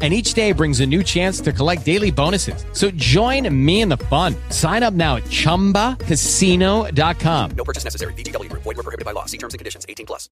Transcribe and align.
and 0.00 0.14
each 0.14 0.34
day 0.34 0.52
brings 0.52 0.78
a 0.78 0.86
new 0.86 1.02
chance 1.02 1.40
to 1.40 1.52
collect 1.52 1.84
daily 1.84 2.12
bonuses. 2.12 2.64
So 2.72 2.92
join 2.92 3.52
me 3.52 3.80
in 3.80 3.88
the 3.88 3.96
fun. 3.96 4.36
Sign 4.50 4.84
up 4.84 4.94
now 4.94 5.16
at 5.16 5.24
ChumbaCasino.com. 5.24 7.50
No 7.56 7.64
purchase 7.64 7.82
necessary. 7.82 8.12
VGW 8.12 8.48
Group. 8.48 8.62
Void 8.62 8.76
were 8.76 8.84
prohibited 8.84 9.04
by 9.04 9.10
law. 9.10 9.24
See 9.24 9.38
terms 9.38 9.54
and 9.54 9.58
conditions. 9.58 9.84
18 9.88 10.06
plus. 10.06 10.28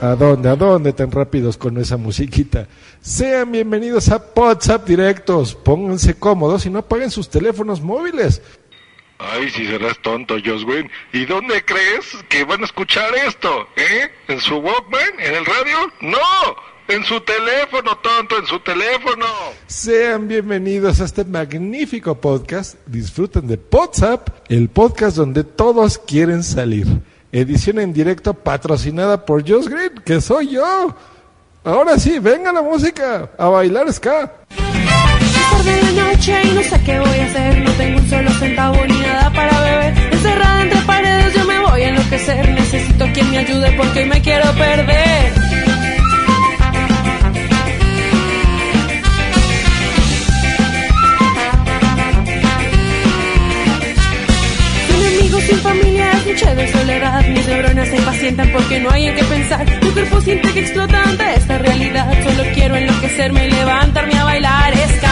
¿A 0.00 0.14
dónde? 0.14 0.48
¿A 0.48 0.54
dónde 0.54 0.92
tan 0.92 1.10
rápidos 1.10 1.56
con 1.56 1.76
esa 1.76 1.96
musiquita? 1.96 2.68
Sean 3.02 3.50
bienvenidos 3.50 4.08
a 4.10 4.22
WhatsApp 4.36 4.86
Directos. 4.86 5.56
Pónganse 5.56 6.14
cómodos 6.14 6.66
y 6.66 6.70
no 6.70 6.78
apaguen 6.78 7.10
sus 7.10 7.28
teléfonos 7.28 7.80
móviles. 7.80 8.40
Ay, 9.18 9.50
si 9.50 9.66
serás 9.66 9.98
tonto, 9.98 10.36
Joswin. 10.44 10.88
¿Y 11.12 11.26
dónde 11.26 11.64
crees 11.64 12.06
que 12.28 12.44
van 12.44 12.62
a 12.62 12.64
escuchar 12.64 13.12
esto? 13.26 13.66
¿Eh? 13.74 14.08
¿En 14.28 14.40
su 14.40 14.56
Walkman? 14.58 15.18
¿En 15.18 15.34
el 15.34 15.44
radio? 15.44 15.92
¡No! 16.00 16.16
En 16.86 17.04
su 17.04 17.20
teléfono, 17.20 17.98
tonto, 17.98 18.38
en 18.38 18.46
su 18.46 18.60
teléfono. 18.60 19.26
Sean 19.66 20.28
bienvenidos 20.28 21.00
a 21.00 21.04
este 21.04 21.24
magnífico 21.24 22.14
podcast. 22.18 22.76
Disfruten 22.86 23.48
de 23.48 23.58
WhatsApp, 23.70 24.28
el 24.48 24.68
podcast 24.68 25.16
donde 25.16 25.42
todos 25.42 25.98
quieren 25.98 26.44
salir. 26.44 26.86
Edición 27.32 27.80
en 27.80 27.92
directo 27.92 28.32
patrocinada 28.32 29.26
por 29.26 29.46
Josh 29.46 29.66
Green, 29.66 30.00
que 30.04 30.20
soy 30.20 30.50
yo. 30.50 30.94
Ahora 31.64 31.98
sí, 31.98 32.20
venga 32.20 32.52
la 32.52 32.62
música, 32.62 33.32
a 33.36 33.48
bailar 33.48 33.92
ska. 33.92 34.32
Tarde 35.58 35.72
de 35.72 35.92
la 35.92 36.04
noche 36.04 36.40
y 36.44 36.54
no 36.54 36.62
sé 36.62 36.80
qué 36.84 36.98
voy 36.98 37.18
a 37.18 37.24
hacer. 37.26 37.58
No 37.62 37.70
tengo 37.72 37.98
un 37.98 38.08
solo 38.08 38.30
centavo 38.32 38.86
ni 38.86 38.98
nada 39.00 39.30
para 39.30 39.60
beber. 39.60 39.94
Encerrada 40.12 40.62
entre 40.62 40.80
paredes, 40.80 41.34
yo 41.34 41.44
me 41.44 41.58
voy 41.58 41.82
a 41.82 41.88
enloquecer. 41.88 42.48
Necesito 42.50 43.06
quien 43.12 43.30
me 43.30 43.38
ayude 43.38 43.72
porque 43.72 44.00
hoy 44.00 44.06
me 44.06 44.20
quiero 44.20 44.52
perder. 44.54 45.48
Sin 55.48 55.60
familia, 55.60 56.10
es 56.12 56.26
noche 56.26 56.54
de 56.54 56.72
soledad. 56.72 57.26
Mis 57.26 57.46
neuronas 57.46 57.88
se 57.88 57.96
impacientan 57.96 58.50
porque 58.52 58.80
no 58.80 58.90
hay 58.90 59.06
en 59.06 59.14
qué 59.16 59.24
pensar. 59.24 59.64
Mi 59.82 59.90
cuerpo 59.92 60.20
siente 60.20 60.52
que 60.52 60.60
explota 60.60 61.02
ante 61.02 61.34
esta 61.36 61.56
realidad. 61.56 62.12
Solo 62.22 62.50
quiero 62.52 62.76
enloquecerme 62.76 63.46
y 63.46 63.50
levantarme 63.52 64.18
a 64.18 64.24
bailar 64.24 64.74
ska. 64.98 65.07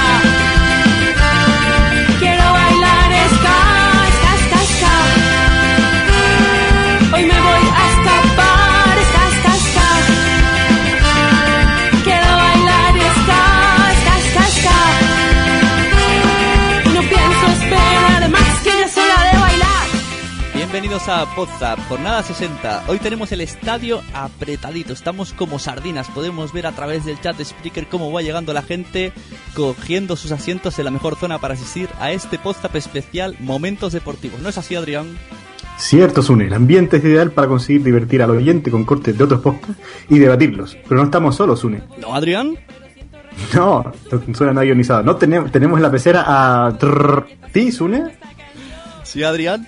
Bienvenidos 20.76 21.08
a 21.08 21.24
Podzap, 21.34 21.78
jornada 21.88 22.22
60. 22.22 22.84
Hoy 22.88 22.98
tenemos 22.98 23.32
el 23.32 23.40
estadio 23.40 24.02
apretadito, 24.12 24.92
estamos 24.92 25.32
como 25.32 25.58
sardinas. 25.58 26.10
Podemos 26.10 26.52
ver 26.52 26.66
a 26.66 26.72
través 26.72 27.06
del 27.06 27.18
chat 27.18 27.34
de 27.34 27.46
Spreaker 27.46 27.86
cómo 27.86 28.12
va 28.12 28.20
llegando 28.20 28.52
la 28.52 28.60
gente 28.60 29.14
cogiendo 29.54 30.16
sus 30.16 30.32
asientos 30.32 30.78
en 30.78 30.84
la 30.84 30.90
mejor 30.90 31.16
zona 31.16 31.38
para 31.38 31.54
asistir 31.54 31.88
a 31.98 32.12
este 32.12 32.38
Podzap 32.38 32.76
especial 32.76 33.36
Momentos 33.40 33.94
Deportivos. 33.94 34.38
¿No 34.42 34.50
es 34.50 34.58
así, 34.58 34.74
Adrián? 34.74 35.16
Cierto, 35.78 36.20
Sune, 36.20 36.44
el 36.44 36.52
ambiente 36.52 36.98
es 36.98 37.04
ideal 37.04 37.30
para 37.30 37.48
conseguir 37.48 37.82
divertir 37.82 38.22
al 38.22 38.32
oyente 38.32 38.70
con 38.70 38.84
cortes 38.84 39.16
de 39.16 39.24
otros 39.24 39.40
podcasts 39.40 39.82
y 40.10 40.18
debatirlos. 40.18 40.76
Pero 40.86 41.00
no 41.00 41.04
estamos 41.04 41.36
solos, 41.36 41.60
Sune. 41.60 41.84
¿No, 41.96 42.14
Adrián? 42.14 42.54
No, 43.54 43.92
no 44.10 44.34
suena 44.34 44.52
nada 44.52 44.66
ionizado. 44.66 45.02
No 45.02 45.16
tenemos, 45.16 45.50
tenemos 45.50 45.78
en 45.78 45.82
la 45.82 45.90
pecera 45.90 46.24
a 46.26 46.78
¿Sí, 47.54 47.72
Sune? 47.72 48.18
¿Sí, 49.04 49.22
Adrián? 49.22 49.66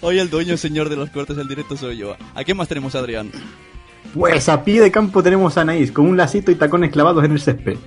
Hoy 0.00 0.18
el 0.18 0.28
dueño, 0.28 0.56
señor 0.56 0.88
de 0.88 0.96
los 0.96 1.10
cortes 1.10 1.36
del 1.36 1.48
directo 1.48 1.76
soy 1.76 1.96
yo. 1.96 2.16
¿A 2.34 2.44
qué 2.44 2.52
más 2.54 2.68
tenemos, 2.68 2.94
Adrián? 2.94 3.30
Pues 4.12 4.48
a 4.48 4.62
pie 4.62 4.80
de 4.80 4.90
campo 4.90 5.22
tenemos 5.22 5.56
a 5.56 5.62
Anaís 5.62 5.90
con 5.90 6.06
un 6.06 6.16
lacito 6.16 6.50
y 6.50 6.56
tacones 6.56 6.90
clavados 6.90 7.24
en 7.24 7.32
el 7.32 7.40
césped. 7.40 7.78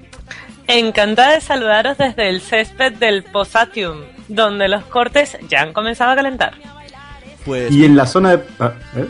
Encantada 0.68 1.36
de 1.36 1.42
saludaros 1.42 1.98
desde 1.98 2.28
el 2.30 2.42
césped 2.42 2.94
del 2.94 3.24
Posatium, 3.24 4.00
donde 4.28 4.68
los 4.68 4.84
cortes 4.86 5.38
ya 5.48 5.62
han 5.62 5.74
comenzado 5.74 6.12
a 6.12 6.16
calentar. 6.16 6.56
Pues 7.46 7.72
Y 7.72 7.86
en 7.86 7.96
la 7.96 8.06
zona 8.06 8.36
de... 8.36 8.44
ah, 8.60 8.74
¿eh? 8.96 9.08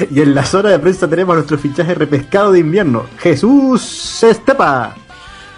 y 0.10 0.20
en 0.20 0.34
la 0.34 0.44
zona 0.44 0.70
de 0.70 0.78
prensa 0.78 1.08
tenemos 1.08 1.34
a 1.34 1.36
nuestro 1.36 1.58
fichaje 1.58 1.94
repescado 1.94 2.52
de 2.52 2.60
invierno, 2.60 3.06
Jesús 3.18 4.22
Estepa. 4.22 4.94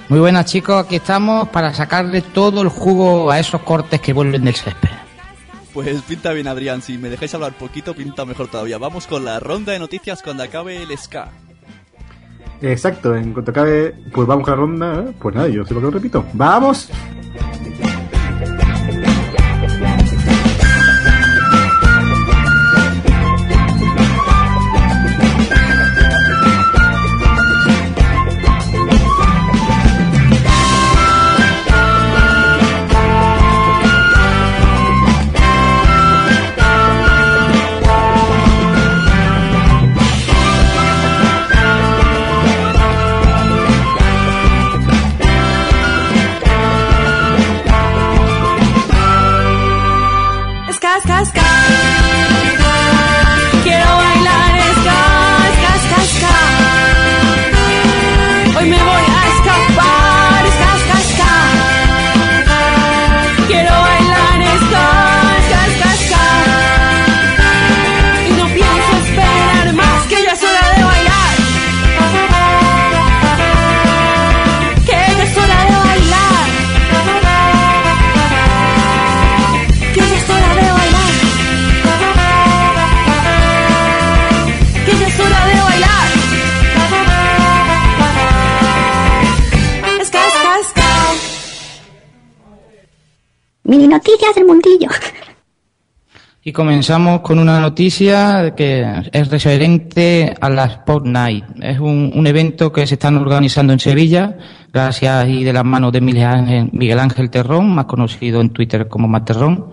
Muy 0.09 0.21
buenas 0.21 0.47
chicos, 0.47 0.85
aquí 0.87 0.97
estamos 0.97 1.49
para 1.51 1.75
sacarle 1.75 2.23
todo 2.23 2.63
el 2.63 2.69
jugo 2.69 3.31
a 3.31 3.39
esos 3.39 3.61
cortes 3.61 4.01
que 4.01 4.15
vuelven 4.15 4.43
del 4.43 4.55
césped. 4.55 4.89
Pues 5.75 6.01
pinta 6.03 6.33
bien, 6.33 6.49
Adrián. 6.49 6.81
Si 6.81 6.97
me 6.97 7.11
dejáis 7.11 7.35
hablar 7.35 7.53
poquito, 7.53 7.95
pinta 7.95 8.25
mejor 8.25 8.49
todavía. 8.49 8.79
Vamos 8.79 9.07
con 9.07 9.25
la 9.25 9.39
ronda 9.39 9.73
de 9.73 9.79
noticias 9.79 10.23
cuando 10.23 10.43
acabe 10.43 10.83
el 10.83 10.97
ska. 10.97 11.29
Exacto, 12.63 13.15
en 13.15 13.35
cuanto 13.35 13.51
acabe, 13.51 13.95
pues 14.11 14.27
vamos 14.27 14.45
con 14.45 14.53
la 14.53 14.57
ronda. 14.57 15.11
¿eh? 15.11 15.15
Pues 15.19 15.35
nada, 15.35 15.49
yo 15.49 15.65
sé 15.67 15.75
lo 15.75 15.81
que 15.81 15.87
lo 15.87 15.91
repito. 15.91 16.25
¡Vamos! 16.33 16.89
Comenzamos 96.59 97.21
con 97.21 97.39
una 97.39 97.61
noticia 97.61 98.53
que 98.57 98.85
es 99.13 99.31
referente 99.31 100.35
a 100.41 100.51
la 100.51 100.65
Sport 100.65 101.07
Night. 101.07 101.45
Es 101.63 101.79
un, 101.79 102.27
evento 102.27 102.73
que 102.73 102.85
se 102.85 102.95
están 102.95 103.17
organizando 103.17 103.73
en 103.73 103.79
Sevilla, 103.79 104.37
gracias 104.73 105.29
y 105.29 105.45
de 105.45 105.53
las 105.53 105.65
manos 105.65 105.93
de 105.93 106.01
Miguel 106.01 106.27
Ángel, 106.27 106.69
Miguel 106.73 106.99
Ángel 106.99 107.31
Terrón, 107.31 107.73
más 107.77 107.85
conocido 107.85 108.41
en 108.41 108.51
Twitter 108.51 108.89
como 108.89 109.07
Materrón, 109.07 109.67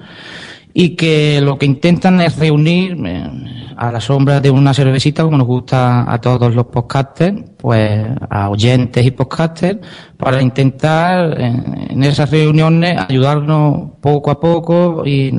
y 0.75 0.89
que 0.89 1.41
lo 1.41 1.57
que 1.57 1.65
intentan 1.65 2.21
es 2.21 2.37
reunir 2.37 2.95
eh, 3.03 3.31
a 3.77 3.91
la 3.91 3.99
sombra 4.01 4.39
de 4.39 4.49
una 4.51 4.73
cervecita, 4.73 5.23
como 5.23 5.37
nos 5.37 5.47
gusta 5.47 6.11
a 6.11 6.19
todos 6.19 6.53
los 6.55 6.65
podcasters, 6.67 7.43
pues 7.57 8.05
a 8.29 8.49
oyentes 8.49 9.05
y 9.05 9.11
podcasters, 9.11 9.79
para 10.17 10.41
intentar 10.41 11.39
en, 11.41 12.03
esas 12.03 12.29
reuniones 12.31 12.99
ayudarnos 13.09 13.91
poco 14.01 14.31
a 14.31 14.39
poco 14.39 15.03
y, 15.05 15.31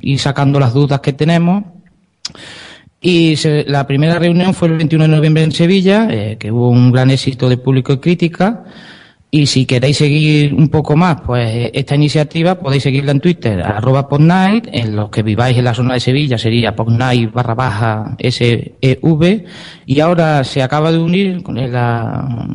y 0.00 0.18
sacando 0.18 0.58
las 0.60 0.72
dudas 0.74 1.00
que 1.00 1.12
tenemos. 1.12 1.64
Y 3.00 3.36
se- 3.36 3.64
la 3.68 3.86
primera 3.86 4.18
reunión 4.18 4.54
fue 4.54 4.68
el 4.68 4.78
21 4.78 5.04
de 5.04 5.08
noviembre 5.08 5.42
en 5.44 5.52
Sevilla, 5.52 6.08
eh, 6.10 6.36
que 6.38 6.50
hubo 6.50 6.70
un 6.70 6.90
gran 6.90 7.10
éxito 7.10 7.48
de 7.48 7.58
público 7.58 7.92
y 7.92 7.98
crítica. 7.98 8.64
Y 9.34 9.46
si 9.46 9.66
queréis 9.66 9.96
seguir 9.96 10.54
un 10.54 10.68
poco 10.68 10.94
más, 10.94 11.20
pues 11.22 11.68
esta 11.74 11.96
iniciativa 11.96 12.54
podéis 12.54 12.84
seguirla 12.84 13.10
en 13.10 13.18
Twitter, 13.18 13.60
arroba 13.64 14.08
podnight, 14.08 14.68
en 14.70 14.94
los 14.94 15.10
que 15.10 15.24
viváis 15.24 15.58
en 15.58 15.64
la 15.64 15.74
zona 15.74 15.94
de 15.94 15.98
Sevilla 15.98 16.38
sería 16.38 16.76
podnight 16.76 17.32
barra 17.32 17.54
baja 17.56 18.16
SEV, 18.20 19.44
y 19.86 19.98
ahora 19.98 20.44
se 20.44 20.62
acaba 20.62 20.92
de 20.92 20.98
unir 21.00 21.42
con 21.42 21.56
la, 21.56 22.46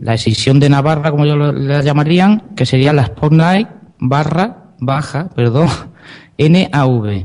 la 0.00 0.12
escisión 0.12 0.60
de 0.60 0.68
Navarra, 0.68 1.10
como 1.10 1.24
yo 1.24 1.34
la 1.34 1.80
llamarían, 1.80 2.54
que 2.54 2.66
sería 2.66 2.92
las 2.92 3.08
podnight 3.08 3.68
barra 3.98 4.74
baja, 4.80 5.30
perdón, 5.34 5.70
NAV. 6.38 7.24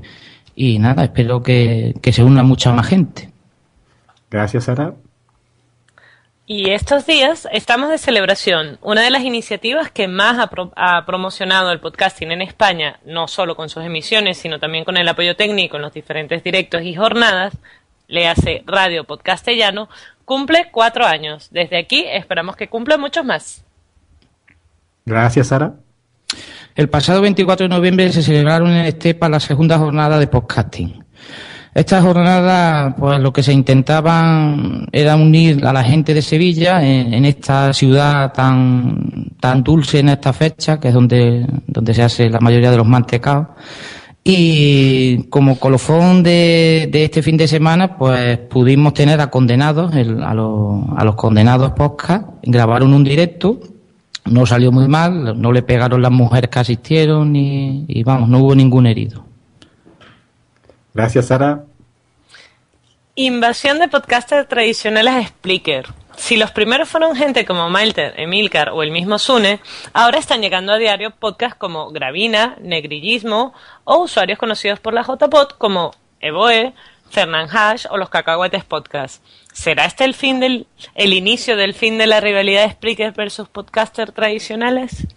Y 0.55 0.79
nada, 0.79 1.03
espero 1.03 1.43
que, 1.43 1.93
que 2.01 2.13
se 2.13 2.23
una 2.23 2.43
mucha 2.43 2.71
más 2.71 2.87
gente. 2.87 3.33
Gracias, 4.31 4.63
Sara. 4.63 4.93
Y 6.45 6.71
estos 6.71 7.05
días 7.05 7.47
estamos 7.53 7.89
de 7.89 7.97
celebración. 7.97 8.77
Una 8.81 9.01
de 9.01 9.09
las 9.09 9.23
iniciativas 9.23 9.91
que 9.91 10.09
más 10.09 10.39
ha, 10.39 10.47
pro- 10.47 10.73
ha 10.75 11.05
promocionado 11.05 11.71
el 11.71 11.79
podcasting 11.79 12.31
en 12.33 12.41
España, 12.41 12.99
no 13.05 13.27
solo 13.29 13.55
con 13.55 13.69
sus 13.69 13.83
emisiones, 13.83 14.37
sino 14.37 14.59
también 14.59 14.83
con 14.83 14.97
el 14.97 15.07
apoyo 15.07 15.37
técnico 15.37 15.77
en 15.77 15.83
los 15.83 15.93
diferentes 15.93 16.43
directos 16.43 16.81
y 16.83 16.95
jornadas, 16.95 17.53
le 18.07 18.27
hace 18.27 18.61
Radio 18.67 19.05
Podcastellano, 19.05 19.87
cumple 20.25 20.67
cuatro 20.71 21.05
años. 21.05 21.47
Desde 21.51 21.77
aquí 21.77 22.03
esperamos 22.09 22.57
que 22.57 22.67
cumpla 22.67 22.97
muchos 22.97 23.23
más. 23.23 23.63
Gracias, 25.05 25.47
Sara. 25.47 25.75
El 26.75 26.89
pasado 26.89 27.21
24 27.21 27.65
de 27.69 27.69
noviembre 27.75 28.11
se 28.11 28.21
celebraron 28.21 28.69
en 28.71 28.85
Estepa 28.85 29.29
la 29.29 29.39
segunda 29.39 29.77
jornada 29.77 30.19
de 30.19 30.27
podcasting. 30.27 31.02
Esta 31.73 32.03
jornada, 32.03 32.95
pues 32.95 33.19
lo 33.19 33.33
que 33.33 33.41
se 33.41 33.51
intentaba 33.51 34.55
era 34.91 35.15
unir 35.15 35.65
a 35.65 35.73
la 35.73 35.83
gente 35.83 36.13
de 36.13 36.21
Sevilla 36.21 36.85
en, 36.85 37.25
esta 37.25 37.73
ciudad 37.73 38.31
tan, 38.31 39.31
tan 39.39 39.63
dulce 39.63 39.99
en 39.99 40.09
esta 40.09 40.33
fecha, 40.33 40.79
que 40.79 40.89
es 40.89 40.93
donde, 40.93 41.47
donde 41.65 41.93
se 41.95 42.03
hace 42.03 42.29
la 42.29 42.39
mayoría 42.39 42.69
de 42.69 42.77
los 42.77 42.85
mantecados. 42.85 43.47
Y 44.23 45.23
como 45.29 45.59
colofón 45.59 46.21
de, 46.21 46.89
este 46.93 47.23
fin 47.23 47.37
de 47.37 47.47
semana, 47.47 47.97
pues 47.97 48.37
pudimos 48.37 48.93
tener 48.93 49.19
a 49.19 49.31
condenados, 49.31 49.93
a, 49.93 50.33
los, 50.35 51.15
condenados 51.15 51.71
podcast, 51.71 52.27
grabaron 52.43 52.93
un 52.93 53.03
directo 53.03 53.59
no 54.25 54.45
salió 54.45 54.71
muy 54.71 54.87
mal, 54.87 55.41
no 55.41 55.51
le 55.51 55.63
pegaron 55.63 56.01
las 56.01 56.11
mujeres 56.11 56.49
que 56.49 56.59
asistieron 56.59 57.35
y 57.35 58.03
vamos, 58.03 58.29
no 58.29 58.39
hubo 58.39 58.55
ningún 58.55 58.87
herido. 58.87 59.32
Gracias, 60.93 61.27
Sara. 61.27 61.63
Invasión 63.15 63.79
de 63.79 63.87
podcasters 63.87 64.47
tradicionales 64.47 65.13
a 65.13 65.27
Spreaker. 65.27 65.85
Si 66.15 66.37
los 66.37 66.51
primeros 66.51 66.89
fueron 66.89 67.15
gente 67.15 67.45
como 67.45 67.69
Mailter, 67.69 68.13
Emilcar 68.19 68.69
o 68.69 68.83
el 68.83 68.91
mismo 68.91 69.17
Sune, 69.17 69.59
ahora 69.93 70.19
están 70.19 70.41
llegando 70.41 70.71
a 70.71 70.77
diario 70.77 71.11
podcasts 71.11 71.57
como 71.57 71.89
Gravina, 71.91 72.55
Negrillismo 72.61 73.53
o 73.83 74.03
usuarios 74.03 74.37
conocidos 74.37 74.79
por 74.79 74.93
la 74.93 75.03
JPod 75.03 75.57
como 75.57 75.93
Evoe, 76.19 76.73
Fernand 77.09 77.49
Hash 77.51 77.85
o 77.89 77.97
los 77.97 78.09
Cacahuetes 78.09 78.63
Podcast. 78.63 79.23
¿Será 79.51 79.85
este 79.85 80.05
el 80.05 80.13
fin 80.13 80.39
del 80.39 80.67
el 80.95 81.13
inicio 81.13 81.57
del 81.57 81.73
fin 81.73 81.97
de 81.97 82.07
la 82.07 82.19
rivalidad 82.19 82.65
de 82.65 82.73
Spreaker 82.73 83.11
versus 83.13 83.47
podcasters 83.47 84.13
tradicionales? 84.13 85.07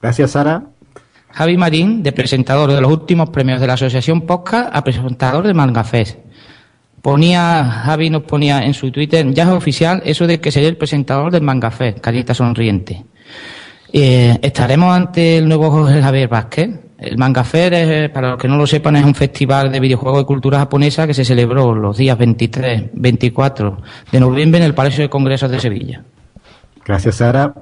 Gracias, 0.00 0.32
Sara. 0.32 0.64
Javi 1.36 1.58
Marín, 1.58 2.02
de 2.02 2.12
presentador 2.12 2.72
de 2.72 2.80
los 2.80 2.90
últimos 2.90 3.28
premios 3.28 3.60
de 3.60 3.66
la 3.66 3.74
Asociación 3.74 4.22
Podcast, 4.22 4.70
a 4.72 4.82
presentador 4.82 5.46
de 5.46 5.52
Mangafest. 5.52 6.18
Ponía, 7.02 7.62
Javi 7.84 8.08
nos 8.08 8.22
ponía 8.22 8.64
en 8.64 8.72
su 8.72 8.90
Twitter, 8.90 9.30
ya 9.34 9.42
es 9.42 9.50
oficial 9.50 10.00
eso 10.06 10.26
de 10.26 10.40
que 10.40 10.50
sería 10.50 10.70
el 10.70 10.78
presentador 10.78 11.30
del 11.30 11.42
Mangafest, 11.42 12.00
carita 12.00 12.32
sonriente. 12.32 13.04
Eh, 13.92 14.38
estaremos 14.40 14.96
ante 14.96 15.36
el 15.36 15.46
nuevo 15.46 15.70
Jorge 15.70 16.00
Javier 16.00 16.28
Vázquez. 16.28 16.70
El 16.98 17.18
Manga 17.18 17.44
Fair, 17.44 17.74
es, 17.74 17.88
eh, 17.90 18.08
para 18.08 18.30
los 18.30 18.38
que 18.38 18.48
no 18.48 18.56
lo 18.56 18.66
sepan, 18.66 18.96
es 18.96 19.04
un 19.04 19.14
festival 19.14 19.70
de 19.70 19.78
videojuegos 19.78 20.20
de 20.20 20.24
cultura 20.24 20.58
japonesa 20.60 21.06
que 21.06 21.12
se 21.12 21.26
celebró 21.26 21.74
los 21.74 21.98
días 21.98 22.16
23, 22.16 22.84
24 22.94 23.82
de 24.10 24.20
noviembre 24.20 24.60
en 24.60 24.64
el 24.64 24.74
Palacio 24.74 25.02
de 25.02 25.10
Congresos 25.10 25.50
de 25.50 25.60
Sevilla. 25.60 26.02
Gracias, 26.82 27.16
Sara. 27.16 27.52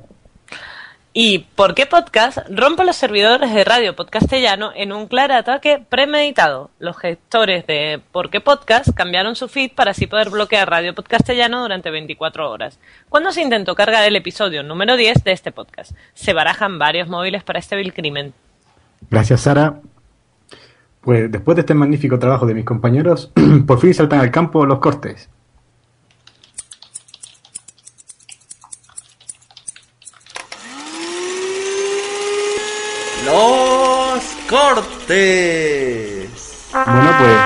¿Y 1.16 1.46
por 1.55 1.76
qué 1.76 1.87
podcast 1.87 2.38
rompe 2.50 2.84
los 2.84 2.96
servidores 2.96 3.55
de 3.55 3.62
Radio 3.62 3.94
Podcastellano 3.94 4.72
en 4.75 4.90
un 4.90 5.06
claro 5.06 5.34
ataque 5.34 5.81
premeditado? 5.88 6.72
Los 6.81 6.99
gestores 6.99 7.69
de 7.69 8.00
¿Por 8.11 8.31
qué 8.31 8.40
Podcast 8.40 8.88
cambiaron 8.96 9.37
su 9.37 9.46
feed 9.46 9.70
para 9.76 9.93
así 9.93 10.08
poder 10.08 10.31
bloquear 10.31 10.69
Radio 10.69 10.93
Podcastellano 10.93 11.62
durante 11.62 11.93
24 11.93 12.50
horas. 12.50 12.81
Cuando 13.08 13.31
se 13.31 13.43
intentó 13.43 13.76
cargar 13.76 14.05
el 14.05 14.16
episodio 14.16 14.64
número 14.64 14.96
10 14.96 15.22
de 15.22 15.31
este 15.31 15.52
podcast, 15.52 15.93
se 16.14 16.32
barajan 16.32 16.81
varios 16.81 17.06
móviles 17.06 17.44
para 17.44 17.61
este 17.61 17.76
vil 17.76 17.94
crimen. 17.94 18.34
Gracias, 19.08 19.43
Sara. 19.43 19.81
Pues 21.00 21.31
después 21.31 21.55
de 21.55 21.61
este 21.61 21.75
magnífico 21.75 22.19
trabajo 22.19 22.44
de 22.44 22.55
mis 22.55 22.64
compañeros, 22.64 23.31
por 23.69 23.78
fin 23.78 23.94
saltan 23.94 24.19
al 24.19 24.32
campo 24.32 24.66
los 24.66 24.81
cortes. 24.81 25.31
Los 33.25 34.33
cortes. 34.49 36.31
Bueno, 36.73 37.11
pues. 37.19 37.37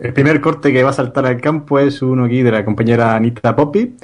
El 0.00 0.12
primer 0.12 0.40
corte 0.40 0.72
que 0.72 0.82
va 0.82 0.90
a 0.90 0.92
saltar 0.94 1.24
al 1.26 1.40
campo 1.40 1.78
es 1.78 2.02
uno 2.02 2.24
aquí 2.24 2.42
de 2.42 2.50
la 2.50 2.64
compañera 2.64 3.14
Anita 3.14 3.54
Poppy 3.54 3.94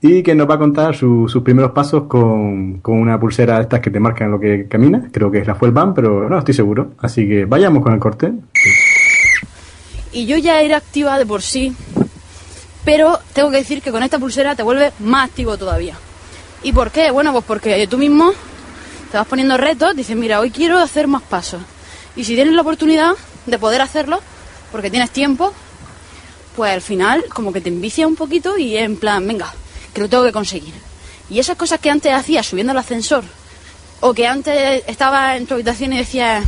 y 0.00 0.22
que 0.22 0.34
nos 0.34 0.48
va 0.50 0.54
a 0.54 0.58
contar 0.58 0.94
su- 0.96 1.28
sus 1.28 1.42
primeros 1.42 1.70
pasos 1.72 2.04
con, 2.04 2.80
con 2.80 2.98
una 3.00 3.18
pulsera 3.18 3.56
de 3.56 3.62
estas 3.62 3.80
que 3.80 3.90
te 3.90 4.00
marcan 4.00 4.30
lo 4.30 4.40
que 4.40 4.66
camina. 4.68 5.08
Creo 5.12 5.30
que 5.30 5.38
es 5.38 5.46
la 5.46 5.54
Fuelband, 5.54 5.94
pero 5.94 6.28
no 6.28 6.38
estoy 6.38 6.52
seguro. 6.54 6.92
Así 6.98 7.26
que 7.28 7.44
vayamos 7.44 7.82
con 7.82 7.92
el 7.94 8.00
corte. 8.00 8.32
Y 10.12 10.26
yo 10.26 10.36
ya 10.36 10.60
era 10.60 10.76
activa 10.78 11.16
de 11.18 11.26
por 11.26 11.42
sí, 11.42 11.74
pero 12.84 13.18
tengo 13.32 13.50
que 13.50 13.56
decir 13.58 13.82
que 13.82 13.90
con 13.92 14.02
esta 14.02 14.18
pulsera 14.18 14.54
te 14.54 14.62
vuelves 14.62 14.92
más 15.00 15.28
activo 15.30 15.56
todavía. 15.56 15.94
¿Y 16.62 16.72
por 16.72 16.90
qué? 16.90 17.10
Bueno, 17.10 17.32
pues 17.32 17.44
porque 17.44 17.86
tú 17.88 17.98
mismo 17.98 18.32
te 19.14 19.18
vas 19.18 19.28
poniendo 19.28 19.56
retos, 19.56 19.94
dices, 19.94 20.16
mira, 20.16 20.40
hoy 20.40 20.50
quiero 20.50 20.76
hacer 20.76 21.06
más 21.06 21.22
pasos. 21.22 21.62
Y 22.16 22.24
si 22.24 22.34
tienes 22.34 22.52
la 22.52 22.62
oportunidad 22.62 23.12
de 23.46 23.58
poder 23.60 23.80
hacerlo, 23.80 24.20
porque 24.72 24.90
tienes 24.90 25.12
tiempo, 25.12 25.52
pues 26.56 26.72
al 26.72 26.82
final 26.82 27.24
como 27.32 27.52
que 27.52 27.60
te 27.60 27.68
envicia 27.68 28.08
un 28.08 28.16
poquito 28.16 28.58
y 28.58 28.76
en 28.76 28.96
plan, 28.96 29.24
venga, 29.24 29.54
que 29.92 30.00
lo 30.00 30.08
tengo 30.08 30.24
que 30.24 30.32
conseguir. 30.32 30.74
Y 31.30 31.38
esas 31.38 31.56
cosas 31.56 31.78
que 31.78 31.90
antes 31.90 32.12
hacías 32.12 32.44
subiendo 32.44 32.72
el 32.72 32.78
ascensor, 32.78 33.22
o 34.00 34.12
que 34.12 34.26
antes 34.26 34.82
estaba 34.88 35.36
en 35.36 35.46
tu 35.46 35.54
habitación 35.54 35.92
y 35.92 35.98
decías, 35.98 36.44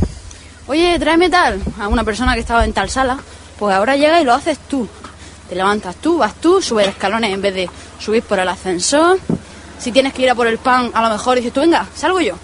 oye, 0.67 0.99
tráeme 0.99 1.29
tal, 1.29 1.61
a 1.79 1.87
una 1.87 2.03
persona 2.03 2.33
que 2.33 2.41
estaba 2.41 2.65
en 2.65 2.73
tal 2.73 2.89
sala, 2.89 3.17
pues 3.57 3.73
ahora 3.73 3.95
llega 3.95 4.19
y 4.19 4.25
lo 4.25 4.33
haces 4.33 4.59
tú. 4.67 4.89
Te 5.47 5.55
levantas 5.55 5.95
tú, 5.95 6.17
vas 6.17 6.35
tú, 6.35 6.61
subes 6.61 6.89
escalones 6.89 7.33
en 7.33 7.41
vez 7.41 7.53
de 7.55 7.69
subir 7.97 8.23
por 8.23 8.39
el 8.39 8.49
ascensor. 8.49 9.21
Si 9.79 9.93
tienes 9.93 10.13
que 10.13 10.23
ir 10.23 10.29
a 10.31 10.35
por 10.35 10.47
el 10.47 10.57
pan, 10.57 10.91
a 10.93 11.01
lo 11.01 11.09
mejor 11.09 11.37
dices 11.37 11.53
tú, 11.53 11.61
venga, 11.61 11.87
salgo 11.95 12.19
yo. 12.19 12.35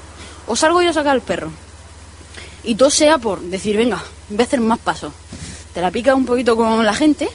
O 0.48 0.56
salgo 0.56 0.82
yo 0.82 0.90
a 0.90 0.94
sacar 0.94 1.14
al 1.14 1.22
perro. 1.22 1.52
Y 2.64 2.76
todo 2.76 2.90
sea 2.90 3.18
por 3.18 3.42
decir, 3.42 3.78
venga, 3.78 4.02
voy 4.30 4.40
a 4.40 4.44
hacer 4.44 4.62
más 4.62 4.80
pasos. 4.80 5.14
Te 5.74 5.82
la 5.82 5.92
picas 5.92 6.16
un 6.16 6.26
poquito 6.26 6.56
con 6.56 6.86
la 6.86 6.94
gente, 6.94 7.28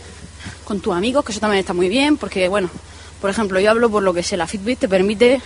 con 0.65 0.81
tus 0.81 0.95
amigos, 0.95 1.25
que 1.25 1.33
eso 1.33 1.41
también 1.41 1.61
está 1.61 1.75
muy 1.75 1.89
bien, 1.89 2.17
porque, 2.17 2.49
bueno, 2.49 2.71
por 3.21 3.31
ejemplo, 3.31 3.59
yo 3.61 3.71
hablo 3.71 3.91
por 3.91 4.03
lo 4.03 4.15
que 4.15 4.23
sé, 4.23 4.37
la 4.37 4.47
Fitbit 4.47 4.79
te 4.79 4.89
permite, 4.89 5.41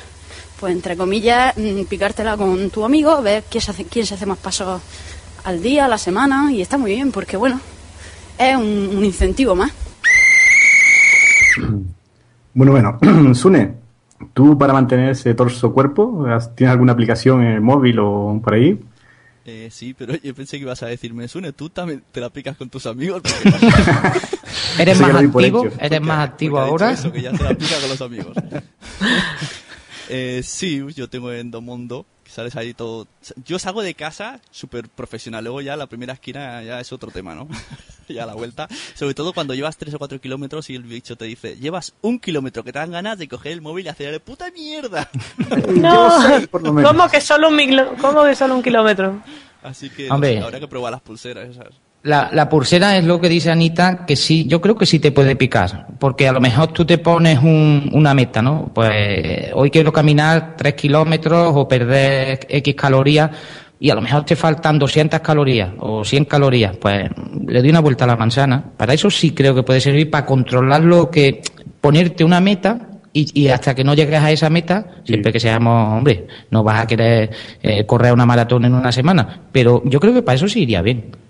pues, 0.61 0.73
entre 0.73 0.97
comillas, 0.97 1.57
mm, 1.57 1.85
picártela 1.85 2.37
con 2.37 2.71
tu 2.71 2.85
amigo, 2.85 3.23
ver 3.23 3.45
quién 3.50 3.62
se 3.62 3.71
hace, 3.71 3.85
quién 3.87 4.07
se 4.07 4.14
hace 4.14 4.26
más 4.26 4.38
pasos 4.38 4.81
al 5.45 5.62
día, 5.62 5.87
a 5.87 5.88
la 5.88 5.99
semana, 5.99 6.52
y 6.52 6.61
está 6.61 6.78
muy 6.78 6.92
bien, 6.92 7.11
porque, 7.11 7.37
bueno, 7.37 7.61
es 8.38 8.57
un, 8.57 8.90
un 8.97 9.04
incentivo 9.04 9.54
más. 9.54 9.73
Bueno, 12.54 12.73
bueno, 12.73 12.99
Sune, 13.35 13.75
¿tú 14.34 14.56
para 14.58 14.72
mantener 14.72 15.10
ese 15.10 15.34
torso 15.34 15.72
cuerpo 15.72 16.26
has- 16.26 16.54
tienes 16.54 16.72
alguna 16.72 16.92
aplicación 16.92 17.42
en 17.42 17.52
el 17.52 17.60
móvil 17.60 17.98
o 18.00 18.40
por 18.42 18.54
ahí? 18.54 18.78
Eh, 19.44 19.68
sí, 19.72 19.92
pero 19.92 20.14
yo 20.22 20.34
pensé 20.34 20.56
que 20.58 20.62
ibas 20.62 20.82
a 20.84 20.86
decirme, 20.86 21.26
Sune, 21.26 21.52
tú 21.52 21.68
también 21.68 22.02
te 22.12 22.20
la 22.20 22.30
picas 22.30 22.56
con 22.56 22.70
tus 22.70 22.86
amigos. 22.86 23.22
¿Eres 24.78 25.00
más 25.00 25.14
activo? 25.14 25.66
¿Eres 25.80 26.00
más 26.00 26.28
activo 26.28 26.58
ahora? 26.60 26.92
Eso, 26.92 27.10
que 27.12 27.22
ya 27.22 27.32
te 27.32 27.42
la 27.42 27.54
pica 27.54 27.78
con 27.80 27.88
los 27.88 28.00
amigos. 28.00 28.36
Eh, 30.08 30.42
sí, 30.44 30.82
yo 30.94 31.08
tengo 31.08 31.32
Endomondo, 31.32 32.04
sales 32.32 32.56
ahí 32.56 32.72
todo... 32.72 33.06
Yo 33.44 33.58
salgo 33.58 33.82
de 33.82 33.94
casa 33.94 34.40
súper 34.50 34.88
profesional, 34.88 35.44
luego 35.44 35.60
ya 35.60 35.76
la 35.76 35.86
primera 35.86 36.14
esquina 36.14 36.62
ya 36.62 36.80
es 36.80 36.92
otro 36.92 37.10
tema, 37.10 37.34
¿no? 37.34 37.46
ya 38.08 38.24
la 38.24 38.34
vuelta. 38.34 38.68
Sobre 38.94 39.14
todo 39.14 39.32
cuando 39.34 39.54
llevas 39.54 39.76
3 39.76 39.94
o 39.94 39.98
4 39.98 40.20
kilómetros 40.20 40.70
y 40.70 40.74
el 40.74 40.82
bicho 40.82 41.16
te 41.16 41.26
dice, 41.26 41.56
llevas 41.56 41.92
un 42.00 42.18
kilómetro, 42.18 42.64
que 42.64 42.72
te 42.72 42.78
dan 42.78 42.90
ganas 42.90 43.18
de 43.18 43.28
coger 43.28 43.52
el 43.52 43.60
móvil 43.60 43.86
y 43.86 43.88
hacer 43.90 44.20
puta 44.22 44.50
mierda. 44.50 45.08
No, 45.72 46.10
¿cómo 46.50 47.08
que 47.08 47.20
solo 47.20 47.48
un, 47.48 47.58
cómo 48.00 48.24
que 48.24 48.34
solo 48.34 48.54
un 48.54 48.62
kilómetro? 48.62 49.22
Así 49.62 49.90
que 49.90 50.08
no 50.08 50.14
Hombre. 50.14 50.34
sé, 50.34 50.40
habrá 50.40 50.60
que 50.60 50.68
probar 50.68 50.92
las 50.92 51.00
pulseras 51.00 51.48
esas. 51.48 51.68
La, 52.04 52.30
la 52.32 52.49
pulsera 52.49 52.97
es 52.97 53.04
lo 53.04 53.21
que 53.21 53.28
dice 53.28 53.50
Anita, 53.52 54.04
que 54.04 54.16
sí, 54.16 54.44
yo 54.49 54.61
creo 54.61 54.75
que 54.76 54.87
sí 54.87 54.99
te 54.99 55.12
puede 55.12 55.37
picar, 55.37 55.87
porque 56.00 56.26
a 56.26 56.32
lo 56.32 56.40
mejor 56.40 56.73
tú 56.73 56.85
te 56.85 56.99
pones 56.99 57.38
un- 57.38 57.90
una 57.92 58.12
meta, 58.12 58.42
¿no? 58.42 58.73
Pues 58.75 59.50
hoy 59.54 59.71
quiero 59.71 59.92
caminar 59.92 60.54
3 60.56 60.75
kilómetros 60.75 61.52
o 61.54 61.68
perder 61.68 62.40
X 62.49 62.75
calorías 62.75 63.30
y 63.78 63.90
a 63.90 63.94
lo 63.94 64.00
mejor 64.02 64.25
te 64.25 64.35
faltan 64.35 64.80
200 64.80 65.21
calorías 65.21 65.71
o 65.78 66.04
100 66.04 66.25
calorías, 66.25 66.76
pues 66.76 67.09
le 67.47 67.61
doy 67.61 67.71
una 67.71 67.80
vuelta 67.80 68.02
a 68.02 68.09
la 68.09 68.16
manzana. 68.16 68.64
Para 68.76 68.94
eso 68.94 69.09
sí 69.09 69.30
creo 69.30 69.54
que 69.54 69.62
puede 69.62 69.80
servir 69.80 70.11
para 70.11 70.26
controlar 70.26 70.82
lo 70.82 71.09
que, 71.09 71.40
ponerte 71.80 72.25
una 72.25 72.40
meta 72.40 72.88
y, 73.12 73.42
y 73.42 73.47
hasta 73.49 73.76
que 73.76 73.85
no 73.85 73.94
llegues 73.94 74.21
a 74.21 74.30
esa 74.32 74.50
meta, 74.50 74.87
siempre 75.04 75.32
que 75.32 75.38
seamos, 75.38 75.99
hombre, 75.99 76.26
no 76.50 76.64
vas 76.64 76.80
a 76.82 76.87
querer 76.88 77.30
eh, 77.62 77.87
correr 77.87 78.12
una 78.12 78.26
maratón 78.26 78.64
en 78.64 78.75
una 78.75 78.90
semana, 78.90 79.42
pero 79.52 79.82
yo 79.85 80.00
creo 80.00 80.12
que 80.14 80.23
para 80.23 80.35
eso 80.35 80.49
sí 80.49 80.62
iría 80.62 80.82
bien. 80.82 81.21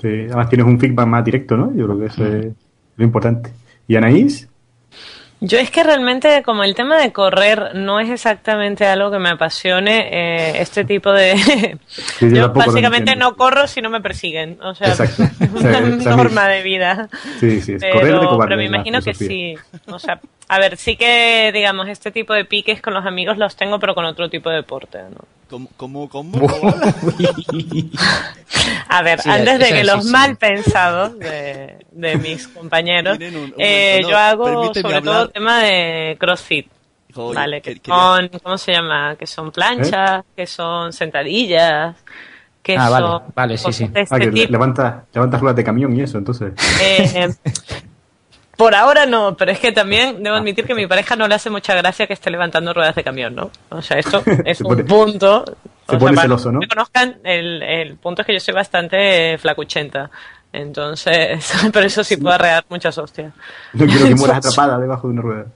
Sí, 0.00 0.08
además 0.08 0.48
tienes 0.48 0.66
un 0.66 0.78
feedback 0.78 1.06
más 1.06 1.24
directo, 1.24 1.56
¿no? 1.56 1.74
Yo 1.74 1.86
creo 1.86 1.98
que 1.98 2.06
eso 2.06 2.26
es 2.26 2.46
lo 2.96 3.04
importante. 3.04 3.50
¿Y 3.88 3.96
Anaís? 3.96 4.48
Yo 5.40 5.58
es 5.58 5.70
que 5.70 5.84
realmente 5.84 6.42
como 6.42 6.64
el 6.64 6.74
tema 6.74 6.98
de 6.98 7.12
correr 7.12 7.74
no 7.74 8.00
es 8.00 8.08
exactamente 8.08 8.86
algo 8.86 9.10
que 9.10 9.18
me 9.18 9.28
apasione, 9.28 10.08
eh, 10.10 10.62
este 10.62 10.84
tipo 10.84 11.12
de... 11.12 11.78
yo 12.20 12.52
básicamente 12.54 13.16
no 13.16 13.36
corro 13.36 13.66
si 13.66 13.82
no 13.82 13.90
me 13.90 14.00
persiguen, 14.00 14.58
o 14.62 14.74
sea, 14.74 14.88
Exacto. 14.88 15.24
es 15.40 15.52
O 15.52 15.58
sea, 15.60 15.78
una 15.78 15.96
es 15.96 16.06
norma 16.06 16.48
de 16.48 16.62
vida. 16.62 17.10
Sí, 17.38 17.60
sí, 17.60 17.74
es 17.74 17.82
Pero, 17.82 17.98
correr 17.98 18.12
de 18.20 18.26
cobarde. 18.26 18.44
pero 18.46 18.56
me 18.56 18.64
imagino 18.64 19.02
que 19.02 19.12
sí. 19.12 19.54
O 19.88 19.98
sea, 19.98 20.20
a 20.48 20.58
ver, 20.58 20.76
sí 20.76 20.96
que, 20.96 21.50
digamos, 21.52 21.88
este 21.88 22.10
tipo 22.10 22.32
de 22.32 22.44
piques 22.44 22.80
con 22.80 22.94
los 22.94 23.04
amigos 23.06 23.36
los 23.38 23.56
tengo, 23.56 23.78
pero 23.78 23.94
con 23.94 24.04
otro 24.04 24.28
tipo 24.30 24.48
de 24.50 24.56
deporte, 24.56 24.98
¿no? 25.10 25.18
¿Cómo, 25.48 25.68
cómo, 25.76 26.08
cómo? 26.08 26.38
A 28.88 29.02
ver, 29.02 29.20
Sí, 29.20 29.30
antes 29.30 29.58
de 29.58 29.68
que 29.68 29.80
sí, 29.82 29.86
los 29.86 30.04
sí. 30.04 30.10
mal 30.10 30.36
pensados 30.36 31.18
de, 31.18 31.86
de 31.92 32.16
mis 32.16 32.48
compañeros, 32.56 33.18
Tienen 33.18 33.36
un- 33.40 33.44
un 33.46 33.54
eh, 33.58 34.00
no, 34.02 34.08
yo 34.10 34.16
hago 34.18 34.74
sobre 34.74 34.96
hablar. 34.96 35.02
todo 35.02 35.28
tema 35.28 35.60
de 35.62 36.16
CrossFit. 36.18 36.66
Joder, 37.14 37.36
vale, 37.36 37.62
que- 37.62 37.74
que 37.74 37.80
quería- 37.80 37.94
son, 38.00 38.28
¿cómo 38.42 38.58
se 38.58 38.72
llama? 38.72 39.16
Que 39.16 39.26
son 39.26 39.50
planchas, 39.52 40.24
que 40.36 40.46
son 40.46 40.92
sentadillas, 40.92 41.96
que 42.62 42.76
Ah, 42.76 42.90
vale, 42.90 43.06
son 43.06 43.22
vale, 43.34 43.56
sí, 43.58 43.64
cosas 43.64 43.76
sí. 43.76 43.84
este 43.94 44.14
Ah, 44.14 44.18
que 44.18 44.26
tipo. 44.32 44.52
levanta, 44.52 45.04
levanta 45.14 45.38
ruedas 45.38 45.56
de 45.56 45.64
camión 45.64 45.96
y 45.96 46.02
eso, 46.02 46.18
entonces. 46.18 46.52
Eh, 46.82 47.28
por 48.56 48.74
ahora 48.74 49.06
no, 49.06 49.36
pero 49.36 49.52
es 49.52 49.58
que 49.58 49.72
también 49.72 50.22
debo 50.22 50.36
admitir 50.36 50.64
que 50.64 50.72
a 50.72 50.76
mi 50.76 50.86
pareja 50.86 51.14
no 51.14 51.28
le 51.28 51.34
hace 51.34 51.50
mucha 51.50 51.74
gracia 51.74 52.06
que 52.06 52.14
esté 52.14 52.30
levantando 52.30 52.72
ruedas 52.72 52.94
de 52.94 53.04
camión, 53.04 53.34
¿no? 53.34 53.50
O 53.68 53.82
sea, 53.82 53.98
esto 53.98 54.22
es 54.44 54.60
un 54.62 54.84
punto. 54.86 55.44
se 55.44 55.90
sea, 55.90 55.98
pone 55.98 56.14
para 56.14 56.22
celoso, 56.22 56.46
los 56.46 56.54
¿no? 56.54 56.60
que 56.60 56.66
me 56.66 56.68
conozcan, 56.68 57.18
el, 57.24 57.62
el 57.62 57.96
punto 57.96 58.22
es 58.22 58.26
que 58.26 58.32
yo 58.32 58.40
soy 58.40 58.54
bastante 58.54 59.36
flacuchenta. 59.38 60.10
Entonces, 60.52 61.52
pero 61.72 61.86
eso 61.86 62.02
sí 62.02 62.16
puedo 62.16 62.34
arrear 62.34 62.64
muchas 62.70 62.96
hostias. 62.96 63.34
No 63.74 63.84
quiero 63.86 64.06
que 64.06 64.14
mueras 64.14 64.38
atrapada 64.38 64.78
debajo 64.78 65.06
de 65.08 65.12
una 65.12 65.22
rueda. 65.22 65.46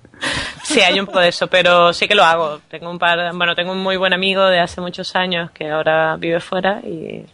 Sí, 0.63 0.81
hay 0.81 1.01
un 1.01 1.07
poco 1.07 1.21
de 1.21 1.29
eso, 1.29 1.47
pero 1.47 1.95
sí 1.95 2.07
que 2.07 2.15
lo 2.15 2.23
hago. 2.23 2.61
Tengo 2.69 2.91
un 2.91 2.99
par, 2.99 3.35
bueno, 3.35 3.55
tengo 3.55 3.73
un 3.73 3.83
muy 3.83 3.97
buen 3.97 4.13
amigo 4.13 4.45
de 4.45 4.61
hace 4.61 4.83
muchos 4.83 5.17
años 5.17 5.51
que 5.53 5.71
ahora 5.71 6.17
vive 6.17 6.39
fuera 6.41 6.81
y, 6.85 7.25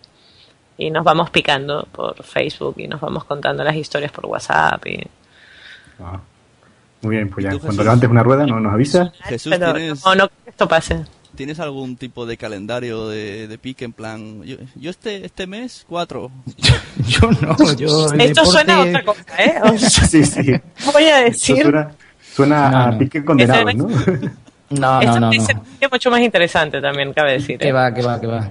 y 0.78 0.90
nos 0.90 1.02
vamos 1.02 1.30
picando 1.30 1.88
por 1.90 2.22
Facebook 2.22 2.76
y 2.78 2.86
nos 2.86 3.00
vamos 3.00 3.24
contando 3.24 3.64
las 3.64 3.74
historias 3.74 4.12
por 4.12 4.26
WhatsApp 4.26 4.86
y 4.86 5.04
Ah, 6.00 6.20
Muy 7.02 7.16
bien, 7.16 7.28
pues 7.30 7.44
ya. 7.44 7.50
tú, 7.50 7.58
Cuando 7.58 7.72
Jesús? 7.72 7.84
levantes 7.84 8.10
una 8.10 8.22
rueda, 8.22 8.46
no, 8.46 8.60
nos 8.60 8.72
avisa. 8.72 9.12
Jesús, 9.24 9.52
pero 9.56 9.72
¿tienes, 9.74 10.04
no, 10.04 10.14
no 10.14 10.28
que 10.28 10.50
esto 10.50 10.68
pase. 10.68 11.04
¿tienes 11.34 11.60
algún 11.60 11.96
tipo 11.96 12.24
de 12.24 12.38
calendario 12.38 13.08
de, 13.08 13.46
de 13.46 13.58
pique 13.58 13.84
en 13.84 13.92
plan? 13.92 14.42
Yo, 14.42 14.56
yo 14.74 14.90
este, 14.90 15.26
este 15.26 15.46
mes, 15.46 15.84
cuatro. 15.88 16.30
yo 17.06 17.30
no, 17.30 17.56
yo 17.74 18.06
Esto 18.06 18.16
deporte- 18.16 18.44
suena 18.46 18.76
a 18.76 18.80
otra 18.82 19.04
cosa, 19.04 19.22
¿eh? 19.38 19.54
O 19.62 19.78
sea, 19.78 20.06
Sí, 20.06 20.24
sí. 20.24 20.52
voy 20.92 21.04
a 21.04 21.18
decir 21.18 21.60
suena, 21.62 21.90
suena 22.34 22.70
No, 22.70 22.76
a 22.78 22.90
no. 22.92 22.98
pique 22.98 23.24
condenado, 23.24 23.64
¿no? 23.74 23.86
No, 24.70 25.00
esto 25.00 25.20
no, 25.20 25.20
no, 25.20 25.30
parece 25.30 25.54
mucho 25.92 26.10
más 26.10 26.20
interesante 26.22 26.80
también, 26.80 27.12
cabe 27.12 27.32
decir. 27.34 27.58
Que 27.58 27.68
¿eh? 27.68 27.72
va, 27.72 27.92
que 27.94 28.02
va, 28.02 28.20
que 28.20 28.26
va. 28.26 28.50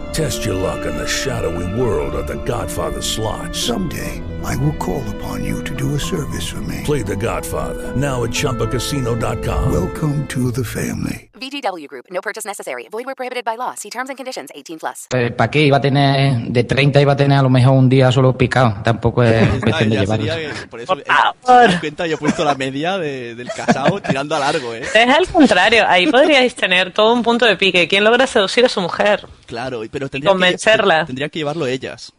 Test 0.13 0.43
your 0.43 0.55
luck 0.55 0.85
in 0.85 0.97
the 0.97 1.07
shadowy 1.07 1.79
world 1.79 2.15
of 2.15 2.27
The 2.27 2.43
Godfather 2.43 3.01
slot. 3.01 3.55
Someday, 3.55 4.21
I 4.43 4.55
will 4.57 4.73
call 4.77 5.03
upon 5.15 5.43
you 5.43 5.63
to 5.63 5.75
do 5.75 5.95
a 5.95 5.99
service 5.99 6.47
for 6.49 6.61
me. 6.61 6.81
Play 6.83 7.03
The 7.03 7.15
Godfather 7.15 7.93
now 7.95 8.23
at 8.23 8.31
ChumbaCasino.com. 8.31 9.71
Welcome 9.71 10.27
to 10.27 10.51
the 10.51 10.63
family. 10.63 11.29
VGW 11.39 11.87
Group. 11.87 12.05
No 12.11 12.21
purchase 12.21 12.45
necessary. 12.47 12.87
Void 12.91 13.05
where 13.05 13.15
prohibited 13.15 13.43
by 13.45 13.55
law. 13.57 13.73
See 13.75 13.89
terms 13.89 14.09
and 14.09 14.17
conditions. 14.17 14.49
18 14.53 14.79
plus. 14.79 15.07
¿Para 15.35 15.49
qué 15.49 15.63
iba 15.65 15.77
a 15.77 15.81
tener, 15.81 16.47
de 16.51 16.63
30 16.63 17.01
iba 17.01 17.13
a 17.13 17.15
tener 17.15 17.37
a 17.39 17.41
lo 17.41 17.49
mejor 17.49 17.73
un 17.73 17.89
día 17.89 18.11
solo 18.11 18.37
picado? 18.37 18.75
Tampoco 18.83 19.23
es 19.23 19.47
cuestión 19.63 19.89
de 19.89 19.97
llevarlo. 19.99 20.25
por 20.69 20.79
eso, 20.81 20.93
eh, 20.97 21.03
si 21.05 21.45
te 21.45 21.51
das 21.53 21.79
cuenta, 21.79 22.07
yo 22.07 22.15
he 22.15 22.17
puesto 22.17 22.43
la 22.45 22.55
media 22.55 22.97
de- 22.97 23.35
del 23.35 23.49
casado 23.49 23.99
tirando 24.01 24.35
a 24.35 24.39
largo, 24.39 24.73
¿eh? 24.73 24.81
Es 24.81 24.95
al 25.09 25.27
contrario, 25.27 25.83
ahí 25.87 26.07
podríais 26.07 26.53
tener 26.55 26.93
todo 26.93 27.13
un 27.13 27.23
punto 27.23 27.45
de 27.45 27.55
pique. 27.57 27.87
¿Quién 27.87 28.03
logra 28.03 28.27
seducir 28.27 28.65
a 28.65 28.69
su 28.69 28.81
mujer? 28.81 29.25
Claro, 29.45 29.81
pero 29.91 30.09
tendría 30.09 30.31
Convencerla. 30.31 31.01
Que, 31.01 31.05
tendrían 31.07 31.29
que 31.29 31.39
llevarlo 31.39 31.65
ellas. 31.67 32.13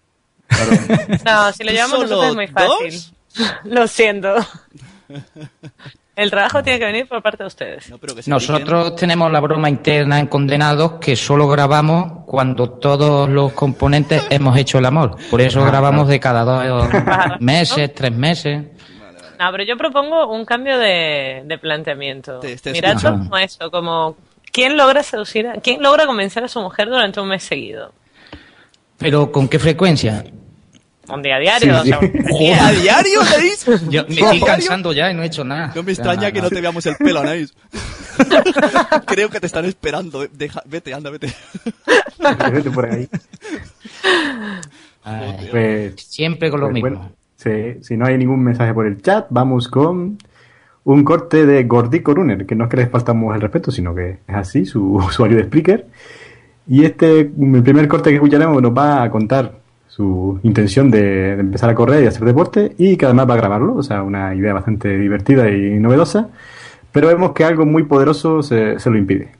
No, 1.25 1.53
si 1.53 1.65
lo 1.65 1.71
¿Tú 1.71 1.75
llevamos 1.75 1.99
nosotros 2.01 2.27
es 2.29 2.35
muy 2.35 2.47
fácil. 2.49 3.01
Lo 3.65 3.87
siento. 3.87 4.35
El 6.15 6.31
trabajo 6.31 6.63
tiene 6.63 6.79
que 6.79 6.85
venir 6.85 7.09
por 7.09 7.23
parte 7.23 7.43
de 7.43 7.47
ustedes. 7.47 7.91
Nosotros 8.27 8.97
tenemos 8.97 9.33
la 9.33 9.41
broma 9.41 9.71
interna 9.71 10.19
en 10.21 10.27
Condenados 10.27 10.95
que 11.01 11.17
solo 11.17 11.49
grabamos 11.49 12.25
cuando 12.27 12.69
todos 12.69 13.31
los 13.31 13.53
componentes 13.55 14.23
hemos 14.29 14.57
hecho 14.59 14.77
el 14.79 14.85
amor. 14.85 15.17
Por 15.31 15.41
eso 15.41 15.65
grabamos 15.65 16.09
de 16.09 16.21
cada 16.21 16.45
dos 16.45 16.87
meses, 17.41 17.95
tres 17.95 18.13
meses. 18.13 18.63
No, 19.39 19.51
pero 19.51 19.65
yo 19.65 19.77
propongo 19.79 20.31
un 20.31 20.45
cambio 20.45 20.77
de, 20.79 21.43
de 21.47 21.59
planteamiento. 21.59 22.41
te 22.41 22.73
Miradlo 22.73 23.13
como 23.13 23.39
eso, 23.39 23.71
como 23.71 24.17
¿quién 24.53 24.77
logra 24.77 25.03
seducir, 25.03 25.47
a- 25.49 25.55
quién 25.55 25.83
logra 25.83 26.05
convencer 26.07 26.45
a 26.45 26.49
su 26.49 26.61
mujer 26.61 26.91
durante 26.91 27.21
un 27.21 27.29
mes 27.29 27.43
seguido? 27.43 27.93
Pero 28.99 29.33
¿con 29.33 29.49
qué 29.49 29.59
frecuencia? 29.59 30.25
Un 31.09 31.21
día 31.21 31.37
a 31.37 31.39
diario, 31.41 31.81
o 31.81 31.85
sea, 31.85 31.99
un 31.99 32.13
día 32.13 32.25
Joder, 32.31 32.59
¿A 32.61 32.71
diario, 32.73 33.21
Anaís? 33.23 33.67
Yo 33.91 34.05
me 34.09 34.15
estoy 34.15 34.41
cansando 34.41 34.93
ya 34.93 35.11
y 35.11 35.15
no 35.15 35.23
he 35.23 35.27
hecho 35.27 35.45
nada. 35.45 35.73
No 35.75 35.83
me 35.83 35.93
extraña 35.93 36.31
que 36.31 36.41
no 36.41 36.49
te 36.49 36.61
veamos 36.61 36.87
el 36.87 36.95
pelo, 36.97 37.21
Anaís. 37.21 37.53
Creo 39.07 39.29
que 39.29 39.41
te 39.41 39.47
están 39.47 39.65
esperando. 39.65 40.27
Deja- 40.29 40.63
vete, 40.67 40.95
anda, 40.95 41.11
vete. 41.11 41.33
Vete 42.53 42.71
por 42.71 42.87
ahí. 42.87 43.09
Ay, 45.05 45.49
Pues, 45.51 45.95
siempre 45.97 46.51
con 46.51 46.61
lo 46.61 46.67
pues, 46.67 46.75
mismo. 46.75 46.89
bueno, 46.91 47.13
sí, 47.37 47.83
si 47.83 47.97
no 47.97 48.07
hay 48.07 48.17
ningún 48.17 48.43
mensaje 48.43 48.73
por 48.73 48.87
el 48.87 49.03
chat, 49.03 49.27
vamos 49.31 49.69
con 49.69 50.19
un 50.85 51.05
corte 51.05 51.47
de 51.47 51.65
Gordico 51.65 52.15
Runner, 52.15 52.47
que 52.47 52.55
no 52.55 52.65
es 52.65 52.71
que 52.71 52.77
les 52.77 52.91
faltamos 52.91 53.35
el 53.35 53.41
respeto, 53.41 53.71
sino 53.71 53.95
que 53.95 54.19
es 54.27 54.35
así, 54.35 54.65
su 54.65 54.95
usuario 54.95 55.37
de 55.39 55.45
Spreaker. 55.45 55.87
Y 56.69 56.85
este, 56.85 57.21
el 57.21 57.63
primer 57.65 57.89
corte 57.89 58.11
que 58.11 58.17
escucharemos 58.17 58.63
nos 58.63 58.73
va 58.73 59.03
a 59.03 59.11
contar 59.11 59.61
su 59.95 60.41
intención 60.43 60.91
de, 60.91 61.33
empezar 61.33 61.69
a 61.69 61.75
correr 61.75 62.03
y 62.03 62.07
hacer 62.07 62.25
deporte 62.25 62.75
y 62.79 62.97
que 62.97 63.05
además 63.05 63.29
va 63.29 63.35
a 63.35 63.37
grabarlo, 63.37 63.75
o 63.75 63.83
sea, 63.83 64.03
una 64.03 64.35
idea 64.35 64.55
bastante 64.55 64.97
divertida 64.97 65.51
y 65.51 65.79
novedosa, 65.79 66.31
pero 66.91 67.09
vemos 67.09 67.33
que 67.33 67.45
algo 67.45 67.67
muy 67.67 67.83
poderoso 67.83 68.43
se, 68.43 68.77
lo 68.83 68.97
impide. 68.97 69.33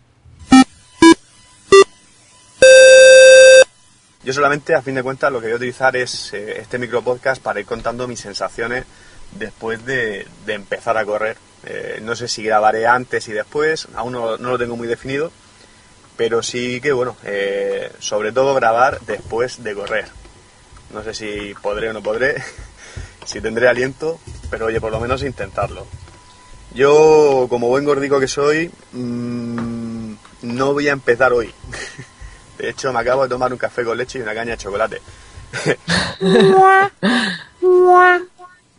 Yo 4.25 4.33
solamente, 4.35 4.75
a 4.75 4.83
fin 4.83 4.95
de 4.95 5.03
cuentas, 5.03 5.33
lo 5.33 5.41
que 5.41 5.47
voy 5.47 5.55
a 5.55 5.57
utilizar 5.57 5.97
es 5.97 6.35
eh, 6.35 6.61
este 6.61 6.79
micropodcast 6.79 7.43
para 7.43 7.59
ir 7.59 7.67
contando 7.67 8.07
mis 8.07 8.21
sensaciones 8.21 8.85
después 9.39 9.85
de, 9.87 10.27
empezar 10.47 10.99
a 10.99 11.05
correr. 11.07 11.39
Eh, 11.65 12.01
no 12.03 12.15
sé 12.15 12.29
si 12.29 12.43
grabaré 12.43 12.87
antes 12.87 13.27
y 13.29 13.33
después, 13.33 13.89
aún 13.95 14.13
no, 14.13 14.37
no 14.37 14.51
lo 14.51 14.59
tengo 14.59 14.77
muy 14.77 14.87
definido, 14.87 15.33
pero 16.19 16.43
sí 16.43 16.83
que, 16.83 16.93
bueno, 16.93 17.17
eh, 17.25 17.91
sobre 18.01 18.33
todo 18.33 18.55
grabar 18.55 19.01
después 19.07 19.65
de 19.65 19.75
correr. 19.75 20.22
No 20.93 21.03
sé 21.03 21.15
si 21.15 21.55
podré 21.63 21.91
o 21.91 21.93
no 21.93 22.03
podré, 22.03 22.43
si 23.25 23.41
tendré 23.41 23.69
aliento, 23.69 24.19
pero 24.51 24.67
oye, 24.67 24.81
por 24.81 24.93
lo 24.93 25.01
menos 25.01 25.23
intentarlo. 25.23 25.87
Yo, 26.75 27.47
como 27.51 27.69
buen 27.69 27.85
gordico 27.85 28.19
que 28.21 28.29
soy, 28.29 28.71
mm, 28.93 30.13
no 30.43 30.73
voy 30.73 30.89
a 30.89 30.93
empezar 30.93 31.33
hoy. 31.33 31.53
De 32.59 32.71
hecho, 32.71 32.93
me 32.93 33.01
acabo 33.01 33.25
de 33.25 33.29
tomar 33.29 33.53
un 33.53 33.59
café 33.59 33.85
con 33.85 33.97
leche 33.99 34.19
y 34.19 34.23
una 34.23 34.35
caña 34.35 34.53
de 34.53 34.59
chocolate. 34.59 35.01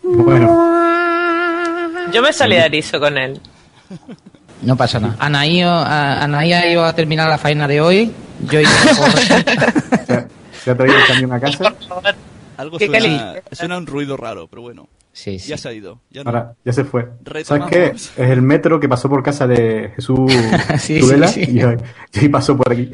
Bueno, 0.01 2.11
Yo 2.11 2.21
me 2.21 2.33
solidarizo 2.33 2.99
con 2.99 3.17
él. 3.17 3.39
No 4.61 4.75
pasa 4.75 4.99
nada. 4.99 5.15
Anaí, 5.19 5.61
a- 5.61 6.23
Anaí 6.23 6.53
ha 6.53 6.67
ido 6.67 6.85
a 6.85 6.93
terminar 6.93 7.29
la 7.29 7.37
faena 7.37 7.67
de 7.67 7.81
hoy. 7.81 8.11
Yo 8.49 8.59
he 8.59 8.63
ido 8.63 8.71
se 10.63 10.71
ha 10.71 10.75
traído 10.77 10.97
el 10.97 11.05
camión 11.07 11.31
a 11.33 11.39
casa. 11.39 11.73
Algo 12.57 12.77
Qué 12.77 12.87
suena, 12.87 13.35
suena 13.51 13.77
un 13.77 13.87
ruido 13.87 14.15
raro, 14.17 14.47
pero 14.47 14.61
bueno. 14.61 14.87
Sí, 15.11 15.37
Ya 15.37 15.57
se 15.57 15.69
ha 15.69 15.73
ido. 15.73 15.99
Ya 16.09 16.23
no. 16.23 16.29
Ahora, 16.29 16.55
ya 16.65 16.73
se 16.73 16.83
fue. 16.83 17.03
¿Sabes 17.03 17.23
Retomamos. 17.23 17.69
qué? 17.69 17.85
Es 17.87 18.11
el 18.17 18.41
metro 18.41 18.79
que 18.79 18.89
pasó 18.89 19.09
por 19.09 19.21
casa 19.21 19.45
de 19.47 19.91
Jesús 19.95 20.31
Sí, 20.79 20.99
Tudela 20.99 21.27
sí, 21.27 21.45
sí. 21.45 21.59
Y, 22.21 22.25
y 22.25 22.29
pasó 22.29 22.57
por 22.57 22.71
aquí. 22.71 22.91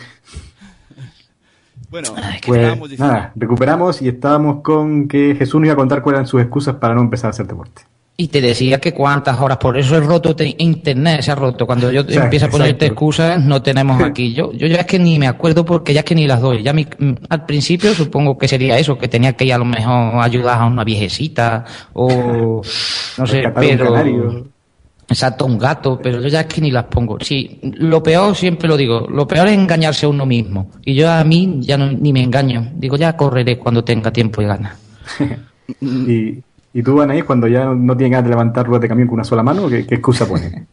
Bueno, 1.89 2.13
¿qué 2.41 2.47
Pues 2.47 2.59
estábamos 2.61 2.89
diciendo? 2.89 3.13
nada, 3.13 3.31
recuperamos 3.35 4.01
y 4.01 4.09
estábamos 4.09 4.61
con 4.61 5.07
que 5.07 5.35
Jesús 5.35 5.55
nos 5.59 5.65
iba 5.67 5.73
a 5.73 5.77
contar 5.77 6.01
cuáles 6.01 6.19
eran 6.19 6.27
sus 6.27 6.41
excusas 6.41 6.75
para 6.75 6.93
no 6.93 7.01
empezar 7.01 7.27
a 7.27 7.31
hacer 7.31 7.47
deporte. 7.47 7.83
Y 8.21 8.27
te 8.27 8.41
decía 8.41 8.81
que 8.81 8.93
cuántas 8.93 9.39
horas, 9.39 9.57
por 9.59 9.77
eso 9.77 9.95
he 9.95 10.01
roto 10.01 10.35
te- 10.35 10.53
internet, 10.57 11.21
se 11.21 11.31
ha 11.31 11.35
roto. 11.35 11.65
Cuando 11.65 11.89
yo 11.89 12.01
Exacto, 12.01 12.23
empiezo 12.25 12.45
a 12.47 12.49
ponerte 12.49 12.71
exacto. 12.87 12.93
excusas, 12.93 13.41
no 13.45 13.61
tenemos 13.61 14.01
aquí. 14.03 14.33
Yo, 14.33 14.51
yo 14.51 14.67
ya 14.67 14.81
es 14.81 14.85
que 14.87 14.99
ni 14.99 15.17
me 15.17 15.25
acuerdo 15.25 15.63
porque 15.63 15.93
ya 15.93 16.01
es 16.01 16.05
que 16.05 16.15
ni 16.15 16.27
las 16.27 16.41
doy. 16.41 16.61
Ya 16.61 16.73
mi- 16.73 16.85
al 17.29 17.45
principio 17.45 17.93
supongo 17.93 18.37
que 18.37 18.49
sería 18.49 18.77
eso, 18.77 18.97
que 18.97 19.07
tenía 19.07 19.31
que 19.37 19.45
ir 19.45 19.53
a 19.53 19.57
lo 19.57 19.63
mejor 19.63 20.21
ayudar 20.21 20.59
a 20.61 20.65
una 20.65 20.83
viejecita 20.83 21.63
o 21.93 22.61
no 23.17 23.25
sé, 23.25 23.43
pero 23.55 24.43
exacto, 25.07 25.45
un 25.45 25.57
gato, 25.57 25.97
pero 26.03 26.19
yo 26.21 26.27
ya 26.27 26.41
es 26.41 26.47
que 26.47 26.59
ni 26.59 26.71
las 26.71 26.83
pongo. 26.85 27.17
Sí, 27.21 27.61
lo 27.63 28.03
peor 28.03 28.35
siempre 28.35 28.67
lo 28.67 28.75
digo, 28.75 29.07
lo 29.09 29.25
peor 29.25 29.47
es 29.47 29.53
engañarse 29.53 30.05
a 30.05 30.09
uno 30.09 30.25
mismo. 30.25 30.71
Y 30.83 30.93
yo 30.93 31.09
a 31.09 31.23
mí 31.23 31.59
ya 31.61 31.77
no, 31.77 31.89
ni 31.89 32.11
me 32.11 32.21
engaño. 32.21 32.69
Digo, 32.75 32.97
ya 32.97 33.15
correré 33.15 33.57
cuando 33.57 33.81
tenga 33.81 34.11
tiempo 34.11 34.41
y 34.41 34.45
ganas. 34.45 34.77
Y, 35.81 36.41
y 36.73 36.83
tú, 36.83 37.01
Anaís, 37.01 37.23
cuando 37.23 37.47
ya 37.47 37.65
no 37.65 37.97
tienes 37.97 38.11
ganas 38.11 38.25
de 38.25 38.29
levantar 38.29 38.65
ruedas 38.65 38.83
de 38.83 38.87
camión 38.87 39.07
con 39.07 39.15
una 39.15 39.23
sola 39.23 39.43
mano, 39.43 39.67
¿qué, 39.69 39.85
qué 39.85 39.95
excusa 39.95 40.27
pones? 40.27 40.53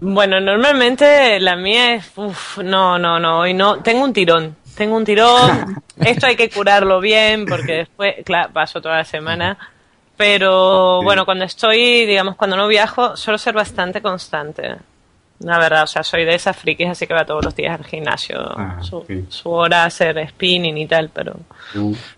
Bueno, 0.00 0.40
normalmente 0.40 1.38
la 1.40 1.56
mía 1.56 1.94
es, 1.94 2.10
uff, 2.16 2.58
no, 2.58 2.98
no, 2.98 3.18
no, 3.18 3.38
hoy 3.38 3.54
no, 3.54 3.78
tengo 3.78 4.04
un 4.04 4.12
tirón, 4.12 4.56
tengo 4.76 4.96
un 4.96 5.04
tirón, 5.04 5.82
esto 5.96 6.26
hay 6.26 6.36
que 6.36 6.50
curarlo 6.50 7.00
bien 7.00 7.46
porque 7.46 7.72
después, 7.72 8.16
claro, 8.24 8.52
paso 8.52 8.82
toda 8.82 8.96
la 8.98 9.04
semana, 9.04 9.56
pero 10.16 11.02
bueno, 11.02 11.24
cuando 11.24 11.44
estoy, 11.44 12.06
digamos, 12.06 12.36
cuando 12.36 12.56
no 12.56 12.68
viajo, 12.68 13.16
suelo 13.16 13.38
ser 13.38 13.54
bastante 13.54 14.02
constante. 14.02 14.76
La 15.44 15.58
verdad, 15.58 15.82
o 15.82 15.86
sea, 15.86 16.02
soy 16.02 16.24
de 16.24 16.34
esas 16.34 16.56
frikis, 16.56 16.88
así 16.88 17.06
que 17.06 17.12
va 17.14 17.24
todos 17.26 17.44
los 17.44 17.54
días 17.54 17.78
al 17.78 17.84
gimnasio, 17.86 18.38
Ah, 18.56 18.78
su, 18.80 19.04
sí. 19.06 19.24
su 19.28 19.50
hora 19.50 19.82
a 19.82 19.86
hacer 19.86 20.26
spinning 20.28 20.78
y 20.78 20.86
tal, 20.86 21.10
pero... 21.10 21.34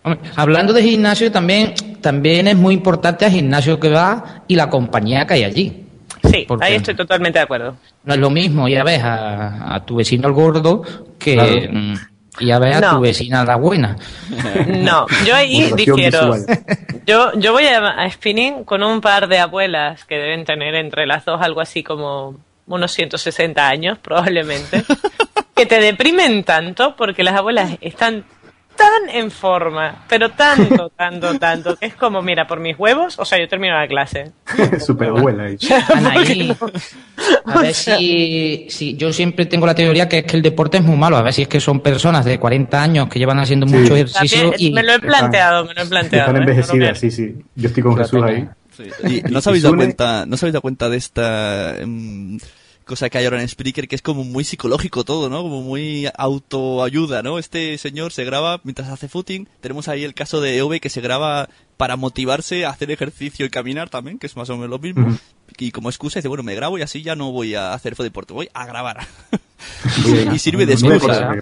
Hombre, 0.03 0.31
hablando 0.37 0.73
de 0.73 0.83
gimnasio, 0.83 1.33
también, 1.33 1.75
también 2.01 2.47
es 2.49 2.57
muy 2.57 2.75
importante 2.75 3.25
el 3.27 3.33
gimnasio 3.33 3.81
que 3.81 3.89
va 3.89 4.43
y 4.47 4.55
la 4.55 4.71
compañía 4.71 5.27
que 5.27 5.35
hay 5.35 5.45
allí. 5.45 5.83
Sí, 6.31 6.45
¿Por 6.47 6.63
ahí 6.63 6.75
estoy 6.77 6.95
totalmente 6.95 7.39
de 7.39 7.45
acuerdo. 7.45 7.77
No 8.05 8.15
es 8.15 8.21
lo 8.21 8.31
mismo 8.31 8.69
ir 8.69 8.79
a 8.81 8.85
ver 8.85 9.01
a, 9.03 9.75
a 9.75 9.85
tu 9.85 9.97
vecino 9.97 10.27
el 10.29 10.35
gordo 10.35 10.83
que 11.19 11.35
Claro. 11.35 11.53
mm, 11.73 11.95
ir 12.41 12.53
a 12.53 12.59
ver 12.59 12.75
a 12.75 12.81
No. 12.81 12.91
tu 12.97 13.01
vecina 13.01 13.45
la 13.45 13.57
buena. 13.57 13.97
No, 14.69 15.07
yo 15.27 15.35
ahí 15.35 15.71
difiero. 15.77 16.35
Yo, 17.07 17.33
yo 17.39 17.53
voy 17.53 17.67
a, 17.67 17.91
a 18.03 18.11
spinning 18.11 18.65
con 18.65 18.83
un 18.83 19.01
par 19.01 19.29
de 19.29 19.39
abuelas 19.39 20.05
que 20.05 20.17
deben 20.17 20.45
tener 20.45 20.75
entre 20.75 21.07
las 21.07 21.25
dos 21.25 21.41
algo 21.41 21.61
así 21.61 21.83
como 21.85 22.37
unos 22.67 22.93
160 22.93 23.69
años, 23.69 23.99
probablemente, 23.99 24.85
que 25.55 25.67
te 25.67 25.81
deprimen 25.81 26.45
tanto 26.45 26.97
porque 26.97 27.23
las 27.25 27.35
abuelas 27.35 27.77
están 27.81 28.25
tan 28.77 29.09
en 29.11 29.31
forma, 29.31 30.05
pero 30.07 30.33
tanto, 30.33 30.91
tanto, 30.97 31.39
tanto, 31.39 31.77
que 31.77 31.87
es 31.87 31.95
como, 31.95 32.21
mira, 32.21 32.47
por 32.47 32.61
mis 32.61 32.79
huevos, 32.79 33.19
o 33.19 33.25
sea, 33.25 33.39
yo 33.39 33.49
termino 33.49 33.75
la 33.75 33.89
clase. 33.89 34.33
Super 34.85 35.09
abuela. 35.09 35.45
ahí. 35.45 35.57
Anaí, 35.95 36.55
a 37.47 37.59
ver 37.63 37.73
si, 37.73 38.67
si 38.69 38.97
yo 38.97 39.15
siempre 39.15 39.47
tengo 39.47 39.65
la 39.65 39.75
teoría 39.75 40.09
que 40.11 40.19
es 40.19 40.25
que 40.25 40.37
el 40.37 40.43
deporte 40.43 40.77
es 40.77 40.83
muy 40.85 40.97
malo. 40.97 41.17
A 41.17 41.23
ver 41.23 41.33
si 41.33 41.41
es 41.43 41.49
que 41.49 41.59
son 41.59 41.81
personas 41.81 42.27
de 42.27 42.39
40 42.39 42.83
años 42.83 43.09
que 43.09 43.19
llevan 43.19 43.39
haciendo 43.39 43.67
Sí. 43.67 43.77
mucho 43.77 43.95
ejercicio 43.95 44.51
También, 44.51 44.71
y 44.71 44.75
me 44.75 44.83
lo 44.83 44.93
he 44.93 45.01
planteado, 45.01 45.65
me 45.65 45.73
lo 45.73 45.83
he 45.83 45.87
planteado. 45.87 46.27
Están 46.29 46.43
envejecidas, 46.43 46.99
sí, 46.99 47.11
sí. 47.11 47.35
Yo 47.55 47.69
estoy 47.69 47.83
con 47.83 47.97
Jesús 47.97 48.23
ahí. 48.23 48.47
Sí. 48.77 48.85
Y 49.09 49.23
no 49.31 49.39
os 49.39 49.47
habéis 49.47 49.63
dado 49.63 49.77
cuenta, 49.77 50.27
no 50.27 50.35
os 50.35 50.43
habéis 50.43 50.53
dado 50.53 50.63
cuenta 50.63 50.89
de 50.89 50.97
esta 50.97 51.79
em, 51.81 52.39
cosa 52.85 53.11
que 53.11 53.19
hay 53.19 53.25
ahora 53.25 53.41
en 53.41 53.49
Spreaker 53.49 53.89
que 53.89 53.97
es 53.97 54.03
como 54.03 54.23
muy 54.25 54.45
psicológico 54.45 55.05
todo, 55.05 55.29
¿no? 55.29 55.43
Como 55.43 55.63
muy 55.63 56.09
autoayuda, 56.17 57.23
¿no? 57.23 57.39
Este 57.39 57.77
señor 57.79 58.13
se 58.13 58.25
graba 58.25 58.61
mientras 58.65 58.89
hace 58.89 59.09
footing. 59.09 59.49
Tenemos 59.61 59.89
ahí 59.89 60.05
el 60.05 60.15
caso 60.15 60.41
de 60.41 60.59
EV 60.59 60.81
que 60.81 60.91
se 60.91 61.01
graba 61.01 61.49
para 61.77 61.97
motivarse 61.97 62.65
a 62.65 62.71
hacer 62.71 62.91
ejercicio 62.91 63.45
y 63.45 63.51
caminar 63.51 63.91
también, 63.91 64.19
que 64.19 64.27
es 64.27 64.37
más 64.37 64.49
o 64.51 64.55
menos 64.57 64.71
lo 64.71 64.79
mismo. 64.79 65.19
Y 65.59 65.71
como 65.73 65.89
excusa 65.91 66.19
dice, 66.19 66.29
bueno, 66.29 66.43
me 66.43 66.55
grabo 66.55 66.79
y 66.79 66.83
así 66.83 67.03
ya 67.03 67.17
no 67.17 67.33
voy 67.33 67.55
a 67.55 67.73
hacer 67.75 67.97
deporte, 67.97 68.33
voy 68.35 68.49
a 68.55 68.67
grabar. 68.67 69.07
Y 70.35 70.39
sirve 70.39 70.67
de 70.67 70.75
excusa. 70.75 71.33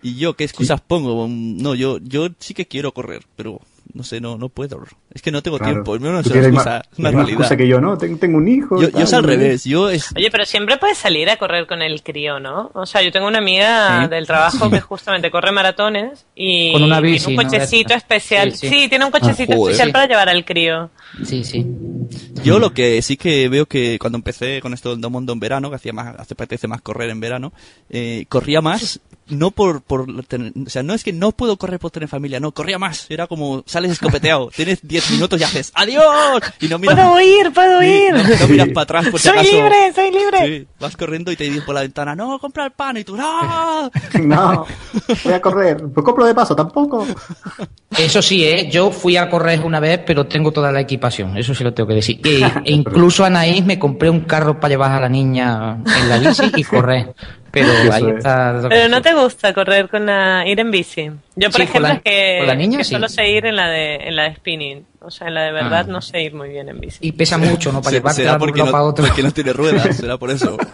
¿Y 0.00 0.14
yo 0.14 0.36
qué 0.36 0.44
excusas 0.44 0.80
pongo? 0.80 1.26
Mm, 1.26 1.56
No, 1.60 1.74
yo, 1.74 1.98
yo 1.98 2.28
sí 2.38 2.54
que 2.54 2.66
quiero 2.66 2.92
correr, 2.94 3.24
pero 3.34 3.60
no 3.96 4.04
sé, 4.04 4.20
no, 4.20 4.38
no 4.38 4.48
puedo. 4.48 4.80
Es 5.12 5.22
que 5.22 5.32
no 5.32 5.42
tengo 5.42 5.58
Claro. 5.58 5.72
tiempo, 5.72 5.98
no 5.98 6.06
es 6.20 6.26
una 6.26 6.38
excusa, 6.38 6.82
realidad. 6.98 7.28
excusa 7.28 7.56
que 7.56 7.66
yo, 7.66 7.80
¿no? 7.80 7.98
Tengo, 7.98 8.18
tengo 8.18 8.36
un 8.38 8.46
hijo. 8.46 8.80
Yo, 8.80 8.90
yo 8.90 8.98
es 9.00 9.12
al 9.12 9.22
¿no? 9.22 9.28
revés, 9.28 9.64
yo 9.64 9.88
es... 9.90 10.12
Oye, 10.14 10.30
pero 10.30 10.44
siempre 10.44 10.76
puedes 10.76 10.98
salir 10.98 11.28
a 11.30 11.36
correr 11.38 11.66
con 11.66 11.82
el 11.82 12.02
crío, 12.02 12.38
¿no? 12.38 12.70
O 12.74 12.86
sea, 12.86 13.02
yo 13.02 13.10
tengo 13.10 13.26
una 13.26 13.38
amiga 13.38 14.02
Sí. 14.04 14.08
del 14.10 14.26
trabajo 14.26 14.70
que 14.70 14.80
justamente 14.80 15.30
corre 15.30 15.50
maratones 15.52 16.26
y 16.34 16.72
Con 16.72 16.82
una 16.84 17.00
bici, 17.00 17.26
tiene 17.26 17.40
un 17.40 17.44
¿no? 17.46 17.50
cochecito 17.50 17.94
especial. 17.94 18.52
Sí, 18.52 18.68
Sí, 18.68 18.80
sí. 18.82 18.88
tiene 18.88 19.04
un 19.04 19.10
cochecito 19.10 19.52
Ah, 19.54 19.56
especial 19.56 19.90
para 19.92 20.06
llevar 20.06 20.28
al 20.28 20.44
crío. 20.44 20.90
Sí, 21.24 21.44
sí. 21.44 21.66
Yo 22.44 22.58
lo 22.58 22.72
que 22.72 23.00
sí 23.02 23.16
que 23.16 23.48
veo 23.48 23.66
que 23.66 23.98
cuando 23.98 24.16
empecé 24.18 24.60
con 24.60 24.74
esto 24.74 24.94
del 24.96 25.10
mundo 25.10 25.32
en 25.32 25.40
verano, 25.40 25.70
que 25.70 25.76
hacía 25.76 25.92
más, 25.92 26.14
hace 26.18 26.34
apetece 26.34 26.68
más 26.68 26.80
correr 26.82 27.10
en 27.10 27.20
verano, 27.20 27.52
eh, 27.90 28.26
corría 28.28 28.60
más, 28.60 29.00
no 29.28 29.50
por, 29.50 29.82
por 29.82 30.06
tener- 30.24 30.52
o 30.66 30.70
sea, 30.70 30.82
no 30.84 30.94
es 30.94 31.02
que 31.02 31.12
no 31.12 31.32
puedo 31.32 31.56
correr 31.56 31.80
por 31.80 31.90
tener 31.90 32.08
familia, 32.08 32.38
no, 32.38 32.52
corría 32.52 32.78
más, 32.78 33.06
era 33.10 33.26
como, 33.26 33.64
sales 33.66 33.90
escopeteado, 33.92 34.50
tienes 34.54 34.86
10 34.86 35.10
minutos 35.12 35.40
y 35.40 35.44
haces, 35.44 35.72
¡adiós! 35.74 36.42
Y 36.60 36.68
no 36.68 36.78
miras, 36.78 36.94
¡Puedo 36.96 37.20
ir, 37.20 37.52
puedo 37.52 37.80
sí, 37.80 37.86
ir! 37.86 38.12
no, 38.14 38.22
no 38.22 38.48
miras 38.48 38.68
para 38.68 38.82
atrás 38.82 39.08
por 39.08 39.18
si 39.20 39.28
¡Soy 39.28 39.38
acaso. 39.38 39.52
libre, 39.52 39.92
soy 39.94 40.10
libre! 40.12 40.46
Sí, 40.60 40.66
vas 40.78 40.96
corriendo 40.96 41.32
y 41.32 41.36
te 41.36 41.44
dicen 41.44 41.64
por 41.64 41.74
la 41.74 41.80
ventana, 41.80 42.14
no, 42.14 42.38
compra 42.38 42.66
el 42.66 42.72
pan, 42.72 42.96
y 42.98 43.04
tú, 43.04 43.16
¡no! 43.16 43.90
No, 44.22 44.66
voy 45.24 45.32
a 45.32 45.40
correr. 45.40 45.76
Pues 45.92 46.04
compro 46.04 46.24
de 46.26 46.34
paso, 46.34 46.54
tampoco. 46.56 47.06
Eso 47.96 48.20
sí, 48.22 48.44
¿eh? 48.44 48.68
yo 48.70 48.90
fui 48.90 49.16
a 49.16 49.28
correr 49.30 49.60
una 49.60 49.80
vez, 49.80 50.00
pero 50.06 50.26
tengo 50.26 50.52
toda 50.52 50.70
la 50.72 50.80
equipación, 50.80 50.95
eso 51.36 51.54
sí 51.54 51.64
lo 51.64 51.72
tengo 51.74 51.88
que 51.88 51.94
decir. 51.94 52.20
E, 52.24 52.42
e 52.64 52.72
incluso 52.72 53.24
Anaís 53.24 53.64
me 53.64 53.78
compré 53.78 54.10
un 54.10 54.20
carro 54.20 54.58
para 54.60 54.70
llevar 54.70 54.92
a 54.92 55.00
la 55.00 55.08
niña 55.08 55.78
en 55.84 56.08
la 56.08 56.18
bici 56.18 56.50
y 56.56 56.64
correr. 56.64 57.14
Pero 57.50 57.68
ahí 57.92 58.04
es. 58.10 58.16
está. 58.18 58.60
Pero 58.68 58.88
no 58.88 59.00
te 59.00 59.14
gusta 59.14 59.54
correr 59.54 59.88
con 59.88 60.04
la, 60.04 60.44
ir 60.46 60.60
en 60.60 60.70
bici. 60.70 61.10
Yo, 61.36 61.48
por 61.50 61.56
Sí, 61.56 61.62
ejemplo, 61.62 61.80
la- 61.88 61.94
es 61.94 62.02
que, 62.02 62.42
la 62.46 62.54
niña, 62.54 62.78
que 62.78 62.84
sí. 62.84 62.90
solo 62.94 63.08
sé 63.08 63.28
ir 63.30 63.46
en 63.46 63.56
la 63.56 63.68
de, 63.70 63.94
en 63.96 64.14
la 64.16 64.24
de 64.24 64.34
spinning. 64.36 64.84
O 65.00 65.10
sea, 65.10 65.28
en 65.28 65.34
la 65.34 65.42
de 65.44 65.52
verdad 65.52 65.84
Ah. 65.88 65.90
no 65.92 66.02
sé 66.02 66.20
ir 66.22 66.34
muy 66.34 66.50
bien 66.50 66.68
en 66.68 66.78
bici. 66.80 66.98
Y 67.00 67.12
pesa 67.12 67.38
mucho, 67.38 67.72
¿no? 67.72 67.80
Para 67.80 67.90
Se- 67.92 67.96
llevarte 67.96 68.22
será 68.22 68.36
de 68.38 68.44
un 68.44 68.58
lado 68.58 68.70
para 68.72 68.82
no, 68.84 68.88
otro. 68.90 69.06
porque 69.06 69.22
no 69.22 69.30
tiene 69.30 69.52
ruedas, 69.54 69.96
será 69.96 70.18
por 70.18 70.30
eso. 70.30 70.58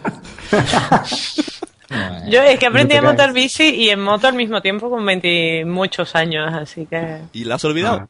Yo 2.28 2.40
es 2.42 2.58
que 2.58 2.66
aprendí 2.66 2.94
a 2.96 3.02
montar 3.02 3.32
bici 3.32 3.64
y 3.74 3.90
en 3.90 4.00
moto 4.00 4.26
al 4.26 4.34
mismo 4.34 4.62
tiempo 4.62 4.88
con 4.88 5.04
20 5.04 5.64
muchos 5.66 6.14
años, 6.16 6.52
así 6.54 6.86
que... 6.86 7.18
¿Y 7.34 7.44
la 7.44 7.56
has 7.56 7.64
olvidado? 7.64 7.98
Ah. 8.02 8.08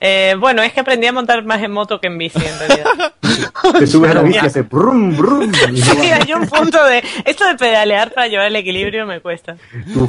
Eh, 0.00 0.36
bueno, 0.38 0.62
es 0.62 0.72
que 0.72 0.80
aprendí 0.80 1.06
a 1.06 1.12
montar 1.12 1.44
más 1.44 1.62
en 1.62 1.72
moto 1.72 2.00
que 2.00 2.06
en 2.06 2.18
bici, 2.18 2.38
en 2.38 2.58
realidad. 2.58 3.14
Te 3.78 3.86
subes 3.86 4.10
a 4.10 4.14
la 4.14 4.22
bici 4.22 4.38
y 4.42 4.46
hace 4.46 4.62
brum, 4.62 5.16
brum. 5.16 5.52
Sí, 5.74 6.10
hay 6.10 6.32
un 6.32 6.46
punto 6.46 6.84
de... 6.84 7.02
Esto 7.24 7.46
de 7.46 7.56
pedalear 7.56 8.12
para 8.12 8.28
llevar 8.28 8.46
el 8.46 8.56
equilibrio 8.56 9.06
me 9.06 9.20
cuesta. 9.20 9.56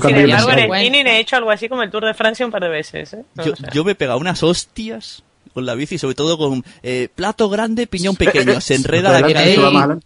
Sin 0.02 0.16
embargo, 0.16 0.52
en 0.52 0.96
el 0.96 1.08
he 1.08 1.20
hecho 1.20 1.36
algo 1.36 1.52
así 1.52 1.68
como 1.70 1.84
el 1.84 1.90
Tour 1.90 2.06
de 2.06 2.14
Francia 2.14 2.46
un 2.46 2.52
par 2.52 2.62
de 2.62 2.70
veces. 2.70 3.14
¿eh? 3.14 3.24
No 3.36 3.44
yo 3.74 3.84
me 3.84 3.94
he 3.94 3.96
pegado 3.96 4.20
unas 4.20 4.44
hostias 4.44 5.24
con 5.60 5.66
la 5.66 5.76
bici, 5.76 5.98
sobre 5.98 6.16
todo 6.16 6.38
con 6.38 6.64
eh, 6.84 7.10
plato 7.14 7.50
grande, 7.50 7.86
piñón 7.86 8.16
pequeño. 8.16 8.62
Se 8.62 8.76
enreda 8.76 9.12
la 9.20 9.28
eh, 9.30 9.58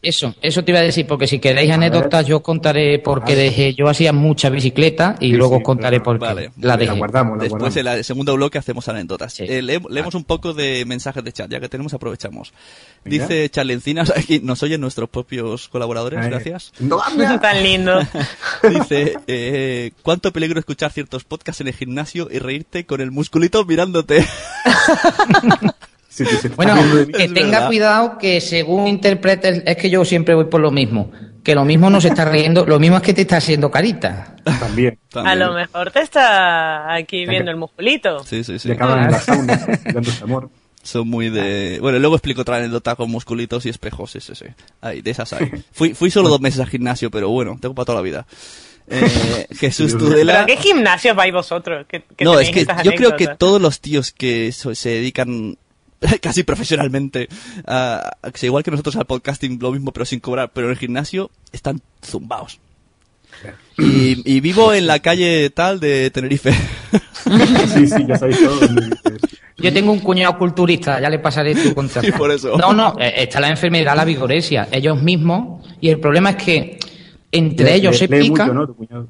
eso, 0.02 0.34
eso 0.42 0.64
te 0.64 0.72
iba 0.72 0.80
a 0.80 0.84
decir, 0.84 1.06
porque 1.06 1.28
si 1.28 1.38
queréis 1.40 1.70
anécdotas, 1.72 2.26
yo 2.26 2.42
contaré 2.42 2.98
porque 3.00 3.36
dejé, 3.36 3.76
yo 3.76 3.88
hacía 3.88 4.12
mucha 4.14 4.50
bicicleta 4.50 5.16
y 5.20 5.34
luego 5.34 5.58
os 5.58 5.64
contaré 5.64 6.00
por 6.02 6.18
qué 6.20 6.50
la 6.60 6.76
dejé. 6.78 6.92
Después, 7.40 7.76
en 7.78 7.88
el 7.88 8.04
segundo 8.04 8.34
bloque, 8.36 8.58
hacemos 8.58 8.88
anécdotas. 8.90 9.40
Eh, 9.42 9.62
le- 9.62 9.80
leemos 9.90 10.16
un 10.16 10.24
poco 10.24 10.54
de 10.54 10.86
mensajes 10.86 11.24
de 11.24 11.32
chat, 11.32 11.52
ya 11.52 11.60
que 11.60 11.70
tenemos, 11.70 11.94
aprovechamos. 11.94 12.52
Dice 13.06 13.50
Charlencinas, 13.50 14.10
aquí 14.18 14.40
nos 14.40 14.64
oyen 14.64 14.82
nuestros 14.82 15.08
propios 15.10 15.70
colaboradores, 15.70 16.20
Ay. 16.20 16.30
gracias. 16.32 16.72
Tan 17.42 17.62
lindo. 17.64 18.00
Dice, 18.70 19.18
eh, 19.28 19.92
¿cuánto 20.02 20.32
peligro 20.34 20.60
escuchar 20.60 20.92
ciertos 20.92 21.24
podcasts 21.26 21.62
en 21.62 21.68
el 21.68 21.74
gimnasio 21.76 22.28
y 22.32 22.40
reírte 22.40 22.86
con 22.86 23.02
el 23.02 23.12
musculito 23.12 23.64
mirándote? 23.66 24.26
Bueno, 26.56 26.76
que 27.16 27.28
tenga 27.30 27.52
verdad. 27.52 27.68
cuidado 27.68 28.18
que 28.18 28.40
según 28.42 28.88
interpretes, 28.88 29.64
es 29.66 29.78
que 29.78 29.90
yo 29.90 30.06
siempre 30.06 30.36
voy 30.36 30.46
por 30.46 30.62
lo 30.62 30.72
mismo, 30.72 31.12
que 31.44 31.56
lo 31.56 31.66
mismo 31.66 31.90
no 31.90 32.00
se 32.00 32.10
está 32.10 32.26
riendo, 32.26 32.66
lo 32.66 32.80
mismo 32.80 32.98
es 32.98 33.04
que 33.04 33.14
te 33.14 33.22
está 33.22 33.38
haciendo 33.38 33.72
carita. 33.72 34.36
También. 34.44 35.00
A 35.14 35.36
lo 35.36 35.54
mejor 35.54 35.92
te 35.92 36.02
está 36.02 36.94
aquí 36.94 37.26
viendo 37.26 37.52
el 37.52 37.58
musculito. 37.58 38.24
Sí, 38.24 38.44
sí, 38.44 38.60
sí. 38.60 38.70
Y 38.70 38.72
acaban 38.74 39.06
en 39.06 39.12
la 39.12 39.20
sauna, 39.20 39.68
dándose 39.94 40.24
amor. 40.24 40.50
Son 40.84 41.08
muy 41.08 41.30
de... 41.30 41.80
Bueno, 41.80 41.98
luego 41.98 42.16
explico 42.16 42.42
otra 42.42 42.58
anécdota 42.58 42.96
con 42.96 43.10
musculitos 43.10 43.66
y 43.66 43.70
espejos, 43.70 44.12
sí, 44.12 44.20
sí, 44.20 44.36
sí. 44.36 44.46
Ahí, 44.82 45.02
de 45.02 45.12
esas 45.12 45.32
hay. 45.32 45.50
Fui, 45.72 45.94
fui 45.94 46.12
solo 46.12 46.28
dos 46.28 46.42
meses 46.42 46.60
al 46.60 46.68
gimnasio, 46.68 47.10
pero 47.10 47.30
bueno, 47.30 47.58
tengo 47.62 47.74
para 47.74 47.86
toda 47.86 48.00
la 48.00 48.02
vida. 48.02 48.28
Eh, 48.88 49.48
Jesús 49.56 49.98
Tudela... 49.98 50.46
¿Pero 50.46 50.58
qué 50.60 50.68
gimnasio 50.68 51.16
vais 51.16 51.34
vosotros? 51.34 51.86
No, 52.20 52.40
es 52.40 52.50
que 52.50 52.66
yo 52.84 52.92
creo 52.94 53.16
que 53.16 53.28
todos 53.28 53.62
los 53.62 53.80
tíos 53.80 54.12
que 54.12 54.52
so- 54.52 54.76
se 54.76 54.90
dedican 54.90 55.58
casi 56.22 56.44
profesionalmente, 56.44 57.30
a, 57.66 58.18
igual 58.42 58.64
que 58.64 58.72
nosotros 58.72 58.96
al 58.96 59.06
podcasting, 59.06 59.60
lo 59.62 59.72
mismo 59.72 59.92
pero 59.92 60.06
sin 60.06 60.20
cobrar, 60.20 60.52
pero 60.54 60.68
en 60.68 60.72
el 60.72 60.78
gimnasio 60.78 61.32
están 61.52 61.82
zumbaos. 62.06 62.60
Y, 63.78 64.22
y 64.32 64.40
vivo 64.42 64.74
en 64.74 64.86
la 64.86 65.00
calle 65.00 65.50
tal 65.50 65.80
de 65.80 66.10
Tenerife. 66.12 66.54
Sí, 67.74 67.88
sí, 67.88 68.06
ya 68.06 68.18
sabéis 68.18 68.38
todo. 68.44 68.60
Yo 69.58 69.72
tengo 69.72 69.94
un 69.94 70.00
cuñado 70.00 70.38
culturista, 70.38 71.00
ya 71.00 71.10
le 71.10 71.20
pasaré 71.20 71.56
tu 71.56 71.74
contacto. 71.74 72.02
Sí, 72.06 72.12
por 72.12 72.30
eso. 72.30 72.58
No, 72.58 72.74
no, 72.74 72.98
eh, 73.00 73.14
está 73.16 73.40
la 73.40 73.48
enfermedad, 73.48 73.96
la 73.96 74.04
vigoresia, 74.04 74.68
ellos 74.70 75.02
mismos, 75.02 75.66
y 75.80 75.88
el 75.90 76.02
problema 76.02 76.32
es 76.32 76.36
que 76.44 76.80
entre 77.34 77.66
Le- 77.66 77.76
ellos 77.76 78.00
le- 78.00 78.08
se 78.08 78.08
lee 78.08 78.30
pican. 78.30 78.48
mucho, 78.48 78.54
¿no? 78.60 78.68
Tu 78.68 78.76
cuñado. 78.76 79.08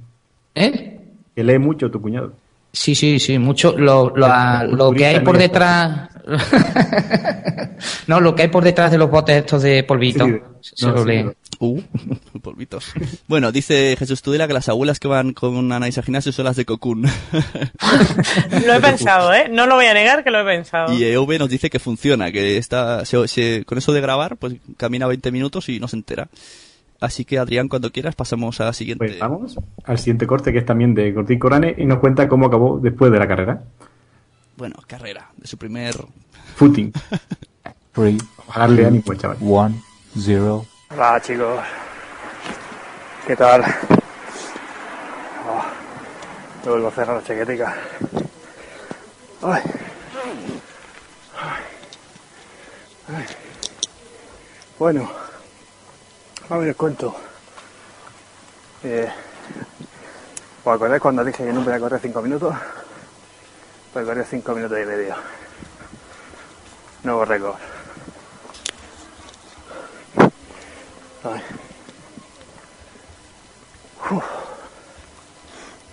¿Eh? 0.56 1.00
Que 1.36 1.44
lee 1.44 1.60
mucho 1.60 1.92
tu 1.92 2.02
cuñado. 2.02 2.34
Sí, 2.72 2.96
sí, 2.96 3.20
sí, 3.20 3.38
mucho. 3.38 3.78
Lo, 3.78 4.12
lo, 4.16 4.26
a- 4.26 4.64
lo 4.64 4.92
que 4.92 5.06
hay 5.06 5.20
por 5.20 5.38
detrás. 5.38 6.10
no, 8.08 8.20
lo 8.20 8.34
que 8.36 8.44
hay 8.44 8.48
por 8.48 8.64
detrás 8.64 8.92
de 8.92 8.98
los 8.98 9.10
botes 9.10 9.38
estos 9.38 9.62
de 9.64 9.84
polvito. 9.84 10.26
Sí, 10.26 10.74
se 10.76 10.86
no, 10.88 10.94
lo 10.94 11.04
sí, 11.04 11.10
lee. 11.10 11.24
no. 11.24 11.34
Uh, 11.60 11.82
polvitos. 12.42 12.92
Bueno, 13.28 13.52
dice 13.52 13.96
Jesús 13.98 14.22
Tudela 14.22 14.48
que 14.48 14.54
las 14.54 14.68
abuelas 14.70 15.00
que 15.00 15.08
van 15.08 15.34
con 15.34 15.72
Anaís 15.72 15.98
al 15.98 16.04
gimnasio 16.04 16.32
son 16.32 16.46
las 16.46 16.56
de 16.56 16.66
Cocoon. 16.66 17.04
Lo 18.66 18.74
he 18.74 18.82
pensado, 18.82 19.34
¿eh? 19.34 19.48
No 19.50 19.66
lo 19.68 19.76
voy 19.76 19.86
a 19.86 19.94
negar 19.94 20.24
que 20.24 20.32
lo 20.32 20.40
he 20.42 20.46
pensado. 20.46 20.94
Y 20.94 21.04
EV 21.04 21.40
nos 21.40 21.50
dice 21.50 21.70
que 21.70 21.80
funciona, 21.80 22.32
que 22.32 22.58
está 22.58 23.06
se- 23.06 23.28
se- 23.28 23.64
con 23.66 23.78
eso 23.78 23.94
de 23.94 24.02
grabar, 24.02 24.36
pues 24.38 24.56
camina 24.78 25.08
20 25.08 25.32
minutos 25.32 25.70
y 25.70 25.80
no 25.80 25.88
se 25.88 25.96
entera. 25.96 26.28
Así 27.04 27.26
que 27.26 27.38
Adrián, 27.38 27.68
cuando 27.68 27.92
quieras, 27.92 28.16
pasamos 28.16 28.62
a 28.62 28.64
la 28.64 28.72
siguiente. 28.72 29.06
Pues 29.06 29.20
vamos 29.20 29.60
al 29.84 29.98
siguiente 29.98 30.26
corte, 30.26 30.54
que 30.54 30.60
es 30.60 30.66
también 30.66 30.94
de 30.94 31.14
Cortín 31.14 31.38
Corane, 31.38 31.76
y 31.78 31.86
nos 31.86 32.00
cuenta 32.00 32.30
cómo 32.30 32.46
acabó 32.46 32.80
después 32.80 33.12
de 33.12 33.20
la 33.20 33.28
carrera. 33.28 33.62
Bueno, 34.56 34.78
carrera, 34.88 35.30
de 35.36 35.46
su 35.46 35.58
primer... 35.58 35.94
Footing. 36.56 36.94
Three, 37.92 38.18
Darle 38.56 38.86
ánimo, 38.86 39.14
chaval. 39.16 39.36
one, 39.42 39.76
zero. 40.18 40.66
Hola 40.92 41.20
chicos, 41.22 41.60
¿qué 43.28 43.36
tal? 43.36 43.64
Oh, 45.46 45.62
me 46.64 46.72
vuelvo 46.72 46.88
a 46.88 46.92
cerrar 46.92 47.18
la 47.18 47.24
chaquetica. 47.24 47.76
Ay. 49.42 49.62
Ay. 51.38 51.64
Ay. 53.18 53.26
Bueno, 54.80 55.10
a 56.54 56.58
ver, 56.58 56.76
cuento. 56.76 57.16
Eh, 58.84 59.10
¿Os 60.64 60.76
acordáis 60.76 61.02
cuando 61.02 61.24
dije 61.24 61.44
que 61.44 61.52
no 61.52 61.62
voy 61.62 61.74
a 61.74 61.80
correr 61.80 62.00
5 62.00 62.22
minutos? 62.22 62.54
Pues 63.92 64.06
correr 64.06 64.24
5 64.24 64.54
minutos 64.54 64.78
y 64.80 64.86
medio. 64.86 65.16
Nuevo 67.02 67.26
récord. 67.26 67.56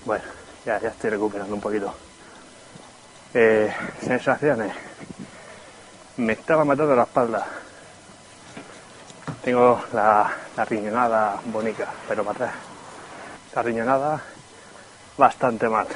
Bueno, 0.04 0.24
ya, 0.66 0.78
ya 0.78 0.88
estoy 0.88 1.10
recuperando 1.10 1.54
un 1.54 1.60
poquito. 1.60 1.94
Eh, 3.32 3.72
sensaciones. 4.02 4.74
Me 6.18 6.34
estaba 6.34 6.66
matando 6.66 6.94
la 6.94 7.04
espalda. 7.04 7.46
Tengo 9.42 9.82
la, 9.92 10.30
riñonada 10.68 11.40
bonita, 11.46 11.88
pero 12.08 12.24
para 12.24 12.46
atrás. 12.46 12.54
La 13.54 13.62
riñonada 13.62 14.22
bastante 15.16 15.68
mal. 15.68 15.86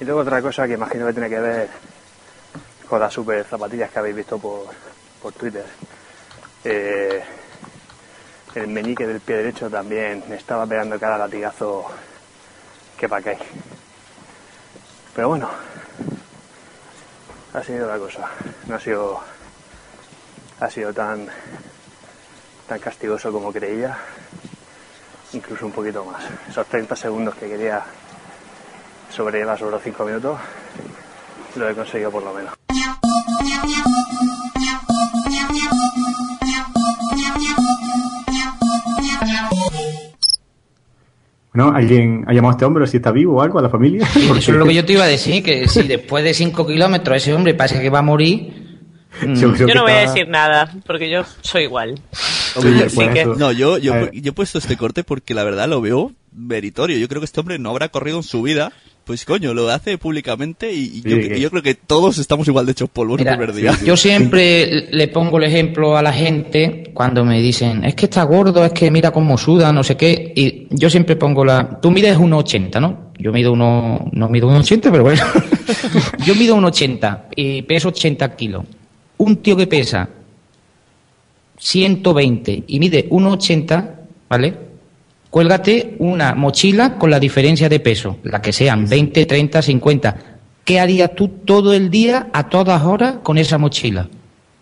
Y 0.00 0.04
luego 0.04 0.20
otra 0.20 0.42
cosa 0.42 0.66
que 0.66 0.74
imagino 0.74 1.06
que 1.06 1.12
tiene 1.12 1.28
que 1.28 1.40
ver 1.40 1.68
con 2.88 3.00
las 3.00 3.12
super 3.12 3.44
zapatillas 3.44 3.90
que 3.90 3.98
habéis 3.98 4.16
visto 4.16 4.38
por, 4.38 4.66
por 5.22 5.32
Twitter. 5.32 5.64
Eh, 6.64 7.22
el 8.54 8.68
meñique 8.68 9.06
del 9.06 9.20
pie 9.20 9.36
derecho 9.36 9.68
también 9.68 10.24
me 10.28 10.36
estaba 10.36 10.66
pegando 10.66 10.98
cada 10.98 11.18
latigazo 11.18 11.86
que 12.96 13.08
pa' 13.08 13.20
qué. 13.20 13.38
Pero 15.14 15.28
bueno, 15.28 15.50
ha 17.52 17.62
sido 17.62 17.86
la 17.86 17.98
cosa. 17.98 18.28
No 18.66 18.76
ha 18.76 18.80
sido, 18.80 19.20
ha 20.60 20.70
sido 20.70 20.92
tan, 20.92 21.28
tan 22.68 22.78
castigoso 22.78 23.32
como 23.32 23.52
creía. 23.52 23.96
Incluso 25.32 25.66
un 25.66 25.72
poquito 25.72 26.04
más. 26.04 26.22
Esos 26.48 26.66
30 26.66 26.96
segundos 26.96 27.34
que 27.34 27.48
quería 27.48 27.82
sobrellevar 29.10 29.58
sobre 29.58 29.72
los 29.72 29.82
5 29.82 30.04
minutos, 30.04 30.38
lo 31.56 31.68
he 31.68 31.74
conseguido 31.74 32.10
por 32.10 32.22
lo 32.22 32.32
menos. 32.32 32.54
¿No? 41.52 41.70
¿Alguien 41.74 42.24
ha 42.28 42.34
llamado 42.34 42.50
a 42.50 42.52
este 42.52 42.64
hombre 42.66 42.86
si 42.86 42.98
está 42.98 43.10
vivo 43.12 43.36
o 43.36 43.42
algo 43.42 43.58
a 43.58 43.62
la 43.62 43.70
familia? 43.70 44.06
Eso 44.14 44.32
es 44.36 44.48
lo 44.58 44.66
que 44.66 44.74
yo 44.74 44.84
te 44.84 44.92
iba 44.92 45.04
a 45.04 45.08
decir, 45.08 45.42
que 45.42 45.66
si 45.68 45.82
después 45.88 46.22
de 46.22 46.34
5 46.34 46.66
kilómetros 46.66 47.16
ese 47.16 47.32
hombre 47.32 47.54
parece 47.54 47.80
que 47.80 47.88
va 47.88 48.00
a 48.00 48.02
morir. 48.02 48.78
mm, 49.22 49.34
Yo 49.34 49.74
no 49.74 49.82
voy 49.82 49.92
a 49.92 50.00
decir 50.00 50.28
nada, 50.28 50.70
porque 50.86 51.08
yo 51.08 51.22
soy 51.40 51.62
igual. 51.64 51.98
Hombre, 52.56 52.88
que- 53.14 53.24
No, 53.38 53.52
yo, 53.52 53.78
yo, 53.78 53.92
ver. 53.92 54.10
yo 54.12 54.30
he 54.30 54.34
puesto 54.34 54.58
este 54.58 54.76
corte 54.76 55.04
porque 55.04 55.34
la 55.34 55.44
verdad 55.44 55.68
lo 55.68 55.80
veo 55.80 56.12
meritorio. 56.32 56.98
Yo 56.98 57.08
creo 57.08 57.20
que 57.20 57.24
este 57.26 57.40
hombre 57.40 57.58
no 57.58 57.70
habrá 57.70 57.88
corrido 57.88 58.18
en 58.18 58.22
su 58.22 58.42
vida. 58.42 58.72
Pues 59.04 59.24
coño, 59.24 59.54
lo 59.54 59.70
hace 59.70 59.98
públicamente 59.98 60.72
y, 60.72 60.78
y 60.96 61.02
yo, 61.02 61.16
Sí, 61.16 61.28
que- 61.28 61.38
y 61.38 61.40
yo 61.40 61.48
creo 61.50 61.62
que 61.62 61.74
todos 61.76 62.18
estamos 62.18 62.48
igual 62.48 62.66
de 62.66 62.72
hechos 62.72 62.90
polvo 62.90 63.14
en 63.14 63.18
Mira, 63.20 63.32
el 63.32 63.38
primer 63.38 63.54
día. 63.54 63.78
Yo 63.84 63.96
siempre 63.96 64.88
le 64.90 65.06
pongo 65.08 65.38
el 65.38 65.44
ejemplo 65.44 65.96
a 65.96 66.02
la 66.02 66.12
gente 66.12 66.90
cuando 66.92 67.24
me 67.24 67.40
dicen, 67.40 67.84
es 67.84 67.94
que 67.94 68.06
está 68.06 68.24
gordo, 68.24 68.64
es 68.64 68.72
que 68.72 68.90
mira 68.90 69.12
cómo 69.12 69.38
suda, 69.38 69.72
no 69.72 69.84
sé 69.84 69.96
qué. 69.96 70.32
Y 70.34 70.66
yo 70.70 70.90
siempre 70.90 71.14
pongo 71.14 71.44
la... 71.44 71.78
Tú 71.80 71.92
mides 71.92 72.18
1,80, 72.18 72.80
¿no? 72.80 73.12
Yo 73.18 73.32
mido 73.32 73.52
uno... 73.52 74.08
No 74.12 74.28
mido 74.28 74.50
1,80, 74.50 74.90
pero 74.90 75.04
bueno. 75.04 75.22
yo 76.24 76.34
mido 76.34 76.56
1,80 76.56 77.26
y 77.36 77.62
peso 77.62 77.88
80 77.88 78.34
kilos. 78.34 78.64
Un 79.18 79.36
tío 79.36 79.56
que 79.56 79.68
pesa 79.68 80.08
120 81.58 82.64
y 82.66 82.78
mide 82.78 83.08
1,80, 83.08 83.90
¿vale? 84.28 84.54
Cuélgate 85.30 85.96
una 85.98 86.34
mochila 86.34 86.96
con 86.96 87.10
la 87.10 87.20
diferencia 87.20 87.68
de 87.68 87.80
peso, 87.80 88.18
la 88.22 88.40
que 88.40 88.52
sean 88.52 88.88
20, 88.88 89.26
30, 89.26 89.62
50. 89.62 90.16
¿Qué 90.64 90.80
harías 90.80 91.14
tú 91.14 91.28
todo 91.44 91.74
el 91.74 91.90
día, 91.90 92.28
a 92.32 92.48
todas 92.48 92.82
horas, 92.82 93.16
con 93.22 93.38
esa 93.38 93.58
mochila? 93.58 94.08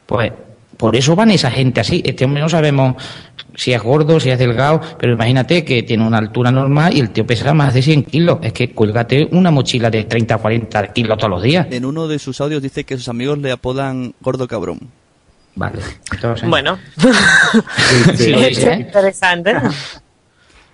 Pues, 0.06 0.32
Por 0.76 0.96
eso 0.96 1.14
van 1.14 1.30
esa 1.30 1.50
gente 1.50 1.80
así. 1.80 2.02
Este 2.04 2.24
hombre 2.24 2.42
no 2.42 2.48
sabemos 2.48 2.96
si 3.54 3.72
es 3.72 3.82
gordo, 3.82 4.18
si 4.18 4.30
es 4.30 4.38
delgado, 4.38 4.80
pero 4.98 5.12
imagínate 5.12 5.64
que 5.64 5.82
tiene 5.84 6.06
una 6.06 6.18
altura 6.18 6.50
normal 6.50 6.96
y 6.96 7.00
el 7.00 7.10
tío 7.10 7.24
pesa 7.26 7.54
más 7.54 7.72
de 7.72 7.80
100 7.80 8.04
kilos. 8.04 8.38
Es 8.42 8.52
que 8.52 8.70
cuélgate 8.72 9.28
una 9.30 9.50
mochila 9.50 9.90
de 9.90 10.04
30 10.04 10.36
o 10.36 10.38
40 10.40 10.92
kilos 10.92 11.16
todos 11.18 11.30
los 11.30 11.42
días. 11.42 11.68
En 11.70 11.84
uno 11.84 12.08
de 12.08 12.18
sus 12.18 12.40
audios 12.40 12.60
dice 12.60 12.84
que 12.84 12.96
sus 12.96 13.08
amigos 13.08 13.38
le 13.38 13.52
apodan 13.52 14.14
gordo 14.20 14.48
cabrón. 14.48 14.90
Vale. 15.56 15.78
Entonces, 16.12 16.48
Bueno, 16.48 16.78
Sí, 18.16 18.32
es 18.32 18.48
dice, 18.48 18.72
¿eh? 18.72 18.80
interesante. 18.80 19.54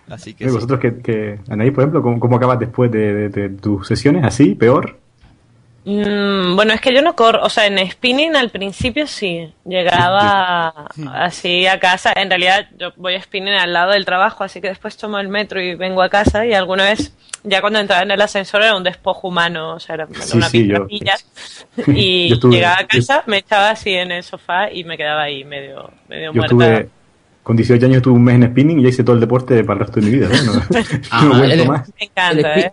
Así 0.09 0.35
que 0.35 0.45
¿Y 0.45 0.49
vosotros 0.49 0.81
que, 0.81 0.99
que 0.99 1.38
Anaí, 1.49 1.71
por 1.71 1.83
ejemplo, 1.83 2.03
¿cómo, 2.03 2.19
cómo 2.19 2.37
acabas 2.37 2.59
después 2.59 2.90
de, 2.90 3.12
de- 3.14 3.29
de 3.29 3.49
tus 3.51 3.87
sesiones? 3.87 4.25
¿Así? 4.25 4.55
¿Peor? 4.55 4.99
Mm, 5.85 6.57
bueno, 6.57 6.75
es 6.75 6.81
que 6.83 6.95
yo 6.95 7.01
no 7.01 7.16
corro, 7.16 7.43
o 7.43 7.49
sea, 7.49 7.66
en 7.66 7.79
spinning 7.90 8.37
al 8.37 8.51
principio 8.51 9.07
sí, 9.07 9.51
llegaba 9.64 10.88
así 11.14 11.66
a 11.66 11.81
casa, 11.81 12.12
en 12.14 12.29
realidad 12.29 12.69
yo 12.79 12.93
voy 12.97 13.14
a 13.14 13.23
spinning 13.23 13.55
al 13.55 13.73
lado 13.73 13.93
del 13.93 14.05
trabajo, 14.05 14.45
así 14.45 14.61
que 14.61 14.69
después 14.69 14.97
tomo 14.99 15.19
el 15.19 15.29
metro 15.29 15.61
y 15.61 15.75
vengo 15.77 16.03
a 16.03 16.11
casa 16.11 16.45
y 16.45 16.53
alguna 16.53 16.85
vez, 16.85 17.14
ya 17.45 17.62
cuando 17.62 17.79
entraba 17.79 18.03
en 18.03 18.11
el 18.11 18.21
ascensor 18.21 18.62
era 18.62 18.77
un 18.77 18.85
despojo 18.85 19.29
humano, 19.29 19.75
o 19.77 19.81
sea, 19.81 19.95
era 19.95 20.07
Sí, 20.21 20.37
una 20.37 20.49
sí, 20.51 20.66
yo- 20.69 20.87
y 21.95 22.33
estuve- 22.35 22.57
llegaba 22.57 22.79
a 22.81 22.87
casa, 22.87 23.23
me 23.27 23.38
echaba 23.38 23.71
así 23.71 23.95
en 23.95 24.12
el 24.12 24.23
sofá 24.23 24.71
y 24.71 24.85
me 24.85 24.99
quedaba 24.99 25.23
ahí 25.23 25.45
medio, 25.45 25.90
medio 26.11 26.27
Yo 26.35 26.43
muerta. 26.43 26.55
estuve, 26.75 26.88
con 27.43 27.57
18 27.57 27.87
años 27.87 27.97
estuve 27.97 28.14
un 28.14 28.25
mes 28.25 28.35
en 28.35 28.51
spinning 28.51 28.81
y 28.81 28.83
ya 28.83 28.88
hice 28.90 29.03
todo 29.03 29.14
el 29.14 29.21
deporte 29.21 29.64
para 29.64 29.81
el 29.81 29.87
resto 29.87 30.01
de 30.01 30.07
mi 30.07 30.12
vida. 30.12 30.29
¿no? 30.29 30.53
No, 30.53 30.62
Ah, 31.11 31.25
no 31.25 31.43
el- 31.45 31.66
más. 31.66 31.90
Me 31.99 32.05
encanta, 32.05 32.55
el, 32.55 32.61
¿eh? 32.61 32.73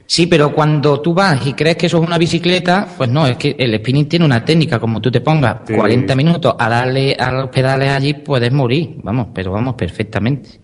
Sí, 0.13 0.27
pero 0.27 0.51
cuando 0.51 0.99
tú 0.99 1.13
vas 1.13 1.47
y 1.47 1.53
crees 1.53 1.77
que 1.77 1.85
eso 1.85 2.01
es 2.01 2.05
una 2.05 2.17
bicicleta, 2.17 2.85
pues 2.97 3.09
no, 3.09 3.25
es 3.25 3.37
que 3.37 3.55
el 3.57 3.73
spinning 3.79 4.09
tiene 4.09 4.25
una 4.25 4.43
técnica, 4.43 4.77
como 4.77 4.99
tú 4.99 5.09
te 5.09 5.21
pongas 5.21 5.59
Sí. 5.65 5.73
40 5.73 6.15
minutos 6.17 6.53
a 6.59 6.67
darle 6.67 7.15
a 7.17 7.31
los 7.31 7.47
pedales 7.49 7.89
allí, 7.91 8.13
puedes 8.15 8.51
morir, 8.51 8.95
vamos, 9.03 9.27
pero 9.33 9.53
vamos, 9.53 9.75
perfectamente. 9.75 10.59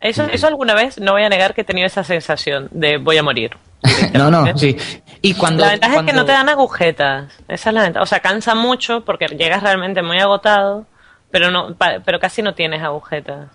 Eso, 0.00 0.22
eso 0.32 0.46
alguna 0.46 0.74
vez, 0.74 1.00
no 1.00 1.10
voy 1.10 1.24
a 1.24 1.28
negar 1.28 1.54
que 1.54 1.62
he 1.62 1.64
tenido 1.64 1.88
esa 1.88 2.04
sensación 2.04 2.68
de 2.70 2.98
voy 2.98 3.16
a 3.16 3.24
morir. 3.24 3.50
No, 4.14 4.30
no, 4.30 4.56
sí. 4.56 4.76
Y 5.22 5.34
cuando... 5.34 5.64
la 5.64 5.72
ventaja 5.72 5.96
es 5.96 6.02
que 6.04 6.12
no 6.12 6.24
te 6.24 6.30
dan 6.30 6.48
agujetas. 6.48 7.32
Esa 7.48 7.70
es 7.70 7.74
la 7.74 7.82
ventaja. 7.82 8.04
O 8.04 8.06
sea, 8.06 8.20
cansa 8.20 8.54
mucho 8.54 9.04
porque 9.04 9.26
llegas 9.26 9.64
realmente 9.64 10.02
muy 10.02 10.20
agotado, 10.20 10.86
pero 11.32 11.50
no, 11.50 11.74
pa- 11.74 11.98
pero 12.04 12.20
casi 12.20 12.42
no 12.42 12.54
tienes 12.54 12.80
agujetas. 12.80 13.48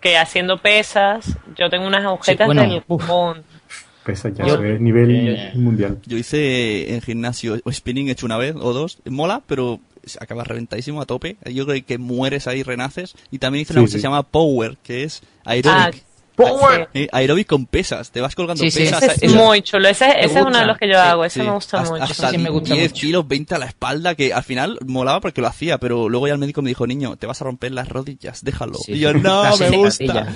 Que 0.00 0.16
haciendo 0.16 0.56
pesas, 0.56 1.36
yo 1.54 1.68
tengo 1.68 1.86
unas 1.86 2.02
agujetas 2.02 2.46
bueno, 2.46 2.62
del. 2.62 2.82
Pesa 4.06 4.28
ya, 4.30 4.46
Yo- 4.46 4.62
es 4.62 4.80
nivel 4.80 5.50
mundial. 5.56 5.98
Yo 6.06 6.16
hice 6.16 6.94
en 6.94 7.02
gimnasio 7.02 7.58
o 7.64 7.72
spinning, 7.72 8.08
he 8.08 8.12
hecho 8.12 8.24
una 8.26 8.36
vez 8.36 8.54
o 8.56 8.72
dos. 8.72 8.98
Mola, 9.04 9.42
pero 9.46 9.80
acabas 10.20 10.46
reventadísimo 10.46 11.02
a 11.02 11.06
tope. 11.06 11.36
Yo 11.52 11.66
creo 11.66 11.84
que 11.84 11.98
mueres 11.98 12.46
ahí, 12.46 12.62
renaces. 12.62 13.14
Y 13.32 13.38
también 13.38 13.62
hice 13.62 13.72
una 13.72 13.80
Sí, 13.80 13.86
cosa 13.86 13.92
que 13.94 13.98
sí. 13.98 14.02
se 14.02 14.06
llama 14.06 14.22
Power, 14.22 14.76
que 14.84 15.02
es 15.02 15.22
aeróbic. 15.44 16.04
Power. 16.36 16.88
Eh, 16.94 17.08
aeróbic 17.12 17.48
con 17.48 17.64
pesas. 17.66 18.10
Te 18.12 18.20
vas 18.20 18.34
colgando 18.36 18.62
Sí, 18.62 18.70
sí. 18.70 18.80
pesas. 18.80 19.02
Ese 19.02 19.12
es 19.14 19.22
Eso- 19.32 19.44
muy 19.44 19.62
chulo. 19.62 19.88
Ese, 19.88 20.04
ese 20.06 20.20
es 20.20 20.26
gusta? 20.34 20.46
uno 20.48 20.58
de 20.60 20.66
los 20.66 20.78
que 20.78 20.86
yo 20.88 21.00
hago. 21.00 21.24
Ese 21.24 21.40
Sí. 21.40 21.46
me 21.46 21.52
gusta 21.52 21.80
Hasta- 21.80 21.90
mucho. 21.92 22.04
Hasta 22.04 22.30
10 22.74 22.92
kilos, 22.92 23.26
20 23.26 23.54
a 23.54 23.58
la 23.58 23.66
espalda, 23.66 24.14
que 24.14 24.32
al 24.34 24.44
final 24.44 24.78
molaba 24.86 25.20
porque 25.20 25.40
lo 25.40 25.48
hacía, 25.48 25.78
pero 25.78 26.08
luego 26.10 26.26
ya 26.28 26.34
el 26.34 26.38
médico 26.38 26.60
me 26.62 26.68
dijo, 26.68 26.86
niño, 26.86 27.16
te 27.16 27.26
vas 27.26 27.40
a 27.40 27.44
romper 27.46 27.72
las 27.72 27.88
rodillas, 27.88 28.44
déjalo. 28.44 28.74
Sí. 28.78 28.92
Y 28.92 28.98
yo, 29.00 29.14
no, 29.14 29.42
me 29.58 29.70
gusta. 29.78 30.28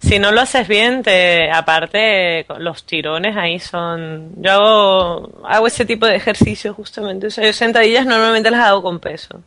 Si 0.00 0.18
no 0.18 0.32
lo 0.32 0.40
haces 0.40 0.66
bien, 0.66 1.02
te, 1.02 1.50
aparte 1.50 2.46
los 2.58 2.84
tirones 2.84 3.36
ahí 3.36 3.58
son... 3.58 4.30
Yo 4.36 4.50
hago, 4.52 5.42
hago 5.46 5.66
ese 5.66 5.84
tipo 5.84 6.06
de 6.06 6.16
ejercicio 6.16 6.72
justamente. 6.72 7.26
O 7.26 7.30
sea, 7.30 7.44
yo 7.44 7.52
sentadillas 7.52 8.06
normalmente 8.06 8.50
las 8.50 8.66
hago 8.66 8.82
con 8.82 8.98
peso. 8.98 9.42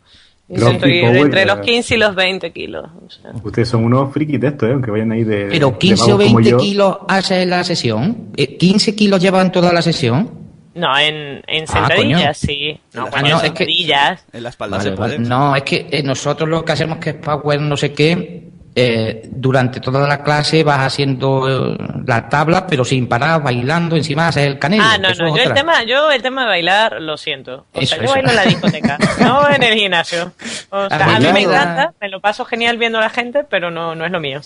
Y 0.48 0.58
Power, 0.60 1.16
entre 1.16 1.46
los 1.46 1.56
ya. 1.56 1.62
15 1.62 1.94
y 1.94 1.98
los 1.98 2.14
20 2.14 2.52
kilos. 2.52 2.86
o 3.04 3.10
sea. 3.10 3.30
Ustedes 3.42 3.68
son 3.68 3.84
unos 3.84 4.12
frikis 4.12 4.38
de 4.40 4.48
esto, 4.48 4.66
¿eh? 4.66 4.72
Aunque 4.72 4.90
vayan 4.90 5.10
ahí 5.10 5.24
de. 5.24 5.46
Pero 5.46 5.70
de 5.70 5.78
15 5.78 6.02
o 6.02 6.06
vagos 6.18 6.24
como 6.26 6.34
20 6.36 6.50
yo. 6.50 6.56
kilos 6.58 6.98
haces 7.08 7.46
la 7.46 7.64
sesión. 7.64 8.28
Eh, 8.36 8.58
¿15 8.58 8.94
kilos 8.94 9.20
llevan 9.20 9.50
toda 9.50 9.72
la 9.72 9.80
sesión? 9.82 10.30
No, 10.74 10.98
en, 10.98 11.42
en 11.46 11.64
Ah, 11.64 11.66
sentadillas 11.88 12.36
sí. 12.36 12.78
No, 12.92 13.06
Ah, 13.06 13.08
cuando 13.10 13.30
no, 13.30 13.40
en 13.40 13.46
es 13.46 13.50
que- 13.52 13.56
sentadillas. 13.64 14.24
En 14.34 14.42
la 14.42 14.48
espalda 14.50 14.76
Vale, 14.76 14.90
se 14.90 14.96
puede. 14.96 15.16
vale. 15.16 15.28
No, 15.28 15.56
es 15.56 15.62
que 15.62 15.86
eh, 15.90 16.02
nosotros 16.02 16.46
lo 16.48 16.62
que 16.64 16.72
hacemos 16.72 16.98
que 16.98 17.10
es 17.10 17.16
Power 17.16 17.60
no 17.60 17.76
sé 17.78 17.92
qué, 17.94 18.50
eh, 18.76 19.28
durante 19.30 19.80
toda 19.80 20.06
la 20.08 20.22
clase 20.24 20.64
vas 20.64 20.80
haciendo 20.80 21.74
eh, 21.74 21.76
la 22.06 22.28
tabla, 22.28 22.66
pero 22.66 22.84
sin 22.84 23.06
parar, 23.08 23.42
bailando, 23.42 23.96
encima 23.96 24.28
haces 24.28 24.46
el 24.46 24.58
canelo. 24.58 24.82
Ah, 24.84 24.98
no, 24.98 25.08
Eso 25.10 25.22
no, 25.24 25.36
yo 25.36 25.42
el, 25.44 25.52
tema, 25.54 25.84
yo 25.84 26.10
el 26.10 26.22
tema 26.22 26.42
de 26.42 26.48
bailar 26.48 27.00
lo 27.00 27.16
siento. 27.16 27.66
O 27.72 27.80
Eso, 27.80 27.94
sea, 27.94 27.98
yo 27.98 28.04
eso. 28.04 28.12
bailo 28.14 28.30
en 28.30 28.36
la 28.36 28.44
discoteca, 28.44 28.98
no 29.20 29.48
en 29.48 29.62
el 29.62 29.74
gimnasio. 29.78 30.32
O 30.70 30.88
sea, 30.88 31.16
a 31.16 31.20
mí 31.20 31.26
me 31.32 31.42
encanta, 31.42 31.92
me 32.00 32.08
lo 32.08 32.20
paso 32.20 32.44
genial 32.44 32.76
viendo 32.78 32.98
a 32.98 33.02
la 33.02 33.10
gente, 33.10 33.44
pero 33.48 33.70
no, 33.70 33.94
no 33.94 34.04
es 34.06 34.10
lo 34.10 34.20
mío. 34.20 34.40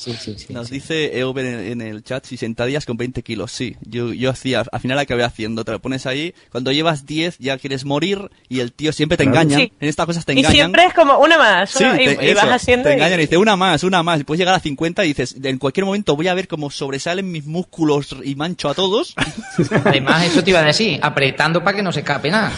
Nos 0.51 0.71
dice 0.71 1.19
Euber 1.19 1.45
en, 1.47 1.61
en 1.73 1.81
el 1.81 2.03
chat 2.05 2.25
si 2.27 2.37
sentadillas 2.37 2.85
con 2.85 2.97
20 2.97 3.23
kilos. 3.23 3.51
Sí, 3.53 3.77
yo, 3.83 4.13
yo 4.13 4.31
hacía, 4.31 4.63
al 4.71 4.81
final 4.81 4.99
acabé 4.99 5.25
haciendo. 5.25 5.65
Te 5.65 5.73
lo 5.73 5.81
pones 5.81 6.07
ahí, 6.07 6.35
cuando 6.53 6.71
llevas 6.73 7.07
10 7.07 7.39
ya 7.39 7.57
quieres 7.59 7.85
morir 7.85 8.31
y 8.49 8.61
el 8.61 8.73
tío 8.73 8.93
siempre 8.93 9.17
te 9.17 9.25
engaña. 9.25 9.57
Sí. 9.57 9.73
En 9.81 9.89
estas 9.89 10.05
cosas 10.07 10.25
te 10.27 10.35
Y 10.35 10.39
engañan. 10.41 10.55
siempre 10.55 10.85
es 10.85 10.93
como 10.95 11.19
una 11.19 11.39
más, 11.39 11.75
una- 11.77 12.01
y, 12.03 12.15
te- 12.17 12.31
y 12.31 12.35
vas 12.35 12.45
haciendo. 12.51 12.85
Te 12.85 12.91
y- 12.91 12.95
engañan 12.95 13.19
y 13.21 13.23
dice 13.23 13.37
una 13.39 13.57
más, 13.57 13.83
una 13.85 14.03
más. 14.03 14.18
Y 14.21 14.25
puedes 14.25 14.39
llegar 14.39 14.55
a 14.55 14.61
50 14.61 15.05
y 15.05 15.09
dices, 15.09 15.37
en 15.43 15.59
cualquier 15.59 15.87
momento 15.87 16.17
voy 16.17 16.29
a 16.29 16.35
ver 16.35 16.49
cómo 16.49 16.71
sobresalen 16.71 17.31
mis 17.31 17.47
músculos 17.47 18.17
y 18.23 18.35
mancho 18.35 18.69
a 18.69 18.75
todos. 18.75 19.15
Además, 19.85 20.25
eso 20.25 20.43
te 20.43 20.51
iba 20.51 20.61
a 20.61 20.65
decir, 20.65 20.99
apretando 21.03 21.63
para 21.63 21.77
que 21.77 21.83
no 21.83 21.93
se 21.93 22.01
escape 22.01 22.31
nada. 22.31 22.53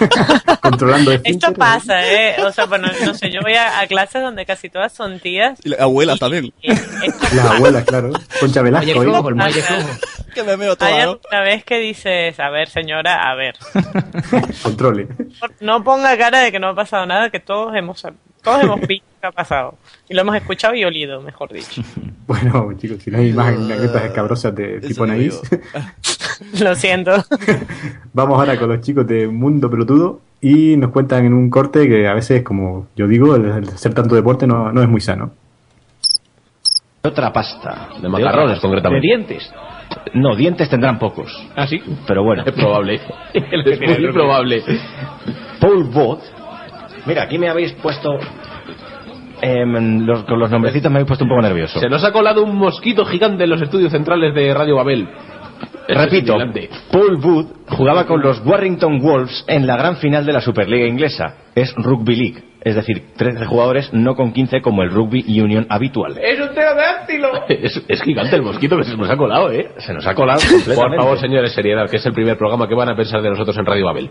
Controlando 0.60 1.12
Esto 1.12 1.52
pasa, 1.52 2.06
¿eh? 2.10 2.36
O 2.42 2.52
sea, 2.52 2.66
bueno, 2.66 2.88
no 3.04 3.14
sé, 3.14 3.30
yo 3.30 3.40
voy 3.42 3.54
a, 3.54 3.80
a 3.80 3.86
clases 3.86 4.22
donde 4.22 4.46
casi 4.46 4.70
todas 4.70 4.92
son 4.92 5.20
tías. 5.20 5.58
Y 5.64 5.70
las 5.70 5.80
abuelas 5.80 6.18
también. 6.18 6.52
Las 6.62 7.38
abuelas, 7.50 7.84
claro. 7.84 8.12
Concha 8.40 8.62
Velasco. 8.62 8.86
Muelle 8.94 9.00
¿eh? 9.00 9.12
flojo, 9.12 9.28
el 9.28 9.34
muelle 9.34 9.62
flojo. 9.62 9.88
que 10.34 10.42
me 10.42 10.56
veo 10.56 10.70
Hay 10.72 10.76
toda, 10.76 11.04
¿no? 11.06 11.20
una 11.30 11.40
vez 11.42 11.64
que 11.64 11.78
dices, 11.78 12.40
a 12.40 12.50
ver, 12.50 12.68
señora, 12.68 13.30
a 13.30 13.34
ver. 13.34 13.54
Controle. 14.62 15.08
No 15.60 15.84
ponga 15.84 16.16
cara 16.16 16.40
de 16.40 16.52
que 16.52 16.58
no 16.58 16.68
ha 16.68 16.74
pasado 16.74 17.06
nada, 17.06 17.30
que 17.30 17.40
todos 17.40 17.74
hemos, 17.74 18.02
todos 18.42 18.62
hemos 18.62 18.80
visto 18.80 19.13
ha 19.28 19.32
pasado. 19.32 19.74
Y 20.08 20.14
lo 20.14 20.22
hemos 20.22 20.36
escuchado 20.36 20.74
y 20.74 20.84
olido, 20.84 21.20
mejor 21.20 21.52
dicho. 21.52 21.82
Bueno, 22.26 22.72
chicos, 22.78 23.02
si 23.02 23.10
no 23.10 23.18
hay 23.18 23.34
más 23.34 23.54
anécdotas 23.54 24.02
escabrosas 24.04 24.54
de 24.54 24.80
tipo 24.80 25.04
Anaís, 25.04 25.42
Lo 26.62 26.74
siento. 26.74 27.12
vamos 28.14 28.38
ahora 28.38 28.58
con 28.58 28.70
los 28.70 28.80
chicos 28.80 29.06
de 29.06 29.28
Mundo 29.28 29.68
Pelotudo 29.68 30.20
y 30.40 30.74
nos 30.78 30.90
cuentan 30.90 31.26
en 31.26 31.34
un 31.34 31.50
corte 31.50 31.86
que 31.86 32.08
a 32.08 32.14
veces, 32.14 32.42
como 32.42 32.88
yo 32.96 33.06
digo, 33.06 33.36
el, 33.36 33.44
el 33.44 33.68
hacer 33.68 33.92
tanto 33.92 34.14
deporte 34.14 34.46
no, 34.46 34.72
no 34.72 34.82
es 34.82 34.88
muy 34.88 35.02
sano. 35.02 35.32
Otra 37.02 37.30
pasta. 37.32 37.90
De 38.00 38.08
macarrones, 38.08 38.58
concretamente. 38.60 39.06
¿De 39.06 39.14
dientes? 39.14 39.52
No, 40.14 40.34
dientes 40.34 40.70
tendrán 40.70 40.98
pocos. 40.98 41.30
¿Ah, 41.54 41.66
sí? 41.66 41.80
Pero 42.06 42.24
bueno. 42.24 42.44
Es 42.46 42.52
probable. 42.52 43.00
es 43.34 44.00
muy 44.00 44.12
probable. 44.12 44.62
Paul 45.60 45.84
Bot. 45.84 46.20
Mira, 47.06 47.24
aquí 47.24 47.38
me 47.38 47.50
habéis 47.50 47.72
puesto... 47.74 48.18
em, 49.44 50.06
los- 50.06 50.24
con 50.24 50.38
los 50.38 50.50
nombrecitos 50.50 50.90
me 50.90 50.98
habéis 50.98 51.08
puesto 51.08 51.24
un 51.24 51.30
poco 51.30 51.42
nervioso. 51.42 51.78
Se 51.80 51.88
nos 51.88 52.02
ha 52.04 52.12
colado 52.12 52.42
un 52.42 52.56
mosquito 52.56 53.04
gigante 53.04 53.44
en 53.44 53.50
los 53.50 53.60
estudios 53.62 53.92
centrales 53.92 54.34
de 54.34 54.52
Radio 54.54 54.76
Babel. 54.76 55.08
Repito, 55.86 56.32
Paul 56.90 57.16
Wood 57.22 57.46
jugaba 57.68 58.06
con 58.06 58.20
los 58.22 58.40
Warrington 58.44 59.00
Wolves 59.00 59.44
en 59.48 59.66
la 59.66 59.76
gran 59.76 59.96
final 59.96 60.24
de 60.24 60.32
la 60.32 60.40
Superliga 60.40 60.86
inglesa. 60.86 61.36
Es 61.54 61.74
Rugby 61.76 62.16
League, 62.16 62.42
es 62.64 62.74
decir, 62.74 63.02
13 63.16 63.44
jugadores, 63.46 63.92
no 63.92 64.14
con 64.14 64.32
15 64.32 64.62
como 64.62 64.82
el 64.82 64.90
Rugby 64.90 65.40
Union 65.40 65.66
habitual. 65.68 66.16
¡Es 66.18 66.40
un 66.40 66.48
pterodáctilo! 66.48 67.28
Es, 67.64 67.82
es 67.86 68.02
gigante 68.02 68.36
el 68.36 68.42
mosquito 68.42 68.76
que 68.76 68.84
se 68.84 68.96
nos 68.96 69.08
ha 69.08 69.16
colado, 69.16 69.50
¿eh? 69.50 69.70
Se 69.78 69.92
nos 69.92 70.06
ha 70.06 70.14
colado 70.14 70.40
Por 70.74 70.96
favor, 70.96 71.18
señores, 71.18 71.52
seriedad, 71.52 71.88
que 71.88 71.98
es 71.98 72.06
el 72.06 72.12
primer 72.12 72.36
programa 72.36 72.66
que 72.66 72.74
van 72.74 72.88
a 72.88 72.96
pensar 72.96 73.22
de 73.22 73.30
nosotros 73.30 73.56
en 73.56 73.66
Radio 73.66 73.86
Babel. 73.86 74.10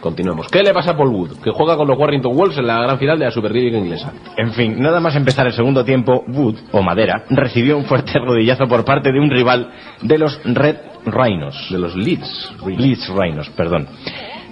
Continuemos. 0.00 0.48
¿Qué 0.48 0.62
le 0.62 0.72
pasa 0.72 0.92
a 0.92 0.96
Paul 0.96 1.10
Wood? 1.10 1.42
Que 1.42 1.50
juega 1.50 1.76
con 1.76 1.86
los 1.86 1.98
Warrington 1.98 2.34
Wolves 2.34 2.58
en 2.58 2.66
la 2.66 2.82
gran 2.82 2.98
final 2.98 3.18
de 3.18 3.26
la 3.26 3.30
Superliga 3.30 3.78
inglesa. 3.78 4.12
En 4.36 4.52
fin, 4.52 4.80
nada 4.80 5.00
más 5.00 5.14
empezar 5.14 5.46
el 5.46 5.52
segundo 5.52 5.84
tiempo, 5.84 6.24
Wood, 6.26 6.56
o 6.72 6.82
Madera, 6.82 7.24
recibió 7.30 7.76
un 7.76 7.84
fuerte 7.84 8.18
rodillazo 8.18 8.66
por 8.66 8.84
parte 8.84 9.12
de 9.12 9.20
un 9.20 9.30
rival 9.30 9.70
de 10.00 10.18
los 10.18 10.40
Red 10.44 10.76
Rhinos. 11.06 11.68
De 11.70 11.78
los 11.78 11.96
Leeds. 11.96 12.52
Leeds 12.66 13.08
Rhinos, 13.08 13.50
perdón. 13.50 13.88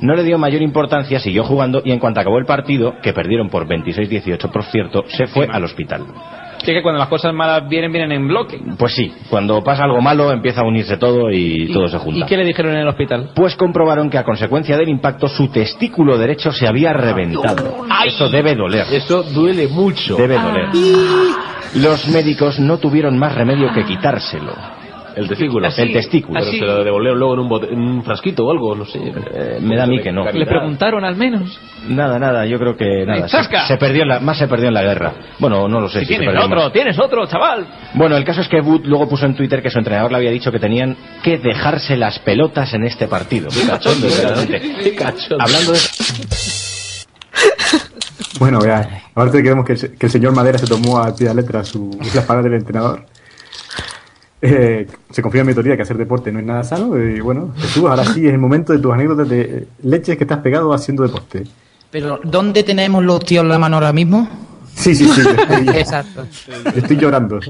No 0.01 0.15
le 0.15 0.23
dio 0.25 0.39
mayor 0.39 0.63
importancia, 0.63 1.21
siguió 1.21 1.45
jugando 1.45 1.83
y 1.85 1.93
en 1.93 1.99
cuanto 1.99 2.21
acabó 2.21 2.39
el 2.39 2.47
partido, 2.47 2.95
que 3.03 3.13
perdieron 3.13 3.49
por 3.49 3.67
26-18 3.67 4.51
por 4.51 4.65
cierto, 4.65 5.05
se 5.09 5.27
fue 5.27 5.47
al 5.51 5.65
hospital. 5.65 6.05
Sí, 6.65 6.73
que 6.73 6.83
cuando 6.83 6.99
las 6.99 7.09
cosas 7.09 7.33
malas 7.33 7.69
vienen, 7.69 7.91
vienen 7.91 8.13
en 8.13 8.29
bloque. 8.29 8.61
Pues 8.79 8.95
sí, 8.95 9.13
cuando 9.31 9.63
pasa 9.63 9.85
algo 9.85 10.01
malo 10.03 10.31
empieza 10.31 10.61
a 10.61 10.65
unirse 10.65 10.99
todo 10.99 11.31
y, 11.31 11.73
todo 11.73 11.89
se 11.89 11.99
junta. 11.99 12.21
¿Y 12.21 12.29
qué 12.29 12.37
le 12.37 12.45
dijeron 12.45 12.73
en 12.73 12.81
el 12.81 12.89
hospital? 12.89 13.31
Pues 13.35 13.57
comprobaron 13.57 14.11
que 14.11 14.19
a 14.19 14.25
consecuencia 14.25 14.77
del 14.77 14.89
impacto 14.89 15.29
su 15.29 15.49
testículo 15.49 16.19
derecho 16.19 16.53
se 16.53 16.67
había 16.67 16.93
reventado. 16.93 17.87
Eso 18.05 18.29
debe 18.29 18.55
doler. 18.55 18.87
Eso 18.93 19.23
duele 19.23 19.69
mucho. 19.69 20.17
Debe 20.17 20.39
doler. 20.39 20.69
Los 21.77 22.09
médicos 22.09 22.59
no 22.59 22.79
tuvieron 22.79 23.19
más 23.19 23.35
remedio 23.35 23.73
que 23.73 23.85
quitárselo. 23.85 24.80
El 25.23 25.29
testículo. 25.29 25.69
El 25.69 25.93
testículo. 25.93 26.41
Pero 26.41 26.51
se 26.53 26.59
lo 26.65 26.85
devolvieron 26.85 27.19
luego 27.19 27.35
en 27.35 27.41
un, 27.41 27.49
bote- 27.49 27.69
en 27.73 27.79
un 27.81 28.03
frasquito 28.03 28.45
o 28.47 28.51
algo, 28.51 28.75
no 28.75 28.85
sé. 28.85 28.99
Eh, 28.99 29.59
me 29.61 29.77
da 29.77 29.85
a 29.85 29.87
mí 29.87 30.01
que 30.01 30.13
no. 30.13 30.25
¿Le 30.31 30.47
preguntaron 30.47 31.05
al 31.05 31.17
menos? 31.17 31.59
Nada, 31.89 32.19
nada, 32.19 32.45
yo 32.47 32.59
creo 32.59 32.77
que 32.77 33.05
nada. 33.07 33.29
Se, 33.29 33.37
¡Zasca! 33.37 33.67
se 33.67 33.77
perdió 33.77 34.03
en 34.03 34.09
la, 34.09 34.21
más 34.21 34.37
se 34.39 34.47
perdió 34.49 34.69
en 34.69 34.75
la 34.75 34.83
guerra. 34.83 35.13
Bueno, 35.39 35.67
no 35.69 35.81
lo 35.81 35.89
sé 35.89 36.01
Si 36.01 36.07
si 36.07 36.13
se 36.15 36.19
tienes 36.21 36.45
otro, 36.45 36.61
más. 36.61 36.73
tienes 36.73 36.99
otro, 36.99 37.27
chaval. 37.27 37.67
Bueno, 37.95 38.17
el 38.17 38.25
caso 38.25 38.41
es 38.43 38.49
que 38.49 38.61
Wood 38.61 38.85
luego 38.87 39.09
puso 39.09 39.27
en 39.27 39.35
Twitter 39.35 39.63
que 39.63 39.71
su 39.71 39.79
entrenador 39.79 40.11
le 40.11 40.19
había 40.19 40.31
dicho 40.31 40.51
que 40.53 40.59
tenían 40.59 40.97
que 41.23 41.39
dejarse 41.39 41.97
las 41.97 42.19
pelotas 42.19 42.75
en 42.75 42.85
este 42.85 43.09
partido. 43.09 43.49
Qué 43.49 43.67
cachondo. 43.67 44.07
Qué 44.83 44.95
cachondo. 44.95 45.43
Hablando 45.45 45.73
de... 45.73 45.79
Bueno, 48.39 48.61
ya, 48.65 49.03
aparte 49.13 49.43
queremos 49.43 49.67
que, 49.67 49.73
el 49.75 49.99
que 49.99 50.07
el 50.07 50.13
señor 50.13 50.35
Madera 50.35 50.59
se 50.59 50.67
tomó 50.67 50.99
a 50.99 51.15
pie 51.15 51.29
de 51.29 51.35
letra 51.35 51.63
su, 51.65 51.91
las 52.15 52.25
palabras 52.25 52.45
del 52.45 52.55
entrenador. 52.61 53.05
Eh, 54.43 54.87
se 55.11 55.21
confía 55.23 55.43
en 55.43 55.49
mi 55.49 55.53
teoría 55.55 55.77
que 55.77 55.83
hacer 55.83 55.99
deporte 55.99 56.33
no 56.33 56.39
es 56.39 56.45
nada 56.47 56.65
sano. 56.65 56.99
Y 56.99 57.21
bueno, 57.21 57.53
Jesús, 57.59 57.85
ahora 57.85 58.05
sí 58.05 58.27
es 58.27 58.33
el 58.33 58.39
momento 58.39 58.73
de 58.73 58.79
tus 58.79 58.93
anécdotas 58.93 59.29
de 59.29 59.41
eh, 59.41 59.67
leches 59.83 60.17
que 60.17 60.25
te 60.25 60.35
has 60.35 60.41
pegado 60.41 60.73
haciendo 60.73 61.03
deporte. 61.03 61.45
Pero, 61.91 62.21
¿dónde 62.23 62.63
tenemos 62.63 63.05
los 63.05 63.25
tíos 63.25 63.43
en 63.43 63.49
la 63.49 63.59
mano 63.59 63.77
ahora 63.77 63.93
mismo? 63.93 64.29
Sí, 64.75 64.95
sí, 64.95 65.05
sí. 65.05 65.21
Estoy, 65.51 65.69
Exacto. 65.77 66.27
estoy 66.75 66.97
llorando. 66.97 67.41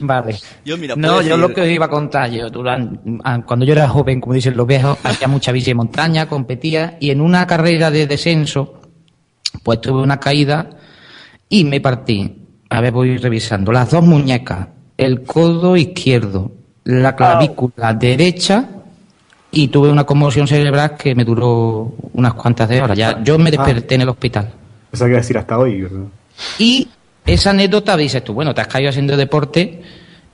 Vale. 0.00 0.36
Yo, 0.64 0.78
mira, 0.78 0.94
No, 0.96 1.20
yo 1.20 1.36
lo 1.36 1.52
que 1.52 1.60
os 1.62 1.68
iba 1.68 1.86
a 1.86 1.90
contar, 1.90 2.30
yo 2.30 2.48
durante, 2.48 2.98
ah, 3.24 3.42
cuando 3.44 3.66
yo 3.66 3.72
era 3.72 3.88
joven, 3.88 4.20
como 4.20 4.32
dicen 4.32 4.56
los 4.56 4.66
viejos, 4.66 4.96
hacía 5.02 5.28
mucha 5.28 5.52
bici 5.52 5.72
de 5.72 5.74
montaña, 5.74 6.28
competía 6.28 6.96
y 7.00 7.10
en 7.10 7.20
una 7.20 7.46
carrera 7.46 7.90
de 7.90 8.06
descenso, 8.06 8.80
pues 9.62 9.80
tuve 9.80 10.00
una 10.02 10.18
caída 10.18 10.70
y 11.48 11.64
me 11.64 11.80
partí. 11.80 12.46
A 12.70 12.80
ver, 12.80 12.92
voy 12.92 13.16
revisando. 13.18 13.72
Las 13.72 13.90
dos 13.90 14.04
muñecas, 14.04 14.68
el 14.98 15.22
codo 15.22 15.76
izquierdo, 15.76 16.52
la 16.84 17.16
clavícula 17.16 17.94
derecha 17.94 18.68
y 19.50 19.68
tuve 19.68 19.90
una 19.90 20.04
conmoción 20.04 20.46
cerebral 20.46 20.96
que 20.96 21.14
me 21.14 21.24
duró 21.24 21.94
unas 22.12 22.34
cuantas 22.34 22.68
de 22.68 22.82
horas. 22.82 22.98
Ya, 22.98 23.22
yo 23.22 23.38
me 23.38 23.50
desperté 23.50 23.94
en 23.94 24.02
el 24.02 24.08
hospital. 24.10 24.50
O 24.92 24.96
sea, 24.96 25.06
que 25.06 25.14
decir 25.14 25.38
hasta 25.38 25.56
hoy. 25.56 25.82
¿verdad? 25.82 26.06
Y 26.58 26.88
esa 27.24 27.50
anécdota 27.50 27.96
dices 27.96 28.22
tú, 28.24 28.34
bueno, 28.34 28.54
te 28.54 28.60
has 28.60 28.66
caído 28.66 28.90
haciendo 28.90 29.16
deporte 29.16 29.82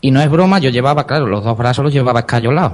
y 0.01 0.11
no 0.11 0.21
es 0.21 0.31
broma, 0.31 0.59
yo 0.59 0.71
llevaba, 0.71 1.07
claro, 1.07 1.27
los 1.27 1.45
dos 1.45 1.57
brazos 1.57 1.85
los 1.85 1.93
llevaba 1.93 2.21
escayolados. 2.21 2.73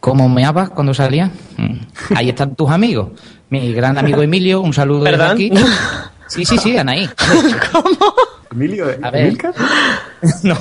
¿Cómo 0.00 0.28
meabas 0.28 0.70
cuando 0.70 0.94
salía? 0.94 1.30
Mm. 1.56 2.14
Ahí 2.14 2.28
están 2.28 2.54
tus 2.54 2.70
amigos. 2.70 3.08
Mi 3.50 3.72
gran 3.72 3.98
amigo 3.98 4.22
Emilio, 4.22 4.60
un 4.60 4.72
saludo 4.72 5.04
desde 5.04 5.18
¿Perdón? 5.18 5.32
aquí. 5.32 5.52
Sí, 6.28 6.44
sí, 6.44 6.58
sí, 6.58 6.76
Anaí. 6.76 7.08
¿Emilio? 8.50 8.86
A 9.02 9.10
ver. 9.10 9.26
¿Emilcar? 9.26 9.54
No. 10.42 10.56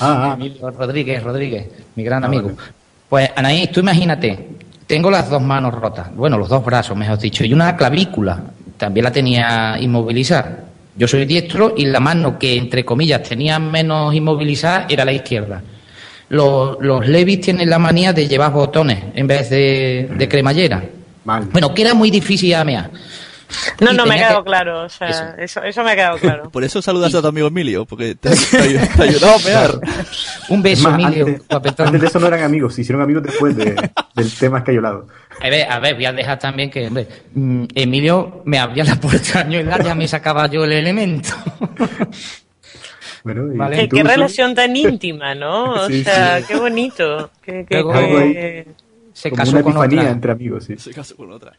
Ah, 0.00 0.34
Emilio 0.36 0.70
Rodríguez, 0.70 1.22
Rodríguez, 1.22 1.68
mi 1.94 2.04
gran 2.04 2.22
amigo. 2.22 2.52
Pues 3.08 3.30
Anaí, 3.34 3.68
tú 3.68 3.80
imagínate, 3.80 4.48
tengo 4.86 5.10
las 5.10 5.30
dos 5.30 5.40
manos 5.40 5.74
rotas, 5.74 6.14
bueno, 6.14 6.36
los 6.36 6.50
dos 6.50 6.62
brazos, 6.64 6.94
mejor 6.96 7.18
dicho, 7.18 7.44
y 7.44 7.54
una 7.54 7.76
clavícula, 7.76 8.42
también 8.76 9.04
la 9.04 9.10
tenía 9.10 9.76
inmovilizada. 9.80 10.64
Yo 10.96 11.08
soy 11.08 11.24
diestro 11.24 11.74
y 11.76 11.86
la 11.86 11.98
mano 11.98 12.38
que, 12.38 12.56
entre 12.56 12.84
comillas, 12.84 13.22
tenía 13.22 13.58
menos 13.58 14.14
inmovilizada 14.14 14.86
era 14.88 15.04
la 15.04 15.12
izquierda. 15.12 15.62
Los, 16.28 16.76
los 16.80 17.06
Levis 17.08 17.40
tienen 17.40 17.70
la 17.70 17.78
manía 17.78 18.12
de 18.12 18.28
llevar 18.28 18.52
botones 18.52 19.02
en 19.14 19.26
vez 19.26 19.50
de, 19.50 20.10
de 20.14 20.28
cremallera. 20.28 20.84
Bueno, 21.24 21.72
que 21.72 21.82
era 21.82 21.94
muy 21.94 22.10
difícil 22.10 22.54
amear. 22.54 22.90
No, 23.80 23.92
no, 23.92 24.06
me 24.06 24.14
ha 24.14 24.18
quedado 24.18 24.44
que- 24.44 24.48
claro. 24.48 24.82
O 24.84 24.88
sea, 24.88 25.34
eso, 25.38 25.62
eso 25.62 25.82
me 25.84 25.92
ha 25.92 25.94
quedado 25.96 26.18
claro. 26.18 26.50
Por 26.52 26.64
eso 26.64 26.80
saludas 26.82 27.14
a 27.14 27.20
tu 27.22 27.28
amigo 27.28 27.46
Emilio, 27.48 27.84
porque 27.84 28.14
te, 28.14 28.30
te 28.30 28.78
te 28.96 29.02
ayudaba 29.02 29.34
a 29.34 29.38
mear. 29.38 29.70
Un 30.48 30.62
beso, 30.62 30.88
Emilio, 30.90 31.26
antes, 31.26 31.48
guapetón. 31.48 31.86
antes 31.86 32.00
de 32.02 32.06
eso 32.08 32.20
no 32.20 32.26
eran 32.26 32.42
amigos, 32.42 32.74
se 32.74 32.82
hicieron 32.82 33.02
amigos 33.02 33.22
después 33.22 33.56
de- 33.56 33.90
del 34.14 34.32
tema 34.34 34.58
escayolado. 34.58 35.06
A 35.42 35.48
ver, 35.48 35.70
a 35.70 35.78
ver, 35.80 35.94
voy 35.94 36.04
a 36.06 36.12
dejar 36.12 36.38
también 36.38 36.70
que, 36.70 36.86
hombre, 36.86 37.08
mm, 37.34 37.64
Emilio 37.74 38.42
me 38.44 38.58
abría 38.58 38.84
la 38.84 38.96
puerta 38.96 39.40
año 39.40 39.60
y 39.60 39.64
ya 39.84 39.94
me 39.94 40.06
sacaba 40.06 40.46
yo 40.46 40.64
el 40.64 40.72
elemento. 40.72 41.30
Bueno, 43.24 43.50
y 43.54 43.56
Vale. 43.56 43.88
Qué, 43.88 44.02
relación 44.02 44.54
tan 44.54 44.76
íntima, 44.76 45.34
¿no? 45.34 45.72
O 45.72 45.86
Sí, 45.86 46.04
sea, 46.04 46.40
sí. 46.40 46.44
qué 46.46 46.56
bonito. 46.56 47.30
Qué, 47.42 47.64
qué- 47.66 47.80
Luego- 47.80 47.94
ahí. 47.94 48.66
Se 49.14 49.30
como 49.30 49.40
casó 49.40 49.52
una 49.52 49.62
con 49.62 49.76
otra. 49.78 50.10
entre 50.10 50.32
amigos, 50.32 50.64
sí. 50.64 50.76
Se 50.76 50.92
casó 50.92 51.16
con 51.16 51.32
otra. 51.32 51.52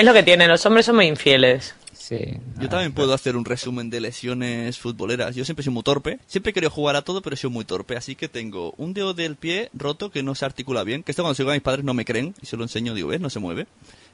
Es 0.00 0.06
lo 0.06 0.14
que 0.14 0.22
tienen, 0.22 0.48
los 0.48 0.64
hombres 0.64 0.86
son 0.86 0.96
muy 0.96 1.04
infieles. 1.08 1.74
Sí. 1.92 2.16
Yo 2.58 2.70
también 2.70 2.92
puedo 2.94 3.12
hacer 3.12 3.36
un 3.36 3.44
resumen 3.44 3.90
de 3.90 4.00
lesiones 4.00 4.78
futboleras. 4.78 5.36
Yo 5.36 5.44
siempre 5.44 5.62
sido 5.62 5.74
muy 5.74 5.82
torpe. 5.82 6.18
Siempre 6.26 6.50
he 6.50 6.52
querido 6.54 6.70
jugar 6.70 6.96
a 6.96 7.02
todo, 7.02 7.20
pero 7.20 7.34
he 7.34 7.36
sido 7.36 7.50
muy 7.50 7.66
torpe. 7.66 7.98
Así 7.98 8.16
que 8.16 8.26
tengo 8.26 8.72
un 8.78 8.94
dedo 8.94 9.12
del 9.12 9.36
pie 9.36 9.68
roto 9.74 10.10
que 10.10 10.22
no 10.22 10.34
se 10.34 10.46
articula 10.46 10.84
bien. 10.84 11.02
Que 11.02 11.12
esto 11.12 11.22
cuando 11.22 11.34
se 11.34 11.42
a 11.42 11.52
mis 11.52 11.60
padres 11.60 11.84
no 11.84 11.92
me 11.92 12.06
creen. 12.06 12.34
Y 12.40 12.46
se 12.46 12.56
lo 12.56 12.62
enseño, 12.62 12.94
digo, 12.94 13.08
¿ves? 13.08 13.20
No 13.20 13.28
se 13.28 13.40
mueve. 13.40 13.66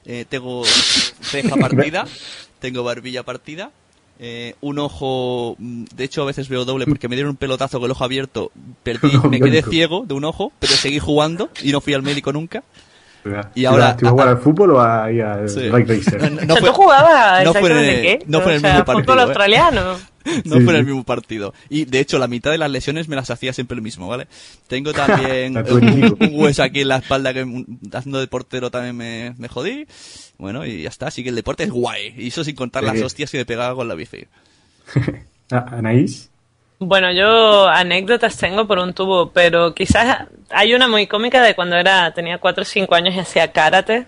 Eh, 0.07 0.25
tengo 0.29 0.65
ceja 1.23 1.55
partida. 1.55 2.05
tengo 2.59 2.83
barbilla 2.83 3.23
partida. 3.23 3.71
eh, 4.19 4.57
un 4.63 4.81
ojo, 4.81 5.55
mm, 5.57 5.85
de 5.95 6.03
hecho 6.03 6.23
a 6.23 6.27
veces 6.27 6.49
veo 6.49 6.65
doble 6.65 6.87
porque 6.87 7.07
me 7.09 7.15
dieron 7.15 7.31
un 7.31 7.37
pelotazo 7.37 7.79
con 7.79 7.85
el 7.87 7.93
ojo 7.93 8.03
abierto, 8.03 8.51
perdí, 8.83 9.11
me 9.31 9.39
quedé 9.41 9.63
ciego 9.63 10.05
de 10.05 10.15
un 10.15 10.25
ojo, 10.25 10.53
pero 10.59 10.73
seguí 10.73 10.99
jugando 10.99 11.49
y 11.63 11.71
no 11.71 11.81
fui 11.81 11.95
al 11.95 12.03
médico 12.03 12.33
nunca. 12.33 12.65
Y 13.55 13.61
¿Te 13.63 13.67
ahora- 13.67 13.85
ibas- 13.87 13.97
¿Te 13.97 14.01
ibas 14.05 14.09
a 14.09 14.11
jugar 14.13 14.29
al 14.29 14.39
fútbol 14.39 14.71
o 14.73 14.81
a, 14.81 15.05
ahí 15.05 15.21
al 15.21 15.49
Sí. 15.49 15.69
Bike 15.69 15.89
Racer? 15.89 16.21
No, 16.21 16.27
o 16.27 16.31
no 16.31 16.55
sea, 16.55 16.57
fue- 16.57 16.69
tú 16.71 16.73
jugabas 16.75 17.45
no 17.45 17.55
fue 17.55 17.71
en 17.71 17.77
el- 17.79 18.03
qué? 18.03 18.19
no 18.27 18.41
fue 18.41 18.53
en 18.53 18.57
el 18.57 18.57
o 18.59 18.61
sea, 18.61 18.71
mismo 18.73 18.85
partido, 18.85 19.05
fútbol 19.05 19.19
¿eh? 19.19 19.23
australiano. 19.23 19.83
No 20.45 20.57
Sí, 20.57 20.61
fue 20.65 20.73
en 20.73 20.77
el 20.81 20.85
mismo 20.87 21.05
partido. 21.05 21.55
Y 21.71 21.85
de 21.85 22.01
hecho, 22.01 22.19
la 22.19 22.27
mitad 22.27 22.51
de 22.51 22.59
las 22.59 22.69
lesiones 22.69 23.07
me 23.07 23.15
las 23.15 23.31
hacía 23.31 23.53
siempre 23.53 23.77
el 23.77 23.83
mismo, 23.83 24.09
¿vale? 24.09 24.27
Tengo 24.67 24.93
también 24.93 25.57
un, 25.71 26.17
hueso 26.33 26.65
aquí 26.65 26.81
en 26.81 26.89
la 26.89 26.97
espalda 26.97 27.33
que 27.33 27.45
un- 27.45 27.79
haciendo 27.93 28.19
de 28.19 28.27
portero 28.27 28.69
también 28.69 28.97
me, 28.97 29.35
me 29.39 29.47
jodí. 29.47 29.87
Bueno, 30.37 30.67
y 30.67 30.83
ya 30.83 30.89
está. 30.89 31.07
Así 31.07 31.23
que 31.23 31.29
el 31.29 31.37
deporte 31.37 31.63
es 31.63 31.71
guay. 31.71 32.13
Y 32.19 32.27
eso 32.27 32.43
sin 32.43 32.57
contar 32.57 32.83
las 32.83 33.01
hostias 33.01 33.31
que 33.31 33.39
me 33.39 33.45
pegaba 33.47 33.77
con 33.77 33.87
la 33.87 33.95
bici. 33.95 34.27
Ah, 35.53 35.65
Anaís. 35.79 36.29
Bueno, 36.79 37.11
yo 37.11 37.69
anécdotas 37.69 38.37
tengo 38.37 38.67
por 38.67 38.79
un 38.79 38.93
tubo, 38.93 39.31
pero 39.33 39.75
quizás 39.75 40.27
hay 40.51 40.75
una 40.75 40.89
muy 40.89 41.07
cómica 41.07 41.43
de 41.43 41.55
cuando 41.55 41.77
era 41.77 42.13
tenía 42.13 42.39
4 42.39 42.63
o 42.63 42.65
5 42.67 42.95
años 42.95 43.15
y 43.15 43.19
hacía 43.21 43.51
karate 43.51 44.07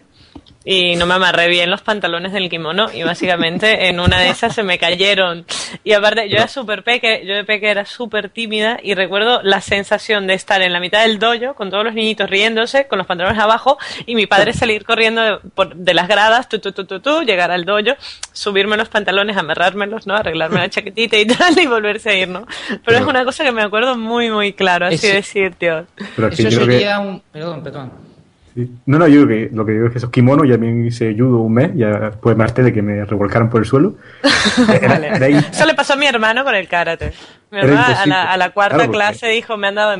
y 0.70 0.96
no 0.96 1.06
me 1.06 1.14
amarré 1.14 1.48
bien 1.48 1.70
los 1.70 1.80
pantalones 1.80 2.30
del 2.32 2.50
kimono 2.50 2.88
y 2.92 3.02
básicamente 3.02 3.88
en 3.88 4.00
una 4.00 4.18
de 4.20 4.28
esas 4.28 4.54
se 4.54 4.62
me 4.62 4.76
cayeron. 4.78 5.46
Y 5.82 5.94
aparte, 5.94 6.28
yo 6.28 6.36
era 6.36 6.46
súper 6.48 6.82
peque, 6.82 7.22
yo 7.26 7.34
de 7.36 7.44
peque 7.44 7.70
era 7.70 7.86
súper 7.86 8.28
tímida 8.28 8.78
y 8.82 8.92
recuerdo 8.92 9.40
la 9.42 9.62
sensación 9.62 10.26
de 10.26 10.34
estar 10.34 10.60
en 10.60 10.74
la 10.74 10.78
mitad 10.80 11.00
del 11.06 11.18
dojo 11.18 11.54
con 11.54 11.70
todos 11.70 11.84
los 11.84 11.94
niñitos 11.94 12.28
riéndose, 12.28 12.86
con 12.86 12.98
los 12.98 13.06
pantalones 13.06 13.38
abajo 13.40 13.78
y 14.04 14.14
mi 14.14 14.26
padre 14.26 14.52
salir 14.52 14.84
corriendo 14.84 15.22
de, 15.22 15.38
por- 15.54 15.74
de 15.74 15.94
las 15.94 16.06
gradas, 16.06 16.50
tu, 16.50 16.58
tu, 16.58 16.72
tu, 16.72 16.84
tu, 16.84 17.00
tu, 17.00 17.22
llegar 17.22 17.50
al 17.50 17.64
dojo, 17.64 17.96
subirme 18.32 18.76
los 18.76 18.90
pantalones, 18.90 19.38
amarrármelos, 19.38 20.06
¿no? 20.06 20.16
Arreglarme 20.16 20.58
la 20.58 20.68
chaquetita 20.68 21.16
y 21.16 21.24
tal 21.26 21.58
y 21.58 21.66
volverse 21.66 22.10
a 22.10 22.14
ir, 22.14 22.28
¿no? 22.28 22.44
Pero, 22.68 22.80
Pero- 22.84 22.98
es 22.98 23.06
una 23.06 23.24
cosa 23.24 23.42
que 23.42 23.52
me 23.52 23.62
acuerdo 23.62 23.96
muy, 23.96 24.30
muy 24.30 24.52
claro, 24.52 24.84
así 24.86 24.96
Ese- 24.96 25.14
decir, 25.14 25.54
tío. 25.54 25.86
Pero 26.14 26.28
Eso 26.28 26.42
yo 26.42 26.48
creo 26.58 26.66
que- 26.66 26.72
sería 26.74 26.98
un... 27.00 27.22
Perdón, 27.32 27.62
perdón. 27.62 27.92
Sí. 28.64 28.72
No, 28.86 28.98
no, 28.98 29.06
yo 29.08 29.24
creo 29.24 29.28
que 29.48 29.54
lo 29.56 29.64
que 29.66 29.72
digo 29.72 29.86
es 29.86 29.92
que 29.92 29.98
esos 29.98 30.10
kimonos 30.10 30.48
ya 30.48 30.58
me 30.58 30.86
hice 30.86 31.14
judo 31.16 31.38
un 31.38 31.54
mes, 31.54 31.70
ya 31.74 31.88
después 32.10 32.36
me 32.36 32.44
harté 32.44 32.62
de 32.62 32.72
que 32.72 32.82
me 32.82 33.04
revolcaran 33.04 33.48
por 33.50 33.60
el 33.60 33.66
suelo. 33.66 33.94
Era- 34.82 34.88
Vale. 34.94 35.08
era 35.08 35.28
Eso 35.28 35.66
le 35.66 35.74
pasó 35.74 35.94
a 35.94 35.96
mi 35.96 36.06
hermano 36.06 36.44
con 36.44 36.54
el 36.54 36.66
karate. 36.68 37.12
Mi 37.50 37.60
hermano 37.60 37.82
a 38.02 38.06
la, 38.06 38.22
a 38.32 38.36
la 38.36 38.50
cuarta 38.50 38.76
Claro, 38.76 38.92
clase 38.92 39.28
dijo, 39.28 39.56
me 39.56 39.68
han 39.68 39.74
dado, 39.76 39.96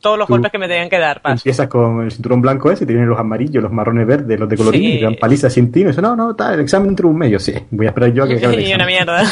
todos 0.00 0.18
los 0.18 0.26
Tú- 0.26 0.32
golpes 0.34 0.50
que 0.50 0.58
me 0.58 0.66
tenían 0.68 0.88
que 0.88 0.98
dar. 0.98 1.20
Paso. 1.22 1.34
Empiezas 1.34 1.68
con 1.68 2.02
el 2.02 2.10
cinturón 2.10 2.40
blanco 2.40 2.70
ese, 2.72 2.86
te 2.86 2.92
vienen 2.92 3.08
los 3.08 3.18
amarillos, 3.20 3.62
los 3.62 3.72
marrones 3.72 4.06
verdes, 4.06 4.38
los 4.40 4.48
de 4.48 4.56
colorín, 4.56 4.80
Sí. 4.82 4.92
y 4.94 4.98
te 4.98 5.04
dan 5.04 5.14
palizas 5.16 5.52
sin 5.52 5.70
ti. 5.70 5.82
Eso, 5.82 6.00
no, 6.02 6.16
no, 6.16 6.34
tal, 6.34 6.54
el 6.54 6.60
examen 6.60 6.88
dentro 6.88 7.08
de 7.08 7.12
un 7.12 7.18
medio, 7.18 7.38
sí. 7.38 7.54
Voy 7.70 7.86
a 7.86 7.90
esperar 7.90 8.12
yo 8.12 8.24
a 8.24 8.28
que 8.28 8.34
acabe 8.38 8.54
el 8.54 8.60
y 8.68 8.74
una 8.74 8.84
examen. 8.84 8.94
mierda. 8.94 9.22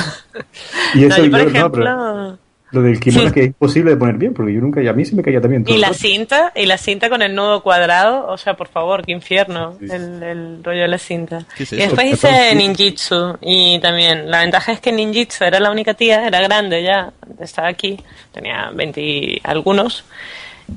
Y 0.94 1.04
eso, 1.04 1.18
No, 1.18 1.24
yo, 1.24 1.30
por 1.30 1.40
yo- 1.40 1.44
no, 1.46 1.50
ejemplo... 1.50 1.70
pero 1.84 2.38
lo 2.72 2.82
del 2.82 2.98
kimono 2.98 3.28
Sí. 3.28 3.32
que 3.34 3.40
es 3.40 3.46
imposible 3.46 3.92
de 3.92 3.96
poner 3.96 4.16
bien, 4.16 4.34
porque 4.34 4.52
yo 4.52 4.60
nunca, 4.60 4.82
y 4.82 4.88
a 4.88 4.92
mí 4.92 5.04
se 5.04 5.14
me 5.14 5.22
caía 5.22 5.40
también. 5.40 5.64
todo 5.64 5.74
Y 5.74 5.78
la 5.78 5.88
rato. 5.88 5.98
cinta, 6.00 6.52
y 6.54 6.66
la 6.66 6.76
cinta 6.78 7.08
con 7.08 7.22
el 7.22 7.34
nudo 7.34 7.62
cuadrado, 7.62 8.26
o 8.26 8.36
sea, 8.36 8.54
por 8.54 8.68
favor, 8.68 9.04
qué 9.04 9.12
infierno 9.12 9.76
el, 9.80 10.22
el 10.22 10.64
rollo 10.64 10.82
de 10.82 10.88
la 10.88 10.98
cinta. 10.98 11.46
¿Qué 11.56 11.62
es 11.62 11.72
y 11.72 11.76
después 11.76 12.12
hice 12.12 12.54
ninjitsu, 12.56 13.38
y 13.40 13.78
también, 13.78 14.30
la 14.30 14.40
ventaja 14.40 14.72
es 14.72 14.80
que 14.80 14.90
ninjitsu 14.92 15.44
era 15.44 15.60
la 15.60 15.70
única 15.70 15.94
tía, 15.94 16.26
era 16.26 16.40
grande 16.40 16.82
ya, 16.82 17.12
estaba 17.40 17.68
aquí, 17.68 17.98
tenía 18.32 18.70
20 18.74 19.00
y 19.00 19.40
algunos, 19.44 20.04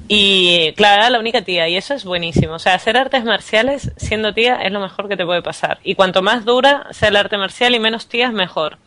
y 0.08 0.72
claro, 0.74 1.02
era 1.02 1.10
la 1.10 1.20
única 1.20 1.42
tía, 1.42 1.68
y 1.68 1.76
eso 1.76 1.96
es 1.96 2.06
buenísimo. 2.06 2.54
O 2.54 2.60
sea, 2.60 2.76
hacer 2.76 2.96
artes 2.98 3.24
marciales 3.24 3.92
siendo 3.98 4.34
tía 4.36 4.58
es 4.62 4.72
lo 4.72 4.80
mejor 4.80 5.10
que 5.10 5.18
te 5.18 5.26
puede 5.26 5.42
pasar. 5.42 5.80
Y 5.84 5.96
cuanto 5.96 6.22
más 6.22 6.46
dura 6.46 6.86
sea 6.92 7.10
el 7.10 7.16
arte 7.16 7.38
marcial 7.40 7.74
y 7.74 7.80
menos 7.80 8.08
tías, 8.08 8.32
mejor. 8.32 8.78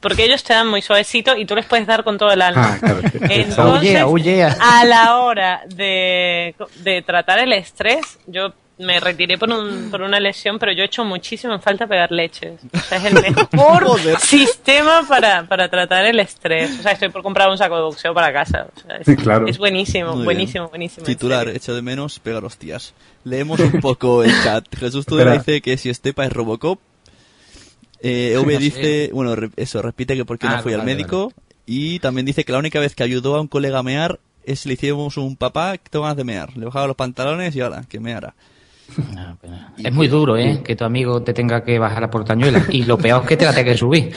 Porque 0.00 0.24
ellos 0.24 0.42
te 0.44 0.54
dan 0.54 0.68
muy 0.68 0.80
suavecito 0.82 1.36
y 1.36 1.44
tú 1.44 1.54
les 1.56 1.66
puedes 1.66 1.86
dar 1.86 2.04
con 2.04 2.18
todo 2.18 2.30
el 2.30 2.40
alma. 2.42 2.74
Ah, 2.74 2.78
claro. 2.78 3.00
Entonces, 3.28 3.96
auyea. 3.98 4.56
a 4.60 4.84
la 4.84 5.16
hora 5.18 5.62
de, 5.66 6.54
de 6.82 7.02
tratar 7.02 7.38
el 7.40 7.52
estrés, 7.52 8.18
yo 8.26 8.52
me 8.80 9.00
retiré 9.00 9.36
por, 9.38 9.50
un, 9.50 9.88
por 9.90 10.02
una 10.02 10.20
lesión, 10.20 10.56
pero 10.60 10.70
yo 10.70 10.82
he 10.82 10.86
hecho 10.86 11.04
muchísimo 11.04 11.52
en 11.52 11.60
falta 11.60 11.88
pegar 11.88 12.12
leches. 12.12 12.60
O 12.72 12.78
sea, 12.78 12.98
es 12.98 13.04
el 13.06 13.14
mejor 13.14 13.88
sistema 14.20 15.04
para, 15.08 15.42
para 15.48 15.68
tratar 15.68 16.04
el 16.04 16.20
estrés. 16.20 16.78
O 16.78 16.82
sea, 16.84 16.92
estoy 16.92 17.08
por 17.08 17.24
comprar 17.24 17.50
un 17.50 17.58
saco 17.58 17.74
de 17.74 17.82
boxeo 17.82 18.14
para 18.14 18.32
casa. 18.32 18.68
O 18.76 18.80
sea, 18.80 18.96
es, 18.98 19.20
Claro. 19.20 19.48
es 19.48 19.58
buenísimo, 19.58 20.14
Muy 20.14 20.24
buenísimo, 20.24 20.64
bien. 20.66 20.70
buenísimo. 20.70 21.06
en 21.06 21.12
Titular, 21.12 21.48
echo 21.48 21.74
de 21.74 21.82
menos 21.82 22.20
pegar 22.20 22.44
hostias. 22.44 22.94
Leemos 23.24 23.58
un 23.58 23.80
poco 23.80 24.22
el 24.22 24.30
chat. 24.44 24.64
Jesús 24.78 25.04
Tudela 25.06 25.32
dice 25.32 25.60
que 25.60 25.76
si 25.76 25.90
Estepa 25.90 26.24
es 26.24 26.32
Robocop. 26.32 26.78
Eh, 28.00 28.32
No 28.36 28.42
V 28.42 28.52
sé. 28.54 28.58
dice, 28.58 29.10
bueno, 29.12 29.34
re- 29.36 29.50
eso, 29.56 29.82
repite 29.82 30.16
que 30.16 30.24
porque 30.24 30.46
Ah, 30.46 30.56
no 30.56 30.62
fui 30.62 30.72
al 30.72 30.80
vale, 30.80 30.94
médico. 30.94 31.32
Y 31.66 31.98
también 31.98 32.24
dice 32.26 32.44
que 32.44 32.52
la 32.52 32.58
única 32.58 32.80
vez 32.80 32.94
que 32.94 33.02
ayudó 33.02 33.36
a 33.36 33.40
un 33.40 33.48
colega 33.48 33.78
a 33.78 33.82
mear 33.82 34.18
es 34.44 34.64
le 34.64 34.72
hicimos 34.74 35.16
un 35.18 35.36
papá 35.36 35.76
que 35.76 35.90
tengo 35.90 36.04
ganas 36.04 36.16
de 36.16 36.24
mear. 36.24 36.56
Le 36.56 36.64
bajaba 36.64 36.86
los 36.86 36.96
pantalones 36.96 37.54
y 37.54 37.60
ahora, 37.60 37.84
que 37.88 38.00
meara. 38.00 38.34
Es 39.82 39.92
muy 39.92 40.08
duro, 40.08 40.36
¿eh? 40.36 40.60
Que 40.64 40.74
tu 40.74 40.84
amigo 40.84 41.22
te 41.22 41.32
tenga 41.32 41.62
que 41.62 41.78
bajar 41.78 42.00
la 42.02 42.10
portañuela. 42.10 42.64
Y 42.70 42.82
lo 42.84 42.98
peor 42.98 43.22
es 43.22 43.28
que 43.28 43.36
te 43.36 43.44
la 43.44 43.52
tenga 43.52 43.72
que 43.72 43.78
subir. 43.78 44.10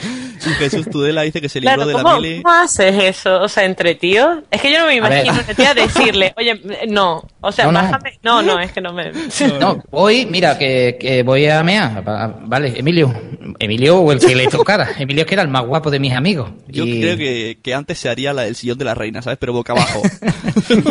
Y 0.44 0.48
Jesús 0.54 0.90
Tudela 0.90 1.22
dice 1.22 1.40
que 1.40 1.48
se 1.48 1.60
libró 1.60 1.74
Claro, 1.76 1.86
de 1.88 1.94
la 1.94 2.02
¿cómo, 2.02 2.16
mili. 2.20 2.42
cómo 2.42 2.52
haces 2.54 3.00
eso? 3.04 3.42
O 3.42 3.48
sea, 3.48 3.64
entre 3.64 3.94
tíos. 3.94 4.38
Es 4.50 4.60
que 4.60 4.72
yo 4.72 4.80
no 4.80 4.86
me 4.86 4.92
A 4.92 4.96
imagino 4.96 5.32
una 5.34 5.54
tía 5.54 5.72
decirle, 5.74 6.34
oye, 6.36 6.60
no. 6.88 7.22
O 7.40 7.52
sea, 7.52 7.66
No, 7.66 7.72
no. 7.72 7.78
bájame. 7.82 8.18
No, 8.24 8.42
no, 8.42 8.58
es 8.58 8.72
que 8.72 8.80
no 8.80 8.92
me. 8.92 9.12
No, 9.60 9.80
hoy, 9.92 10.26
mira, 10.26 10.58
que, 10.58 10.96
que 11.00 11.22
voy 11.22 11.46
a 11.46 11.62
mear. 11.62 12.06
Va- 12.06 12.26
Vale, 12.44 12.72
Emilio. 12.76 13.14
Emilio 13.60 14.00
o 14.00 14.10
el 14.10 14.18
que 14.18 14.34
le 14.34 14.48
tocara. 14.48 14.88
Emilio 14.98 15.22
es 15.22 15.28
que 15.28 15.34
era 15.34 15.42
el 15.42 15.48
más 15.48 15.64
guapo 15.64 15.90
de 15.92 16.00
mis 16.00 16.12
amigos. 16.12 16.50
Yo 16.66 16.84
Y- 16.84 17.00
creo 17.00 17.16
que, 17.16 17.58
que 17.62 17.74
antes 17.74 17.98
se 17.98 18.08
haría 18.08 18.32
la- 18.32 18.46
el 18.48 18.56
sillón 18.56 18.78
de 18.78 18.84
la 18.84 18.94
reina, 18.94 19.22
¿sabes? 19.22 19.38
Pero 19.40 19.52
boca 19.52 19.74
abajo. 19.74 20.02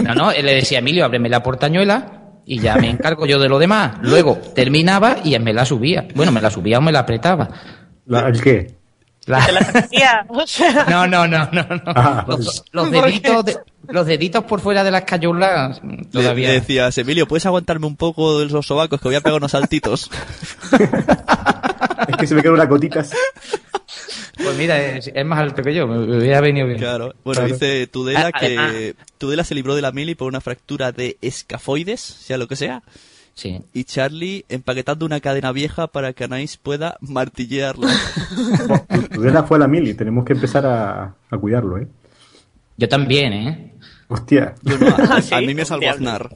No, 0.04 0.14
no, 0.16 0.32
él 0.32 0.46
le 0.46 0.56
decía, 0.56 0.80
Emilio, 0.80 1.04
ábreme 1.06 1.28
la 1.30 1.42
portañuela 1.44 2.21
y 2.52 2.60
ya 2.60 2.76
me 2.76 2.90
encargo 2.90 3.26
yo 3.26 3.40
de 3.40 3.48
lo 3.48 3.58
demás. 3.60 3.94
Luego 4.02 4.38
terminaba 4.54 5.18
y 5.24 5.40
me 5.40 5.54
la 5.54 5.64
subía. 5.66 6.06
Bueno, 6.16 6.34
me 6.34 6.42
la 6.42 6.50
subía 6.52 6.80
o 6.80 6.82
me 6.82 6.92
la 6.92 7.00
apretaba. 7.00 7.48
La- 8.08 8.28
¿El 8.28 8.42
qué? 8.42 8.76
La- 9.26 9.46
Te 9.46 9.52
la 9.54 10.26
No, 10.90 11.08
no, 11.08 11.28
no, 11.28 11.48
no, 11.52 11.64
no. 11.64 11.82
Ah, 11.96 12.26
Los, 12.28 12.92
deditos, 12.92 13.46
de- 13.46 13.58
los 13.88 14.06
deditos 14.06 14.44
por 14.44 14.60
fuera 14.60 14.84
de 14.84 14.92
las 14.92 15.04
cayulas 15.04 15.80
Le, 15.82 16.04
todavía. 16.06 16.50
le 16.50 16.56
decías, 16.56 16.98
Emilio, 16.98 17.26
¿puedes 17.28 17.46
aguantarme 17.46 17.86
un 17.88 17.96
poco 17.96 18.40
de 18.40 18.48
los 18.48 18.66
sobacos 18.66 19.00
que 19.00 19.08
voy 19.08 19.16
a 19.16 19.22
pegar 19.22 19.38
unos 19.38 19.52
saltitos? 19.52 20.12
Es 22.08 22.18
que 22.18 22.28
se 22.28 22.36
me 22.36 22.42
quedan 22.42 22.56
unas 22.56 22.68
gotitas. 22.68 23.12
Pues 24.38 24.58
mira, 24.58 24.82
es, 24.98 25.12
es 25.14 25.26
más 25.26 25.40
alto 25.40 25.62
que 25.62 25.74
yo, 25.74 25.88
me, 25.88 26.18
hubiera 26.18 26.42
venido 26.42 26.66
bien. 26.68 26.80
Claro. 26.80 27.14
Bueno, 27.24 27.42
Claro. 27.42 27.54
dice 27.54 27.88
Tudela 27.88 28.32
Ah, 28.34 28.40
que 28.40 28.46
además- 28.58 28.74
Tudela 29.18 29.44
se 29.44 29.56
libró 29.56 29.76
de 29.76 29.82
la 29.82 29.92
mili 29.92 30.16
por 30.16 30.28
una 30.28 30.42
fractura 30.42 30.92
de 30.92 31.18
escafoides, 31.22 32.00
sea 32.02 32.38
lo 32.38 32.48
que 32.48 32.56
sea. 32.56 32.82
Sí. 33.34 33.60
Y 33.74 33.86
Charlie 33.86 34.46
empaquetando 34.50 35.06
una 35.06 35.20
cadena 35.22 35.52
vieja 35.52 35.88
para 35.88 36.14
que 36.14 36.26
Anais 36.26 36.58
pueda 36.58 36.98
martillearla. 37.02 37.90
Tudela 39.14 39.44
fue 39.44 39.58
a 39.58 39.60
la 39.62 39.68
mili, 39.68 39.94
tenemos 39.94 40.26
que 40.26 40.34
empezar 40.34 40.66
a, 40.66 41.14
a 41.30 41.38
cuidarlo, 41.38 41.78
¿eh? 41.78 41.88
Yo 42.78 42.90
también, 42.90 43.34
¿eh? 43.34 43.74
Hostia. 44.08 44.56
Yo 44.64 44.78
no, 44.78 44.88
a, 44.88 44.96
Ah, 45.18 45.22
sí, 45.22 45.34
a 45.34 45.42
mí 45.42 45.54
me 45.54 45.66
salvó. 45.66 45.90
Aznar. 45.90 46.30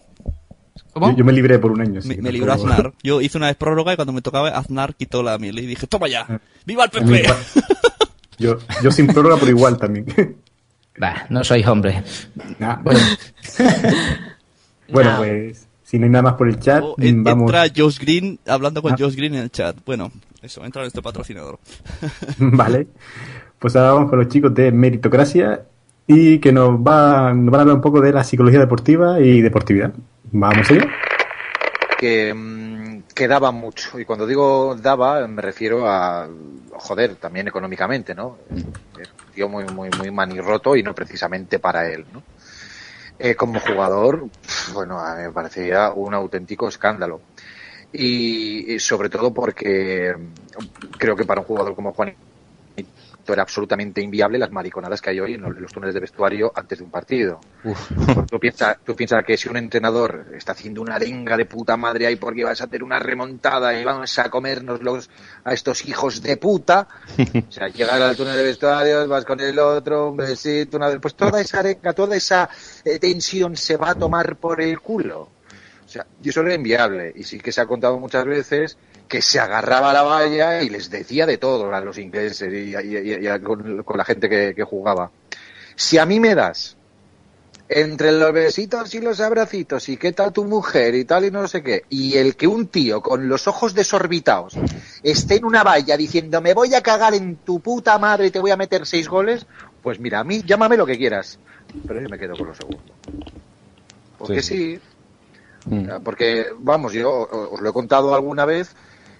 ¿Cómo? 0.93 1.11
Yo, 1.11 1.17
yo 1.17 1.26
me 1.26 1.34
libré 1.34 1.59
por 1.59 1.71
un 1.71 1.82
año. 1.82 2.01
Me, 2.05 2.17
me 2.17 2.32
libró 2.32 2.53
Aznar. 2.53 2.93
Yo 3.03 3.21
hice 3.21 3.38
una 3.38 3.47
vez 3.47 3.55
prórroga 3.55 3.93
y 3.93 3.95
cuando 3.95 4.13
me 4.13 4.21
tocaba 4.21 4.49
Aznar 4.49 4.95
quitó 4.95 5.23
la 5.23 5.38
mili 5.38 5.63
y 5.63 5.65
dije, 5.67 5.88
toma 5.88 6.07
ya, 6.07 6.39
¡viva 6.65 6.86
el 6.86 6.89
PP! 6.89 7.26
Yo, 8.38 8.57
yo 8.84 8.91
sin 8.91 9.07
prórroga, 9.07 9.38
pero 9.38 9.51
igual 9.51 9.78
también. 9.78 10.05
Bah, 10.97 11.26
no 11.30 11.43
sois 11.43 11.67
hombre. 11.67 12.01
Nah. 12.57 12.78
Bueno, 12.82 12.99
Bueno, 14.89 15.11
No. 15.11 15.17
pues 15.17 15.67
si 15.84 15.99
no 15.99 16.05
hay 16.05 16.09
nada 16.11 16.21
más 16.23 16.34
por 16.36 16.47
el 16.47 16.59
chat, 16.59 16.84
O 16.84 16.95
en- 16.99 17.23
vamos. 17.23 17.51
Entra 17.51 17.65
Josh 17.76 17.99
Green 17.99 18.39
hablando 18.47 18.82
con 18.82 18.93
Ah. 18.93 18.95
Josh 18.97 19.15
Green 19.15 19.36
en 19.36 19.41
el 19.41 19.51
chat. 19.51 19.76
Bueno, 19.86 20.11
eso, 20.41 20.63
entra 20.63 20.82
nuestro 20.84 21.01
patrocinador. 21.01 21.59
vale. 22.38 22.88
Pues 23.59 23.76
ahora 23.76 23.91
vamos 23.93 24.09
con 24.09 24.19
los 24.19 24.28
chicos 24.30 24.53
de 24.53 24.71
meritocracia 24.71 25.63
y 26.07 26.39
que 26.39 26.51
nos, 26.51 26.80
va, 26.80 27.34
nos 27.34 27.45
van 27.51 27.55
a 27.55 27.61
hablar 27.63 27.76
un 27.76 27.82
poco 27.82 27.99
de 27.99 28.13
la 28.13 28.23
psicología 28.23 28.59
deportiva 28.59 29.19
y 29.19 29.41
deportividad. 29.41 29.93
Vamos 30.38 30.69
allá. 30.69 30.86
que, 31.97 32.33
mm, 32.33 33.03
que 33.15 33.27
daba 33.27 33.51
mucho. 33.51 33.97
Y 33.97 34.03
cuando 34.03 34.27
digo 34.27 34.75
daba, 34.75 35.25
me 35.27 35.41
refiero 35.41 35.88
a, 35.89 36.27
joder, 36.73 37.15
también 37.15 37.47
económicamente, 37.47 38.13
¿no? 38.13 38.39
Es 38.99 39.09
un 39.09 39.33
tío 39.33 39.47
muy, 39.47 39.63
muy, 39.63 39.89
muy 39.97 40.11
manirroto 40.11 40.75
y 40.75 40.83
no 40.83 40.93
precisamente 40.93 41.57
para 41.59 41.89
él, 41.89 42.05
¿no? 42.11 42.21
Eh, 43.17 43.36
como 43.36 43.61
jugador, 43.61 44.27
bueno, 44.73 44.99
a 44.99 45.15
mí 45.15 45.23
me 45.23 45.31
parecía 45.31 45.91
un 45.91 46.13
auténtico 46.13 46.67
escándalo. 46.67 47.21
Y, 47.93 48.73
y 48.73 48.79
sobre 48.79 49.07
todo 49.07 49.33
porque 49.33 50.13
mm, 50.17 50.97
creo 50.97 51.15
que 51.15 51.23
para 51.23 51.41
un 51.41 51.47
jugador 51.47 51.75
como 51.75 51.93
Juan 51.93 52.13
era 53.34 53.43
absolutamente 53.43 54.01
inviable 54.01 54.38
las 54.38 54.51
mariconadas 54.51 55.01
que 55.01 55.09
hay 55.09 55.19
hoy 55.19 55.34
en 55.34 55.41
los, 55.41 55.71
túneles 55.71 55.93
de 55.93 56.01
vestuario 56.01 56.51
antes 56.55 56.80
de 56.80 56.84
un 56.84 56.91
partido. 56.91 57.39
Porque 57.63 58.26
Tú 58.30 58.39
piensas 58.39 58.78
tú 58.84 58.95
piensa 58.95 59.23
que 59.23 59.38
si 59.38 59.49
un 59.49 59.57
entrenador 59.57 60.28
está 60.36 60.51
haciendo 60.51 60.82
una 60.82 60.95
arenga 60.95 61.38
de 61.38 61.45
puta 61.45 61.78
madre 61.78 62.07
ahí 62.07 62.15
porque 62.15 62.43
vas 62.43 62.61
a 62.61 62.65
hacer 62.65 62.84
una 62.84 62.99
remontada 62.99 63.80
y 63.80 63.84
vamos 63.84 64.17
a 64.19 64.30
comernos 64.30 64.82
los, 64.82 65.09
a 65.43 65.53
estos 65.53 65.86
hijos 65.86 66.21
de 66.21 66.38
puta, 66.38 66.88
o 67.47 67.51
sea, 67.51 67.67
llegar 67.67 68.01
al 68.01 68.15
túnel 68.15 68.36
de 68.36 68.43
vestuarios, 68.43 69.07
vas 69.07 69.26
con 69.26 69.39
el 69.39 69.57
otro, 69.59 70.09
un 70.09 70.17
besito, 70.17 70.78
una 70.78 70.99
pues 70.99 71.15
toda 71.15 71.41
esa 71.41 71.59
arenga, 71.59 71.93
toda 71.93 72.15
esa 72.15 72.49
eh, 72.84 72.99
tensión 72.99 73.55
se 73.55 73.78
va 73.78 73.91
a 73.91 73.95
tomar 73.95 74.38
por 74.38 74.61
el 74.61 74.80
culo. 74.80 75.30
O 75.86 75.88
sea, 75.88 76.05
y 76.21 76.30
eso 76.30 76.41
era 76.41 76.55
inviable. 76.55 77.13
Y 77.15 77.23
sí 77.23 77.39
que 77.39 77.51
se 77.51 77.61
ha 77.61 77.65
contado 77.65 77.99
muchas 77.99 78.26
veces 78.26 78.78
que 79.08 79.22
se 79.22 79.39
agarraba 79.39 79.91
a 79.91 79.93
la 79.93 80.01
valla 80.03 80.64
y 80.64 80.70
les 80.70 80.89
decía 80.89 81.26
de 81.26 81.38
todo 81.38 81.74
a 81.74 81.82
los 81.82 81.97
ingleses 81.97 82.51
y, 82.51 82.76
y- 82.76 82.97
y- 82.97 83.24
y 83.24 83.28
a- 83.28 83.41
con, 83.41 83.84
con 83.84 83.97
la 83.97 84.06
gente 84.06 84.30
que, 84.30 84.53
que 84.56 84.64
jugaba. 84.64 85.12
Si 85.76 85.97
a 85.97 86.06
mí 86.06 86.20
me 86.20 86.36
das 86.36 86.78
entre 87.68 88.12
los 88.12 88.32
besitos 88.32 88.93
y 88.93 88.99
los 89.01 89.20
abracitos 89.20 89.89
y 89.89 89.97
qué 89.97 90.12
tal 90.12 90.32
tu 90.32 90.45
mujer 90.45 90.93
y 90.93 91.03
tal 91.03 91.26
y 91.26 91.32
no 91.32 91.47
sé 91.47 91.64
qué, 91.64 91.82
y 91.89 92.16
el 92.18 92.36
que 92.36 92.45
un 92.47 92.68
tío 92.68 93.01
con 93.01 93.28
los 93.28 93.47
ojos 93.47 93.74
desorbitados 93.74 94.53
esté 95.01 95.38
en 95.38 95.45
una 95.45 95.64
valla 95.64 95.97
diciendo 95.97 96.41
me 96.41 96.53
voy 96.53 96.76
a 96.76 96.82
cagar 96.82 97.16
en 97.16 97.38
tu 97.38 97.60
puta 97.62 97.97
madre 97.97 98.28
y 98.28 98.32
te 98.32 98.39
voy 98.39 98.51
a 98.51 98.58
meter 98.58 98.86
seis 98.86 99.08
goles, 99.08 99.47
pues 99.82 99.99
mira, 99.99 100.20
a 100.20 100.24
mí 100.24 100.43
llámame 100.45 100.78
lo 100.78 100.86
que 100.86 100.97
quieras, 100.97 101.39
pero 101.88 101.99
yo 102.01 102.08
me 102.10 102.20
quedo 102.20 102.36
con 102.38 102.47
lo 102.47 102.53
segundo. 102.56 102.93
Porque 104.18 104.41
sí, 104.43 104.80
porque, 106.03 106.45
vamos, 106.60 106.93
yo 106.93 107.28
os 107.51 107.60
lo 107.62 107.70
he 107.70 107.74
contado 107.74 108.14
alguna 108.14 108.45
vez, 108.45 108.76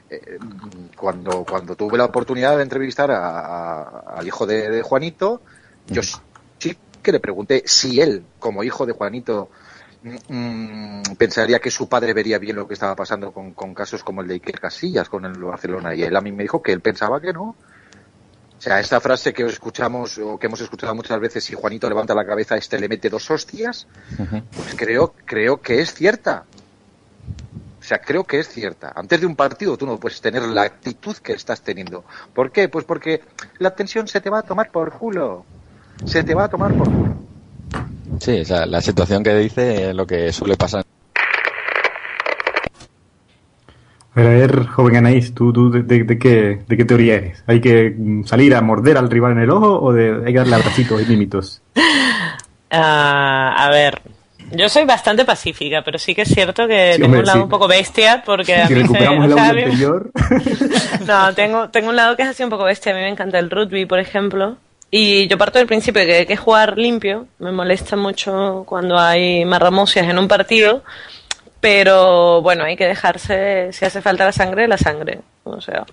eh, 0.10 0.38
cuando, 0.96 1.44
cuando 1.44 1.76
tuve 1.76 1.98
la 1.98 2.06
oportunidad 2.06 2.58
de 2.58 2.64
entrevistar 2.64 3.12
a- 3.12 3.40
a- 3.40 4.04
al 4.18 4.28
hijo 4.28 4.46
de, 4.46 4.70
de 4.70 4.82
Juanito, 4.82 5.42
yo 5.88 6.02
sí 6.60 6.78
que 7.02 7.12
le 7.12 7.20
pregunté 7.20 7.64
si 7.66 8.02
él, 8.02 8.24
como 8.40 8.64
hijo 8.64 8.86
de 8.86 8.94
Juanito, 8.94 9.50
mm, 10.04 10.34
mm, 10.36 11.04
pensaría 11.18 11.60
que 11.60 11.70
su 11.72 11.88
padre 11.88 12.14
vería 12.14 12.40
bien 12.40 12.56
lo 12.56 12.68
que 12.68 12.74
estaba 12.74 12.96
pasando 12.96 13.32
con, 13.32 13.54
con 13.54 13.74
casos 13.74 14.04
como 14.04 14.22
el 14.22 14.28
de 14.28 14.36
Iker 14.36 14.60
Casillas 14.60 15.10
con 15.10 15.26
el 15.26 15.34
Barcelona. 15.34 15.94
Y 15.96 16.04
él 16.04 16.16
a 16.16 16.22
mí 16.22 16.32
me 16.32 16.44
dijo 16.44 16.62
que 16.62 16.72
él 16.72 16.82
pensaba 16.82 17.20
que 17.22 17.34
no. 17.34 17.56
O 18.58 18.62
sea, 18.66 18.80
esta 18.80 19.00
frase 19.00 19.34
que 19.34 19.44
escuchamos 19.44 20.18
o 20.18 20.40
que 20.40 20.48
hemos 20.48 20.62
escuchado 20.62 20.96
muchas 20.96 21.20
veces, 21.20 21.44
si 21.44 21.54
Juanito 21.54 21.88
levanta 21.90 22.16
la 22.16 22.26
cabeza, 22.26 22.56
este 22.56 22.80
le 22.80 22.88
mete 22.90 23.10
dos 23.10 23.30
hostias, 23.30 23.86
pues 24.50 24.74
creo, 24.76 25.14
creo 25.26 25.62
que 25.62 25.82
es 25.82 25.94
cierta. 25.94 26.46
O 27.86 27.88
sea, 27.88 28.00
creo 28.00 28.24
que 28.24 28.40
es 28.40 28.48
cierta. 28.50 28.92
Antes 28.96 29.22
de 29.22 29.28
un 29.28 29.36
partido 29.36 29.78
tú 29.78 29.86
no 29.86 30.00
puedes 30.00 30.20
tener 30.20 30.42
la 30.42 30.64
actitud 30.64 31.16
que 31.18 31.34
estás 31.34 31.62
teniendo. 31.62 32.04
¿Por 32.34 32.52
qué? 32.52 32.68
Pues 32.68 32.84
porque 32.84 33.22
la 33.60 33.76
tensión 33.76 34.08
se 34.08 34.22
te 34.22 34.32
va 34.32 34.40
a 34.40 34.42
tomar 34.42 34.72
por 34.72 34.92
culo. 34.94 35.46
Se 36.04 36.24
te 36.24 36.34
va 36.34 36.46
a 36.46 36.48
tomar 36.48 36.74
por 36.74 36.90
culo. 36.90 37.16
Sí, 38.20 38.42
o 38.42 38.46
sea, 38.46 38.66
la 38.66 38.82
situación 38.82 39.24
que 39.24 39.36
dice 39.36 39.90
es 39.92 39.96
lo 39.96 40.08
que 40.08 40.34
suele 40.34 40.58
pasar. 40.58 40.84
A 44.16 44.20
ver, 44.22 44.26
a 44.28 44.30
ver, 44.32 44.66
joven 44.66 44.96
Anaís, 44.96 45.36
¿tú, 45.36 45.54
tú 45.54 45.70
de, 45.70 45.84
de- 45.84 46.06
de 46.06 46.18
qué, 46.18 46.64
de 46.68 46.78
qué 46.78 46.86
teoría 46.86 47.16
eres? 47.18 47.44
¿Hay 47.46 47.62
que 47.62 47.96
salir 48.26 48.56
a 48.56 48.62
morder 48.62 48.98
al 48.98 49.12
rival 49.12 49.34
en 49.34 49.40
el 49.42 49.52
ojo 49.52 49.80
o 49.80 49.94
de, 49.94 50.24
hay 50.26 50.34
que 50.34 50.40
darle 50.40 50.56
abracitos 50.56 51.04
y 51.04 51.06
mimitos? 51.06 51.62
Ah, 52.78 53.56
a 53.58 53.70
ver, 53.70 54.02
yo 54.52 54.70
soy 54.70 54.86
bastante 54.86 55.26
pacífica, 55.26 55.82
pero 55.84 55.98
sí 56.00 56.14
que 56.16 56.22
es 56.24 56.30
cierto 56.30 56.68
que 56.68 56.94
Sí, 56.94 57.02
tengo 57.02 57.06
hombre, 57.06 57.20
un 57.22 57.26
lado 57.26 57.38
sí. 57.40 57.44
un 57.44 57.50
poco 57.50 57.68
bestia, 57.68 58.24
porque 58.26 58.56
a 58.62 58.68
Si 58.68 58.74
mí 58.74 58.82
se- 58.82 58.88
recuperamos 58.88 59.20
o 59.26 59.26
el 59.28 59.34
sea, 59.34 59.50
audio 59.50 59.52
a 59.52 59.54
mí- 59.68 59.72
anterior, 59.72 60.12
No, 61.08 61.34
tengo, 61.34 61.70
tengo 61.70 61.90
un 61.90 61.96
lado 61.96 62.16
que 62.16 62.24
es 62.24 62.30
así 62.30 62.44
un 62.44 62.50
poco 62.50 62.64
bestia. 62.66 62.92
A 62.92 62.96
mí 62.96 63.02
me 63.02 63.10
encanta 63.10 63.40
el 63.40 63.50
rugby, 63.50 63.86
por 63.86 64.00
ejemplo. 64.00 64.58
Y 64.92 65.28
yo 65.28 65.38
parto 65.38 65.58
del 65.60 65.68
principio 65.68 66.02
de 66.02 66.08
que 66.08 66.14
hay 66.20 66.26
que 66.26 66.38
jugar 66.38 66.78
limpio. 66.78 67.28
Me 67.40 67.52
molesta 67.52 67.96
mucho 67.98 68.64
cuando 68.66 68.98
hay 68.98 69.44
marramucias 69.46 70.08
en 70.08 70.18
un 70.20 70.28
partido. 70.28 70.84
Pero 71.60 72.42
bueno, 72.42 72.64
hay 72.64 72.76
que 72.76 72.86
dejarse, 72.86 73.70
si 73.74 73.86
hace 73.86 74.02
falta 74.02 74.26
la 74.26 74.32
sangre, 74.32 74.68
la 74.68 74.78
sangre. 74.78 75.20
O 75.44 75.60
sea, 75.62 75.84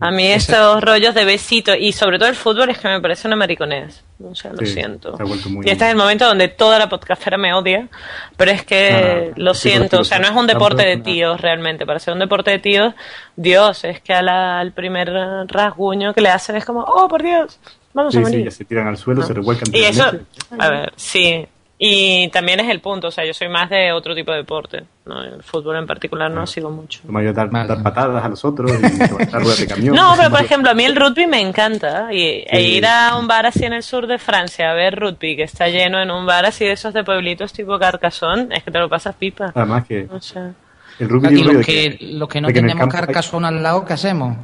a 0.00 0.10
mí 0.10 0.26
estos 0.26 0.82
rollos 0.82 1.14
de 1.14 1.24
besito 1.24 1.74
y 1.74 1.92
sobre 1.92 2.18
todo 2.18 2.28
el 2.28 2.34
fútbol 2.34 2.70
es 2.70 2.78
que 2.78 2.88
me 2.88 3.00
parece 3.00 3.26
una 3.28 3.36
mariconés. 3.36 4.02
O 4.22 4.34
sea, 4.34 4.52
lo 4.52 4.58
Sí, 4.58 4.66
siento. 4.66 5.16
se 5.16 5.24
Y 5.24 5.70
este 5.70 5.84
es 5.86 5.90
el 5.92 5.96
momento 5.96 6.26
donde 6.26 6.48
toda 6.48 6.78
la 6.78 6.88
podcastera 6.88 7.38
me 7.38 7.54
odia, 7.54 7.88
pero 8.36 8.50
es 8.50 8.64
que 8.64 9.32
No, 9.36 9.44
lo 9.44 9.54
sí, 9.54 9.70
siento, 9.70 10.00
o 10.00 10.04
sea, 10.04 10.18
no 10.18 10.26
sí, 10.26 10.32
es 10.32 10.38
un 10.38 10.46
deporte 10.46 10.84
de 10.84 10.96
tíos 10.98 11.40
realmente. 11.40 11.86
Para 11.86 11.98
ser 11.98 12.12
un 12.14 12.20
deporte 12.20 12.50
de 12.50 12.58
tíos, 12.58 12.94
Dios, 13.36 13.84
es 13.84 14.00
que 14.00 14.12
a 14.12 14.20
la- 14.22 14.58
al 14.60 14.72
primer 14.72 15.10
rasguño 15.48 16.12
que 16.14 16.20
le 16.20 16.28
hacen 16.28 16.56
es 16.56 16.64
como, 16.64 16.80
oh, 16.80 17.08
por 17.08 17.22
Dios, 17.22 17.58
vamos 17.94 18.14
a 18.14 18.18
sí, 18.18 18.24
sí, 18.24 18.30
morir. 18.30 18.44
ya 18.44 18.50
se 18.50 18.64
tiran 18.64 18.88
al 18.88 18.96
suelo, 18.98 19.22
se 19.22 19.32
revuelcan. 19.32 19.74
Y 19.74 19.84
eso, 19.84 20.10
a 20.58 20.68
ver, 20.68 20.92
sí. 20.96 21.46
Y 21.82 22.28
también 22.28 22.60
es 22.60 22.68
el 22.68 22.80
punto, 22.80 23.08
o 23.08 23.10
sea, 23.10 23.24
yo 23.24 23.32
soy 23.32 23.48
más 23.48 23.70
de 23.70 23.90
otro 23.90 24.14
tipo 24.14 24.30
de 24.32 24.36
deporte. 24.36 24.84
¿no? 25.06 25.24
El 25.24 25.42
fútbol 25.42 25.76
en 25.76 25.86
particular 25.86 26.30
no 26.30 26.46
sigo 26.46 26.70
mucho. 26.70 27.00
Lo 27.06 27.12
mayor 27.12 27.32
dar, 27.32 27.50
dar 27.50 27.82
patadas 27.82 28.22
a 28.22 28.28
los 28.28 28.44
otros 28.44 28.70
y 28.70 28.98
levantar 28.98 29.40
ruedas 29.40 29.60
de 29.60 29.66
camión. 29.66 29.94
No, 29.94 30.12
pero 30.14 30.28
por 30.30 30.42
ejemplo, 30.42 30.70
a 30.70 30.74
mí 30.74 30.84
el 30.84 30.94
rugby 30.94 31.26
me 31.26 31.40
encanta. 31.40 32.12
Y, 32.12 32.44
e 32.46 32.60
ir 32.60 32.84
a 32.84 33.16
un 33.16 33.26
bar 33.26 33.46
así 33.46 33.64
en 33.64 33.72
el 33.72 33.82
sur 33.82 34.06
de 34.06 34.18
Francia 34.18 34.70
a 34.70 34.74
ver 34.74 35.00
rugby 35.00 35.36
que 35.36 35.44
está 35.44 35.68
lleno 35.68 36.02
en 36.02 36.10
un 36.10 36.26
bar 36.26 36.44
así 36.44 36.66
de 36.66 36.72
esos 36.72 36.92
de 36.92 37.02
pueblitos 37.02 37.54
tipo 37.54 37.78
Carcassonne, 37.78 38.54
es 38.54 38.62
que 38.62 38.70
te 38.70 38.78
lo 38.78 38.90
pasas 38.90 39.14
pipa. 39.14 39.50
Además 39.54 39.86
que 39.86 40.06
O 40.12 40.20
sea, 40.20 40.52
el 41.00 41.08
rugby 41.08 41.26
Aquí 41.28 41.42
de 41.42 41.64
que, 41.64 41.98
los 42.12 42.28
que 42.28 42.40
no 42.40 42.48
tenemos 42.48 42.78
campo 42.78 42.96
hay- 42.96 43.00
carcasón 43.06 43.44
al 43.44 43.62
lado, 43.62 43.84
¿qué 43.84 43.94
hacemos? 43.94 44.36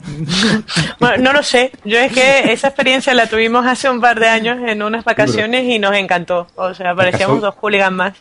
bueno, 1.00 1.22
no 1.22 1.32
lo 1.32 1.42
sé. 1.42 1.70
Yo 1.84 1.98
es 1.98 2.12
que 2.12 2.52
esa 2.52 2.68
experiencia 2.68 3.14
la 3.14 3.28
tuvimos 3.28 3.66
hace 3.66 3.90
un 3.90 4.00
par 4.00 4.18
de 4.18 4.28
años 4.28 4.58
en 4.66 4.82
unas 4.82 5.04
vacaciones 5.04 5.64
y 5.64 5.78
nos 5.78 5.94
encantó. 5.94 6.46
O 6.54 6.74
sea, 6.74 6.94
parecíamos 6.94 7.40
dos 7.40 7.54
hooligans 7.60 7.94
más. 7.96 8.12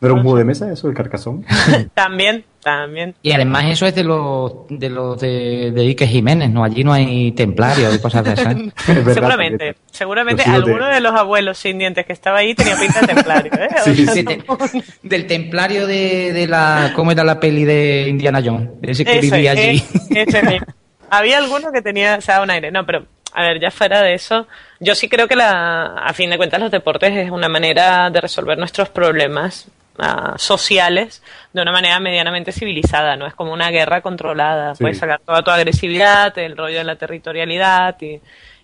¿No 0.00 0.08
era 0.08 0.14
un 0.14 0.22
juego 0.22 0.38
de 0.38 0.44
mesa 0.44 0.72
eso, 0.72 0.88
el 0.88 0.94
carcasón? 0.94 1.44
También, 1.94 2.44
también. 2.62 3.14
Y 3.22 3.32
además 3.32 3.64
eso 3.66 3.86
es 3.86 3.94
de 3.94 4.04
los 4.04 4.52
de 4.70 4.88
los 4.90 5.18
de, 5.20 5.72
de 5.72 5.82
Ike 5.82 6.06
Jiménez, 6.06 6.50
¿no? 6.50 6.62
Allí 6.64 6.84
no 6.84 6.92
hay 6.92 7.32
templarios 7.32 7.94
y 7.94 7.98
cosas 8.00 8.24
de 8.24 8.32
esas. 8.34 8.54
seguramente, 9.14 9.76
seguramente 9.90 10.42
Los 10.42 10.48
hijos 10.54 10.64
de- 10.66 10.72
alguno 10.72 10.86
de 10.94 11.00
los 11.00 11.12
abuelos 11.14 11.58
sin 11.58 11.78
dientes 11.78 12.04
que 12.06 12.12
estaba 12.12 12.38
ahí 12.38 12.54
tenía 12.54 12.76
pinta 12.76 13.00
de 13.00 13.06
templario. 13.08 13.52
¿eh? 13.54 13.68
Sí, 13.84 14.06
sí, 14.06 14.22
no- 14.24 14.58
Del 15.02 15.26
templario 15.26 15.86
de, 15.86 16.32
de 16.32 16.46
la... 16.46 16.92
¿Cómo 16.94 17.12
era 17.12 17.24
la 17.24 17.38
peli 17.40 17.64
de 17.64 18.06
Indiana 18.08 18.40
Jones? 18.44 18.68
Ese 18.82 19.04
que 19.04 19.20
vivía 19.20 19.52
allí. 19.52 19.82
eh, 20.14 20.24
ese 20.26 20.42
mismo. 20.46 20.66
Había 21.10 21.38
alguno 21.38 21.72
que 21.72 21.82
tenía, 21.82 22.16
o 22.16 22.20
sea, 22.20 22.40
un 22.42 22.50
aire. 22.50 22.70
No, 22.70 22.86
pero, 22.86 23.04
a 23.32 23.42
ver, 23.42 23.60
ya 23.60 23.70
fuera 23.70 24.00
de 24.02 24.14
eso, 24.14 24.46
yo 24.80 24.94
sí 24.94 25.08
creo 25.08 25.26
que 25.28 25.34
la, 25.36 25.94
a 25.96 26.12
fin 26.12 26.30
de 26.30 26.36
cuentas 26.36 26.60
los 26.60 26.70
deportes 26.70 27.12
es 27.16 27.30
una 27.30 27.48
manera 27.48 28.10
de 28.10 28.20
resolver 28.20 28.56
nuestros 28.58 28.90
problemas 28.90 29.66
ah, 29.98 30.34
sociales 30.38 31.22
de 31.52 31.62
una 31.62 31.72
manera 31.72 31.98
medianamente 32.00 32.52
civilizada, 32.52 33.16
no 33.16 33.26
es 33.26 33.34
como 33.34 33.52
una 33.52 33.70
guerra 33.70 34.00
controlada. 34.00 34.74
Sí. 34.74 34.84
Puedes 34.84 34.98
sacar 34.98 35.20
toda 35.20 35.42
tu 35.42 35.50
agresividad, 35.50 36.36
el 36.38 36.56
rollo 36.56 36.78
de 36.78 36.84
la 36.84 36.96
territorialidad 36.96 37.96
y, 38.00 38.20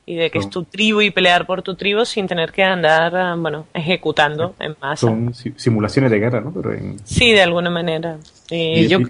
y 0.07 0.14
de 0.16 0.31
que 0.31 0.39
es 0.39 0.49
tu 0.51 0.64
tribu 0.64 1.01
y 1.01 1.11
pelear 1.11 1.47
por 1.47 1.62
tu 1.62 1.74
tribu 1.74 2.05
sin 2.05 2.27
tener 2.29 2.53
que 2.53 2.62
andar, 2.62 3.14
ah, 3.16 3.35
bueno, 3.37 3.66
ejecutando 3.74 4.55
en 4.61 4.77
masa. 4.81 5.07
Son 5.07 5.35
si- 5.35 5.53
simulaciones 5.57 6.11
de 6.11 6.18
guerra, 6.20 6.41
¿no? 6.41 6.53
Pero 6.53 6.72
en... 6.72 6.99
Sí, 7.05 7.33
de 7.33 7.43
alguna 7.43 7.70
manera. 7.70 8.16
Y, 8.51 8.81
y, 8.85 8.89
yo, 8.89 9.01
y- 9.01 9.07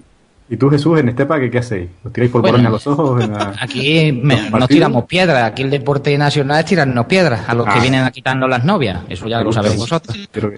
¿y 0.49 0.57
tú, 0.57 0.69
Jesús, 0.69 0.99
en 0.99 1.09
Estepa, 1.09 1.39
¿qué, 1.39 1.49
qué 1.51 1.57
hacéis? 1.59 1.89
¿Os 2.03 2.11
tiráis 2.13 2.31
por 2.31 2.41
Bueno, 2.41 2.57
a 2.67 2.71
los 2.71 2.87
ojos? 2.87 3.23
En 3.23 3.33
la- 3.33 3.53
Aquí 3.61 4.11
me- 4.11 4.49
¿Los 4.49 4.59
nos 4.61 4.69
tiramos 4.69 5.05
piedras. 5.05 5.43
Aquí 5.43 5.63
el 5.63 5.69
deporte 5.69 6.17
nacional 6.17 6.59
es 6.59 6.65
tirarnos 6.65 7.05
piedras 7.05 7.47
a 7.47 7.53
los 7.53 7.65
que 7.65 7.73
Ah. 7.77 7.81
vienen 7.81 8.03
a 8.03 8.11
quitarnos 8.11 8.49
las 8.49 8.63
novias. 8.63 9.01
Eso 9.09 9.27
ya 9.27 9.39
Me 9.39 9.43
lo 9.45 9.51
sabéis 9.51 9.77
vosotros. 9.77 10.17
Pero 10.31 10.51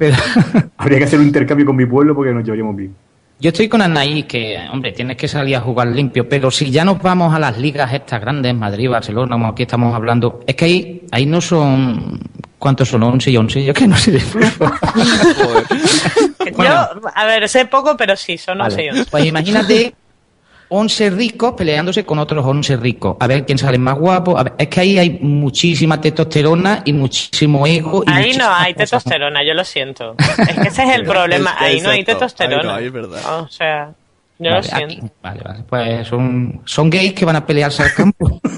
Habría 0.77 0.97
que 0.99 1.03
hacer 1.05 1.19
un 1.19 1.25
intercambio 1.27 1.65
con 1.65 1.75
mi 1.75 1.85
pueblo 1.85 2.13
porque 2.15 2.33
nos 2.33 2.43
llevaríamos 2.43 2.75
bien. 2.75 2.95
Yo 3.41 3.49
estoy 3.49 3.69
con 3.69 3.81
Anaí, 3.81 4.23
que, 4.23 4.59
hombre, 4.69 4.91
tienes 4.91 5.15
que 5.15 5.29
salir 5.29 5.55
a 5.55 5.61
jugar 5.61 5.87
limpio, 5.87 6.27
pero 6.27 6.51
si 6.51 6.71
ya 6.71 6.83
nos 6.83 7.01
vamos 7.01 7.33
a 7.33 7.39
las 7.39 7.57
ligas 7.57 7.93
estas 7.93 8.19
grandes, 8.19 8.53
Madrid, 8.53 8.89
Barcelona, 8.89 9.31
como 9.31 9.47
aquí 9.47 9.63
estamos 9.63 9.95
hablando, 9.95 10.41
es 10.45 10.55
que 10.55 10.65
ahí, 10.65 11.01
ahí 11.11 11.25
no 11.25 11.39
son... 11.39 12.19
¿Cuántos 12.57 12.89
son? 12.89 13.01
¿11 13.03 13.31
y 13.31 13.37
11? 13.37 13.63
Yo 13.63 13.73
que 13.73 13.87
no 13.87 13.95
sé 13.95 14.11
de 14.11 14.19
fútbol. 14.19 14.73
yo, 16.57 17.09
a 17.15 17.25
ver, 17.25 17.47
sé 17.47 17.63
poco, 17.63 17.95
pero 17.95 18.17
sí, 18.17 18.37
son 18.37 18.57
Vale. 18.57 18.73
11 18.73 18.83
y 18.83 18.89
11. 18.89 19.05
Pues 19.09 19.25
imagínate 19.25 19.95
11 20.69 21.09
ricos 21.09 21.53
peleándose 21.57 22.05
con 22.05 22.19
otros 22.19 22.45
11 22.45 22.77
ricos. 22.77 23.17
A 23.19 23.27
ver 23.27 23.45
quién 23.45 23.57
sale 23.57 23.77
más 23.77 23.97
guapo. 23.97 24.37
A 24.37 24.43
ver, 24.43 24.53
es 24.57 24.67
que 24.67 24.79
ahí 24.81 24.97
hay 24.99 25.19
muchísima 25.21 25.99
testosterona 25.99 26.83
y 26.85 26.93
muchísimo 26.93 27.65
ego. 27.65 28.03
Y 28.05 28.11
Ahí 28.11 28.33
no 28.37 28.45
hay 28.47 28.73
cosas. 28.73 28.91
testosterona, 28.91 29.43
yo 29.43 29.53
lo 29.53 29.63
siento. 29.65 30.15
Es 30.47 30.55
que 30.59 30.67
ese 30.67 30.83
es 30.83 30.95
el 30.95 31.03
problema, 31.05 31.55
ahí 31.57 31.81
no 31.81 31.89
hay 31.89 32.03
testosterona. 32.03 32.61
ahí 32.61 32.67
no 32.67 32.73
hay, 32.75 32.85
es 32.85 32.91
verdad. 32.93 33.39
O 33.41 33.47
sea, 33.47 33.93
yo 34.37 34.51
Vale, 34.51 34.55
lo 34.57 34.63
siento. 34.63 34.95
aquí- 35.05 35.11
vale, 35.23 35.41
vale. 35.43 35.63
Pues 35.67 36.07
son, 36.07 36.61
son 36.65 36.89
gays 36.89 37.13
que 37.13 37.25
van 37.25 37.35
a 37.35 37.45
pelearse 37.45 37.83
al 37.83 37.93
campo. 37.93 38.39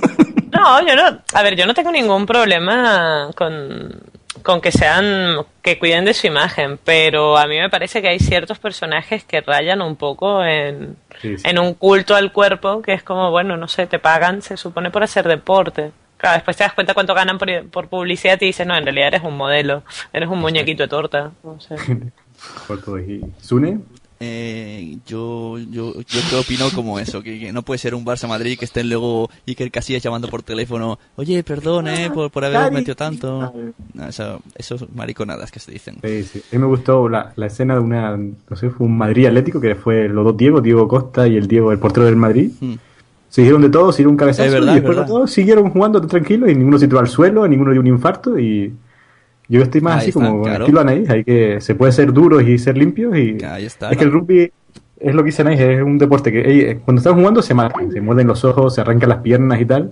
No, 0.53 0.85
yo 0.85 0.95
no, 0.95 1.17
a 1.33 1.41
ver, 1.43 1.55
yo 1.55 1.65
no 1.65 1.73
tengo 1.73 1.91
ningún 1.91 2.25
problema 2.25 3.29
con, 3.35 3.99
con 4.41 4.61
que 4.61 4.71
sean, 4.71 5.37
que 5.61 5.77
cuiden 5.79 6.05
de 6.05 6.13
su 6.13 6.27
imagen, 6.27 6.79
pero 6.83 7.37
a 7.37 7.47
mí 7.47 7.57
me 7.59 7.69
parece 7.69 8.01
que 8.01 8.09
hay 8.09 8.19
ciertos 8.19 8.59
personajes 8.59 9.23
que 9.23 9.41
rayan 9.41 9.81
un 9.81 9.95
poco 9.95 10.43
en, 10.43 10.95
Sí, 11.21 11.37
sí. 11.37 11.43
en 11.49 11.59
un 11.59 11.73
culto 11.73 12.15
al 12.15 12.31
cuerpo, 12.31 12.81
que 12.81 12.93
es 12.93 13.03
como, 13.03 13.31
bueno, 13.31 13.57
no 13.57 13.67
sé, 13.67 13.87
te 13.87 13.99
pagan, 13.99 14.41
se 14.41 14.57
supone 14.57 14.91
por 14.91 15.03
hacer 15.03 15.27
deporte. 15.27 15.91
Claro, 16.17 16.35
después 16.35 16.55
te 16.57 16.63
das 16.63 16.73
cuenta 16.73 16.93
cuánto 16.93 17.13
ganan 17.15 17.37
por, 17.39 17.67
por 17.69 17.87
publicidad 17.87 18.37
y 18.41 18.45
dices, 18.45 18.67
no, 18.67 18.75
en 18.77 18.83
realidad 18.83 19.07
eres 19.07 19.23
un 19.23 19.35
modelo, 19.37 19.83
eres 20.13 20.29
un 20.29 20.37
muñequito 20.39 20.83
de 20.83 20.89
torta. 20.89 21.31
No 21.43 21.59
sé. 21.59 21.75
Por 22.67 22.81
todo. 22.83 22.99
¿Y 22.99 23.21
Sune? 23.39 23.79
Eh, 24.23 24.97
yo, 25.07 25.57
yo, 25.57 25.95
yo 25.95 26.19
que 26.29 26.35
opino 26.35 26.69
como 26.75 26.99
eso, 26.99 27.23
que, 27.23 27.39
que 27.39 27.51
no 27.51 27.63
puede 27.63 27.79
ser 27.79 27.95
un 27.95 28.05
Barça 28.05 28.27
Madrid 28.27 28.55
que 28.57 28.65
estén 28.65 28.87
luego 28.87 29.31
Iker 29.47 29.71
Casillas 29.71 30.03
llamando 30.03 30.27
por 30.27 30.43
teléfono, 30.43 30.99
oye, 31.15 31.43
perdón, 31.43 31.87
eh, 31.87 32.11
por, 32.13 32.29
por 32.29 32.43
Cari. 32.43 32.71
metido 32.75 32.95
tanto. 32.95 33.51
No, 33.95 34.07
eso, 34.07 34.39
esos 34.55 34.85
mariconadas 34.93 35.51
que 35.51 35.59
se 35.59 35.71
dicen. 35.71 35.97
Sí, 36.03 36.23
sí. 36.23 36.39
A 36.51 36.55
mí 36.55 36.61
me 36.61 36.67
gustó 36.67 37.09
la, 37.09 37.33
la 37.35 37.47
escena 37.47 37.73
de 37.73 37.79
una, 37.79 38.15
no 38.15 38.55
sé, 38.55 38.69
fue 38.69 38.85
un 38.85 38.95
Madrid 38.95 39.25
Atlético 39.25 39.59
que 39.59 39.73
fue 39.73 40.07
los 40.07 40.23
dos 40.23 40.37
Diego, 40.37 40.61
Diego 40.61 40.87
Costa 40.87 41.27
y 41.27 41.35
el 41.35 41.47
Diego, 41.47 41.71
el 41.71 41.79
portero 41.79 42.05
del 42.05 42.15
Madrid. 42.15 42.51
Hmm. 42.59 42.73
Se 43.27 43.41
hicieron 43.41 43.61
de 43.63 43.69
todo, 43.69 43.91
se 43.91 43.99
dieron 43.99 44.11
un 44.11 44.17
cabezazo 44.17 44.51
verdad, 44.51 44.73
y 44.73 44.75
después 44.75 44.97
verdad. 44.97 45.09
dos 45.11 45.31
siguieron 45.31 45.69
jugando 45.71 45.99
tranquilos 46.01 46.51
y 46.51 46.53
ninguno 46.53 46.77
se 46.77 46.87
tiró 46.87 46.99
al 46.99 47.07
suelo, 47.07 47.47
ninguno 47.47 47.71
dio 47.71 47.81
un 47.81 47.87
infarto 47.87 48.37
y 48.37 48.71
yo 49.57 49.63
estoy 49.63 49.81
más 49.81 49.93
Ahí 49.95 49.99
así 49.99 50.09
está, 50.09 50.19
como 50.25 50.43
claro. 50.43 50.63
estilo 50.65 50.81
Anaís, 50.81 51.09
hay 51.09 51.23
que 51.23 51.59
se 51.61 51.75
puede 51.75 51.91
ser 51.91 52.11
duros 52.13 52.43
y 52.43 52.57
ser 52.57 52.77
limpios 52.77 53.17
y 53.17 53.43
Ahí 53.43 53.65
está. 53.65 53.91
es 53.91 53.97
que 53.97 54.03
el 54.03 54.11
rugby 54.11 54.51
es 54.99 55.15
lo 55.15 55.21
que 55.23 55.27
dice 55.27 55.41
Anaís, 55.41 55.59
es 55.59 55.81
un 55.81 55.97
deporte 55.97 56.31
que 56.31 56.39
eh, 56.71 56.79
cuando 56.83 56.99
están 56.99 57.15
jugando 57.15 57.41
se 57.41 57.53
matan, 57.53 57.91
se 57.91 58.01
muerden 58.01 58.27
los 58.27 58.43
ojos, 58.45 58.75
se 58.75 58.81
arrancan 58.81 59.09
las 59.09 59.19
piernas 59.19 59.59
y 59.61 59.65
tal, 59.65 59.91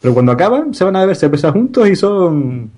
pero 0.00 0.14
cuando 0.14 0.32
acaban 0.32 0.74
se 0.74 0.84
van 0.84 0.96
a 0.96 1.00
beber 1.00 1.16
cerveza 1.16 1.52
juntos 1.52 1.88
y 1.88 1.96
son 1.96 2.70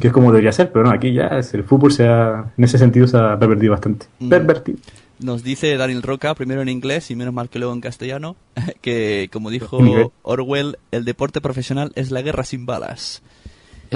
que 0.00 0.06
es 0.08 0.12
como 0.12 0.32
debería 0.32 0.52
ser, 0.52 0.72
pero 0.72 0.84
no, 0.86 0.90
aquí 0.90 1.12
ya 1.12 1.26
es- 1.38 1.52
el 1.54 1.64
fútbol 1.64 1.92
se 1.92 2.06
ha, 2.08 2.46
en 2.56 2.64
ese 2.64 2.78
sentido 2.78 3.06
se 3.06 3.18
ha 3.18 3.38
pervertido 3.38 3.72
bastante. 3.72 4.06
Mm. 4.20 4.28
Pervertido. 4.30 4.78
Nos 5.20 5.44
dice 5.44 5.76
Daniel 5.76 6.02
Roca, 6.02 6.34
primero 6.34 6.62
en 6.62 6.68
inglés 6.70 7.10
y 7.10 7.14
menos 7.14 7.32
mal 7.34 7.48
que 7.50 7.58
luego 7.58 7.74
en 7.74 7.82
castellano, 7.82 8.34
que 8.80 9.28
como 9.30 9.50
dijo 9.50 9.78
Orwell, 10.22 10.78
el 10.90 11.04
deporte 11.04 11.40
profesional 11.42 11.92
es 11.94 12.10
la 12.10 12.22
guerra 12.22 12.42
sin 12.44 12.64
balas. 12.66 13.22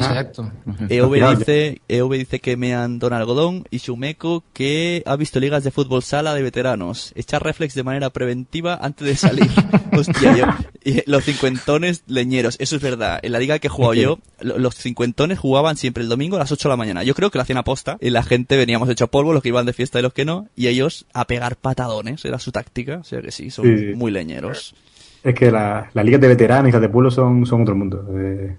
Exacto. 0.00 0.50
EV 0.88 1.36
dice, 1.38 1.80
EV 1.88 2.12
dice 2.18 2.40
que 2.40 2.56
mean 2.56 2.98
Don 2.98 3.12
Algodón 3.12 3.64
y 3.70 3.78
Shumeko 3.78 4.44
que 4.52 5.02
ha 5.06 5.16
visto 5.16 5.40
ligas 5.40 5.64
de 5.64 5.70
fútbol 5.70 6.02
sala 6.02 6.34
de 6.34 6.42
veteranos. 6.42 7.12
Echar 7.14 7.42
reflex 7.42 7.74
de 7.74 7.82
manera 7.82 8.10
preventiva 8.10 8.78
antes 8.80 9.06
de 9.06 9.16
salir. 9.16 9.50
Hostia, 9.92 10.36
yo, 10.36 10.44
y 10.84 11.02
los 11.10 11.24
cincuentones 11.24 12.02
leñeros, 12.06 12.56
eso 12.60 12.76
es 12.76 12.82
verdad. 12.82 13.18
En 13.22 13.32
la 13.32 13.38
liga 13.38 13.58
que 13.58 13.68
he 13.68 13.70
jugado 13.70 13.94
yo, 13.94 14.18
lo- 14.40 14.58
los 14.58 14.74
cincuentones 14.74 15.38
jugaban 15.38 15.76
siempre 15.76 16.02
el 16.02 16.08
domingo 16.08 16.36
a 16.36 16.40
las 16.40 16.52
8 16.52 16.68
de 16.68 16.72
la 16.72 16.76
mañana. 16.76 17.02
Yo 17.02 17.14
creo 17.14 17.30
que 17.30 17.38
lo 17.38 17.42
hacían 17.42 17.58
aposta 17.58 17.96
y 18.00 18.10
la 18.10 18.22
gente 18.22 18.56
veníamos 18.56 18.88
hecho 18.88 19.08
polvo, 19.08 19.32
los 19.32 19.42
que 19.42 19.48
iban 19.48 19.66
de 19.66 19.72
fiesta 19.72 19.98
y 19.98 20.02
los 20.02 20.12
que 20.12 20.24
no, 20.24 20.48
y 20.54 20.66
ellos 20.68 21.06
a 21.14 21.26
pegar 21.26 21.56
patadones, 21.56 22.24
era 22.24 22.38
su 22.38 22.52
táctica. 22.52 22.98
O 22.98 23.04
sea 23.04 23.20
que 23.22 23.30
sí, 23.30 23.50
son 23.50 23.64
Sí, 23.64 23.92
muy 23.94 24.10
leñeros. 24.10 24.74
Es 25.24 25.34
que 25.34 25.50
la- 25.50 25.90
las 25.92 26.04
ligas 26.04 26.20
de 26.20 26.28
veteranos 26.28 26.68
y 26.68 26.72
las 26.72 26.80
de 26.80 26.88
pueblo 26.88 27.10
son, 27.10 27.46
son 27.46 27.62
otro 27.62 27.74
mundo. 27.74 28.06
Eh, 28.16 28.56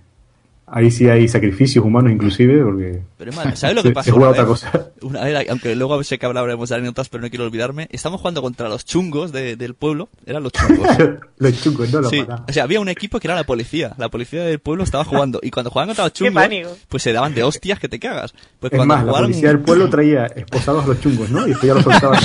Ahí 0.70 0.92
sí 0.92 1.08
hay 1.08 1.30
sacrificios 1.30 1.86
humanos 1.86 2.12
inclusive, 2.12 2.62
porque 2.62 3.00
Pero 3.18 3.32
madre, 3.32 3.56
¿sabes 3.56 3.76
lo 3.78 3.84
que 3.84 3.88
se- 3.90 3.94
pasó? 3.94 4.06
se 4.06 4.12
juega 4.12 4.28
una 4.32 4.32
otra 4.32 4.44
vez? 4.44 4.50
cosa. 4.64 4.92
Una 5.02 5.24
vez, 5.24 5.50
aunque 5.50 5.76
luego 5.76 6.04
sé 6.04 6.18
que 6.20 6.26
hablaremos 6.26 6.68
de 6.70 6.76
anécdotas, 6.76 7.08
pero 7.08 7.22
no 7.24 7.30
quiero 7.30 7.46
olvidarme. 7.46 7.88
Estamos 7.92 8.20
jugando 8.20 8.42
contra 8.42 8.68
los 8.68 8.84
chungos 8.84 9.32
de- 9.32 9.56
del 9.56 9.76
pueblo. 9.76 10.10
Eran 10.26 10.44
los 10.44 10.52
chungos. 10.52 10.88
Los 11.40 11.62
chungos, 11.62 11.94
no 11.94 12.02
los 12.02 12.10
Sí, 12.10 12.26
o 12.48 12.52
sea, 12.52 12.64
había 12.64 12.80
un 12.80 12.90
equipo 12.90 13.20
que 13.20 13.28
era 13.28 13.36
la 13.36 13.44
policía. 13.44 13.94
La 14.00 14.10
policía 14.10 14.42
del 14.44 14.58
pueblo 14.58 14.84
estaba 14.84 15.06
jugando. 15.06 15.40
Y 15.44 15.52
cuando 15.52 15.70
jugaban 15.70 15.90
contra 15.90 16.06
los 16.06 16.14
Qué 16.14 16.26
chungos, 16.26 16.34
pánico. 16.34 16.76
pues 16.88 17.04
se 17.04 17.14
daban 17.14 17.36
de 17.36 17.44
hostias 17.44 17.78
que 17.80 17.88
te 17.88 18.00
cagas. 18.00 18.34
Pues 18.60 18.74
Es 18.74 18.78
cuando 18.78 18.96
más, 18.96 19.04
la 19.06 19.12
jugaron... 19.12 19.30
policía 19.30 19.50
del 19.50 19.60
pueblo 19.60 19.88
traía 19.88 20.26
esposados 20.26 20.84
a 20.84 20.88
los 20.88 21.00
chungos, 21.00 21.30
¿no? 21.30 21.46
Y 21.46 21.50
después 21.52 21.68
ya 21.68 21.74
los 21.76 21.84
soltaban. 21.84 22.20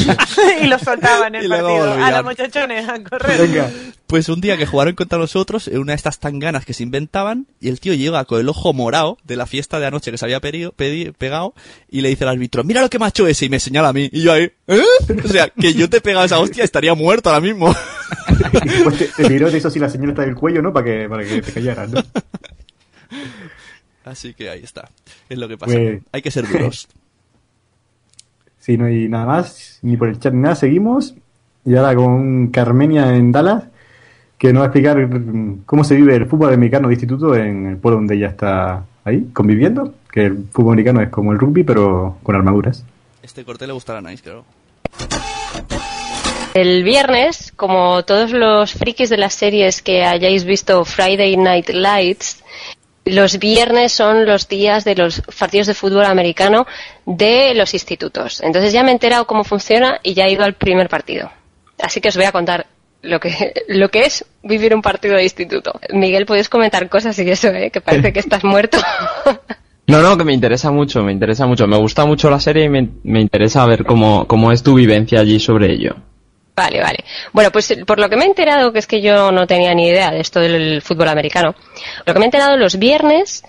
y 0.63 0.67
lo 0.67 0.79
soltaban 0.79 1.35
en 1.35 1.43
Y 1.43 1.45
el 1.45 1.51
luego 1.51 1.69
partido. 1.79 2.05
A 2.07 2.11
los 2.11 2.25
muchachones 2.25 2.89
a 2.89 3.03
correr. 3.05 3.39
Venga. 3.43 3.71
Pues 4.07 4.29
un 4.31 4.41
día 4.41 4.57
que 4.57 4.65
jugaron 4.67 4.95
contra 4.95 5.19
nosotros, 5.19 5.69
en 5.69 5.79
una 5.79 5.93
de 5.93 5.97
estas 5.97 6.19
tanganas 6.19 6.65
que 6.65 6.73
se 6.73 6.83
inventaban, 6.83 7.47
y 7.61 7.69
el 7.69 7.81
tío 7.81 7.93
llega 7.93 8.19
con 8.33 8.41
el 8.41 8.49
ojo 8.49 8.73
morado 8.73 9.19
de 9.25 9.37
la 9.37 9.47
fiesta 9.47 9.79
de 9.79 9.87
anoche 9.87 10.11
que 10.11 10.19
se 10.19 10.25
había 10.25 10.41
pedido- 10.41 10.73
pedi- 10.77 11.13
pegado, 11.13 11.55
y 11.91 12.01
le 12.01 12.09
dice 12.09 12.25
al 12.25 12.31
árbitro, 12.31 12.65
mira 12.65 12.81
lo 12.81 12.91
que 12.91 12.99
me 12.99 13.05
ha 13.05 13.09
hecho 13.09 13.27
ese, 13.27 13.45
y 13.47 13.49
me 13.49 13.61
señala 13.61 13.89
a 13.89 13.93
mí. 13.93 14.09
Y 14.13 14.23
yo 14.23 14.33
ahí, 14.33 14.51
¿eh? 14.67 14.83
O 15.25 15.29
sea, 15.29 15.49
que 15.51 15.75
yo 15.75 15.89
te 15.91 15.99
he 15.99 16.01
pegado 16.01 16.25
esa 16.25 16.39
hostia, 16.41 16.65
estaría 16.65 16.95
muerto 16.95 17.29
ahora 17.31 17.41
mismo. 17.41 17.75
Después 18.65 18.99
te, 18.99 19.07
te 19.23 19.29
tiró 19.29 19.51
de 19.51 19.59
eso 19.59 19.69
así 19.69 19.79
la 19.79 19.89
señora 19.89 20.11
está 20.13 20.23
del 20.23 20.35
cuello, 20.35 20.63
¿no? 20.63 20.73
Para 20.73 20.85
que, 20.87 21.09
para 21.09 21.25
que 21.25 21.43
te 21.43 21.53
callaras, 21.53 21.91
¿no? 21.91 22.03
Así 24.05 24.35
que 24.35 24.51
ahí 24.51 24.63
está. 24.65 24.89
Es 25.29 25.39
lo 25.39 25.47
que 25.49 25.57
pasa. 25.57 25.75
Pues- 25.75 26.03
Hay 26.13 26.23
que 26.23 26.31
ser 26.31 26.49
duros. 26.49 26.89
Si 28.59 28.77
no 28.79 28.85
hay 28.85 29.09
nada 29.09 29.27
más, 29.27 29.81
ni 29.83 29.97
por 29.97 30.09
el 30.09 30.21
chat 30.21 30.33
ni 30.33 30.41
nada, 30.43 30.55
seguimos. 30.55 31.17
Y 31.65 31.75
ahora 31.75 31.97
con 31.97 32.47
Carmenia 32.53 33.17
en 33.17 33.33
Dallas, 33.33 33.65
que 34.43 34.53
nos 34.53 34.63
va 34.63 34.65
a 34.65 34.69
explicar 34.71 35.09
cómo 35.67 35.85
se 35.85 35.95
vive 35.95 36.17
el 36.17 36.27
fútbol 36.27 36.53
americano 36.53 36.89
de 36.89 36.95
instituto 36.95 37.37
en 37.37 37.65
el 37.65 37.77
pueblo 37.77 37.99
donde 37.99 38.17
ella 38.17 38.27
está 38.27 38.85
ahí, 39.05 39.29
conviviendo. 39.33 39.95
Que 40.11 40.25
el 40.25 40.49
fútbol 40.51 40.73
americano 40.73 41.01
es 41.01 41.11
como 41.11 41.31
el 41.31 41.39
rugby, 41.39 41.63
pero 41.63 42.19
con 42.25 42.35
armaduras. 42.35 42.85
Este 43.23 43.45
corte 43.45 43.69
le 43.69 43.73
gustará 43.73 44.01
a 44.01 44.03
Nice, 44.03 44.21
creo. 44.21 44.45
El 46.55 46.83
viernes, 46.83 47.53
como 47.55 48.03
todos 48.03 48.33
los 48.33 48.73
frikis 48.73 49.11
de 49.11 49.17
las 49.17 49.33
series 49.35 49.81
que 49.81 50.03
hayáis 50.03 50.43
visto 50.43 50.85
Friday 50.85 51.37
Night 51.37 51.69
Lights, 51.69 52.43
los 53.05 53.39
viernes 53.39 53.93
son 53.93 54.27
los 54.27 54.49
días 54.49 54.83
de 54.83 54.97
los 54.97 55.23
partidos 55.39 55.69
de 55.69 55.75
fútbol 55.75 56.07
americano 56.07 56.67
de 57.07 57.55
los 57.55 57.75
institutos. 57.75 58.41
Entonces 58.41 58.73
ya 58.73 58.83
me 58.83 58.89
he 58.89 58.95
enterado 58.95 59.25
cómo 59.25 59.45
funciona 59.45 60.01
y 60.03 60.15
ya 60.15 60.25
he 60.25 60.33
ido 60.33 60.43
al 60.43 60.55
primer 60.55 60.89
partido. 60.89 61.31
Así 61.81 62.01
que 62.01 62.09
os 62.09 62.17
voy 62.17 62.27
a 62.27 62.33
contar 62.33 62.67
lo 63.03 63.21
que, 63.21 63.53
lo 63.69 63.91
que 63.91 64.05
es 64.05 64.25
vivir 64.43 64.75
un 64.75 64.83
partido 64.83 65.17
de 65.17 65.25
instituto. 65.25 65.79
Miguel, 65.93 66.27
puedes 66.27 66.49
comentar 66.49 66.89
cosas 66.89 67.19
y 67.19 67.31
eso, 67.31 67.49
¿eh? 67.49 67.71
que 67.71 67.81
parece 67.81 68.13
que 68.13 68.21
estás 68.21 68.45
muerto. 68.45 68.79
No, 69.85 70.01
no, 70.01 70.17
que 70.17 70.23
me 70.23 70.33
interesa 70.33 70.71
mucho, 70.71 71.03
me 71.03 71.11
interesa 71.11 71.45
mucho. 71.45 71.67
Me 71.67 71.77
gusta 71.77 72.07
mucho 72.07 72.31
la 72.31 72.39
serie 72.39 72.65
y 72.65 72.69
me, 72.69 72.89
me 73.03 73.21
interesa 73.21 73.67
ver 73.67 73.85
cómo, 73.85 74.27
cómo 74.29 74.53
es 74.53 74.63
tu 74.63 74.75
vivencia 74.75 75.21
allí 75.21 75.41
sobre 75.41 75.73
ello. 75.73 75.97
Vale, 76.55 76.81
vale. 76.81 77.05
Bueno, 77.33 77.51
pues 77.51 77.77
por 77.85 77.99
lo 77.99 78.09
que 78.09 78.17
me 78.17 78.25
he 78.25 78.29
enterado, 78.29 78.73
que 78.73 78.79
es 78.79 78.87
que 78.87 79.03
yo 79.03 79.33
no 79.33 79.47
tenía 79.49 79.75
ni 79.75 79.89
idea 79.89 80.13
de 80.13 80.21
esto 80.21 80.39
del 80.39 80.83
fútbol 80.83 81.09
americano, 81.09 81.57
lo 82.07 82.13
que 82.13 82.19
me 82.21 82.25
he 82.25 82.29
enterado 82.29 82.57
los 82.57 82.79
viernes 82.79 83.43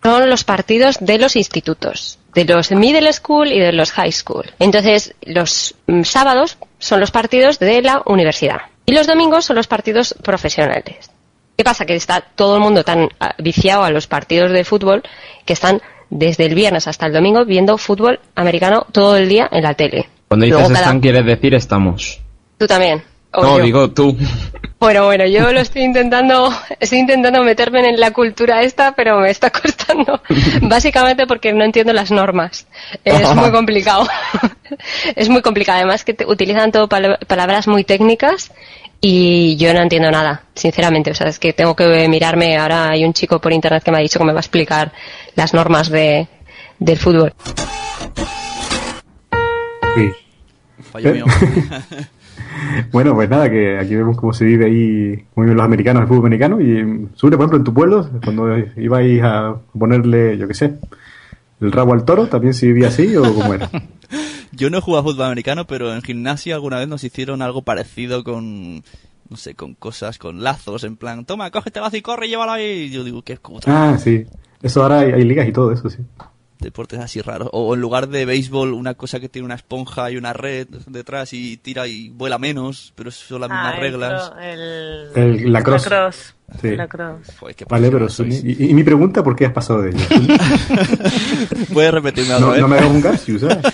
son 0.00 0.30
los 0.30 0.44
partidos 0.44 0.98
de 1.00 1.18
los 1.18 1.34
institutos, 1.34 2.20
de 2.34 2.44
los 2.44 2.70
middle 2.70 3.12
school 3.12 3.50
y 3.50 3.58
de 3.58 3.72
los 3.72 3.90
high 3.90 4.12
school. 4.12 4.44
Entonces, 4.60 5.14
los 5.22 5.74
mm, 5.88 6.04
sábados 6.04 6.56
son 6.78 7.00
los 7.00 7.10
partidos 7.10 7.58
de 7.58 7.82
la 7.82 8.00
universidad 8.06 8.60
y 8.86 8.92
los 8.92 9.06
domingos 9.06 9.44
son 9.44 9.56
los 9.56 9.66
partidos 9.66 10.14
profesionales. 10.22 11.10
¿Qué 11.56 11.64
pasa? 11.64 11.84
Que 11.86 11.94
está 11.94 12.20
todo 12.20 12.56
el 12.56 12.62
mundo 12.62 12.82
tan 12.84 13.08
ah, 13.20 13.34
viciado 13.38 13.84
a 13.84 13.90
los 13.90 14.06
partidos 14.06 14.50
de 14.50 14.64
fútbol 14.64 15.02
que 15.44 15.52
están 15.52 15.80
desde 16.10 16.46
el 16.46 16.54
viernes 16.54 16.86
hasta 16.88 17.06
el 17.06 17.12
domingo 17.12 17.44
viendo 17.44 17.78
fútbol 17.78 18.20
americano 18.34 18.86
todo 18.92 19.16
el 19.16 19.28
día 19.28 19.48
en 19.52 19.62
la 19.62 19.74
tele. 19.74 20.08
Cuando 20.28 20.44
dices 20.44 20.58
Luego 20.58 20.68
cada- 20.74 20.86
están, 20.86 21.00
quieres 21.00 21.24
decir 21.24 21.54
estamos. 21.54 22.20
Tú 22.58 22.66
también. 22.66 23.02
No, 23.42 23.58
yo. 23.58 23.64
digo 23.64 23.90
tú. 23.90 24.16
Bueno, 24.80 25.04
bueno, 25.06 25.24
yo 25.26 25.50
lo 25.52 25.60
estoy 25.60 25.82
intentando, 25.82 26.52
estoy 26.78 26.98
intentando 26.98 27.42
meterme 27.42 27.88
en 27.88 27.98
la 27.98 28.10
cultura 28.12 28.62
esta, 28.62 28.92
pero 28.94 29.18
me 29.20 29.30
está 29.30 29.50
costando. 29.62 30.20
Básicamente 30.62 31.26
porque 31.26 31.52
no 31.52 31.64
entiendo 31.64 31.92
las 31.92 32.10
normas. 32.10 32.66
Es 33.04 33.34
muy 33.34 33.50
complicado. 33.50 34.06
Es 35.16 35.28
muy 35.28 35.40
complicado. 35.42 35.78
Además 35.78 36.04
que 36.04 36.12
te- 36.14 36.26
utilizan 36.26 36.70
todo 36.70 36.88
pala- 36.88 37.18
palabras 37.26 37.66
muy 37.66 37.84
técnicas 37.84 38.52
y 39.00 39.56
yo 39.56 39.72
no 39.72 39.80
entiendo 39.80 40.10
nada, 40.10 40.42
sinceramente. 40.54 41.10
O 41.12 41.14
sea, 41.14 41.28
es 41.28 41.38
que 41.38 41.52
tengo 41.54 41.74
que 41.74 42.06
mirarme. 42.08 42.58
Ahora 42.58 42.90
hay 42.90 43.04
un 43.04 43.14
chico 43.14 43.40
por 43.40 43.52
internet 43.52 43.82
que 43.82 43.90
me 43.90 43.98
ha 43.98 44.00
dicho 44.00 44.18
que 44.18 44.24
me 44.26 44.32
va 44.32 44.38
a 44.38 44.42
explicar 44.42 44.92
las 45.34 45.54
normas 45.54 45.88
de, 45.88 46.28
del 46.78 46.98
fútbol. 46.98 47.32
Sí. 49.96 50.10
Fallo 50.92 51.12
mío. 51.12 51.24
Bueno, 52.92 53.14
pues 53.14 53.28
nada, 53.28 53.50
que 53.50 53.78
aquí 53.78 53.94
vemos 53.94 54.16
cómo 54.16 54.32
se 54.32 54.44
vive 54.44 54.66
ahí, 54.66 55.24
cómo 55.34 55.44
viven 55.44 55.56
los 55.56 55.64
americanos 55.64 56.02
el 56.02 56.08
fútbol 56.08 56.26
americano. 56.26 56.60
Y 56.60 56.82
mm, 56.82 57.10
Sure, 57.14 57.36
por 57.36 57.44
ejemplo, 57.44 57.58
en 57.58 57.64
tu 57.64 57.74
pueblo, 57.74 58.10
cuando 58.22 58.56
ibais 58.76 59.22
a 59.22 59.56
ponerle, 59.78 60.38
yo 60.38 60.48
qué 60.48 60.54
sé, 60.54 60.78
el 61.60 61.72
rabo 61.72 61.92
al 61.92 62.04
toro, 62.04 62.26
¿también 62.26 62.54
se 62.54 62.66
vivía 62.66 62.88
así 62.88 63.16
o 63.16 63.22
cómo 63.22 63.54
era? 63.54 63.70
Yo 64.52 64.70
no 64.70 64.78
he 64.78 64.80
jugado 64.80 65.00
a 65.08 65.12
fútbol 65.12 65.26
americano, 65.26 65.66
pero 65.66 65.92
en 65.92 66.02
gimnasia 66.02 66.54
alguna 66.54 66.78
vez 66.78 66.86
nos 66.86 67.02
hicieron 67.02 67.42
algo 67.42 67.62
parecido 67.62 68.22
con, 68.22 68.84
no 69.28 69.36
sé, 69.36 69.54
con 69.54 69.74
cosas, 69.74 70.18
con 70.18 70.44
lazos, 70.44 70.84
en 70.84 70.96
plan, 70.96 71.24
toma, 71.24 71.50
cógete 71.50 71.80
el 71.80 71.84
lazo 71.84 71.96
y 71.96 72.02
corre 72.02 72.26
y 72.26 72.30
llévalo 72.30 72.52
ahí. 72.52 72.64
Y 72.64 72.90
yo 72.90 73.02
digo, 73.02 73.22
qué 73.22 73.36
puta. 73.36 73.66
Ah, 73.66 73.98
sí. 73.98 74.24
Eso 74.62 74.82
ahora 74.82 75.00
hay, 75.00 75.12
hay 75.12 75.24
ligas 75.24 75.48
y 75.48 75.52
todo 75.52 75.72
eso, 75.72 75.90
sí. 75.90 75.98
Deportes 76.64 76.98
así 76.98 77.20
raros. 77.20 77.50
O 77.52 77.74
en 77.74 77.80
lugar 77.80 78.08
de 78.08 78.24
béisbol, 78.24 78.72
una 78.72 78.94
cosa 78.94 79.20
que 79.20 79.28
tiene 79.28 79.44
una 79.44 79.54
esponja 79.54 80.10
y 80.10 80.16
una 80.16 80.32
red 80.32 80.66
detrás 80.86 81.32
y 81.34 81.58
tira 81.58 81.86
y 81.86 82.08
vuela 82.08 82.38
menos, 82.38 82.92
pero 82.96 83.10
son 83.10 83.42
las 83.42 83.50
mismas 83.50 83.74
Ah, 83.74 83.76
el 83.76 83.80
reglas. 83.82 84.32
cro- 84.32 84.42
El, 84.42 85.38
El 85.44 85.52
lacrosse. 85.52 85.90
lacrosse. 85.90 86.34
Sí. 86.60 86.76
Lacrosse. 86.76 87.32
Joder, 87.38 87.56
qué 87.56 87.64
Vale, 87.68 87.90
pero 87.90 88.06
y, 88.28 88.70
y 88.70 88.74
mi 88.74 88.82
pregunta, 88.82 89.22
¿por 89.22 89.36
qué 89.36 89.46
has 89.46 89.52
pasado 89.52 89.82
de 89.82 89.90
ella? 89.90 90.06
¿Puedes 91.72 91.92
repetirme 91.92 92.34
otra 92.34 92.46
No, 92.46 92.52
vez? 92.52 92.60
no 92.60 92.68
me 92.68 92.76
hagas 92.78 92.90
un 92.90 93.00
garcius, 93.00 93.40
¿sabes? 93.42 93.58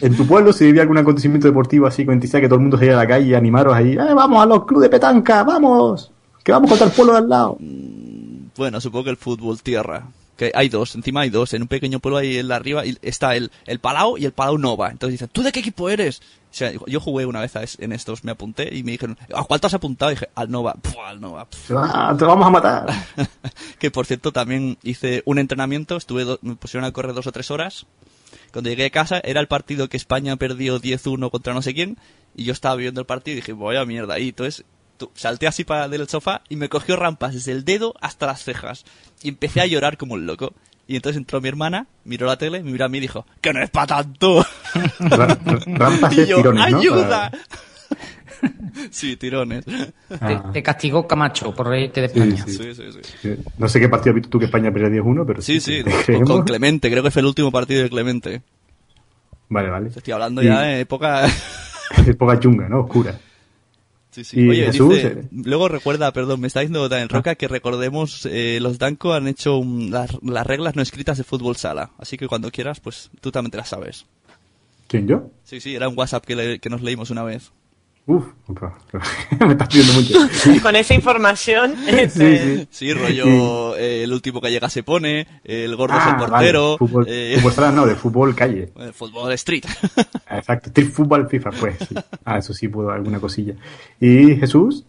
¿En 0.00 0.16
tu 0.16 0.26
pueblo 0.26 0.52
se 0.52 0.66
vivía 0.66 0.82
algún 0.82 0.98
acontecimiento 0.98 1.46
deportivo 1.48 1.86
así 1.86 2.04
con 2.04 2.14
que 2.40 2.48
todo 2.48 2.56
el 2.56 2.60
mundo 2.60 2.76
salía 2.78 2.94
a 2.94 2.98
la 2.98 3.06
calle 3.06 3.26
y 3.28 3.34
animaros 3.34 3.74
ahí? 3.74 3.92
¡Eh, 3.94 4.14
vamos 4.14 4.42
a 4.42 4.46
los 4.46 4.64
clubes 4.66 4.84
de 4.84 4.90
petanca! 4.90 5.42
¡Vamos! 5.44 6.10
¡Que 6.42 6.52
vamos 6.52 6.68
contra 6.70 6.86
el 6.86 6.92
pueblo 6.92 7.12
de 7.14 7.18
al 7.18 7.28
lado! 7.28 7.56
Bueno, 8.56 8.80
supongo 8.80 9.04
que 9.04 9.10
el 9.10 9.16
fútbol 9.16 9.60
tierra. 9.62 10.04
Que 10.36 10.50
hay 10.54 10.68
dos, 10.68 10.94
encima 10.96 11.20
hay 11.20 11.30
dos. 11.30 11.54
En 11.54 11.62
un 11.62 11.68
pequeño 11.68 12.00
pueblo 12.00 12.18
ahí 12.18 12.38
en 12.38 12.48
la 12.48 12.56
arriba 12.56 12.84
y 12.84 12.96
está 13.02 13.36
el, 13.36 13.50
el 13.66 13.78
Palau 13.78 14.18
y 14.18 14.24
el 14.24 14.32
Palau 14.32 14.58
Nova. 14.58 14.90
Entonces 14.90 15.12
dicen, 15.14 15.28
¿tú 15.32 15.42
de 15.42 15.52
qué 15.52 15.60
equipo 15.60 15.88
eres? 15.88 16.20
O 16.50 16.56
sea, 16.56 16.72
yo 16.86 17.00
jugué 17.00 17.26
una 17.26 17.40
vez 17.40 17.54
a 17.56 17.62
es- 17.62 17.78
en 17.80 17.92
estos, 17.92 18.24
me 18.24 18.32
apunté 18.32 18.74
y 18.74 18.82
me 18.82 18.92
dijeron, 18.92 19.16
¿a 19.34 19.44
cuál 19.44 19.60
te 19.60 19.66
has 19.68 19.74
apuntado? 19.74 20.10
Y 20.10 20.14
dije, 20.14 20.28
al 20.34 20.50
Nova. 20.50 20.74
Puf, 20.74 20.96
al 21.04 21.20
Nova. 21.20 21.46
¡Ah, 21.70 22.14
te 22.18 22.24
vamos 22.24 22.46
a 22.46 22.50
matar! 22.50 22.86
que 23.78 23.90
por 23.90 24.06
cierto 24.06 24.32
también 24.32 24.76
hice 24.82 25.22
un 25.26 25.38
entrenamiento, 25.38 25.96
estuve 25.96 26.24
do- 26.24 26.38
me 26.42 26.56
pusieron 26.56 26.84
a 26.84 26.92
correr 26.92 27.14
dos 27.14 27.26
o 27.26 27.32
tres 27.32 27.50
horas. 27.50 27.86
Cuando 28.52 28.70
llegué 28.70 28.86
a 28.86 28.90
casa 28.90 29.20
era 29.24 29.40
el 29.40 29.48
partido 29.48 29.88
que 29.88 29.96
España 29.96 30.36
perdió 30.36 30.80
10-1 30.80 31.30
contra 31.30 31.54
no 31.54 31.62
sé 31.62 31.74
quién 31.74 31.96
y 32.36 32.44
yo 32.44 32.52
estaba 32.52 32.74
viendo 32.76 33.00
el 33.00 33.06
partido 33.06 33.32
y 33.34 33.36
dije, 33.40 33.52
vaya 33.52 33.84
mierda. 33.84 34.18
Y 34.18 34.28
entonces 34.30 34.64
salté 35.14 35.46
así 35.46 35.64
para 35.64 35.88
del 35.88 36.08
sofá 36.08 36.42
y 36.48 36.56
me 36.56 36.68
cogió 36.68 36.96
rampas 36.96 37.34
desde 37.34 37.52
el 37.52 37.64
dedo 37.64 37.94
hasta 38.00 38.26
las 38.26 38.42
cejas 38.42 38.84
y 39.22 39.28
empecé 39.28 39.60
a 39.60 39.66
llorar 39.66 39.96
como 39.96 40.14
un 40.14 40.26
loco. 40.26 40.52
Y 40.86 40.96
entonces 40.96 41.18
entró 41.18 41.40
mi 41.40 41.48
hermana, 41.48 41.86
miró 42.04 42.26
la 42.26 42.36
tele, 42.36 42.62
me 42.62 42.70
miró 42.70 42.84
a 42.84 42.88
mí 42.88 42.98
y 42.98 43.02
dijo, 43.02 43.24
que 43.40 43.52
no 43.54 43.62
es 43.62 43.70
para 43.70 43.86
tanto. 43.86 44.44
Ra- 45.00 45.26
ra- 45.28 45.60
rampas 45.66 46.12
y 46.12 46.26
yo, 46.26 46.36
tirones, 46.36 46.70
¿no? 46.72 46.78
ayuda. 46.78 47.30
sí, 48.90 49.16
tirones. 49.16 49.64
Te, 49.64 49.92
Ah. 50.20 50.50
te 50.52 50.62
castigó 50.62 51.06
Camacho 51.06 51.54
por 51.54 51.68
reírte 51.68 52.00
de 52.00 52.06
España. 52.08 52.44
sí. 52.46 52.52
Sí, 52.52 52.74
sí, 52.74 52.82
sí. 52.92 52.98
Sí. 53.22 53.36
No 53.58 53.68
sé 53.68 53.80
qué 53.80 53.88
partido 53.88 54.10
has 54.10 54.14
visto 54.16 54.28
tú 54.30 54.38
que 54.38 54.44
España 54.46 54.70
perdió 54.72 55.02
10-1, 55.02 55.24
pero 55.26 55.40
Sí, 55.42 55.60
sí, 55.60 55.82
te 55.82 56.14
con- 56.16 56.24
con 56.26 56.42
Clemente, 56.44 56.90
creo 56.90 57.02
que 57.02 57.10
fue 57.10 57.20
el 57.20 57.26
último 57.26 57.50
partido 57.50 57.82
de 57.82 57.88
Clemente. 57.90 58.42
Vale, 59.48 59.70
vale. 59.70 59.88
Estoy 59.94 60.12
hablando 60.12 60.42
Y- 60.42 60.46
ya 60.46 60.60
de 60.60 60.80
época... 60.80 61.26
Época 62.06 62.40
chunga, 62.40 62.68
¿no? 62.68 62.80
Oscura. 62.80 63.14
Sí, 64.14 64.22
sí. 64.22 64.40
Y 64.40 64.48
Oye, 64.48 64.66
Jesús, 64.66 64.94
dice- 64.94 65.06
eh, 65.08 65.24
luego 65.32 65.66
recuerda, 65.68 66.12
perdón, 66.12 66.40
me 66.40 66.46
está 66.46 66.60
diciendo 66.60 66.88
Daniel 66.88 67.08
Roca 67.08 67.34
que 67.34 67.48
recordemos, 67.48 68.24
eh, 68.30 68.58
los 68.62 68.78
Danco 68.78 69.12
han 69.12 69.26
hecho 69.26 69.56
un- 69.58 69.90
las, 69.90 70.10
las 70.22 70.46
reglas 70.46 70.76
no 70.76 70.82
escritas 70.82 71.18
de 71.18 71.24
fútbol 71.24 71.56
sala. 71.56 71.90
Así 71.98 72.16
que 72.16 72.28
cuando 72.28 72.52
quieras, 72.52 72.78
pues 72.78 73.10
tú 73.20 73.32
también 73.32 73.50
te 73.50 73.56
las 73.56 73.70
sabes. 73.70 74.06
¿Quién, 74.86 75.08
yo? 75.08 75.30
Sí, 75.42 75.58
sí, 75.60 75.74
era 75.74 75.88
un 75.88 75.98
WhatsApp 75.98 76.24
que, 76.24 76.36
le- 76.36 76.58
que 76.60 76.70
nos 76.70 76.80
leímos 76.82 77.10
una 77.10 77.24
vez. 77.24 77.50
Uf, 78.06 78.24
me 79.40 79.52
estás 79.52 79.68
pidiendo 79.68 79.94
mucho. 79.94 80.18
Con 80.62 80.76
esa 80.76 80.92
información. 80.92 81.74
Sí, 81.86 81.90
este, 81.90 82.56
sí. 82.58 82.68
Sí, 82.70 82.92
rollo, 82.92 83.76
eh, 83.76 84.04
el 84.04 84.12
último 84.12 84.42
que 84.42 84.50
llega 84.50 84.68
se 84.68 84.82
pone, 84.82 85.26
el 85.42 85.74
gordo 85.74 85.96
es 85.96 86.04
el 86.04 86.10
Ah, 86.12 86.16
portero, 86.18 86.64
vale. 86.66 86.78
Fútbol, 86.78 87.06
eh, 87.08 87.34
fútbol 87.38 87.52
sala 87.52 87.72
no, 87.72 87.86
de 87.86 87.94
fútbol 87.94 88.34
calle. 88.34 88.72
el 88.78 88.92
fútbol 88.92 89.32
street. 89.32 89.64
Exacto, 90.30 90.68
Street 90.68 90.90
Football 90.90 91.28
FIFA, 91.30 91.50
pues. 91.52 91.76
sí. 91.88 91.94
Ah, 92.26 92.38
eso 92.38 92.52
sí 92.52 92.68
puedo, 92.68 92.90
alguna 92.90 93.20
cosilla. 93.20 93.54
¿Y 93.98 94.36
Jesús? 94.36 94.84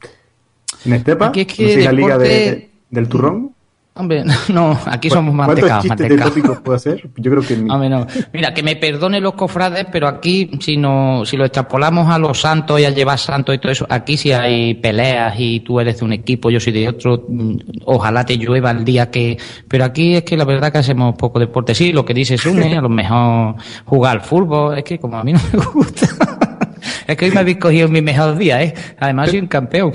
¿En 0.83 0.93
Estepa? 0.93 1.27
Aquí 1.27 1.41
es 1.41 1.47
que 1.47 1.63
¿No 1.63 1.69
sé, 1.69 1.83
la 1.85 1.91
liga 1.93 2.17
deporte- 2.17 2.27
de- 2.27 2.69
del 2.89 3.07
turrón? 3.07 3.54
Hombre, 3.97 4.25
no, 4.53 4.77
aquí 4.87 5.09
somos 5.09 5.33
¿Cuántos 5.33 5.55
mantecados, 5.61 5.83
chistes 5.83 5.97
de 5.97 6.03
mantecados. 6.17 6.33
tópicos 6.35 6.59
puedo 6.59 6.75
hacer? 6.75 7.09
Yo 7.15 7.31
creo 7.31 7.41
que... 7.43 7.53
Hombre, 7.71 7.89
no. 7.89 8.05
Mira, 8.33 8.53
que 8.53 8.61
me 8.61 8.75
perdone 8.75 9.21
los 9.21 9.35
cofrades, 9.35 9.85
pero 9.89 10.09
aquí, 10.09 10.51
si 10.59 10.75
no, 10.75 11.23
si 11.25 11.37
lo 11.37 11.45
extrapolamos 11.45 12.09
a 12.09 12.19
los 12.19 12.41
santos 12.41 12.77
y 12.81 12.83
a 12.83 12.89
llevar 12.89 13.17
santos 13.17 13.55
y 13.55 13.57
todo 13.57 13.71
eso, 13.71 13.85
aquí 13.89 14.17
sí 14.17 14.33
hay 14.33 14.73
peleas 14.73 15.35
y 15.39 15.61
tú 15.61 15.79
eres 15.79 15.97
de 15.99 16.05
un 16.05 16.11
equipo, 16.11 16.49
yo 16.49 16.59
soy 16.59 16.73
de 16.73 16.89
otro, 16.89 17.23
mm, 17.29 17.55
ojalá 17.85 18.25
te 18.25 18.35
llueva 18.37 18.71
el 18.71 18.83
día 18.83 19.09
que, 19.09 19.37
pero 19.69 19.85
aquí 19.85 20.15
es 20.15 20.23
que 20.23 20.35
la 20.35 20.43
verdad 20.43 20.73
que 20.73 20.79
hacemos 20.79 21.15
poco 21.15 21.39
deporte. 21.39 21.73
Sí, 21.73 21.93
lo 21.93 22.03
que 22.03 22.13
dice 22.13 22.37
Sune, 22.37 22.77
a 22.77 22.81
lo 22.81 22.89
mejor 22.89 23.55
jugar 23.85 24.17
al 24.17 24.21
fútbol, 24.23 24.77
es 24.77 24.83
que 24.83 24.99
como 24.99 25.17
a 25.17 25.23
mí 25.23 25.31
no 25.31 25.39
me 25.53 25.59
gusta, 25.73 26.05
es 27.07 27.15
que 27.15 27.25
hoy 27.25 27.31
me 27.31 27.39
habéis 27.39 27.57
cogido 27.59 27.87
mi 27.87 28.01
mejor 28.01 28.37
día, 28.37 28.61
eh. 28.61 28.73
Además 28.99 29.29
soy 29.29 29.39
un 29.39 29.47
campeón. 29.47 29.93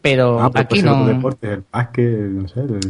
Pero 0.00 0.40
Ah, 0.42 0.50
pues 0.50 0.64
aquí 0.64 0.82
no, 0.82 1.06
deporte, 1.06 1.52
el 1.52 1.64
básquet, 1.70 2.18
no 2.30 2.48
sé. 2.48 2.60
el- 2.60 2.80
sí, 2.82 2.88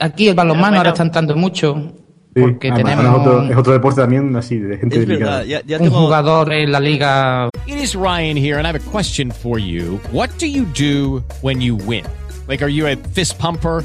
aquí 0.00 0.28
el 0.28 0.34
balonmano 0.34 0.76
ahora 0.78 0.90
está 0.90 1.02
entrando 1.02 1.36
mucho, 1.36 1.92
Sí, 2.34 2.40
porque 2.40 2.70
ah, 2.70 2.74
tenemos 2.76 3.04
es, 3.04 3.10
otro, 3.10 3.42
es 3.50 3.56
otro 3.56 3.72
deporte 3.74 4.00
también 4.00 4.34
así, 4.36 4.56
de 4.58 4.78
gente 4.78 4.98
Es 4.98 5.06
delicada. 5.06 5.38
verdad, 5.40 5.44
ya, 5.46 5.62
ya 5.66 5.76
un 5.76 5.84
tengo... 5.84 6.00
jugador 6.00 6.50
en 6.52 6.72
la 6.72 6.80
liga 6.80 7.48
It 7.66 7.76
is 7.76 7.94
Ryan 7.94 8.36
here, 8.36 8.56
and 8.58 8.66
I 8.66 8.70
have 8.70 8.76
a 8.76 8.90
question 8.90 9.30
for 9.30 9.58
you. 9.58 10.00
What 10.12 10.30
do 10.38 10.46
you 10.46 10.64
do 10.76 11.22
when 11.42 11.60
you 11.60 11.76
win? 11.76 12.04
Like, 12.48 12.62
are 12.64 12.70
you 12.70 12.86
a 12.86 12.96
fist 12.96 13.38
pumper? 13.38 13.84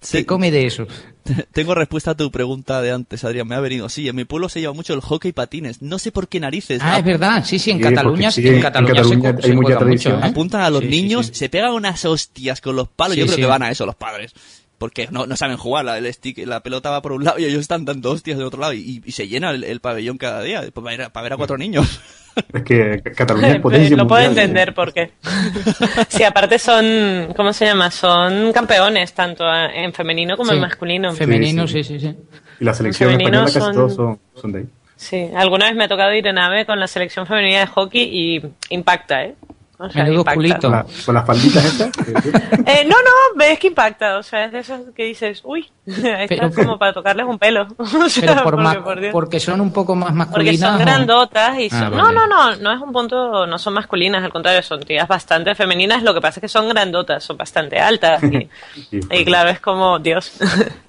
Se 0.00 0.24
come 0.26 0.50
de 0.50 0.66
eso. 0.66 0.86
Tengo 1.52 1.74
respuesta 1.74 2.12
a 2.12 2.16
tu 2.16 2.30
pregunta 2.30 2.80
de 2.80 2.90
antes, 2.92 3.24
Adrián. 3.24 3.46
Me 3.48 3.54
ha 3.54 3.60
venido. 3.60 3.88
Sí, 3.88 4.08
en 4.08 4.16
mi 4.16 4.24
pueblo 4.24 4.48
se 4.48 4.60
lleva 4.60 4.72
mucho 4.72 4.94
el 4.94 5.00
hockey 5.00 5.32
patines. 5.32 5.82
No 5.82 5.98
sé 5.98 6.12
por 6.12 6.28
qué 6.28 6.40
narices. 6.40 6.80
Ah, 6.82 6.98
es 6.98 7.04
verdad. 7.04 7.44
Sí, 7.44 7.58
sí, 7.58 7.70
en 7.70 7.78
Sí, 7.78 7.82
Cataluña, 7.82 8.30
sí, 8.30 8.46
en 8.46 8.54
en 8.56 8.60
Cataluña, 8.62 8.94
Cataluña 8.94 9.30
se, 9.32 9.36
hay 9.36 9.42
se 9.42 9.52
mucha 9.54 9.64
juega 9.66 9.78
tradición. 9.80 10.14
mucho, 10.14 10.26
¿eh? 10.26 10.30
Apuntan 10.30 10.60
a 10.62 10.70
los 10.70 10.80
Sí, 10.80 10.86
sí, 10.86 11.02
niños, 11.02 11.26
sí. 11.26 11.34
se 11.34 11.48
pegan 11.48 11.72
unas 11.72 12.04
hostias 12.04 12.60
con 12.60 12.76
los 12.76 12.88
palos. 12.88 13.14
Sí, 13.14 13.20
Yo 13.20 13.26
creo 13.26 13.36
sí. 13.36 13.42
que 13.42 13.46
van 13.46 13.62
a 13.62 13.70
eso 13.70 13.84
los 13.86 13.96
padres. 13.96 14.32
Porque 14.78 15.08
no, 15.10 15.26
no 15.26 15.36
saben 15.36 15.56
jugar, 15.56 15.84
la, 15.84 15.98
el 15.98 16.12
stick, 16.14 16.38
la 16.46 16.60
pelota 16.62 16.90
va 16.90 17.02
por 17.02 17.10
un 17.12 17.24
lado 17.24 17.38
y 17.40 17.44
ellos 17.44 17.60
están 17.60 17.84
dando 17.84 18.12
hostias 18.12 18.38
de 18.38 18.44
otro 18.44 18.60
lado 18.60 18.72
y, 18.74 19.02
y 19.04 19.10
se 19.12 19.26
llena 19.26 19.50
el, 19.50 19.64
el 19.64 19.80
pabellón 19.80 20.18
cada 20.18 20.40
día 20.42 20.60
pues, 20.60 20.72
para, 20.72 20.90
ver 20.96 21.02
a, 21.02 21.08
para 21.12 21.22
ver 21.24 21.32
a 21.32 21.36
cuatro 21.36 21.58
niños. 21.58 22.00
Es 22.54 22.62
que 22.62 23.02
Cataluña 23.16 23.48
es 23.48 23.60
potencia 23.60 23.96
Lo 23.96 24.06
puedo 24.06 24.24
mundial. 24.24 24.44
entender 24.46 24.72
por 24.72 24.92
qué. 24.92 25.10
Sí, 26.08 26.22
aparte 26.22 26.60
son, 26.60 27.32
¿cómo 27.36 27.52
se 27.52 27.64
llama? 27.66 27.90
Son 27.90 28.52
campeones, 28.52 29.12
tanto 29.12 29.44
en 29.52 29.92
femenino 29.92 30.36
como 30.36 30.52
en 30.52 30.58
Sí. 30.58 30.60
masculino. 30.60 31.12
Femenino, 31.14 31.66
sí, 31.66 31.82
sí, 31.82 31.98
sí. 31.98 32.14
Y 32.60 32.64
la 32.64 32.74
selección 32.74 33.10
femenino 33.10 33.44
española 33.44 33.44
casi 33.46 33.58
son- 33.58 33.74
todos 33.74 33.94
son, 33.94 34.18
son 34.40 34.52
de 34.52 34.58
ahí. 34.60 34.64
Sí, 34.94 35.28
alguna 35.34 35.66
vez 35.66 35.74
me 35.74 35.84
ha 35.84 35.88
tocado 35.88 36.14
ir 36.14 36.26
en 36.28 36.38
AVE 36.38 36.64
con 36.64 36.78
la 36.78 36.86
selección 36.86 37.26
femenina 37.26 37.58
de 37.60 37.66
hockey 37.66 38.02
y 38.02 38.42
impacta, 38.70 39.24
¿eh? 39.24 39.34
O 39.80 39.88
sea, 39.88 40.02
Menudo 40.04 40.24
culito. 40.24 40.60
Con, 40.62 40.70
la- 40.72 40.86
con 41.06 41.14
las 41.14 41.26
falditas 41.26 41.64
estas. 41.64 41.90
Eh, 42.68 42.84
no, 42.84 42.96
no, 42.96 43.36
ves 43.36 43.58
que 43.58 43.68
impacta, 43.68 44.18
o 44.18 44.22
sea, 44.22 44.44
es 44.44 44.52
de 44.52 44.58
esos 44.58 44.80
que 44.94 45.04
dices, 45.04 45.40
uy, 45.44 45.70
está 45.86 46.26
Pero- 46.28 46.50
como 46.52 46.78
para 46.78 46.92
tocarles 46.92 47.24
un 47.26 47.38
pelo. 47.38 47.66
O 47.78 48.08
sea, 48.08 48.34
Pero 48.34 48.42
por 48.44 48.56
porque, 48.62 48.80
por 48.80 49.00
Dios. 49.00 49.12
porque 49.12 49.40
son 49.40 49.60
un 49.62 49.72
poco 49.72 49.94
más 49.94 50.08
Porque 50.08 50.18
masculinas. 50.18 50.60
son 50.60 50.74
o- 50.74 50.78
grandotas 50.78 51.58
y 51.60 51.70
son... 51.70 51.84
Ah, 51.84 51.90
No, 51.90 51.96
vale. 52.04 52.14
no, 52.16 52.26
no, 52.26 52.56
no 52.56 52.72
es 52.72 52.80
un 52.82 52.92
punto, 52.92 53.46
no 53.46 53.58
son 53.58 53.72
masculinas, 53.74 54.22
al 54.22 54.30
contrario, 54.32 54.62
son 54.62 54.82
tías 54.82 55.08
bastante 55.08 55.54
femeninas, 55.54 56.02
lo 56.02 56.12
que 56.12 56.20
pasa 56.20 56.40
es 56.40 56.42
que 56.42 56.48
son 56.48 56.68
grandotas, 56.68 57.24
son 57.24 57.36
bastante 57.38 57.78
altas 57.78 58.22
y, 58.24 58.48
y 58.90 59.24
claro, 59.24 59.48
es 59.48 59.60
como, 59.60 59.98
Dios, 59.98 60.32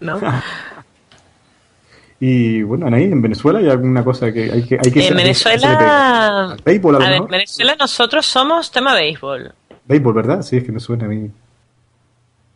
¿no? 0.01 0.19
Y 2.19 2.63
bueno, 2.63 2.87
Anaí, 2.87 3.05
en 3.05 3.21
Venezuela 3.21 3.59
hay 3.59 3.69
alguna 3.69 4.03
cosa 4.03 4.31
que 4.31 4.51
hay 4.51 4.63
que. 4.63 4.75
Hay 4.75 4.91
que 4.91 5.07
En 5.07 5.15
Venezuela... 5.15 6.57
Béisbol, 6.65 6.95
a 6.95 6.99
lo 6.99 7.05
A 7.05 7.09
ver, 7.09 7.17
en. 7.21 7.27
Venezuela 7.27 7.75
nosotros 7.79 8.25
somos 8.25 8.71
tema 8.71 8.93
béisbol. 8.93 9.53
Béisbol, 9.85 10.13
¿verdad? 10.13 10.41
Sí, 10.41 10.57
es 10.57 10.63
que 10.63 10.71
me 10.71 10.79
suena 10.79 11.05
a 11.05 11.07
mí. 11.07 11.31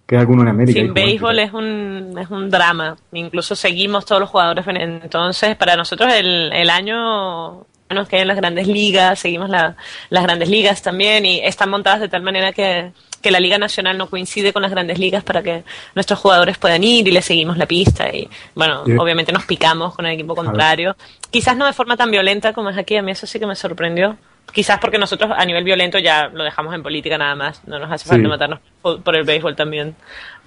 Que 0.06 0.16
hay 0.16 0.22
alguno 0.22 0.42
en 0.42 0.50
América. 0.50 0.80
Sin 0.80 0.94
béisbol 0.94 1.40
es 1.40 1.54
un, 1.54 2.14
es 2.20 2.30
un 2.30 2.50
drama. 2.50 2.98
Incluso 3.14 3.56
seguimos 3.56 4.06
todos 4.06 4.20
los 4.20 4.30
jugadores. 4.30 4.66
Entonces, 4.68 5.56
para 5.56 5.78
nosotros 5.78 6.14
el, 6.14 6.52
el 6.52 6.70
año 6.70 7.66
que 8.10 8.16
hay 8.16 8.22
en 8.24 8.28
las 8.28 8.38
grandes 8.38 8.68
ligas, 8.68 9.20
seguimos 9.20 9.50
la- 9.50 9.76
las 10.10 10.24
grandes 10.24 10.50
ligas 10.50 10.82
también 10.82 11.26
y 11.26 11.40
están 11.42 11.70
montadas 11.70 12.00
de 12.02 12.10
tal 12.10 12.24
manera 12.24 12.52
que, 12.52 12.92
que 13.22 13.30
la 13.32 13.40
Liga 13.40 13.58
Nacional 13.60 13.98
no 13.98 14.10
coincide 14.10 14.52
con 14.52 14.62
las 14.64 14.72
grandes 14.72 14.98
ligas 15.00 15.24
para 15.24 15.44
que 15.44 15.64
nuestros 15.96 16.20
jugadores 16.20 16.58
puedan 16.58 16.84
ir 16.84 17.08
y 17.08 17.12
le 17.12 17.22
seguimos 17.22 17.58
la 17.58 17.66
pista. 17.68 18.10
Y 18.14 18.28
bueno, 18.56 18.84
Sí. 18.86 18.94
obviamente 18.98 19.32
nos 19.32 19.46
picamos 19.46 19.94
con 19.96 20.06
el 20.08 20.14
equipo 20.14 20.34
contrario. 20.36 20.96
Quizás 21.30 21.56
no 21.56 21.66
de 21.68 21.74
forma 21.74 21.96
tan 21.96 22.10
violenta 22.10 22.52
como 22.54 22.70
es 22.72 22.78
aquí, 22.78 22.96
a 22.98 23.02
mí 23.04 23.12
eso 23.12 23.28
sí 23.28 23.40
que 23.40 23.46
me 23.46 23.56
sorprendió. 23.56 24.18
Quizás 24.52 24.80
porque 24.80 24.98
nosotros 24.98 25.32
a 25.36 25.46
nivel 25.46 25.64
violento 25.64 26.00
ya 26.00 26.28
lo 26.28 26.44
dejamos 26.44 26.74
en 26.76 26.84
política 26.84 27.18
nada 27.18 27.36
más, 27.36 27.62
no 27.68 27.80
nos 27.80 27.92
hace 27.92 28.06
Sí. 28.06 28.10
falta 28.10 28.28
matarnos 28.28 28.60
por 28.82 29.16
el 29.16 29.24
béisbol 29.24 29.56
también. 29.56 29.96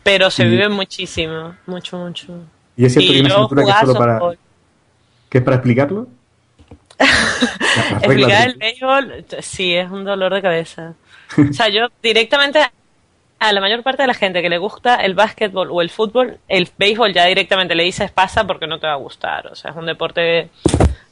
Pero 0.02 0.30
se 0.30 0.44
Y- 0.44 0.50
vive 0.50 0.68
muchísimo, 0.68 1.54
mucho, 1.66 1.96
mucho. 1.96 2.26
Y 2.76 2.84
es 2.86 2.92
cierto 2.92 3.08
que 3.10 3.14
hay 3.14 3.20
una 3.20 3.28
asignatura 3.30 3.64
que 3.64 3.70
es 3.70 3.76
solo 3.78 3.94
para. 3.98 4.20
¿Que 5.30 5.38
es 5.38 5.44
para 5.44 5.56
explicarlo? 5.56 6.06
Explicar 8.02 8.48
el 8.48 8.54
béisbol, 8.54 9.24
sí, 9.40 9.74
es 9.74 9.90
un 9.90 10.04
dolor 10.04 10.34
de 10.34 10.42
cabeza. 10.42 10.94
O 11.50 11.52
sea, 11.52 11.68
yo 11.68 11.88
directamente 12.02 12.60
a 13.38 13.52
la 13.52 13.60
mayor 13.60 13.82
parte 13.82 14.02
de 14.02 14.06
la 14.06 14.14
gente 14.14 14.40
que 14.42 14.48
le 14.48 14.58
gusta 14.58 14.94
el 14.96 15.14
básquetbol 15.14 15.68
o 15.70 15.82
el 15.82 15.90
fútbol, 15.90 16.38
el 16.48 16.68
béisbol 16.78 17.12
ya 17.12 17.26
directamente 17.26 17.74
le 17.74 17.82
dices 17.82 18.10
pasa 18.12 18.46
porque 18.46 18.66
no 18.66 18.78
te 18.78 18.86
va 18.86 18.94
a 18.94 18.96
gustar. 18.96 19.48
O 19.48 19.54
sea, 19.56 19.72
es 19.72 19.76
un 19.76 19.86
deporte 19.86 20.48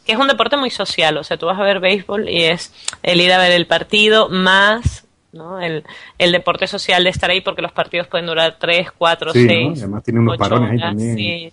que 0.06 0.12
es 0.12 0.18
un 0.18 0.28
deporte 0.28 0.56
muy 0.56 0.70
social. 0.70 1.16
O 1.16 1.24
sea, 1.24 1.36
tú 1.36 1.46
vas 1.46 1.58
a 1.58 1.62
ver 1.62 1.80
béisbol 1.80 2.28
y 2.28 2.44
es 2.44 2.72
el 3.02 3.20
ir 3.20 3.32
a 3.32 3.38
ver 3.38 3.52
el 3.52 3.66
partido 3.66 4.28
más 4.28 5.04
¿no? 5.32 5.60
el, 5.60 5.84
el 6.18 6.32
deporte 6.32 6.66
social 6.66 7.04
de 7.04 7.10
estar 7.10 7.28
ahí 7.30 7.40
porque 7.40 7.60
los 7.62 7.72
partidos 7.72 8.06
pueden 8.06 8.26
durar 8.26 8.56
3, 8.58 8.88
4, 8.96 9.32
Sí, 9.32 9.38
¿no? 9.40 9.48
6. 9.48 9.78
Y 9.78 9.80
además 9.80 10.04
tiene 10.04 10.20
unos 10.20 10.38
parones 10.38 10.70
ahí 10.70 10.78
también. 10.78 11.16
sí. 11.16 11.52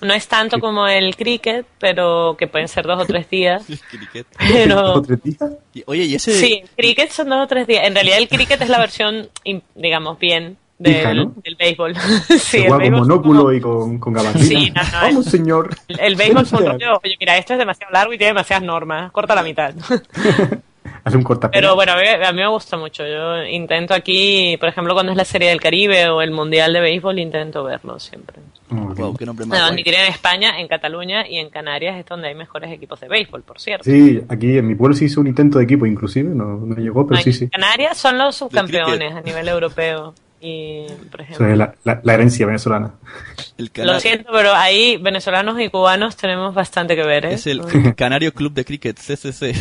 No 0.00 0.14
es 0.14 0.28
tanto 0.28 0.60
como 0.60 0.86
el 0.86 1.16
cricket, 1.16 1.66
pero 1.78 2.36
que 2.38 2.46
pueden 2.46 2.68
ser 2.68 2.86
dos 2.86 3.02
o 3.02 3.06
tres 3.06 3.28
días. 3.28 3.64
Pero 4.38 4.94
¿Otro 4.94 5.16
día? 5.16 5.36
Y, 5.74 5.82
oye, 5.86 6.04
y 6.04 6.14
ese... 6.14 6.32
sí, 6.32 6.62
cricket 6.76 7.10
son 7.10 7.28
dos 7.28 7.44
o 7.44 7.46
tres 7.46 7.66
días. 7.66 7.86
En 7.86 7.94
realidad 7.94 8.18
el 8.18 8.28
cricket 8.28 8.60
es 8.60 8.68
la 8.68 8.78
versión, 8.78 9.28
digamos, 9.74 10.18
bien 10.18 10.56
del, 10.78 10.96
Hija, 10.96 11.14
¿no? 11.14 11.34
del 11.42 11.56
béisbol. 11.56 11.96
sí, 12.38 12.58
el 12.58 12.62
juega 12.62 12.70
con 12.70 12.78
béisbol, 12.78 13.00
monóculo 13.00 13.52
y 13.52 13.60
con, 13.60 13.98
con 13.98 14.12
gabatina. 14.12 14.44
Sí, 14.44 14.70
no, 14.70 14.82
no, 14.82 14.88
Vamos, 15.02 15.26
señor. 15.26 15.76
el, 15.88 16.00
el 16.00 16.16
béisbol 16.16 16.46
son 16.46 16.66
rollo, 16.66 17.00
oye, 17.02 17.16
mira, 17.18 17.36
esto 17.36 17.54
es 17.54 17.58
demasiado 17.58 17.92
largo 17.92 18.12
y 18.12 18.18
tiene 18.18 18.30
demasiadas 18.30 18.64
normas, 18.64 19.10
corta 19.12 19.34
la 19.34 19.42
mitad. 19.42 19.74
Hace 21.04 21.16
un 21.16 21.22
cortapelo. 21.22 21.60
Pero 21.60 21.74
bueno, 21.74 21.92
a 21.92 21.96
mí, 21.96 22.02
a 22.08 22.32
mí 22.32 22.38
me 22.38 22.48
gusta 22.48 22.76
mucho. 22.76 23.06
Yo 23.06 23.44
intento 23.44 23.94
aquí, 23.94 24.56
por 24.58 24.68
ejemplo, 24.68 24.94
cuando 24.94 25.12
es 25.12 25.18
la 25.18 25.24
Serie 25.24 25.48
del 25.48 25.60
Caribe 25.60 26.08
o 26.08 26.22
el 26.22 26.30
Mundial 26.30 26.72
de 26.72 26.80
Béisbol, 26.80 27.18
intento 27.18 27.64
verlo 27.64 27.98
siempre. 27.98 28.36
Wow, 28.70 29.16
qué 29.16 29.24
nombre 29.24 29.46
más 29.46 29.58
No, 29.58 29.74
ni 29.74 29.82
diré 29.82 30.04
en 30.04 30.12
España, 30.12 30.60
en 30.60 30.68
Cataluña 30.68 31.26
y 31.26 31.38
en 31.38 31.48
Canarias 31.48 31.98
es 31.98 32.06
donde 32.06 32.28
hay 32.28 32.34
mejores 32.34 32.70
equipos 32.70 33.00
de 33.00 33.08
béisbol, 33.08 33.42
por 33.42 33.58
cierto. 33.58 33.84
Sí, 33.84 34.20
aquí 34.28 34.58
en 34.58 34.66
mi 34.66 34.74
pueblo 34.74 34.94
se 34.94 35.06
hizo 35.06 35.20
un 35.20 35.26
intento 35.26 35.58
de 35.58 35.64
equipo, 35.64 35.86
inclusive. 35.86 36.34
No, 36.34 36.58
no 36.58 36.76
llegó, 36.76 37.06
pero 37.06 37.18
No, 37.18 37.22
sí, 37.22 37.32
sí. 37.32 37.48
Canarias 37.48 37.96
son 37.96 38.18
los 38.18 38.36
subcampeones 38.36 39.14
a 39.14 39.20
nivel 39.22 39.48
europeo. 39.48 40.14
Y, 40.40 40.86
por 41.10 41.20
Eso 41.22 41.32
ejemplo. 41.32 41.48
es 41.52 41.58
la, 41.58 41.74
la- 41.84 42.00
la 42.04 42.14
herencia 42.14 42.46
venezolana. 42.46 42.92
Lo 43.76 43.98
siento, 44.00 44.30
pero 44.32 44.54
ahí 44.54 44.96
venezolanos 44.98 45.60
y 45.60 45.68
cubanos 45.68 46.16
tenemos 46.16 46.54
bastante 46.54 46.94
que 46.94 47.02
ver, 47.02 47.26
¿eh? 47.26 47.34
Es 47.34 47.46
el 47.46 47.62
Canario 47.96 48.32
Club 48.32 48.52
de 48.54 48.64
Cricket, 48.64 48.96
CCC. 48.98 49.42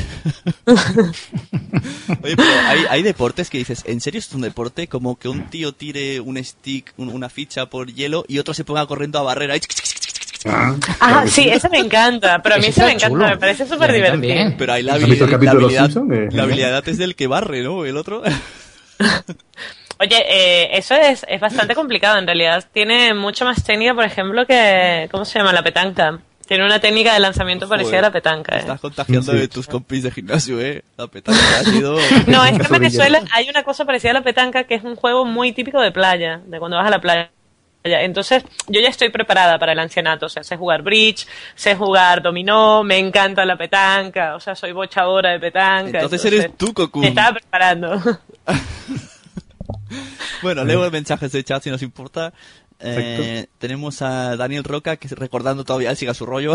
Oye, 2.24 2.36
pero 2.36 2.44
hay, 2.68 2.80
hay 2.90 3.04
deportes 3.04 3.50
que 3.50 3.58
dices, 3.58 3.84
¿en 3.88 4.02
serio 4.02 4.20
es 4.20 4.32
un 4.34 4.42
deporte? 4.42 4.88
Como 4.88 5.18
que 5.18 5.30
un 5.30 5.48
tío 5.50 5.74
tire 5.74 6.20
un 6.20 6.44
stick, 6.44 6.94
un- 6.98 7.10
una 7.10 7.30
ficha 7.30 7.66
por 7.68 7.92
hielo 7.92 8.24
y 8.28 8.40
otro 8.40 8.54
se 8.54 8.64
ponga 8.64 8.86
corriendo 8.86 9.20
a 9.20 9.24
barrera. 9.24 9.56
y 9.58 9.62
Ah, 11.00 11.26
sí, 11.28 11.50
ese 11.50 11.68
me 11.68 11.80
encanta, 11.80 12.42
pero 12.42 12.56
a 12.56 12.58
mí 12.60 12.68
Ese 12.68 12.82
me 12.86 12.92
encanta, 12.92 13.10
chulo. 13.10 13.26
me 13.28 13.38
parece 13.38 13.68
súper 13.68 13.92
divertido. 13.92 14.54
Pero 14.58 14.74
hay 14.74 14.84
la 14.84 14.94
¿Has 14.94 15.04
visto 15.06 15.26
habilidad, 15.26 15.42
el 15.42 15.46
la 15.46 15.52
de 15.52 15.80
habilidad? 15.80 15.90
Que- 16.30 16.36
la 16.38 16.44
habilidad 16.44 16.88
es 16.90 16.98
del 16.98 17.16
que 17.16 17.28
barre, 17.28 17.64
¿no? 17.64 17.84
El 17.86 17.98
otro. 17.98 18.22
Oye, 20.00 20.26
eh, 20.28 20.78
eso 20.78 20.96
es, 20.96 21.26
es 21.28 21.40
bastante 21.40 21.76
complicado 21.76 22.18
en 22.18 22.26
realidad. 22.26 22.66
Tiene 22.72 23.14
mucho 23.14 23.46
más 23.46 23.64
técnica, 23.64 23.94
por 23.94 24.06
ejemplo, 24.06 24.46
que. 24.46 25.08
¿Cómo 25.12 25.26
se 25.26 25.40
llama? 25.40 25.54
La 25.54 25.64
petanca. 25.64 26.20
Tiene 26.48 26.66
una 26.66 26.80
técnica 26.80 27.14
de 27.14 27.20
lanzamiento 27.20 27.68
parecida 27.68 28.00
a 28.00 28.04
la 28.04 28.12
petanca. 28.12 28.56
¿eh? 28.56 28.60
Estás 28.60 28.80
contagiando 28.80 29.34
de 29.34 29.50
tus 29.50 29.68
compis 29.68 30.04
de 30.04 30.12
gimnasio, 30.12 30.62
¿eh? 30.62 30.82
La 30.96 31.08
petanca 31.08 31.60
ha 31.60 31.64
sido... 31.66 31.98
No, 32.28 32.46
es 32.46 32.58
que 32.58 32.66
en 32.66 32.72
Venezuela 32.80 33.22
hay 33.34 33.50
una 33.50 33.64
cosa 33.64 33.84
parecida 33.84 34.12
a 34.12 34.14
la 34.14 34.24
petanca 34.24 34.64
que 34.64 34.76
es 34.76 34.84
un 34.84 34.96
juego 34.96 35.26
muy 35.26 35.52
típico 35.52 35.82
de 35.82 35.92
playa, 35.92 36.40
de 36.46 36.58
cuando 36.58 36.78
vas 36.78 36.88
a 36.88 36.92
la 36.92 37.02
playa. 37.02 37.30
Entonces, 37.84 38.44
yo 38.68 38.80
ya 38.80 38.88
estoy 38.88 39.10
preparada 39.10 39.60
para 39.60 39.74
el 39.74 39.80
ancianato. 39.80 40.28
O 40.28 40.30
sea, 40.30 40.42
sé 40.44 40.56
jugar 40.56 40.84
bridge, 40.84 41.28
sé 41.54 41.76
jugar 41.76 42.22
dominó, 42.22 42.82
me 42.82 42.98
encanta 42.98 43.46
la 43.46 43.58
petanca, 43.58 44.36
o 44.36 44.40
sea, 44.40 44.56
soy 44.56 44.72
bochadora 44.72 45.32
de 45.32 45.40
petanca. 45.40 46.00
Entonces 46.00 46.24
eres 46.26 46.58
tú, 46.58 46.74
Cocu. 46.74 47.00
Me 47.00 47.10
estaba 47.10 47.34
preparando. 47.34 48.02
Bueno, 50.44 50.64
leo 50.66 50.90
mensajes 50.92 51.32
de 51.32 51.44
chat 51.44 51.64
si 51.64 51.70
nos 51.72 51.82
importa. 51.82 52.34
Eh, 52.80 53.48
tenemos 53.58 54.04
a 54.04 54.36
Daniel 54.36 54.64
Roca, 54.64 54.98
que 54.98 55.08
recordando 55.08 55.64
todavía, 55.64 55.90
él 55.90 55.98
siga 55.98 56.14
su 56.14 56.28
rollo, 56.28 56.54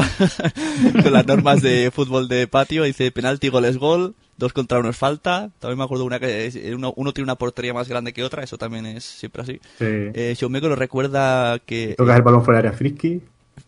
con 1.03 1.13
las 1.13 1.27
normas 1.27 1.63
de 1.63 1.91
fútbol 1.93 2.29
de 2.29 2.47
patio. 2.47 2.85
Dice 2.85 3.11
penalti, 3.11 3.49
gol 3.49 3.65
es 3.65 3.77
gol, 3.77 4.15
dos 4.37 4.53
contra 4.53 4.79
uno 4.79 4.91
es 4.91 4.97
falta. 4.97 5.51
También 5.59 5.79
me 5.79 5.85
acuerdo 5.85 6.05
una 6.05 6.21
que 6.21 6.47
es- 6.47 6.57
uno, 6.75 6.93
uno 6.97 7.13
tiene 7.13 7.25
una 7.25 7.35
portería 7.35 7.75
más 7.75 7.89
grande 7.89 8.13
que 8.13 8.23
otra, 8.23 8.45
eso 8.45 8.57
también 8.57 8.87
es 8.87 9.03
siempre 9.05 9.43
así. 9.43 9.55
Sí. 9.79 9.85
Eh, 9.85 10.35
Xiaomeko 10.37 10.69
lo 10.69 10.77
recuerda 10.77 11.59
que... 11.59 11.95
Tocas 11.99 12.17
el 12.17 12.23
balón 12.23 12.45
fuera 12.45 12.59
del 12.59 12.67
área 12.69 12.79
frisky. 12.79 13.21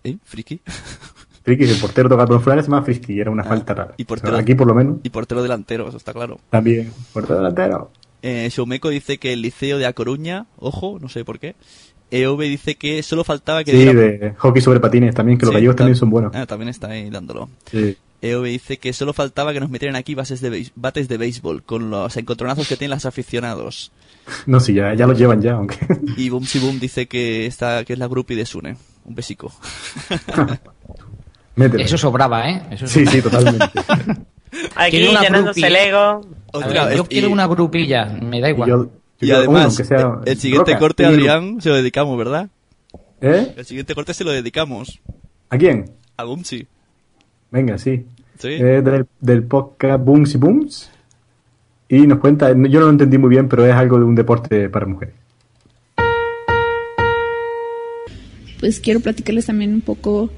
¿Eh? 0.05 0.17
¿Friki? 0.25 0.61
Friki, 1.43 1.65
el 1.65 1.77
portero 1.79 2.09
toca 2.09 2.23
el 2.23 2.29
balón 2.29 2.43
fuera 2.43 2.62
se 2.62 2.69
llama 2.71 2.83
frisky, 2.85 3.19
era 3.21 3.31
una 3.33 3.43
falta 3.45 3.75
rara. 3.75 3.91
Ah, 3.91 3.95
Y 3.99 4.05
portero, 4.05 4.37
Aquí 4.37 4.55
por 4.55 4.67
lo 4.69 4.75
menos. 4.75 4.99
Y 5.03 5.11
portero 5.11 5.43
delantero, 5.43 5.89
eso 5.89 5.97
está 5.97 6.12
claro. 6.12 6.39
También, 6.51 6.93
portero 7.12 7.37
delantero. 7.39 7.91
Eh, 8.27 8.51
dice 8.91 9.18
que 9.18 9.35
el 9.35 9.43
Liceo 9.43 9.77
de 9.77 9.85
A 9.87 9.93
Coruña, 9.93 10.47
ojo, 10.59 10.99
no 11.01 11.09
sé 11.11 11.25
por 11.25 11.39
qué. 11.39 11.55
EOB 12.11 12.41
dice 12.43 12.77
que 12.77 13.03
solo 13.03 13.22
faltaba 13.25 13.64
que 13.64 13.72
Sí, 13.72 13.77
diera- 13.79 13.93
de 13.93 14.35
hockey 14.39 14.62
sobre 14.62 14.81
patines 14.81 15.14
también, 15.14 15.37
que 15.37 15.45
los 15.47 15.51
Sí, 15.51 15.57
gallegos 15.57 15.77
también 15.77 15.95
ta- 15.95 16.01
son 16.01 16.11
buenos. 16.11 16.33
Ah, 16.35 16.47
también 16.47 16.68
está 16.68 16.89
ahí 16.89 17.11
dándolo. 17.11 17.51
Sí. 17.70 17.97
EOB 18.22 18.45
dice 18.45 18.79
que 18.79 18.93
solo 18.95 19.12
faltaba 19.12 19.53
que 19.53 19.61
nos 19.61 19.68
metieran 19.68 19.97
aquí 19.97 20.14
bases 20.14 20.41
de 20.41 20.51
beis- 20.51 20.72
bates 20.75 21.09
de 21.09 21.18
béisbol 21.18 21.62
con 21.64 21.91
los 21.91 22.16
encontronazos 22.16 22.66
que 22.68 22.77
tienen 22.77 22.95
los 22.97 23.05
aficionados. 23.05 23.93
No, 24.47 24.59
sí, 24.61 24.72
ya, 24.72 24.95
ya 24.95 25.07
los 25.07 25.18
llevan 25.18 25.43
ya, 25.43 25.53
aunque. 25.53 25.77
Y 26.16 26.31
Boom 26.31 26.47
Si 26.47 26.59
Boom 26.59 26.81
dice 26.81 27.07
que 27.07 27.45
está 27.47 27.85
que 27.85 27.93
es 27.93 27.99
la 27.99 28.07
groupie 28.09 28.37
de 28.37 28.47
Sune. 28.47 28.77
Un 29.05 29.14
besico. 29.14 29.53
Mételo. 31.57 31.85
Eso 31.85 31.99
sobraba, 31.99 32.49
¿eh? 32.51 32.62
Eso 32.70 32.87
Sí, 32.87 33.05
sí, 33.07 33.20
totalmente. 33.22 33.64
Aquí 34.77 34.99
llenándose 34.99 35.61
groupie. 35.61 35.66
el 35.66 35.77
ego. 35.77 36.20
Ver, 36.59 36.97
yo 36.97 37.05
quiero 37.05 37.31
una 37.31 37.47
grupilla, 37.47 38.07
me 38.07 38.41
da 38.41 38.51
igual. 38.51 38.89
y 39.21 39.31
además, 39.31 39.79
el- 39.81 39.97
el 40.27 40.39
siguiente 40.39 40.77
corte, 40.79 41.05
Adrián, 41.05 41.61
se 41.61 41.69
lo 41.71 41.75
dedicamos, 41.77 42.17
¿verdad? 42.19 42.49
¿Eh? 43.21 43.55
El 43.57 43.65
siguiente 43.65 43.95
corte 43.95 44.13
se 44.15 44.25
lo 44.25 44.31
dedicamos. 44.33 45.01
¿A 45.51 45.57
quién? 45.57 45.91
A 46.17 46.25
Bumsy. 46.25 46.67
Venga, 47.51 47.79
sí. 47.79 48.05
Sí. 48.39 48.49
Es 48.55 48.85
del, 48.85 49.07
del 49.21 49.43
podcast 49.45 50.05
Booms 50.05 50.35
y 50.35 50.39
Booms. 50.39 50.91
Y 51.89 52.07
nos 52.07 52.19
cuenta, 52.19 52.49
yo 52.51 52.55
no 52.81 52.87
lo 52.87 52.91
entendí 52.91 53.17
muy 53.19 53.31
bien, 53.31 53.49
pero 53.49 53.65
es 53.65 53.73
algo 53.75 53.99
de 53.99 54.05
un 54.05 54.15
deporte 54.15 54.69
para 54.69 54.87
mujeres. 54.87 55.15
pues 58.61 58.81
quiero 58.81 59.01
platicarles 59.01 59.47
también 59.47 59.75
un 59.75 59.81
poco 59.83 60.31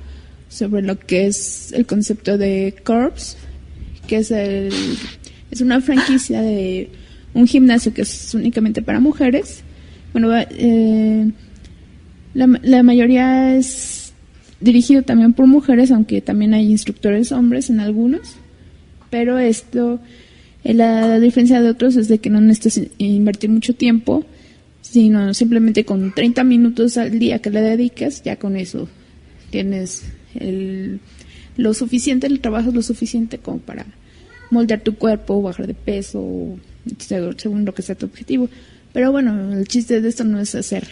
sobre 0.48 0.82
lo 0.82 0.98
que 0.98 1.26
es 1.26 1.72
el 1.72 1.86
concepto 1.86 2.36
de 2.38 2.74
Corps, 2.84 3.36
que 4.08 4.16
es 4.18 4.30
el 4.30 4.72
es 5.50 5.60
una 5.60 5.80
franquicia 5.80 6.40
de 6.42 6.90
un 7.34 7.46
gimnasio 7.46 7.92
que 7.94 8.02
es 8.02 8.34
únicamente 8.34 8.82
para 8.82 9.00
mujeres. 9.00 9.62
Bueno, 10.12 10.30
eh, 10.34 11.30
la, 12.34 12.46
la 12.62 12.82
mayoría 12.82 13.54
es 13.56 14.12
dirigido 14.60 15.02
también 15.02 15.32
por 15.34 15.46
mujeres, 15.46 15.90
aunque 15.90 16.20
también 16.20 16.54
hay 16.54 16.70
instructores 16.70 17.32
hombres 17.32 17.70
en 17.70 17.80
algunos. 17.80 18.36
Pero 19.10 19.38
esto, 19.38 20.00
eh, 20.64 20.74
la 20.74 21.20
diferencia 21.20 21.60
de 21.62 21.70
otros 21.70 21.96
es 21.96 22.08
de 22.08 22.18
que 22.18 22.30
no 22.30 22.40
necesitas 22.40 22.78
in- 22.78 22.90
invertir 22.98 23.50
mucho 23.50 23.74
tiempo, 23.74 24.24
sino 24.80 25.34
simplemente 25.34 25.84
con 25.84 26.12
30 26.14 26.42
minutos 26.44 26.96
al 26.96 27.18
día 27.18 27.40
que 27.40 27.50
le 27.50 27.60
dediques, 27.60 28.22
ya 28.22 28.36
con 28.36 28.56
eso 28.56 28.88
tienes 29.50 30.04
el, 30.34 31.00
lo 31.56 31.72
suficiente, 31.74 32.26
el 32.26 32.40
trabajo 32.40 32.70
es 32.70 32.74
lo 32.74 32.82
suficiente 32.82 33.38
como 33.38 33.58
para 33.58 33.86
moldear 34.50 34.80
tu 34.80 34.96
cuerpo, 34.96 35.42
bajar 35.42 35.66
de 35.66 35.74
peso, 35.74 36.24
según 37.36 37.64
lo 37.64 37.74
que 37.74 37.82
sea 37.82 37.94
tu 37.94 38.06
objetivo. 38.06 38.48
Pero 38.92 39.12
bueno, 39.12 39.52
el 39.52 39.66
chiste 39.68 40.00
de 40.00 40.08
esto 40.08 40.24
no 40.24 40.38
es 40.40 40.54
hacer 40.54 40.86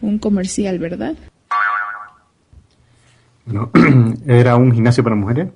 un 0.00 0.18
comercial, 0.18 0.78
¿verdad? 0.78 1.14
¿no? 3.46 3.70
Era 4.26 4.56
un 4.56 4.72
gimnasio 4.72 5.02
para 5.04 5.16
mujeres. 5.16 5.48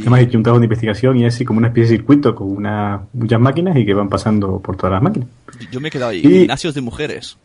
Además, 0.00 0.20
he 0.20 0.22
hecho 0.24 0.36
un 0.38 0.44
trabajo 0.44 0.60
de 0.60 0.66
investigación 0.66 1.16
y 1.16 1.24
es 1.24 1.34
así 1.34 1.44
como 1.44 1.58
una 1.58 1.68
especie 1.68 1.90
de 1.92 1.96
circuito 1.96 2.34
con 2.34 2.50
una, 2.50 3.02
muchas 3.14 3.40
máquinas 3.40 3.76
y 3.76 3.84
que 3.84 3.94
van 3.94 4.08
pasando 4.08 4.60
por 4.60 4.76
todas 4.76 4.92
las 4.92 5.02
máquinas. 5.02 5.28
Yo 5.72 5.80
me 5.80 5.88
he 5.88 5.90
quedado 5.90 6.10
ahí. 6.12 6.18
Y- 6.22 6.28
Gimnasios 6.40 6.74
de 6.74 6.80
mujeres. 6.82 7.36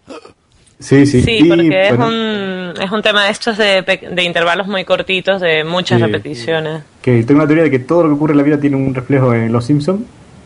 Sí, 0.83 1.05
sí. 1.05 1.21
Sí, 1.21 1.37
y, 1.39 1.47
porque 1.47 1.81
es, 1.87 1.95
bueno, 1.95 2.07
un, 2.07 2.81
es 2.81 2.91
un 2.91 3.01
tema 3.01 3.23
de 3.25 3.31
estos 3.31 3.57
de, 3.57 3.81
de 3.83 4.23
intervalos 4.23 4.67
muy 4.67 4.83
cortitos, 4.83 5.39
de 5.41 5.63
muchas 5.63 5.99
Sí. 5.99 6.05
repeticiones. 6.05 6.83
que 7.01 7.23
tengo 7.23 7.39
una 7.39 7.47
teoría 7.47 7.63
de 7.63 7.71
que 7.71 7.79
todo 7.79 8.03
lo 8.03 8.09
que 8.09 8.15
ocurre 8.15 8.31
en 8.33 8.37
la 8.37 8.43
vida 8.43 8.59
tiene 8.59 8.75
un 8.75 8.93
reflejo 8.93 9.33
en 9.33 9.51
Los 9.53 9.65
Simpsons. 9.65 10.01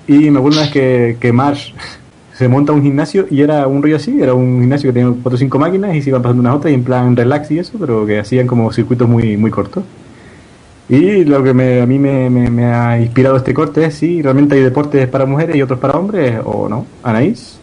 Y 0.07 0.29
me 0.29 0.37
acuerdo 0.39 0.57
una 0.59 0.61
vez 0.65 0.71
que, 0.71 1.17
que 1.19 1.33
Marsh 1.33 1.73
se 2.33 2.47
monta 2.47 2.71
a 2.71 2.75
un 2.75 2.83
gimnasio 2.83 3.25
y 3.31 3.41
era 3.41 3.65
un 3.67 3.81
rollo 3.81 3.95
así, 3.95 4.21
era 4.21 4.35
un 4.35 4.59
gimnasio 4.61 4.89
que 4.89 4.93
tenía 4.99 5.09
cuatro 5.23 5.35
o 5.35 5.37
cinco 5.39 5.57
máquinas 5.57 5.95
y 5.95 6.01
se 6.03 6.09
iban 6.11 6.21
pasando 6.21 6.41
unas 6.41 6.55
otras 6.55 6.71
y 6.71 6.75
en 6.75 6.83
plan 6.83 7.15
relax 7.15 7.49
y 7.51 7.57
eso, 7.59 7.73
pero 7.79 8.05
que 8.05 8.19
hacían 8.19 8.45
como 8.45 8.71
circuitos 8.71 9.09
muy, 9.09 9.37
muy 9.37 9.49
cortos. 9.49 9.83
Y 10.89 11.25
lo 11.25 11.43
que 11.43 11.53
me- 11.53 11.81
a 11.81 11.85
mí 11.85 11.99
me, 11.99 12.29
me- 12.29 12.49
me 12.49 12.65
ha 12.65 12.99
inspirado 12.99 13.35
este 13.37 13.53
corte 13.53 13.83
es 13.85 13.95
si 13.95 14.21
realmente 14.21 14.55
hay 14.55 14.61
deportes 14.61 15.07
para 15.07 15.25
mujeres 15.25 15.55
y 15.55 15.61
otros 15.61 15.79
para 15.79 15.97
hombres 15.97 16.35
o 16.45 16.69
no. 16.69 16.85
Anaís. 17.03 17.56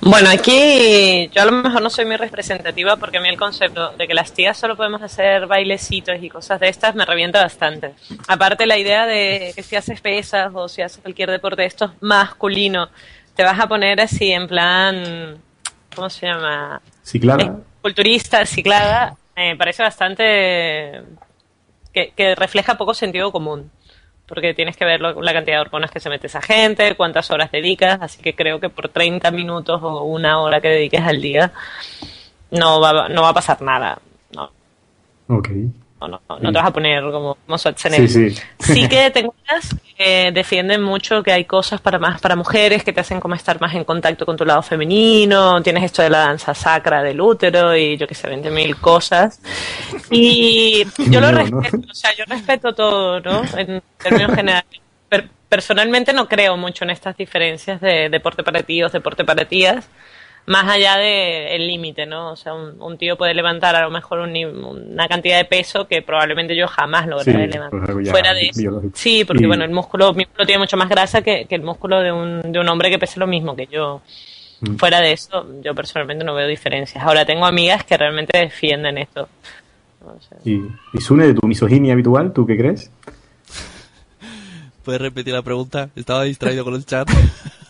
Bueno, 0.00 0.30
aquí 0.30 1.28
yo 1.34 1.42
a 1.42 1.44
lo 1.44 1.52
mejor 1.52 1.82
no 1.82 1.90
soy 1.90 2.04
muy 2.04 2.16
representativa 2.16 2.96
porque 2.96 3.18
a 3.18 3.20
mí 3.20 3.28
el 3.28 3.36
concepto 3.36 3.92
de 3.92 4.06
que 4.06 4.14
las 4.14 4.32
tías 4.32 4.56
solo 4.56 4.76
podemos 4.76 5.02
hacer 5.02 5.46
bailecitos 5.46 6.16
y 6.22 6.28
cosas 6.30 6.60
de 6.60 6.68
estas 6.68 6.94
me 6.94 7.04
revienta 7.04 7.42
bastante. 7.42 7.94
Aparte 8.28 8.66
la 8.66 8.78
idea 8.78 9.06
de 9.06 9.52
que 9.54 9.62
si 9.62 9.76
haces 9.76 10.00
pesas 10.00 10.50
o 10.54 10.68
si 10.68 10.82
haces 10.82 11.02
cualquier 11.02 11.30
deporte 11.30 11.62
de 11.62 11.68
estos 11.68 11.90
masculino, 12.00 12.88
te 13.34 13.42
vas 13.42 13.58
a 13.58 13.66
poner 13.66 14.00
así 14.00 14.30
en 14.30 14.46
plan, 14.46 15.36
¿cómo 15.94 16.08
se 16.08 16.26
llama? 16.26 16.80
Ciclada. 17.02 17.56
Culturista, 17.82 18.46
ciclada, 18.46 19.16
me 19.36 19.56
parece 19.56 19.82
bastante 19.82 21.02
que, 21.92 22.12
que 22.16 22.34
refleja 22.36 22.78
poco 22.78 22.94
sentido 22.94 23.32
común. 23.32 23.70
Porque 24.28 24.52
tienes 24.54 24.76
que 24.76 24.84
ver 24.84 25.00
lo- 25.00 25.20
la 25.22 25.32
cantidad 25.32 25.56
de 25.56 25.60
hormonas 25.62 25.90
que 25.90 26.00
se 26.00 26.10
mete 26.10 26.26
esa 26.28 26.42
gente, 26.42 26.94
cuántas 26.96 27.30
horas 27.30 27.50
dedicas, 27.50 27.98
así 28.02 28.20
que 28.22 28.34
creo 28.34 28.60
que 28.60 28.68
por 28.68 28.88
30 28.90 29.30
minutos 29.30 29.80
o 29.82 30.02
una 30.04 30.40
hora 30.40 30.60
que 30.60 30.68
dediques 30.68 31.00
al 31.02 31.20
día 31.20 31.50
no 32.50 32.80
va, 32.80 33.08
no 33.08 33.22
va 33.22 33.30
a 33.30 33.34
pasar 33.34 33.60
nada. 33.62 33.98
No, 34.34 34.50
Ok. 35.28 35.48
No, 36.06 36.20
no, 36.28 36.38
no 36.38 36.52
te 36.52 36.58
vas 36.58 36.66
a 36.66 36.72
poner 36.72 37.02
como, 37.02 37.36
como 37.44 37.58
Schwarzenegger. 37.58 38.08
Sí, 38.08 38.30
sí. 38.30 38.42
Sí 38.60 38.88
que 38.88 39.10
tengo 39.10 39.34
unas 39.50 39.74
que 39.96 40.30
defienden 40.30 40.82
mucho 40.82 41.22
que 41.24 41.32
hay 41.32 41.44
cosas 41.44 41.80
para 41.80 41.98
más 41.98 42.20
para 42.20 42.36
mujeres 42.36 42.84
que 42.84 42.92
te 42.92 43.00
hacen 43.00 43.18
como 43.18 43.34
estar 43.34 43.60
más 43.60 43.74
en 43.74 43.82
contacto 43.84 44.24
con 44.24 44.36
tu 44.36 44.44
lado 44.44 44.62
femenino, 44.62 45.60
tienes 45.62 45.82
esto 45.84 46.02
de 46.02 46.10
la 46.10 46.18
danza 46.18 46.54
sacra 46.54 47.02
del 47.02 47.20
útero 47.20 47.74
y 47.76 47.96
yo 47.96 48.06
que 48.06 48.14
sé, 48.14 48.28
20.000 48.28 48.76
cosas. 48.78 49.40
Y 50.10 50.84
yo 51.10 51.20
lo 51.20 51.30
respeto, 51.32 51.78
o 51.90 51.94
sea, 51.94 52.14
yo 52.16 52.24
respeto 52.26 52.74
todo, 52.74 53.20
¿no? 53.20 53.42
En 53.56 53.82
términos 54.02 54.34
generales. 54.34 54.66
Per- 55.08 55.28
personalmente 55.48 56.12
no 56.12 56.28
creo 56.28 56.56
mucho 56.58 56.84
en 56.84 56.90
estas 56.90 57.16
diferencias 57.16 57.80
de 57.80 58.10
deporte 58.10 58.42
para 58.42 58.62
tíos, 58.62 58.92
deporte 58.92 59.24
para 59.24 59.46
tías, 59.46 59.88
más 60.48 60.66
allá 60.68 60.96
del 60.96 61.66
límite, 61.66 62.06
¿no? 62.06 62.32
O 62.32 62.36
sea, 62.36 62.54
un, 62.54 62.80
un 62.80 62.98
tío 62.98 63.16
puede 63.16 63.34
levantar 63.34 63.76
a 63.76 63.82
lo 63.82 63.90
mejor 63.90 64.18
un 64.20 64.32
ni- 64.32 64.44
una 64.44 65.06
cantidad 65.06 65.36
de 65.36 65.44
peso 65.44 65.86
que 65.86 66.02
probablemente 66.02 66.56
yo 66.56 66.66
jamás 66.66 67.06
lograré 67.06 67.46
Sí, 67.46 67.52
levantar. 67.52 67.92
pues 67.92 68.10
Fuera 68.10 68.34
de 68.34 68.46
eso. 68.48 68.82
Sí, 68.94 69.24
porque 69.24 69.44
Y- 69.44 69.46
bueno, 69.46 69.64
el 69.64 69.70
músculo, 69.70 70.12
mi 70.14 70.24
músculo 70.24 70.46
tiene 70.46 70.58
mucho 70.60 70.76
más 70.76 70.88
grasa 70.88 71.22
que, 71.22 71.44
que 71.44 71.54
el 71.54 71.62
músculo 71.62 72.00
de 72.00 72.10
un, 72.12 72.52
de 72.52 72.58
un 72.58 72.68
hombre 72.68 72.90
que 72.90 72.98
pese 72.98 73.20
lo 73.20 73.26
mismo 73.26 73.54
que 73.54 73.66
yo. 73.66 74.00
Fuera 74.76 75.00
de 75.00 75.12
eso, 75.12 75.46
yo 75.62 75.72
personalmente 75.74 76.24
no 76.24 76.34
veo 76.34 76.48
diferencias. 76.48 77.04
Ahora 77.04 77.24
tengo 77.24 77.46
amigas 77.46 77.84
que 77.84 77.96
realmente 77.96 78.36
defienden 78.38 78.98
esto. 78.98 79.28
Y, 80.44 80.62
y 80.94 81.00
Sune, 81.00 81.26
de 81.28 81.34
tu 81.34 81.46
misoginia 81.46 81.92
habitual, 81.92 82.32
¿tú 82.32 82.44
qué 82.46 82.56
crees? 82.56 82.90
¿Puedes 84.84 85.00
repetir 85.00 85.34
la 85.34 85.42
pregunta? 85.42 85.90
Estaba 85.94 86.24
distraído 86.24 86.64
con 86.64 86.74
el 86.74 86.84
chat. 86.86 87.08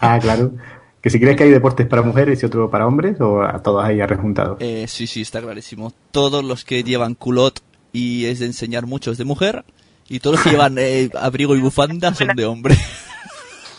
Ah, 0.01 0.18
claro. 0.20 0.53
Que 1.01 1.11
si 1.11 1.20
crees 1.20 1.36
que 1.36 1.44
hay 1.44 1.51
deportes 1.51 1.86
para 1.86 2.03
mujeres 2.03 2.42
y 2.42 2.46
otro 2.46 2.70
para 2.70 2.86
hombres, 2.86 3.20
o 3.20 3.42
a 3.42 3.62
todos 3.62 3.84
ahí 3.84 4.01
arrejuntados. 4.01 4.59
Eh, 4.61 4.86
sí, 4.88 5.07
sí, 5.07 5.22
está 5.22 5.40
clarísimo. 5.40 5.92
Todos 6.11 6.44
los 6.44 6.64
que 6.64 6.82
llevan 6.82 7.14
culot 7.14 7.61
y 7.92 8.26
es 8.26 8.40
de 8.40 8.46
enseñar 8.46 8.86
mucho 8.86 9.12
es 9.12 9.18
de 9.18 9.24
mujer. 9.24 9.64
Y 10.09 10.20
todos 10.20 10.36
los 10.36 10.44
que 10.44 10.51
llevan 10.51 10.74
eh, 10.78 11.11
abrigo 11.20 11.55
y 11.55 11.61
bufanda 11.61 12.14
son 12.14 12.28
de 12.34 12.46
hombre. 12.46 12.76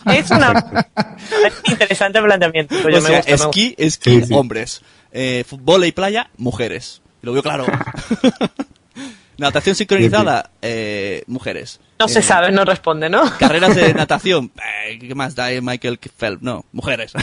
Es 0.06 0.32
una 0.32 0.54
interesante 1.66 2.22
planteamiento. 2.22 2.74
Yo 2.74 2.88
o 2.88 3.02
me 3.02 3.02
sea, 3.02 3.18
gusta, 3.18 3.32
me 3.32 3.36
esquí, 3.36 3.76
esquí, 3.78 4.22
hombres. 4.34 4.82
Eh, 5.12 5.44
fútbol 5.46 5.86
y 5.86 5.92
playa, 5.92 6.30
mujeres. 6.38 7.02
Lo 7.22 7.34
veo 7.34 7.44
claro. 7.44 7.66
Natación 9.40 9.76
sincronizada, 9.76 10.52
eh, 10.62 11.24
mujeres. 11.28 11.80
No 12.00 12.08
se 12.08 12.20
Eh, 12.20 12.24
sabe, 12.24 12.52
no 12.52 12.66
responde, 12.66 13.10
¿no? 13.10 13.24
Carreras 13.38 13.76
de 13.76 13.94
natación, 13.96 14.52
eh, 14.88 15.00
¿qué 15.00 15.16
más 15.16 15.36
da 15.36 15.52
eh, 15.52 15.62
Michael 15.62 16.00
Phelps? 16.18 16.42
No, 16.44 16.66
mujeres. 16.72 17.14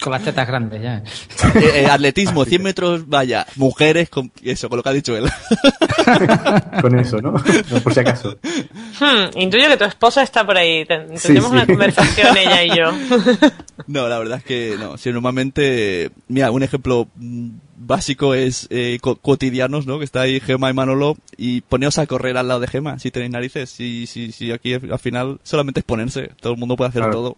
Con 0.00 0.12
las 0.12 0.22
tetas 0.22 0.46
grandes 0.46 0.82
ya. 0.82 0.98
Eh, 1.60 1.82
eh, 1.82 1.86
atletismo, 1.86 2.44
100 2.44 2.62
metros 2.62 3.08
vaya, 3.08 3.46
mujeres, 3.56 4.08
con 4.08 4.30
eso, 4.42 4.68
con 4.68 4.76
lo 4.78 4.82
que 4.82 4.88
ha 4.88 4.92
dicho 4.92 5.16
él. 5.16 5.24
Con 6.82 6.98
eso, 6.98 7.18
¿no? 7.22 7.32
No, 7.32 7.80
por 7.82 7.94
si 7.94 8.00
acaso. 8.00 8.36
Hmm, 9.00 9.38
intuyo 9.38 9.68
que 9.68 9.76
tu 9.78 9.84
esposa 9.84 10.22
está 10.22 10.44
por 10.44 10.56
ahí. 10.56 10.84
Ten- 10.84 11.06
Tendremos 11.14 11.50
sí. 11.50 11.52
una 11.56 11.66
conversación 11.66 12.36
ella 12.36 12.62
y 12.64 12.76
yo. 12.76 12.92
No, 13.86 14.08
la 14.08 14.18
verdad 14.18 14.38
es 14.38 14.44
que 14.44 14.76
no. 14.78 14.96
Si 14.98 15.10
normalmente, 15.12 16.10
mira, 16.28 16.50
un 16.50 16.62
ejemplo 16.62 17.08
básico 17.76 18.34
es 18.34 18.66
eh, 18.70 18.98
co- 19.00 19.16
cotidianos, 19.16 19.86
¿no? 19.86 19.98
Que 19.98 20.04
está 20.04 20.22
ahí 20.22 20.40
Gema 20.40 20.70
y 20.70 20.74
Manolo 20.74 21.16
y 21.36 21.60
poneos 21.62 21.98
a 21.98 22.06
correr 22.06 22.36
al 22.36 22.48
lado 22.48 22.60
de 22.60 22.68
Gema 22.68 22.98
si 22.98 23.10
tenéis 23.10 23.32
narices. 23.32 23.70
Si, 23.70 24.06
si, 24.06 24.30
si 24.32 24.52
aquí 24.52 24.74
al 24.74 24.98
final 24.98 25.38
solamente 25.42 25.80
es 25.80 25.84
ponerse. 25.84 26.30
Todo 26.40 26.52
el 26.54 26.58
mundo 26.58 26.76
puede 26.76 26.90
hacer 26.90 27.00
Claro. 27.02 27.12
todo. 27.16 27.36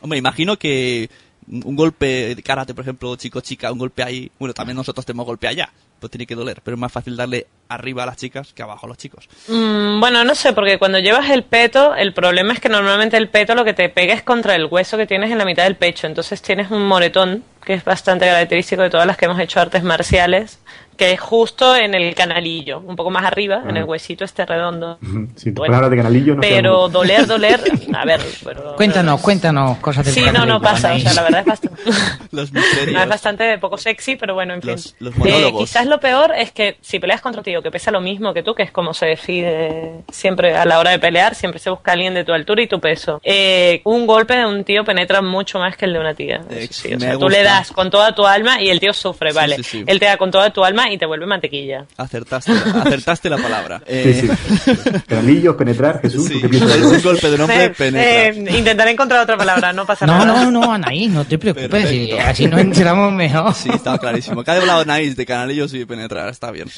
Hombre, 0.00 0.18
imagino 0.18 0.58
que 0.58 1.10
un 1.48 1.76
golpe 1.76 2.34
de 2.34 2.42
karate, 2.42 2.74
por 2.74 2.82
ejemplo, 2.82 3.16
chico-chica, 3.16 3.72
un 3.72 3.78
golpe 3.78 4.02
ahí. 4.02 4.30
Bueno, 4.38 4.54
también 4.54 4.76
nosotros 4.76 5.04
tenemos 5.04 5.26
golpe 5.26 5.48
allá. 5.48 5.70
Pues 5.98 6.10
tiene 6.10 6.26
que 6.26 6.34
doler. 6.34 6.60
Pero 6.64 6.74
es 6.74 6.80
más 6.80 6.90
fácil 6.90 7.16
darle 7.16 7.46
arriba 7.68 8.02
a 8.02 8.06
las 8.06 8.16
chicas 8.16 8.52
que 8.52 8.62
abajo 8.62 8.86
a 8.86 8.88
los 8.88 8.98
chicos. 8.98 9.28
Mm, 9.48 10.00
bueno, 10.00 10.24
no 10.24 10.34
sé, 10.34 10.52
porque 10.52 10.78
cuando 10.78 10.98
llevas 10.98 11.30
el 11.30 11.44
peto, 11.44 11.94
el 11.94 12.12
problema 12.12 12.52
es 12.52 12.60
que 12.60 12.68
normalmente 12.68 13.16
el 13.16 13.28
peto 13.28 13.54
lo 13.54 13.64
que 13.64 13.72
te 13.72 13.88
pega 13.88 14.14
es 14.14 14.22
contra 14.22 14.56
el 14.56 14.66
hueso 14.66 14.96
que 14.96 15.06
tienes 15.06 15.30
en 15.30 15.38
la 15.38 15.44
mitad 15.44 15.64
del 15.64 15.76
pecho. 15.76 16.06
Entonces 16.06 16.42
tienes 16.42 16.70
un 16.70 16.86
moretón, 16.86 17.44
que 17.64 17.74
es 17.74 17.84
bastante 17.84 18.26
característico 18.26 18.82
de 18.82 18.90
todas 18.90 19.06
las 19.06 19.16
que 19.16 19.26
hemos 19.26 19.38
hecho 19.38 19.60
artes 19.60 19.84
marciales, 19.84 20.58
que 20.96 21.12
es 21.12 21.20
justo 21.20 21.74
en 21.74 21.94
el 21.94 22.14
canalillo, 22.14 22.80
un 22.80 22.96
poco 22.96 23.10
más 23.10 23.24
arriba, 23.24 23.62
en 23.68 23.76
el 23.76 23.84
huesito 23.84 24.24
este 24.24 24.44
redondo. 24.46 24.98
Si 25.36 25.50
Bueno, 25.50 25.88
de 25.90 25.96
canalillo, 25.96 26.34
no 26.34 26.40
Pero 26.40 26.88
doler, 26.88 27.26
doler, 27.26 27.60
a 27.94 28.04
ver, 28.04 28.20
pero... 28.44 28.76
Cuéntanos, 28.76 29.20
cuéntanos 29.20 29.78
cosas 29.78 30.04
del 30.04 30.14
Sí, 30.14 30.20
no, 30.26 30.46
no 30.46 30.60
canal, 30.60 30.60
pasa, 30.60 30.94
o 30.94 30.98
sea, 30.98 31.12
la 31.14 31.22
verdad 31.22 31.40
es 31.40 31.46
bastante... 31.46 31.82
Los 32.30 32.52
No, 32.52 32.60
es 32.60 32.66
misterios. 32.66 33.08
bastante 33.08 33.58
poco 33.58 33.76
sexy, 33.78 34.16
pero 34.16 34.34
bueno, 34.34 34.54
en 34.54 34.62
fin. 34.62 34.70
Los- 34.72 34.94
los 35.00 35.14
Eh, 35.26 35.52
quizás 35.58 35.86
lo 35.86 35.98
peor 36.00 36.32
es 36.36 36.52
que 36.52 36.76
si 36.80 36.98
peleas 36.98 37.20
contra 37.20 37.40
un 37.40 37.44
tío 37.44 37.62
que 37.62 37.70
pesa 37.70 37.90
lo 37.90 38.00
mismo 38.00 38.32
que 38.32 38.42
tú, 38.42 38.54
que 38.54 38.62
es 38.62 38.70
como 38.70 38.94
se 38.94 39.06
decide 39.06 40.02
siempre 40.10 40.56
a 40.56 40.64
la 40.64 40.78
hora 40.78 40.90
de 40.90 40.98
pelear, 40.98 41.34
siempre 41.34 41.58
se 41.58 41.70
busca 41.70 41.92
alguien 41.92 42.14
de 42.14 42.24
tu 42.24 42.32
altura 42.32 42.62
y 42.62 42.66
tu 42.68 42.80
peso. 42.80 43.20
Eh, 43.24 43.80
un 43.84 44.06
golpe 44.06 44.36
de 44.36 44.46
un 44.46 44.64
tío 44.64 44.84
penetra 44.84 45.20
mucho 45.22 45.58
más 45.58 45.76
que 45.76 45.86
el 45.86 45.92
de 45.94 45.98
una 45.98 46.14
tía. 46.14 46.40
Sí, 46.70 46.88
o 46.94 46.98
me 46.98 47.00
sea, 47.00 47.18
tú 47.18 47.28
le 47.28 47.42
das 47.42 47.72
con 47.72 47.90
toda 47.90 48.14
tu 48.14 48.26
alma 48.26 48.60
y 48.62 48.70
el 48.70 48.78
tío 48.80 48.92
sufre, 48.92 49.30
Sí, 49.30 49.36
vale. 49.36 49.56
sí, 49.56 49.62
sí. 49.62 49.84
Él 49.86 49.98
te 49.98 50.06
da 50.06 50.16
con 50.16 50.30
toda 50.30 50.50
tu 50.50 50.64
alma 50.64 50.91
y 50.92 50.98
te 50.98 51.06
vuelve 51.06 51.26
mantequilla. 51.26 51.86
Acertaste, 51.96 52.52
acertaste 52.52 53.28
la 53.30 53.38
palabra. 53.38 53.78
Sí, 53.80 53.84
Eh, 53.88 54.28
sí. 54.64 54.72
Canalillos, 55.08 55.56
penetrar, 55.56 56.00
Jesús, 56.00 56.30
¿tú 56.30 56.40
qué 56.40 56.48
piensas? 56.48 56.78
un 56.78 57.02
golpe 57.02 57.28
de 57.28 57.34
un 57.34 57.40
hombre 57.42 57.64
Eh, 57.66 57.72
eh, 57.88 58.46
intentaré 58.58 58.90
encontrar 58.92 59.22
otra 59.22 59.36
palabra, 59.36 59.72
no 59.72 59.84
pasa 59.86 60.06
No, 60.06 60.24
nada. 60.24 60.44
no, 60.44 60.50
no, 60.50 60.72
Anaís, 60.72 61.10
no 61.10 61.24
te 61.24 61.38
preocupes. 61.38 61.88
Si 61.88 62.12
así 62.12 62.46
nos 62.46 62.60
enteramos 62.60 63.12
mejor. 63.12 63.54
Sí, 63.54 63.70
estaba 63.72 63.98
clarísimo. 63.98 64.42
Que 64.44 64.50
ha 64.50 64.56
hablado 64.56 64.84
Nice 64.84 65.14
de 65.14 65.26
canalillos 65.26 65.72
y 65.74 65.84
penetrar, 65.84 66.28
está 66.28 66.50
bien. 66.50 66.68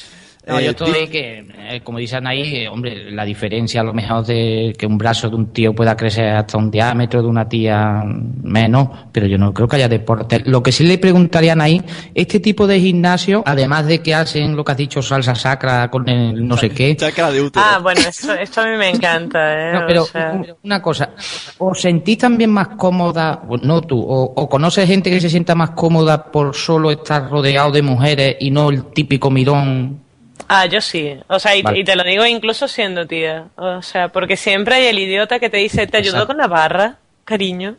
No, 0.47 0.59
Eh, 0.59 0.65
yo 0.65 0.69
estoy 0.71 1.07
que, 1.07 1.39
eh, 1.69 1.81
como 1.83 1.97
dice 1.97 2.17
Anaís, 2.17 2.47
eh, 2.53 2.67
hombre, 2.69 3.11
la 3.11 3.25
diferencia 3.25 3.81
a 3.81 3.83
lo 3.83 3.93
mejor 3.93 4.25
de 4.25 4.75
que 4.77 4.85
un 4.85 4.97
brazo 4.97 5.29
de 5.29 5.35
un 5.35 5.47
tío 5.47 5.73
pueda 5.73 5.97
crecer 5.97 6.29
hasta 6.35 6.57
un 6.57 6.69
diámetro 6.69 7.21
de 7.21 7.27
una 7.27 7.49
tía 7.49 8.03
menos, 8.43 8.89
pero 9.11 9.25
yo 9.25 9.37
no 9.39 9.53
creo 9.53 9.67
que 9.67 9.77
haya 9.77 9.89
deporte. 9.89 10.43
Lo 10.45 10.61
que 10.61 10.71
sí 10.71 10.83
le 10.83 10.99
preguntaría 10.99 11.51
a 11.51 11.53
Anaís, 11.53 11.83
este 12.13 12.39
tipo 12.39 12.67
de 12.67 12.79
gimnasio, 12.79 13.41
además 13.45 13.87
de 13.87 13.99
que 13.99 14.13
hacen 14.13 14.55
lo 14.55 14.63
que 14.63 14.71
has 14.73 14.77
dicho, 14.77 15.01
salsa 15.01 15.33
sacra 15.33 15.89
con 15.89 16.07
el 16.07 16.47
no 16.47 16.57
sé 16.57 16.69
qué, 16.69 16.95
Chakra 16.95 17.31
de 17.31 17.41
útero. 17.41 17.65
Ah, 17.67 17.79
bueno, 17.79 18.01
esto, 18.07 18.33
esto 18.33 18.61
a 18.61 18.65
mí 18.65 18.77
me 18.77 18.89
encanta, 18.89 19.53
¿eh? 19.53 19.73
No, 19.73 19.83
pero 19.87 20.03
O 20.03 20.05
sea, 20.05 20.41
una 20.63 20.81
cosa, 20.81 21.09
¿os 21.57 21.81
sentís 21.81 22.19
también 22.19 22.51
más 22.51 22.67
cómoda, 22.69 23.41
o 23.49 23.57
no 23.57 23.81
tú, 23.81 23.99
o, 23.99 24.23
o 24.35 24.47
conoces 24.49 24.87
gente 24.87 25.09
que 25.09 25.19
se 25.19 25.29
sienta 25.29 25.55
más 25.55 25.71
cómoda 25.71 26.31
por 26.31 26.55
solo 26.55 26.91
estar 26.91 27.29
rodeado 27.29 27.71
de 27.71 27.81
mujeres 27.81 28.35
y 28.39 28.51
no 28.51 28.69
el 28.69 28.85
típico 28.93 29.31
mirón? 29.31 30.04
Ah, 30.47 30.65
yo 30.65 30.81
sí. 30.81 31.17
O 31.27 31.39
sea, 31.39 31.55
y, 31.55 31.61
Vale. 31.61 31.79
y 31.79 31.83
te 31.83 31.95
lo 31.95 32.03
digo 32.03 32.25
incluso 32.25 32.67
siendo 32.67 33.07
tía. 33.07 33.47
O 33.55 33.81
sea, 33.81 34.09
porque 34.09 34.37
siempre 34.37 34.75
hay 34.75 34.85
el 34.87 34.99
idiota 34.99 35.39
que 35.39 35.49
te 35.49 35.57
dice, 35.57 35.87
¿te 35.87 35.97
ayudó 35.97 36.17
Exacto. 36.17 36.27
con 36.27 36.37
la 36.37 36.47
barra, 36.47 36.97
cariño? 37.23 37.75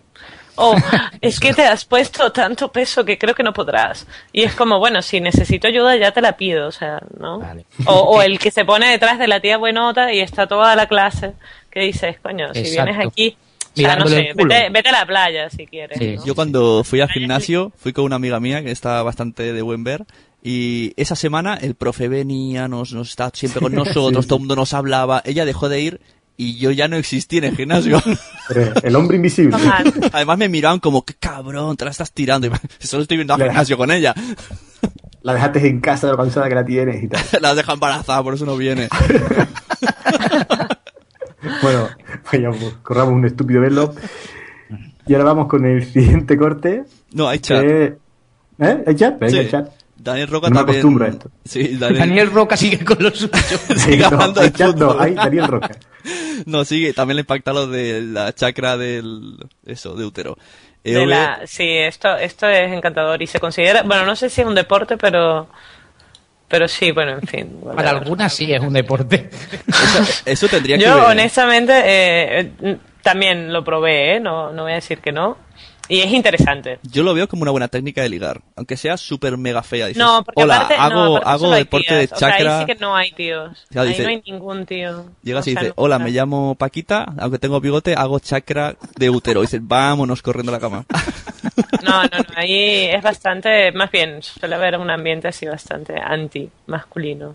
O 0.57 0.75
es 1.21 1.39
que 1.39 1.53
te 1.53 1.63
has 1.63 1.85
puesto 1.85 2.33
tanto 2.33 2.73
peso 2.73 3.05
que 3.05 3.19
creo 3.19 3.35
que 3.35 3.43
no 3.43 3.53
podrás. 3.53 4.07
Y 4.33 4.43
es 4.43 4.55
como, 4.55 4.79
bueno, 4.79 5.03
si 5.03 5.21
necesito 5.21 5.69
ayuda 5.69 5.97
ya 5.97 6.13
te 6.13 6.23
la 6.23 6.37
pido, 6.37 6.67
o 6.67 6.73
sea, 6.73 7.01
¿no? 7.19 7.41
O, 7.85 7.93
o 7.93 8.23
el 8.23 8.39
que 8.39 8.51
se 8.51 8.65
pone 8.65 8.91
detrás 8.91 9.19
de 9.19 9.29
la 9.29 9.41
tía 9.41 9.59
buenota 9.59 10.13
y 10.13 10.21
está 10.21 10.47
toda 10.47 10.75
la 10.75 10.87
clase 10.87 11.35
que 11.71 11.81
dices, 11.81 12.17
coño, 12.23 12.53
si 12.55 12.61
Exacto. 12.61 12.85
vienes 12.85 13.07
aquí, 13.07 13.37
o 13.77 13.81
sea, 13.81 13.97
no 13.97 14.09
sé, 14.09 14.31
vete, 14.35 14.71
vete 14.71 14.89
a 14.89 14.93
la 14.93 15.07
playa 15.07 15.51
si 15.51 15.67
quieres. 15.67 16.01
¿no? 16.01 16.25
Yo 16.25 16.35
cuando 16.35 16.83
fui 16.83 17.03
al 17.03 17.11
gimnasio, 17.11 17.73
fui 17.77 17.93
con 17.93 18.05
una 18.05 18.17
amiga 18.17 18.41
mía 18.41 18.63
que 18.63 18.71
está 18.71 19.03
bastante 19.03 19.53
de 19.53 19.63
buen 19.63 19.85
ver. 19.85 20.07
Y 20.43 20.93
esa 20.97 21.17
semana 21.17 21.55
el 21.55 21.75
profe 21.75 22.09
venía, 22.09 22.69
nos, 22.69 22.93
nos 22.93 23.09
estaba 23.11 23.31
siempre 23.35 23.61
con 23.61 23.75
nosotros, 23.75 24.25
Sí. 24.25 24.29
todo 24.29 24.37
el 24.37 24.41
mundo 24.43 24.57
nos 24.57 24.75
hablaba. 24.75 25.21
Ella 25.25 25.45
dejó 25.45 25.69
de 25.69 25.81
ir 25.81 26.01
y 26.37 26.57
yo 26.59 26.71
ya 26.71 26.87
no 26.87 26.97
existí 26.97 27.39
en 27.39 27.45
el 27.45 27.57
gimnasio. 27.57 28.01
El 28.85 28.95
hombre 28.95 29.17
invisible. 29.17 29.57
Además 30.13 30.39
me 30.39 30.49
miraban 30.49 30.79
como, 30.79 31.05
qué 31.05 31.15
cabrón, 31.15 31.77
te 31.77 31.85
la 31.87 31.91
estás 31.91 32.13
tirando. 32.13 32.47
Y 32.47 32.51
solo 32.87 33.03
estoy 33.03 33.17
viendo 33.17 33.35
al 33.35 33.43
gimnasio 33.43 33.77
con 33.77 33.91
ella. 33.91 34.15
La 35.23 35.35
dejaste 35.35 35.67
en 35.67 35.81
casa 35.81 36.07
de 36.07 36.13
lo 36.13 36.19
cansada 36.19 36.49
que 36.49 36.55
la 36.55 36.65
tienes 36.65 37.03
y 37.03 37.09
tal. 37.09 37.23
la 37.41 37.55
deja 37.55 37.73
embarazada, 37.73 38.23
por 38.23 38.35
eso 38.35 38.45
no 38.47 38.57
viene. 38.57 38.89
Bueno, 41.63 41.89
vaya, 42.33 42.51
pues, 42.51 42.75
corramos 42.83 43.15
un 43.15 43.25
estúpido 43.25 43.61
velo. 43.61 43.95
Y 45.07 45.15
ahora 45.15 45.25
vamos 45.27 45.49
con 45.49 45.65
el 45.65 45.85
siguiente 45.85 46.37
corte. 46.37 46.85
No, 47.13 47.29
hay 47.29 47.39
chat. 47.39 47.63
que- 47.65 47.97
¿Eh? 48.59 48.85
¿Hay 48.87 48.95
chat? 48.97 49.19
Venga, 49.19 49.31
Sí. 49.33 49.39
hay 49.39 49.49
chat. 49.51 49.69
Daniel 50.07 50.29
Roca 50.29 50.49
No 50.49 50.55
me 50.55 50.57
también. 50.61 50.77
acostumbro 50.79 51.05
a 51.05 51.09
esto. 51.09 51.31
Sí, 51.45 51.77
Daniel, 51.79 51.99
Daniel 51.99 52.31
Roca 52.33 52.57
sigue 52.57 52.85
con 52.85 52.97
lo 53.03 53.11
suyo. 53.11 53.33
sigue 53.77 53.99
no, 53.99 54.07
hablando 54.07 54.41
hay 54.41 54.51
chat 54.51 54.77
no, 54.77 54.89
fútbol. 54.91 55.03
hay 55.05 55.15
Daniel 55.15 55.47
Roca. 55.49 55.71
No, 56.47 56.65
sigue, 56.65 56.93
también 56.93 57.17
le 57.17 57.21
impacta 57.23 57.53
lo 57.53 57.67
de 57.67 58.01
la 58.03 58.33
chacra 58.33 58.77
del. 58.77 59.39
Eso, 59.65 59.95
de 59.97 60.05
útero. 60.05 60.39
De 60.85 61.05
la, 61.05 61.41
sí, 61.47 61.67
esto, 61.69 62.17
esto 62.17 62.47
es 62.49 62.71
encantador 62.73 63.21
y 63.21 63.27
se 63.27 63.41
considera, 63.41 63.83
bueno, 63.83 64.05
no 64.07 64.15
sé 64.15 64.31
si 64.31 64.43
es 64.43 64.47
un 64.47 64.55
deporte, 64.55 64.97
pero, 64.97 65.49
pero 66.47 66.69
sí, 66.69 66.93
bueno, 66.93 67.13
en 67.15 67.23
fin. 67.27 67.61
Para 67.75 67.91
algunas 67.91 68.33
sí 68.33 68.53
es 68.53 68.61
un 68.61 68.73
deporte. 68.75 69.29
Eso 70.25 70.47
tendría 70.47 70.79
que 70.79 70.85
Yo, 70.85 71.07
honestamente, 71.09 71.73
eh, 71.75 72.53
eh, 72.63 72.77
también 73.03 73.53
lo 73.53 73.65
probé, 73.65 74.15
¿eh? 74.17 74.21
No, 74.21 74.53
no 74.53 74.63
voy 74.63 74.73
a 74.73 74.77
decir 74.77 74.99
que 75.01 75.11
no. 75.11 75.39
Y 75.89 76.01
es 76.01 76.13
interesante. 76.13 76.79
Yo 76.83 77.03
lo 77.03 77.15
veo 77.15 77.29
como 77.29 77.43
una 77.43 77.51
buena 77.51 77.69
técnica 77.69 78.03
de 78.03 78.09
ligar, 78.09 78.41
aunque 78.57 78.77
sea 78.77 78.97
súper 78.97 79.37
mega 79.37 79.63
fea. 79.63 79.87
Dices, 79.87 80.03
No, 80.03 80.23
porque 80.25 80.43
Hola, 80.43 80.57
aparte, 80.63 80.77
no, 80.77 80.83
hago, 80.83 81.17
aparte 81.19 81.31
hago 81.31 81.51
deporte 81.55 81.95
de 81.95 82.05
O 82.05 82.09
sea, 82.09 82.19
chakra. 82.19 82.59
ahí 82.61 82.67
sí 82.67 82.73
que 82.75 82.81
no 82.81 82.97
hay 82.97 83.13
tíos. 83.13 83.67
Ya 83.71 83.83
ahí 83.83 83.89
dice- 83.91 84.03
no 84.03 84.09
hay 84.09 84.23
ningún 84.27 84.67
tío. 84.67 85.07
Llegas 85.23 85.47
O 85.47 85.51
y 85.51 85.53
sea, 85.53 85.63
dices, 85.63 85.75
no- 85.77 85.83
hola, 85.85 85.99
me 85.99 86.11
llamo 86.11 86.55
Paquita, 86.57 87.07
aunque 87.19 87.39
tengo 87.39 87.61
bigote, 87.61 87.95
hago 87.95 88.19
chakra 88.19 88.77
de 88.97 89.11
útero. 89.11 89.41
Y 89.41 89.47
dices, 89.47 89.61
vámonos 89.63 90.23
corriendo 90.23 90.51
a 90.53 90.55
la 90.57 90.61
cama. 90.61 90.85
No, 91.83 92.03
no, 92.03 92.09
no, 92.19 92.25
ahí 92.35 92.87
es 92.87 93.01
bastante, 93.03 93.71
más 93.73 93.91
bien, 93.93 94.21
suele 94.23 94.57
haber 94.57 94.77
un 94.77 94.91
ambiente 94.91 95.29
así 95.29 95.47
bastante 95.47 95.95
anti-masculino. 96.01 97.33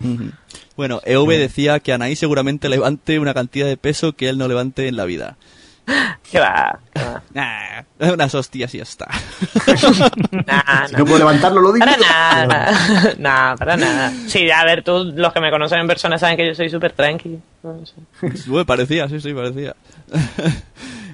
Bueno, 0.75 1.01
EV 1.05 1.37
decía 1.37 1.79
que 1.79 1.93
Anaí 1.93 2.15
seguramente 2.15 2.67
levante 2.69 3.17
una 3.19 3.33
cantidad 3.33 3.65
de 3.67 3.77
peso 3.77 4.13
que 4.13 4.29
él 4.29 4.37
no 4.37 4.47
levante 4.47 4.87
en 4.87 4.97
la 4.97 5.05
vida. 5.05 5.37
¿Qué 5.85 6.39
va? 6.39 6.79
¿Qué 6.93 6.99
va? 6.99 7.21
Nah, 7.33 7.83
unas 8.13 8.35
hostias 8.35 8.73
y 8.75 8.77
ya 8.77 8.83
está. 8.83 9.07
Nah, 10.31 10.87
Si 10.87 10.95
no 10.95 11.05
puedo 11.05 11.19
levantarlo, 11.19 11.61
lo 11.61 11.71
digo. 11.73 11.85
Para 11.85 11.97
nada, 11.97 13.15
nada, 13.17 13.55
para 13.55 13.77
nada. 13.77 14.13
Sí, 14.27 14.49
a 14.51 14.63
ver, 14.65 14.83
tú, 14.83 15.11
los 15.15 15.31
que 15.33 15.39
me 15.39 15.49
conocen 15.49 15.79
en 15.79 15.87
persona 15.87 16.17
saben 16.17 16.35
que 16.37 16.47
yo 16.47 16.55
soy 16.55 16.69
súper 16.69 16.91
tranqui. 16.93 17.39
No 17.63 17.85
sé. 17.85 17.95
Bueno, 18.47 18.65
parecía, 18.65 19.07
sí, 19.07 19.19
sí, 19.21 19.33
parecía. 19.33 19.75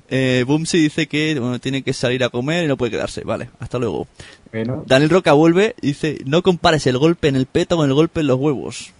Eh, 0.10 0.44
Bumsy 0.48 0.80
dice 0.80 1.08
que 1.08 1.38
bueno, 1.40 1.60
tiene 1.60 1.84
que 1.84 1.94
salir 1.94 2.24
a 2.24 2.30
comer 2.30 2.66
y 2.66 2.68
no 2.68 2.78
puede 2.78 2.92
quedarse. 2.92 3.22
Vale, 3.24 3.50
hasta 3.60 3.78
luego. 3.78 4.08
Bueno. 4.52 4.84
Daniel 4.88 5.10
Roca 5.10 5.34
vuelve 5.34 5.76
y 5.82 5.88
dice, 5.88 6.20
no 6.26 6.42
compares 6.42 6.88
el 6.88 6.98
golpe 6.98 7.28
en 7.28 7.36
el 7.36 7.46
peto 7.46 7.76
con 7.78 7.88
el 7.88 7.94
golpe 7.94 8.22
en 8.22 8.28
los 8.28 8.40
huevos. 8.40 8.92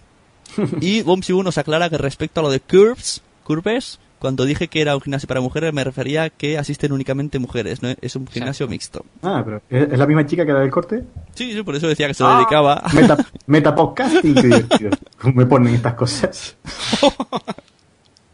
y 0.80 1.02
Bumsy 1.02 1.32
1 1.32 1.42
nos 1.44 1.58
aclara 1.58 1.88
que 1.90 1.98
respecto 1.98 2.40
a 2.40 2.42
lo 2.42 2.50
de 2.50 2.60
curves, 2.60 3.22
curves, 3.44 3.98
cuando 4.18 4.44
dije 4.44 4.68
que 4.68 4.80
era 4.80 4.94
un 4.94 5.00
gimnasio 5.00 5.26
para 5.28 5.40
mujeres 5.40 5.72
me 5.72 5.84
refería 5.84 6.24
a 6.24 6.30
que 6.30 6.58
asisten 6.58 6.92
únicamente 6.92 7.38
mujeres, 7.38 7.82
no 7.82 7.88
es 8.00 8.16
un 8.16 8.26
gimnasio 8.26 8.66
mixto. 8.68 9.04
Ah, 9.22 9.42
pero 9.44 9.62
¿es 9.70 9.98
la 9.98 10.06
misma 10.06 10.26
chica 10.26 10.44
que 10.44 10.52
la 10.52 10.60
del 10.60 10.70
corte? 10.70 11.04
Sí, 11.34 11.52
sí, 11.52 11.62
por 11.62 11.74
eso 11.76 11.86
decía 11.88 12.06
que 12.08 12.14
se 12.14 12.24
Ah, 12.24 12.36
dedicaba. 12.38 12.82
Meta, 12.94 13.16
metapodcasting, 13.46 14.34
qué 14.34 14.42
divertido. 14.42 14.90
Me 15.34 15.46
ponen 15.46 15.74
estas 15.74 15.94
cosas. 15.94 16.56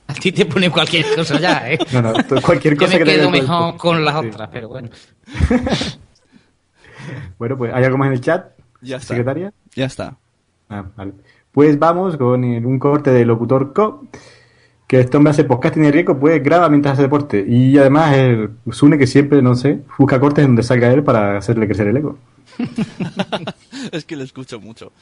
A 0.07 0.13
ti 0.13 0.33
te 0.33 0.45
pone 0.47 0.71
cualquier 0.71 1.07
cosa 1.17 1.41
ya, 1.41 1.71
¿eh? 1.71 1.79
No, 1.93 2.03
no, 2.03 2.13
cualquier 2.43 2.77
cosa 2.77 2.93
Yo 2.93 2.99
que 2.99 3.05
me 3.05 3.11
quedo 3.13 3.27
que 3.27 3.33
ver 3.33 3.43
mejor 3.43 3.71
con- 3.71 3.79
con 3.79 4.05
las 4.05 4.21
Sí. 4.21 4.27
otras, 4.29 4.49
pero 4.53 4.69
bueno. 4.69 4.89
Bueno, 7.39 7.57
pues, 7.59 7.73
¿hay 7.75 7.85
algo 7.85 7.99
más 7.99 8.07
en 8.09 8.13
el 8.15 8.21
chat? 8.21 8.47
Ya 8.81 8.97
está. 8.97 9.09
¿Secretaria? 9.09 9.53
Ya 9.75 9.87
está. 9.87 10.17
Ah, 10.69 10.85
vale. 10.97 11.13
Pues 11.53 11.79
vamos 11.79 12.17
con 12.17 12.45
el- 12.45 12.65
un 12.65 12.79
corte 12.79 13.11
de 13.11 13.25
Locutor 13.25 13.73
Co. 13.73 14.07
Que 14.87 15.01
este 15.01 15.17
hombre 15.17 15.31
hace 15.31 15.45
podcasting 15.45 15.83
de 15.85 15.93
riesgo, 15.93 16.19
pues 16.19 16.43
graba 16.43 16.69
mientras 16.69 16.95
hace 16.95 17.03
deporte. 17.03 17.45
Y 17.47 17.79
además, 17.79 18.15
el 18.17 18.51
Sune 18.71 18.99
que 18.99 19.07
siempre, 19.07 19.41
no 19.41 19.55
sé, 19.55 19.81
busca 19.99 20.21
cortes 20.21 20.47
donde 20.47 20.63
salga 20.63 20.93
él 20.93 21.03
para 21.03 21.39
hacerle 21.39 21.67
crecer 21.67 21.89
el 21.89 21.97
ego. 21.97 22.19
es 23.93 24.05
que 24.05 24.15
lo 24.17 24.25
escucho 24.25 24.61
mucho. 24.61 24.93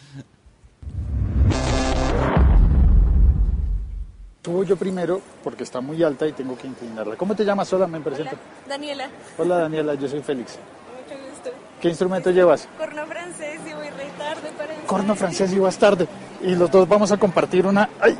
Subo 4.44 4.64
yo 4.64 4.76
primero 4.76 5.20
porque 5.44 5.62
está 5.62 5.80
muy 5.80 6.02
alta 6.02 6.26
y 6.26 6.32
tengo 6.32 6.56
que 6.56 6.66
inclinarla. 6.66 7.16
¿Cómo 7.16 7.34
te 7.34 7.44
llamas? 7.44 7.72
Hola, 7.72 7.86
me 7.86 8.00
presento. 8.00 8.36
Daniela, 8.68 9.08
Hola 9.38 9.58
Daniela, 9.58 9.94
yo 9.94 10.08
soy 10.08 10.20
Félix. 10.20 10.58
mucho 10.92 11.20
gusto. 11.30 11.50
¿Qué 11.80 11.88
instrumento 11.88 12.30
llevas? 12.30 12.68
Corno 12.76 13.06
francés 13.06 13.60
y 13.68 13.72
voy 13.72 13.86
re 13.86 14.10
tarde 14.18 14.50
para 14.58 14.74
el 14.74 14.80
Corno 14.82 15.14
francés 15.14 15.52
y 15.52 15.58
vas 15.60 15.78
tarde. 15.78 16.08
Y 16.42 16.56
los 16.56 16.70
dos 16.72 16.88
vamos 16.88 17.12
a 17.12 17.18
compartir 17.18 17.66
una, 17.66 17.88
ay, 18.00 18.18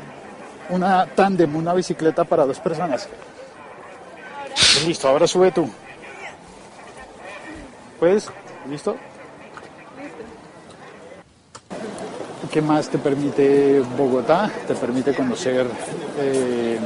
una 0.69 1.05
tándem, 1.05 1.55
una 1.55 1.73
bicicleta 1.73 2.23
para 2.23 2.45
dos 2.45 2.59
personas. 2.59 3.07
Listo, 4.85 5.07
ahora 5.07 5.27
sube 5.27 5.51
tú. 5.51 5.69
¿Puedes? 7.99 8.29
¿Listo? 8.69 8.95
¿Qué 12.51 12.61
más 12.61 12.87
te 12.89 12.97
permite 12.97 13.81
Bogotá? 13.97 14.51
Te 14.67 14.75
permite 14.75 15.15
conocer, 15.15 15.65
eh, 16.19 16.77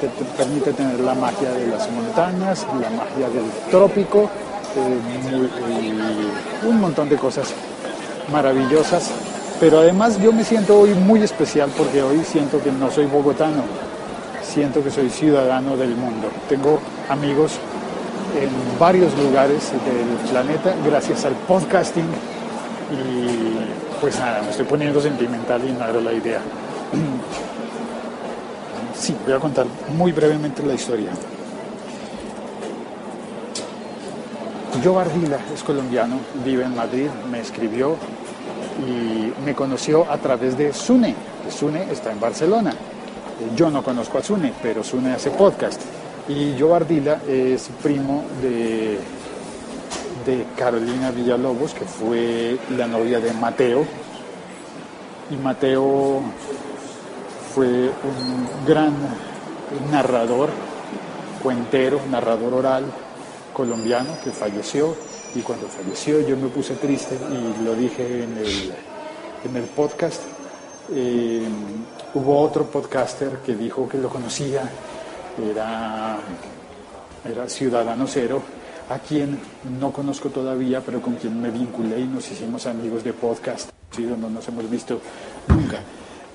te, 0.00 0.08
te 0.08 0.24
permite 0.36 0.72
tener 0.72 1.00
la 1.00 1.14
magia 1.14 1.50
de 1.52 1.66
las 1.66 1.90
montañas, 1.90 2.66
la 2.80 2.90
magia 2.90 3.28
del 3.28 3.50
trópico, 3.68 4.30
eh, 4.76 5.48
un 6.68 6.80
montón 6.80 7.08
de 7.08 7.16
cosas 7.16 7.52
maravillosas. 8.30 9.10
Pero 9.58 9.78
además 9.78 10.20
yo 10.20 10.32
me 10.32 10.44
siento 10.44 10.78
hoy 10.78 10.92
muy 10.94 11.22
especial 11.22 11.70
porque 11.76 12.02
hoy 12.02 12.22
siento 12.24 12.62
que 12.62 12.70
no 12.70 12.90
soy 12.90 13.06
bogotano, 13.06 13.62
siento 14.42 14.84
que 14.84 14.90
soy 14.90 15.08
ciudadano 15.08 15.76
del 15.76 15.96
mundo. 15.96 16.28
Tengo 16.48 16.78
amigos 17.08 17.52
en 18.38 18.50
varios 18.78 19.16
lugares 19.16 19.72
del 19.72 20.30
planeta 20.30 20.74
gracias 20.84 21.24
al 21.24 21.32
podcasting 21.32 22.04
y 22.92 24.00
pues 24.00 24.18
nada, 24.18 24.42
me 24.42 24.50
estoy 24.50 24.66
poniendo 24.66 25.00
sentimental 25.00 25.62
y 25.66 25.72
no 25.72 25.84
era 25.84 26.00
la 26.00 26.12
idea. 26.12 26.40
Sí, 28.98 29.14
voy 29.26 29.34
a 29.34 29.38
contar 29.38 29.66
muy 29.94 30.10
brevemente 30.10 30.62
la 30.62 30.72
historia. 30.72 31.10
Joe 34.82 35.02
Ardila 35.02 35.38
es 35.54 35.62
colombiano, 35.62 36.16
vive 36.42 36.64
en 36.64 36.74
Madrid, 36.74 37.08
me 37.30 37.40
escribió 37.40 37.96
y 38.78 39.32
me 39.44 39.54
conoció 39.54 40.10
a 40.10 40.18
través 40.18 40.56
de 40.56 40.72
Sune, 40.72 41.14
que 41.44 41.50
Sune 41.50 41.90
está 41.90 42.12
en 42.12 42.20
Barcelona. 42.20 42.70
Eh, 42.72 43.50
Yo 43.56 43.70
no 43.70 43.82
conozco 43.82 44.18
a 44.18 44.22
Sune, 44.22 44.52
pero 44.62 44.82
Sune 44.82 45.12
hace 45.14 45.30
podcast. 45.30 45.80
Y 46.28 46.56
Joe 46.58 46.74
Ardila 46.74 47.20
es 47.28 47.68
primo 47.82 48.24
de, 48.42 48.98
de 50.26 50.44
Carolina 50.56 51.10
Villalobos, 51.10 51.72
que 51.72 51.84
fue 51.84 52.58
la 52.76 52.86
novia 52.86 53.20
de 53.20 53.32
Mateo. 53.32 53.84
Y 55.30 55.36
Mateo 55.36 56.20
fue 57.54 57.68
un 57.68 58.48
gran 58.66 58.92
narrador, 59.90 60.50
cuentero, 61.42 62.00
narrador 62.10 62.54
oral 62.54 62.84
colombiano 63.52 64.10
que 64.22 64.30
falleció 64.30 64.94
y 65.36 65.42
cuando 65.42 65.68
falleció 65.68 66.26
yo 66.26 66.36
me 66.36 66.48
puse 66.48 66.74
triste 66.76 67.16
y 67.30 67.64
lo 67.64 67.74
dije 67.74 68.24
en 68.24 68.38
el, 68.38 68.74
en 69.44 69.56
el 69.56 69.64
podcast. 69.64 70.22
Eh, 70.94 71.46
hubo 72.14 72.40
otro 72.40 72.64
podcaster 72.70 73.38
que 73.44 73.54
dijo 73.54 73.88
que 73.88 73.98
lo 73.98 74.08
conocía, 74.08 74.62
era, 75.38 76.16
era 77.28 77.48
Ciudadano 77.48 78.06
Cero, 78.06 78.40
a 78.88 78.98
quien 78.98 79.38
no 79.78 79.92
conozco 79.92 80.30
todavía, 80.30 80.80
pero 80.80 81.02
con 81.02 81.16
quien 81.16 81.40
me 81.40 81.50
vinculé 81.50 82.00
y 82.00 82.04
nos 82.04 82.30
hicimos 82.30 82.66
amigos 82.66 83.04
de 83.04 83.12
podcast, 83.12 83.70
sí, 83.90 84.02
no 84.02 84.30
nos 84.30 84.46
hemos 84.48 84.70
visto 84.70 85.00
nunca. 85.48 85.80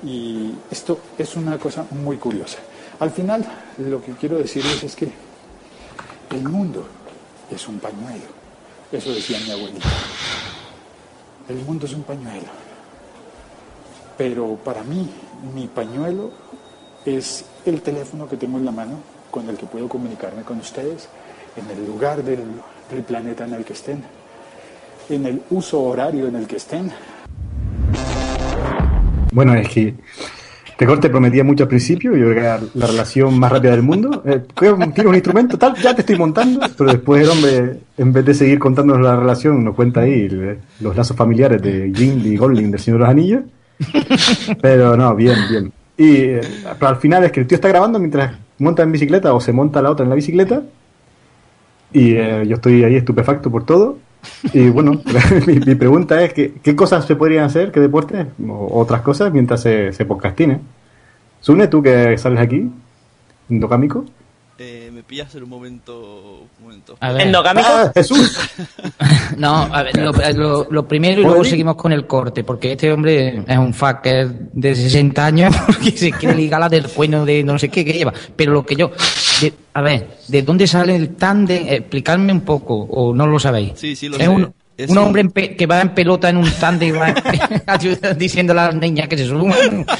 Y 0.03 0.53
esto 0.69 0.99
es 1.17 1.35
una 1.35 1.57
cosa 1.57 1.85
muy 1.91 2.17
curiosa. 2.17 2.57
Al 2.99 3.09
final, 3.09 3.45
lo 3.77 4.03
que 4.03 4.11
quiero 4.13 4.37
decirles 4.37 4.83
es 4.83 4.95
que 4.95 5.09
el 6.31 6.43
mundo 6.43 6.85
es 7.49 7.67
un 7.67 7.79
pañuelo. 7.79 8.40
Eso 8.91 9.13
decía 9.13 9.39
mi 9.45 9.51
abuelita. 9.51 9.87
El 11.47 11.57
mundo 11.65 11.85
es 11.85 11.93
un 11.93 12.03
pañuelo. 12.03 12.47
Pero 14.17 14.57
para 14.63 14.83
mí, 14.83 15.09
mi 15.55 15.67
pañuelo 15.67 16.31
es 17.05 17.45
el 17.65 17.81
teléfono 17.81 18.27
que 18.27 18.35
tengo 18.35 18.57
en 18.57 18.65
la 18.65 18.71
mano 18.71 18.99
con 19.31 19.49
el 19.49 19.57
que 19.57 19.65
puedo 19.65 19.87
comunicarme 19.87 20.43
con 20.43 20.59
ustedes 20.59 21.07
en 21.55 21.69
el 21.69 21.85
lugar 21.85 22.21
del, 22.23 22.43
planeta 23.07 23.45
en 23.45 23.53
el 23.53 23.63
que 23.63 23.73
estén, 23.73 24.03
en 25.09 25.25
el 25.25 25.41
uso 25.49 25.81
horario 25.81 26.27
en 26.27 26.35
el 26.35 26.45
que 26.45 26.57
estén. 26.57 26.91
Bueno, 29.31 29.53
es 29.53 29.69
que 29.69 29.95
este 30.81 30.87
corte 30.89 31.09
prometía 31.11 31.43
mucho 31.43 31.65
al 31.65 31.67
principio, 31.69 32.17
yo 32.17 32.25
creo 32.25 32.33
que 32.33 32.39
era 32.39 32.59
la 32.73 32.87
relación 32.87 33.37
más 33.37 33.51
rápida 33.51 33.69
del 33.69 33.83
mundo. 33.83 34.23
Eh, 34.25 34.41
tienes 34.57 35.05
un 35.05 35.13
instrumento, 35.13 35.55
tal, 35.55 35.75
ya 35.75 35.93
te 35.93 36.01
estoy 36.01 36.17
montando, 36.17 36.59
pero 36.75 36.91
después 36.91 37.21
el 37.23 37.29
hombre, 37.29 37.79
en 37.99 38.11
vez 38.11 38.25
de 38.25 38.33
seguir 38.33 38.57
contándonos 38.57 39.03
la 39.03 39.15
relación, 39.15 39.63
nos 39.63 39.75
cuenta 39.75 39.99
ahí 40.01 40.21
el- 40.21 40.57
los 40.79 40.95
lazos 40.97 41.15
familiares 41.15 41.61
de 41.61 41.91
Gimli 41.95 42.29
y 42.29 42.35
Golding 42.37 42.71
del 42.71 42.79
Señor 42.79 42.97
de 42.97 43.03
los 43.03 43.09
Anillos. 43.11 43.41
Pero 44.59 44.97
no, 44.97 45.15
bien, 45.15 45.35
bien. 45.51 45.71
Y 45.97 46.15
eh, 46.15 46.41
al 46.79 46.95
final 46.95 47.25
es 47.25 47.31
que 47.31 47.41
el 47.41 47.45
tío 47.45 47.57
está 47.57 47.67
grabando 47.67 47.99
mientras 47.99 48.33
monta 48.57 48.81
en 48.81 48.91
bicicleta 48.91 49.35
o 49.35 49.39
se 49.39 49.51
monta 49.53 49.83
la 49.83 49.91
otra 49.91 50.03
en 50.03 50.09
la 50.09 50.15
bicicleta. 50.15 50.63
Y 51.93 52.13
eh, 52.15 52.43
yo 52.47 52.55
estoy 52.55 52.83
ahí 52.83 52.95
estupefacto 52.95 53.51
por 53.51 53.65
todo. 53.67 53.99
Y 54.53 54.69
bueno, 54.69 55.01
mi, 55.47 55.55
mi 55.59 55.75
pregunta 55.75 56.21
es: 56.23 56.33
que, 56.33 56.53
¿qué 56.63 56.75
cosas 56.75 57.05
se 57.05 57.15
podrían 57.15 57.45
hacer? 57.45 57.71
¿Qué 57.71 57.79
deportes? 57.79 58.27
O 58.47 58.79
otras 58.81 59.01
cosas 59.01 59.31
mientras 59.31 59.61
se, 59.61 59.93
se 59.93 60.05
podcastine. 60.05 60.59
Sune, 61.39 61.67
tú 61.67 61.81
que 61.81 62.17
sales 62.17 62.39
aquí, 62.39 62.69
endogámico. 63.49 64.05
Eh, 64.59 64.91
me 64.93 65.01
pillas 65.01 65.33
en 65.33 65.43
un 65.43 65.49
momento. 65.49 66.41
Un 66.59 66.63
momento. 66.65 66.95
A 66.99 67.11
ver. 67.13 67.25
¿Endogámico? 67.27 67.67
¡Ah, 67.69 67.91
Jesús! 67.95 68.37
No, 69.37 69.61
a 69.73 69.81
ver, 69.83 69.97
lo, 69.97 70.11
lo- 70.33 70.67
lo 70.69 70.87
primero 70.87 71.21
y 71.21 71.23
luego 71.23 71.43
seguimos 71.45 71.75
con 71.77 71.93
el 71.93 72.05
corte, 72.05 72.43
porque 72.43 72.73
este 72.73 72.91
hombre 72.91 73.41
es 73.47 73.57
un 73.57 73.73
fucker 73.73 74.27
de 74.51 74.75
60 74.75 75.25
años 75.25 75.55
porque 75.65 75.91
se 75.91 76.11
quiere 76.11 76.35
ligar 76.35 76.59
la 76.59 76.67
del 76.69 76.87
cueno 76.89 77.25
de 77.25 77.41
no 77.43 77.57
sé 77.57 77.69
qué 77.69 77.83
que 77.85 77.93
lleva. 77.93 78.13
Pero 78.35 78.51
lo 78.51 78.65
que 78.65 78.75
yo. 78.75 78.91
De- 79.41 79.53
a 79.73 79.81
ver, 79.81 80.07
¿de 80.27 80.41
dónde 80.43 80.67
sale 80.67 80.95
el 80.95 81.15
tándem? 81.15 81.65
Explicarme 81.67 82.31
un 82.33 82.41
poco, 82.41 82.75
o 82.75 83.13
no 83.13 83.27
lo 83.27 83.39
sabéis. 83.39 83.73
Sí, 83.75 83.95
sí, 83.95 84.07
lo 84.09 84.17
es 84.17 84.23
sé. 84.23 84.29
un, 84.29 84.53
Es 84.77 84.89
un 84.89 84.97
un- 84.97 85.03
hombre 85.05 85.21
en 85.21 85.31
pe- 85.31 85.55
que 85.55 85.65
va 85.65 85.81
en 85.81 85.93
pelota 85.93 86.29
en 86.29 86.37
un 86.37 86.49
tándem 86.51 86.89
y 86.89 86.91
va 86.91 87.13
diciendo 88.17 88.53
a 88.53 88.55
las 88.55 88.75
niñas 88.75 89.07
que 89.07 89.17
se 89.17 89.25
suban. 89.27 89.85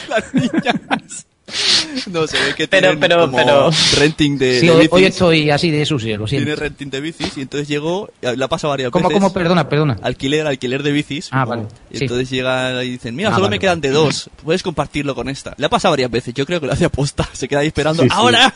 No, 2.12 2.26
se 2.26 2.38
ve 2.38 2.56
que 2.56 2.68
Pero- 2.68 2.88
tienen 2.94 3.00
pero- 3.00 3.22
como 3.26 3.38
pero- 3.38 3.70
renting 4.00 4.38
de, 4.38 4.60
Sí, 4.60 4.66
de 4.68 4.72
hoy, 4.72 4.78
bicis. 4.80 4.94
hoy 4.94 5.04
estoy 5.06 5.50
así 5.50 5.70
de 5.72 5.86
sucio, 5.86 6.18
lo 6.18 6.26
Tiene 6.26 6.56
renting 6.56 6.90
de 6.90 7.02
bicis 7.02 7.38
y 7.38 7.42
entonces 7.42 7.68
llegó, 7.68 8.10
ha 8.24 8.48
pasado 8.48 8.72
varias 8.72 8.92
¿Cómo, 8.92 9.10
veces. 9.10 9.22
cómo? 9.22 9.34
Perdona, 9.34 9.68
perdona. 9.70 9.98
Alquiler, 10.02 10.48
alquiler 10.48 10.84
de 10.84 10.92
bicis. 10.92 11.30
Ah, 11.32 11.46
vale, 11.46 11.64
Y 11.92 11.98
sí. 11.98 12.04
entonces 12.06 12.30
llegan 12.30 12.84
y 12.86 12.90
dicen, 12.92 13.16
mira, 13.16 13.30
Ah, 13.30 13.34
solo 13.34 13.44
vale, 13.44 13.56
me 13.56 13.60
quedan 13.60 13.82
de 13.82 13.90
dos. 13.90 14.30
Puedes 14.44 14.64
compartirlo 14.64 15.14
con 15.16 15.28
esta. 15.30 15.54
Le 15.58 15.66
ha 15.66 15.70
pasado 15.70 15.92
varias 15.94 16.10
veces. 16.12 16.34
Yo 16.34 16.46
creo 16.46 16.60
que 16.60 16.68
lo 16.68 16.74
hace 16.74 16.86
aposta. 16.86 17.28
Se 17.34 17.48
queda 17.48 17.60
ahí 17.60 17.68
esperando. 17.68 18.04
Sí, 18.04 18.10
sí. 18.10 18.16
¡Ahora! 18.18 18.54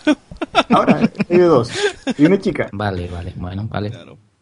Ahora, 0.69 1.09
hay 1.29 1.37
dos. 1.37 1.69
Y 2.17 2.25
una 2.25 2.39
chica. 2.39 2.69
Vale, 2.71 3.07
vale, 3.07 3.33
bueno, 3.35 3.67
vale. 3.69 3.91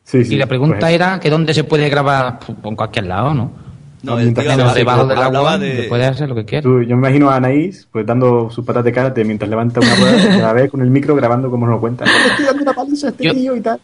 Sí, 0.04 0.24
sí, 0.26 0.36
y 0.36 0.38
la 0.38 0.46
pregunta 0.48 0.80
pues- 0.82 0.94
era 0.94 1.20
que 1.20 1.30
dónde 1.30 1.54
se 1.54 1.64
puede 1.64 1.90
grabar 1.90 2.40
Pues, 2.40 2.58
en 2.64 2.76
cualquier 2.76 3.06
lado, 3.08 3.34
¿no? 3.34 3.73
No, 4.04 4.18
mientras 4.18 4.46
hablaba 4.48 4.74
debajo 4.74 5.06
del 5.08 5.18
hablaba 5.18 5.38
agua, 5.54 5.58
de- 5.58 5.84
Puede 5.90 6.06
hacer 6.06 6.28
lo 6.30 6.36
que 6.36 6.44
quiera. 6.46 6.62
Tú- 6.62 6.82
yo 6.82 6.96
me 6.98 7.08
imagino 7.08 7.30
a 7.30 7.38
Anaís 7.38 7.88
pues 7.92 8.06
dando 8.06 8.50
sus 8.50 8.66
patas 8.66 8.84
de 8.84 8.92
karate 8.92 9.24
mientras 9.24 9.50
levanta 9.50 9.80
una 9.80 9.96
rueda 9.96 10.36
y 10.36 10.40
a 10.40 10.44
la 10.44 10.54
vez 10.54 10.70
con 10.70 10.82
el 10.82 10.90
micro 10.90 11.16
grabando 11.16 11.50
como 11.50 11.66
nos 11.66 11.76
lo 11.76 11.80
cuenta. 11.80 12.04
Le 12.06 12.12
estoy 12.32 12.46
dando 12.46 12.64
una 12.64 12.74
paliza 12.74 13.08
a 13.08 13.10
este 13.12 13.30
tío 13.32 13.56
y 13.56 13.62
tal. 13.62 13.80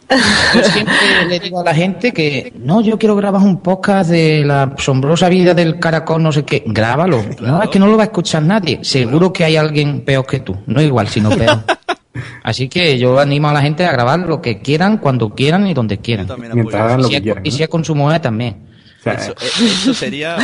Yo 0.54 0.62
siempre 0.64 0.94
le 1.28 1.40
digo 1.40 1.60
a 1.60 1.64
la 1.64 1.74
gente 1.74 2.12
que 2.12 2.52
no, 2.58 2.82
yo 2.82 2.98
quiero 2.98 3.16
grabar 3.16 3.40
un 3.42 3.60
podcast 3.62 4.10
de 4.10 4.44
la 4.44 4.64
asombrosa 4.64 5.28
vida 5.30 5.54
del 5.54 5.78
caracol, 5.80 6.22
no 6.22 6.32
sé 6.32 6.44
qué. 6.44 6.64
Grábalo. 6.66 7.22
No, 7.40 7.62
es 7.62 7.70
que 7.70 7.78
no 7.78 7.86
lo 7.86 7.96
va 7.96 8.02
a 8.02 8.06
escuchar 8.06 8.42
nadie. 8.42 8.80
Seguro 8.82 9.32
que 9.32 9.44
hay 9.44 9.56
alguien 9.56 10.02
peor 10.04 10.26
que 10.26 10.40
tú. 10.40 10.54
No 10.66 10.82
igual, 10.82 11.08
sino 11.08 11.30
peor. 11.30 11.60
Así 12.42 12.68
que 12.68 12.98
yo 12.98 13.18
animo 13.18 13.48
a 13.48 13.52
la 13.52 13.62
gente 13.62 13.86
a 13.86 13.92
grabar 13.92 14.18
lo 14.20 14.42
que 14.42 14.58
quieran, 14.60 14.98
cuando 14.98 15.30
quieran 15.34 15.66
y 15.66 15.74
donde 15.74 15.98
quieran. 15.98 16.26
Mientras 16.52 16.82
hagan 16.82 17.02
lo 17.02 17.08
Y 17.08 17.10
si 17.10 17.10
que 17.12 17.16
es- 17.16 17.22
quieran, 17.22 17.46
Y 17.46 17.50
¿no? 17.50 17.56
si 17.56 17.62
es 17.62 17.68
con 17.68 17.84
su 17.84 17.94
mujer 17.94 18.20
también. 18.20 18.56
Eso, 19.04 19.32
eh, 19.32 19.34
eso 19.60 19.94
sería... 19.94 20.36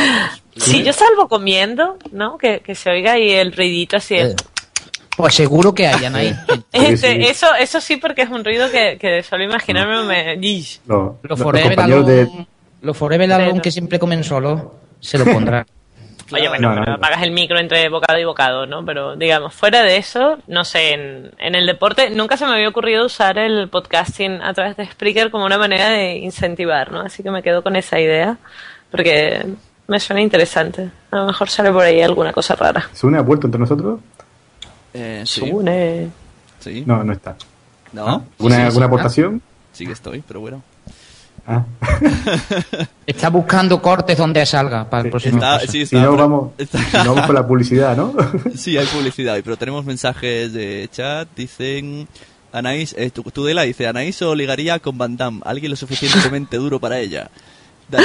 Si 0.55 0.83
yo 0.83 0.91
salvo 0.93 1.27
comiendo, 1.27 1.97
¿no? 2.11 2.37
Que, 2.37 2.59
que 2.61 2.73
se 2.75 2.89
oiga 2.89 3.13
ahí 3.13 3.31
el 3.31 3.51
ruidito 3.53 3.97
así. 3.97 4.15
el- 4.15 4.35
Pues 5.15 5.35
seguro 5.35 5.73
que 5.73 5.87
hayan 5.87 6.15
ahí. 6.15 6.33
Este, 6.71 7.29
Eso, 7.29 7.47
eso 7.55 7.79
sí, 7.81 7.97
porque 7.97 8.23
es 8.23 8.29
un 8.29 8.43
ruido 8.43 8.69
que, 8.71 8.97
que 8.99 9.21
solo 9.23 9.43
imaginarme 9.43 10.03
me... 10.03 10.37
Yish. 10.39 10.81
Los, 10.87 11.13
Los 11.23 11.39
Forever 11.39 11.79
Alone, 11.79 12.47
los 12.81 12.97
Forever 12.97 13.31
Alone 13.33 13.61
que 13.61 13.71
siempre 13.71 13.99
comen 13.99 14.23
solo, 14.23 14.75
se 14.99 15.17
lo 15.17 15.25
pondrán. 15.31 15.65
Oye, 16.31 16.47
bueno, 16.49 16.69
No, 16.73 16.79
no, 16.81 16.85
no. 16.85 16.93
apagas 16.95 17.21
el 17.23 17.31
micro 17.31 17.57
entre 17.59 17.87
bocado 17.89 18.19
y 18.19 18.25
bocado, 18.25 18.65
¿no? 18.65 18.83
Pero 18.85 19.15
digamos, 19.15 19.53
fuera 19.53 19.83
de 19.83 19.97
eso, 19.97 20.37
no 20.47 20.65
sé, 20.65 20.93
en, 20.93 21.31
en 21.39 21.55
el 21.55 21.65
deporte 21.65 22.09
nunca 22.09 22.35
se 22.37 22.45
me 22.45 22.53
había 22.53 22.67
ocurrido 22.69 23.05
usar 23.05 23.37
el 23.37 23.69
podcasting 23.69 24.41
a 24.41 24.53
través 24.53 24.75
de 24.77 24.85
Spreaker 24.85 25.31
como 25.31 25.45
una 25.45 25.57
manera 25.57 25.89
de 25.89 26.17
incentivar, 26.17 26.91
¿no? 26.91 27.01
Así 27.01 27.23
que 27.23 27.31
me 27.31 27.41
quedo 27.43 27.63
con 27.63 27.75
esa 27.75 27.99
idea, 27.99 28.37
porque 28.91 29.45
me 29.87 29.99
suena 29.99 30.21
interesante. 30.21 30.89
A 31.11 31.17
lo 31.17 31.25
mejor 31.27 31.49
sale 31.49 31.71
por 31.71 31.83
ahí 31.83 32.01
alguna 32.01 32.33
cosa 32.33 32.55
rara. 32.55 32.89
¿Sune 32.93 33.17
ha 33.17 33.21
vuelto 33.21 33.47
entre 33.47 33.59
nosotros? 33.59 33.99
Eh, 34.93 35.23
sí. 35.25 35.41
Sune. 35.49 36.09
Sí. 36.59 36.83
No, 36.85 37.03
no 37.03 37.13
está. 37.13 37.35
¿No? 37.93 38.25
¿Alguna, 38.37 38.55
Sí, 38.55 38.61
sí, 38.61 38.67
alguna 38.67 38.85
aportación? 38.87 39.41
Sí 39.71 39.85
que 39.85 39.93
estoy, 39.93 40.21
pero 40.27 40.41
bueno. 40.41 40.61
Ah. 41.47 41.63
Está 43.07 43.29
buscando 43.29 43.81
cortes 43.81 44.17
donde 44.17 44.45
salga 44.45 44.89
para 44.89 45.03
el 45.05 45.09
próximo. 45.09 45.37
Está- 45.41 45.59
Si 45.65 45.85
no, 45.95 46.15
vamos, 46.17 46.51
está- 46.57 46.77
si 46.83 46.97
no, 46.97 47.13
vamos 47.13 47.25
con 47.25 47.35
la 47.35 47.47
publicidad, 47.47 47.95
¿no? 47.95 48.13
Sí, 48.55 48.77
hay 48.77 48.85
publicidad 48.85 49.37
pero 49.43 49.55
tenemos 49.57 49.85
mensajes 49.85 50.51
de 50.53 50.89
chat. 50.91 51.27
Dicen. 51.35 52.07
Anaís, 52.51 52.95
eh, 52.97 53.09
tu- 53.11 53.23
Tudela 53.23 53.63
dice: 53.63 53.87
Anaís 53.87 54.21
o 54.21 54.33
ligaría 54.35 54.79
con 54.79 54.97
Van 54.97 55.15
Damme, 55.17 55.41
alguien 55.45 55.69
lo 55.69 55.75
suficientemente 55.75 56.57
duro 56.57 56.79
para 56.79 56.99
ella. 56.99 57.29
Dan- 57.89 58.03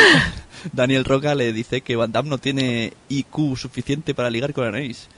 Daniel 0.73 1.05
Roca 1.05 1.35
le 1.35 1.53
dice 1.53 1.81
que 1.81 1.97
Van 1.97 2.13
Damme 2.13 2.29
no 2.31 2.39
tiene 2.39 2.93
IQ 3.09 3.57
suficiente 3.57 4.15
para 4.15 4.31
ligar 4.31 4.53
con 4.53 4.67
Anaís. 4.67 5.09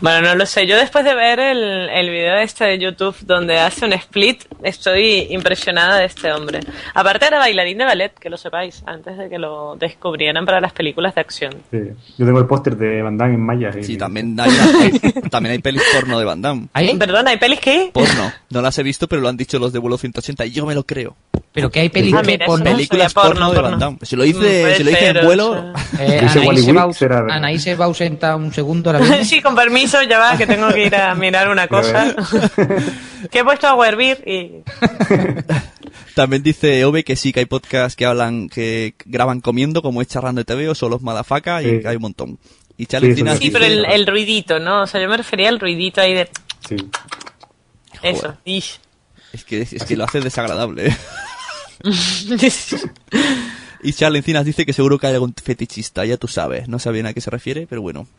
Bueno, 0.00 0.20
no 0.28 0.34
lo 0.34 0.46
sé. 0.46 0.66
Yo 0.66 0.76
después 0.76 1.04
de 1.04 1.14
ver 1.14 1.38
el, 1.40 1.88
el 1.90 2.10
video 2.10 2.36
este 2.36 2.64
de 2.64 2.78
YouTube 2.78 3.16
donde 3.22 3.58
hace 3.58 3.84
un 3.86 3.92
split, 3.94 4.42
estoy 4.62 5.26
impresionada 5.30 5.98
de 5.98 6.04
este 6.06 6.32
hombre. 6.32 6.60
Aparte 6.94 7.26
era 7.26 7.38
bailarín 7.38 7.78
de 7.78 7.84
ballet, 7.84 8.12
que 8.18 8.30
lo 8.30 8.36
sepáis, 8.36 8.82
antes 8.86 9.16
de 9.18 9.28
que 9.28 9.38
lo 9.38 9.76
descubrieran 9.76 10.44
para 10.46 10.60
las 10.60 10.72
películas 10.72 11.14
de 11.14 11.20
acción. 11.20 11.52
Sí. 11.70 11.78
Yo 12.18 12.26
tengo 12.26 12.38
el 12.38 12.46
póster 12.46 12.76
de 12.76 13.02
Van 13.02 13.16
Damme 13.16 13.34
en 13.34 13.40
malla. 13.40 13.72
Sí, 13.82 13.96
también 13.96 14.38
hay, 14.38 14.50
hay- 14.50 15.12
también 15.30 15.52
hay 15.52 15.58
pelis 15.58 15.82
porno 15.92 16.18
de 16.18 16.24
Van 16.24 16.40
Damme. 16.42 16.68
Perdón, 16.98 17.28
¿hay 17.28 17.36
pelis 17.38 17.60
qué? 17.60 17.90
Porno. 17.92 18.32
No 18.50 18.62
las 18.62 18.78
he 18.78 18.82
visto, 18.82 19.08
pero 19.08 19.22
lo 19.22 19.28
han 19.28 19.36
dicho 19.36 19.58
los 19.58 19.72
de 19.72 19.78
vuelo 19.78 19.96
180 19.98 20.46
y 20.46 20.50
yo 20.52 20.66
me 20.66 20.74
lo 20.74 20.84
creo. 20.84 21.16
Pero 21.52 21.68
que 21.70 21.80
hay 21.80 21.88
pelis 21.88 22.14
Ah, 22.14 22.22
mira, 22.24 22.46
porno. 22.46 22.64
no 22.64 22.76
Películas 22.76 23.12
sería 23.12 23.22
porno, 23.28 23.46
porno, 23.46 23.50
de 23.50 23.54
porno. 23.56 23.70
Van 23.70 23.78
Damme. 23.80 23.98
Si 24.02 24.14
lo 24.16 24.22
Mm, 24.24 24.26
hice, 24.26 24.38
puede 24.38 24.76
si 24.76 24.84
lo 24.84 24.90
hice 24.90 25.00
ser, 25.00 25.16
en 25.16 25.24
vuelo... 25.26 25.72
Eh, 25.98 26.18
Dice 26.22 26.38
Anaí, 26.38 26.46
Wally 26.46 26.62
se 26.62 26.72
va, 26.72 26.92
se 27.58 27.74
va 27.76 27.84
a 27.84 27.88
ausentar 27.88 28.36
un 28.36 28.52
segundo 28.52 28.92
mismo. 28.92 29.16
sí, 29.24 29.40
con 29.42 29.54
permiso, 29.56 29.79
ya 30.08 30.18
va, 30.18 30.36
que 30.36 30.46
tengo 30.46 30.68
que 30.68 30.86
ir 30.86 30.94
a 30.94 31.14
mirar 31.14 31.48
una 31.48 31.66
cosa. 31.68 32.14
que 33.30 33.38
he 33.40 33.44
puesto 33.44 33.66
a 33.68 33.74
Werbeer 33.74 34.22
y... 34.28 34.62
También 36.14 36.42
dice 36.42 36.84
Ove 36.84 37.04
que 37.04 37.16
sí, 37.16 37.32
que 37.32 37.40
hay 37.40 37.46
podcasts 37.46 37.96
que 37.96 38.04
hablan, 38.04 38.48
que 38.48 38.94
graban 39.04 39.40
comiendo, 39.40 39.80
como 39.82 40.02
es 40.02 40.08
Charrando 40.08 40.40
de 40.40 40.44
TV 40.44 40.68
o 40.68 40.74
Solos 40.74 41.02
Madafaca, 41.02 41.62
y 41.62 41.66
Sí. 41.66 41.80
que 41.80 41.88
hay 41.88 41.96
un 41.96 42.02
montón. 42.02 42.38
Y 42.76 42.86
Sí, 42.86 42.96
es. 42.96 43.38
Sí, 43.38 43.50
pero 43.50 43.64
el, 43.64 43.84
el 43.84 44.06
ruidito, 44.06 44.58
¿no? 44.58 44.82
O 44.82 44.86
sea, 44.86 45.00
yo 45.00 45.08
me 45.08 45.16
refería 45.16 45.48
al 45.48 45.60
ruidito 45.60 46.00
ahí 46.00 46.14
de... 46.14 46.28
Sí. 46.68 46.76
Eso, 48.02 48.36
ish. 48.44 48.80
Es 49.32 49.44
que, 49.44 49.60
es 49.62 49.84
que 49.84 49.96
lo 49.96 50.04
hace 50.04 50.20
desagradable. 50.20 50.96
Y 53.82 53.92
Charlie 53.92 54.18
Encinas 54.18 54.44
dice 54.44 54.64
que 54.66 54.72
seguro 54.72 54.98
que 54.98 55.06
hay 55.06 55.14
algún 55.14 55.34
fetichista, 55.34 56.04
ya 56.04 56.16
tú 56.16 56.28
sabes. 56.28 56.68
No 56.68 56.78
sé 56.78 56.90
bien 56.92 57.06
a 57.06 57.12
qué 57.12 57.20
se 57.20 57.30
refiere, 57.30 57.66
pero 57.68 57.82
bueno. 57.82 58.06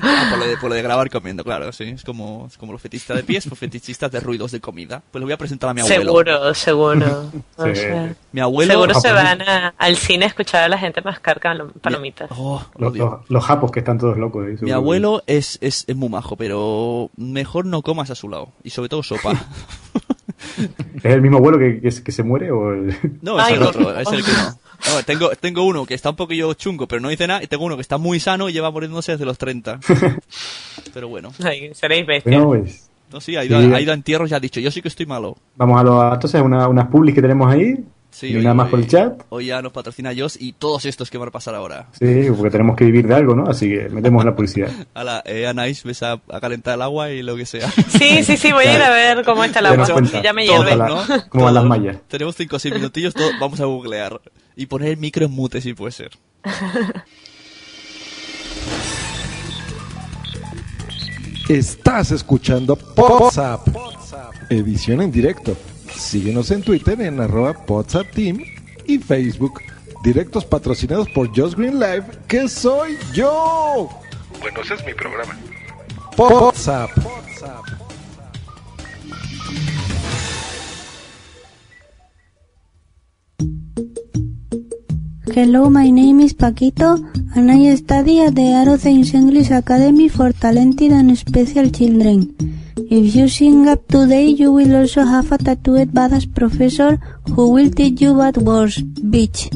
Ah, 0.00 0.26
por, 0.30 0.38
lo 0.38 0.46
de, 0.46 0.56
por 0.58 0.68
lo 0.68 0.76
de 0.76 0.82
grabar 0.82 1.10
comiendo, 1.10 1.42
claro, 1.42 1.72
sí. 1.72 1.84
Es 1.84 2.04
como, 2.04 2.46
es 2.46 2.56
como 2.58 2.72
los 2.72 2.80
fetichistas 2.80 3.16
de 3.16 3.22
pies, 3.24 3.46
pues 3.48 3.58
fetichistas 3.58 4.12
de 4.12 4.20
ruidos 4.20 4.52
de 4.52 4.60
comida. 4.60 5.02
Pues 5.10 5.18
lo 5.20 5.26
voy 5.26 5.32
a 5.32 5.38
presentar 5.38 5.70
a 5.70 5.74
mi 5.74 5.80
abuelo. 5.80 6.02
Seguro, 6.02 6.54
seguro. 6.54 7.32
O 7.56 7.64
Sí. 7.66 7.74
sea, 7.74 8.14
Mi 8.30 8.40
abuelo... 8.40 8.74
seguro 8.74 9.00
se 9.00 9.10
van 9.10 9.42
a- 9.42 9.74
al 9.78 9.96
cine 9.96 10.26
a 10.26 10.28
escuchar 10.28 10.62
a 10.64 10.68
la 10.68 10.78
gente 10.78 11.00
mascar 11.02 11.40
palomitas. 11.80 12.30
Oh, 12.36 12.62
lo 12.76 12.90
Los, 12.90 12.98
los, 12.98 13.30
los 13.30 13.44
japos 13.44 13.72
que 13.72 13.80
están 13.80 13.98
todos 13.98 14.18
locos. 14.18 14.46
ahí, 14.46 14.56
Mi 14.60 14.70
abuelo 14.72 15.22
es, 15.26 15.58
es, 15.62 15.84
es 15.88 15.96
muy 15.96 16.10
majo, 16.10 16.36
pero 16.36 17.10
mejor 17.16 17.64
no 17.66 17.82
comas 17.82 18.10
a 18.10 18.14
su 18.14 18.28
lado. 18.28 18.52
Y 18.62 18.70
sobre 18.70 18.88
todo 18.90 19.02
sopa. 19.02 19.32
¿Es 20.96 21.04
el 21.04 21.20
mismo 21.22 21.38
abuelo 21.38 21.58
que, 21.58 21.80
que, 21.80 21.90
se- 21.90 22.02
que 22.02 22.12
se 22.12 22.22
muere 22.22 22.50
o 22.50 22.72
el... 22.72 22.94
No, 23.22 23.38
es 23.38 23.46
Ay, 23.46 23.54
el 23.54 23.62
otro, 23.62 23.98
es 23.98 24.10
el 24.12 24.24
que 24.24 24.32
no. 24.32 24.58
No, 24.94 25.02
tengo, 25.04 25.30
tengo 25.30 25.64
uno 25.64 25.84
que 25.86 25.94
está 25.94 26.10
un 26.10 26.16
poquillo 26.16 26.54
chungo, 26.54 26.86
pero 26.86 27.00
no 27.00 27.08
dice 27.08 27.26
nada, 27.26 27.42
y 27.42 27.48
tengo 27.48 27.64
uno 27.64 27.74
que 27.74 27.82
está 27.82 27.98
muy 27.98 28.20
sano 28.20 28.48
y 28.48 28.52
lleva 28.52 28.70
muriéndose 28.70 29.10
desde 29.12 29.24
los 29.24 29.36
30. 29.36 29.80
Pero 30.94 31.08
bueno. 31.08 31.32
Ay, 31.42 31.70
seréis 31.74 32.06
bestias. 32.06 32.44
Bueno, 32.44 32.62
pues, 32.62 32.88
No, 33.12 33.20
sí, 33.20 33.34
ha 33.36 33.44
ido, 33.44 33.60
Sí. 33.60 33.72
ha 33.74 33.80
ido 33.80 33.90
a 33.90 33.94
entierros 33.94 34.30
y 34.30 34.34
ha 34.34 34.40
dicho, 34.40 34.60
yo 34.60 34.70
sí 34.70 34.80
que 34.80 34.88
estoy 34.88 35.06
malo. 35.06 35.36
vamos 35.56 35.80
a 35.80 35.82
los 35.82 36.14
entonces 36.14 36.40
una, 36.40 36.68
unas 36.68 36.86
publis 36.88 37.14
que 37.14 37.22
tenemos 37.22 37.52
ahí. 37.52 37.76
Sí, 38.18 38.26
y 38.32 38.36
hoy- 38.36 38.42
nada 38.42 38.54
más 38.54 38.64
hoy- 38.66 38.70
por 38.72 38.80
el 38.80 38.86
chat. 38.88 39.22
Hoy 39.28 39.46
ya 39.46 39.62
nos 39.62 39.70
patrocina 39.72 40.10
Joss 40.16 40.36
y 40.40 40.52
todos 40.52 40.84
estos 40.86 41.08
que 41.08 41.18
van 41.18 41.28
a 41.28 41.30
pasar 41.30 41.54
ahora. 41.54 41.86
Sí, 41.92 42.26
porque 42.36 42.50
tenemos 42.50 42.74
que 42.76 42.84
vivir 42.84 43.06
de 43.06 43.14
algo, 43.14 43.36
¿no? 43.36 43.44
Así 43.48 43.68
que 43.68 43.88
metemos 43.90 44.24
la 44.24 44.34
publicidad. 44.34 44.70
A 44.94 45.04
la 45.04 45.22
eh, 45.24 45.46
Anais, 45.46 45.84
ves 45.84 46.02
a, 46.02 46.20
a 46.28 46.40
calentar 46.40 46.74
el 46.74 46.82
agua 46.82 47.10
y 47.10 47.22
lo 47.22 47.36
que 47.36 47.46
sea. 47.46 47.70
Sí, 47.88 48.24
sí, 48.24 48.36
sí, 48.36 48.50
voy 48.52 48.64
a 48.64 48.74
ir 48.74 48.82
a 48.82 48.90
ver 48.90 49.24
cómo 49.24 49.44
está 49.44 49.60
el 49.60 49.66
agua, 49.66 49.86
cuenta. 49.92 50.20
ya 50.20 50.32
me 50.32 50.44
hierve. 50.44 50.74
la- 50.74 50.88
¿no? 50.88 51.02
cómo 51.28 51.44
van 51.44 51.54
las 51.54 51.64
mallas. 51.64 51.96
Tenemos 52.08 52.34
5 52.34 52.56
o 52.56 52.58
6 52.58 52.74
minutillos, 52.74 53.14
todo- 53.14 53.30
vamos 53.40 53.60
a 53.60 53.66
googlear. 53.66 54.20
Y 54.56 54.66
poner 54.66 54.88
el 54.88 54.96
micro 54.96 55.24
en 55.24 55.30
mute 55.30 55.60
si 55.60 55.74
puede 55.74 55.92
ser. 55.92 56.10
Estás 61.48 62.10
escuchando 62.12 62.78
WhatsApp, 62.96 63.66
edición 64.50 65.00
en 65.00 65.10
directo. 65.10 65.56
Síguenos 65.98 66.52
en 66.52 66.62
Twitter 66.62 67.00
en 67.00 67.20
arroba 67.20 67.56
WhatsApp 67.66 68.06
Team 68.12 68.38
y 68.86 68.98
Facebook. 68.98 69.60
Directos 70.04 70.44
patrocinados 70.44 71.08
por 71.10 71.28
Just 71.36 71.58
Green 71.58 71.80
Live, 71.80 72.04
que 72.28 72.48
soy 72.48 72.96
yo. 73.12 73.88
Bueno, 74.40 74.60
ese 74.62 74.74
es 74.74 74.86
mi 74.86 74.94
programa. 74.94 75.36
WhatsApp. 76.16 76.90
Hello, 85.34 85.68
my 85.68 85.90
name 85.90 86.20
is 86.20 86.34
Paquito, 86.34 86.96
and 87.34 87.50
I 87.50 87.74
study 87.76 88.20
at 88.20 88.34
the 88.34 89.12
English 89.14 89.50
Academy 89.50 90.08
for 90.08 90.32
Talented 90.32 90.92
and 90.92 91.16
Special 91.18 91.70
Children. 91.70 92.34
If 92.86 93.14
you 93.14 93.28
sing 93.28 93.68
up 93.68 93.86
today, 93.88 94.34
you 94.34 94.52
will 94.52 94.74
also 94.76 95.04
have 95.04 95.32
a 95.32 95.38
tattooed 95.38 95.90
badass 95.92 96.32
professor 96.32 97.00
who 97.34 97.50
will 97.50 97.70
teach 97.70 98.00
you 98.00 98.14
bad 98.14 98.36
words, 98.38 98.82
bitch. 99.02 99.50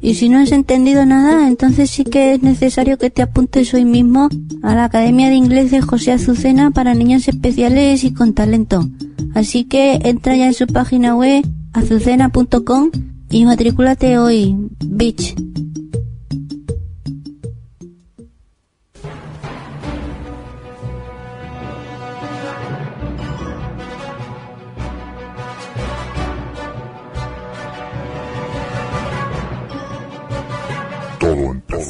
Y 0.00 0.14
si 0.14 0.28
no 0.28 0.38
has 0.38 0.52
entendido 0.52 1.04
nada, 1.04 1.48
entonces 1.48 1.90
sí 1.90 2.04
que 2.04 2.34
es 2.34 2.42
necesario 2.42 2.98
que 2.98 3.10
te 3.10 3.22
apuntes 3.22 3.72
hoy 3.74 3.84
mismo 3.84 4.28
a 4.62 4.74
la 4.74 4.84
Academia 4.84 5.28
de 5.28 5.34
Inglés 5.34 5.70
de 5.70 5.80
José 5.80 6.12
Azucena 6.12 6.70
para 6.70 6.94
niños 6.94 7.28
especiales 7.28 8.04
y 8.04 8.12
con 8.12 8.34
talento. 8.34 8.88
Así 9.34 9.64
que 9.64 10.00
entra 10.04 10.36
ya 10.36 10.46
en 10.46 10.54
su 10.54 10.66
página 10.66 11.16
web 11.16 11.44
azucena.com 11.72 12.90
y 13.30 13.44
matricúlate 13.44 14.18
hoy, 14.18 14.56
bitch. 14.84 15.34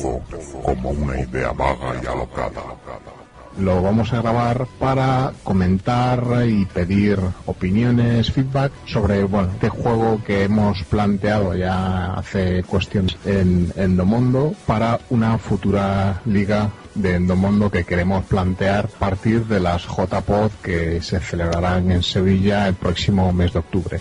Empezó 0.03 0.61
como 0.63 0.91
una 0.91 1.21
idea 1.21 1.53
vaga 1.53 2.01
y 2.03 2.07
alocada. 2.07 2.63
lo 3.59 3.83
vamos 3.83 4.13
a 4.13 4.23
grabar 4.23 4.67
para 4.79 5.33
comentar 5.45 6.23
y 6.47 6.65
pedir 6.65 7.19
opiniones, 7.47 8.33
feedback 8.33 8.73
sobre 8.87 9.25
bueno, 9.25 9.51
este 9.53 9.69
juego 9.69 10.23
que 10.25 10.45
hemos 10.45 10.83
planteado 10.85 11.55
ya 11.55 12.15
hace 12.15 12.63
cuestiones 12.63 13.17
en 13.27 13.73
Endomondo 13.77 14.55
para 14.67 15.01
una 15.11 15.37
futura 15.37 16.23
liga 16.25 16.71
de 16.95 17.17
Endomondo 17.17 17.71
que 17.71 17.85
queremos 17.85 18.25
plantear 18.25 18.87
a 18.87 18.99
partir 18.99 19.45
de 19.47 19.61
las 19.61 19.85
JPod 19.87 20.51
que 20.63 21.03
se 21.03 21.21
celebrarán 21.21 21.91
en 21.91 22.03
Sevilla 22.03 22.69
el 22.69 22.75
próximo 22.75 23.33
mes 23.33 23.53
de 23.53 23.59
octubre. 23.59 24.01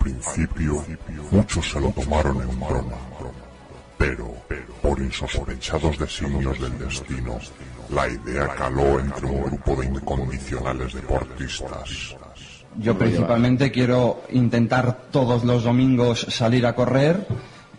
Principio, 0.00 0.84
muchos 1.30 1.70
se 1.70 1.80
lo 1.80 1.90
tomaron 1.90 2.40
en 2.42 2.60
broma, 2.60 2.96
pero, 3.96 4.34
por 4.80 4.98
insospechados 4.98 5.98
designios 5.98 6.58
del 6.58 6.78
destino, 6.78 7.38
la 7.90 8.08
idea 8.08 8.48
caló 8.48 8.98
entre 8.98 9.26
un 9.26 9.42
grupo 9.42 9.76
de 9.76 9.86
incondicionales 9.86 10.94
deportistas. 10.94 12.16
Yo 12.78 12.96
principalmente 12.96 13.70
quiero 13.70 14.22
intentar 14.30 15.08
todos 15.10 15.44
los 15.44 15.64
domingos 15.64 16.26
salir 16.30 16.64
a 16.66 16.74
correr. 16.74 17.26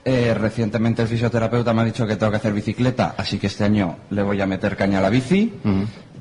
Eh, 0.03 0.33
recientemente 0.33 1.01
el 1.01 1.07
fisioterapeuta 1.07 1.73
me 1.73 1.81
ha 1.81 1.85
dicho 1.85 2.05
que 2.05 2.15
tengo 2.17 2.31
que 2.31 2.37
hacer 2.37 2.53
bicicleta, 2.53 3.15
así 3.17 3.37
que 3.39 3.47
este 3.47 3.63
año 3.63 3.97
le 4.09 4.23
voy 4.23 4.41
a 4.41 4.45
meter 4.45 4.75
caña 4.75 4.99
a 4.99 5.01
la 5.01 5.09
bici. 5.09 5.53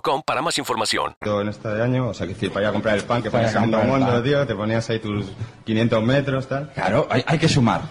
para 0.00 0.40
más 0.42 0.56
información. 0.58 1.14
en 1.20 1.48
este 1.48 1.68
año, 1.82 2.08
o 2.08 2.14
sea, 2.14 2.26
que 2.26 2.34
decir, 2.34 2.50
para 2.52 2.64
ir 2.66 2.68
a 2.70 2.72
comprar 2.72 2.96
el 2.96 3.04
pan 3.04 3.22
que 3.22 3.30
Para 3.30 3.44
ponías 3.44 3.56
en 3.56 3.74
el 3.74 3.86
mundo, 3.88 4.06
pan. 4.06 4.22
tío, 4.22 4.46
te 4.46 4.54
ponías 4.54 4.88
ahí 4.90 4.98
tus 4.98 5.26
500 5.64 6.02
metros, 6.02 6.46
tal. 6.48 6.70
Claro, 6.72 7.06
hay, 7.10 7.22
hay 7.26 7.38
que 7.38 7.48
sumar. 7.48 7.82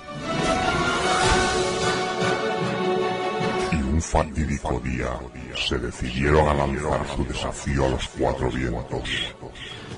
Y 3.71 3.75
un 3.75 4.01
fatídico 4.01 4.79
día 4.83 5.09
se 5.55 5.77
decidieron 5.77 6.47
a 6.47 6.53
lanzar 6.53 7.01
su 7.15 7.23
desafío 7.25 7.85
a 7.85 7.89
los 7.89 8.07
cuatro 8.07 8.49
vientos. 8.49 9.09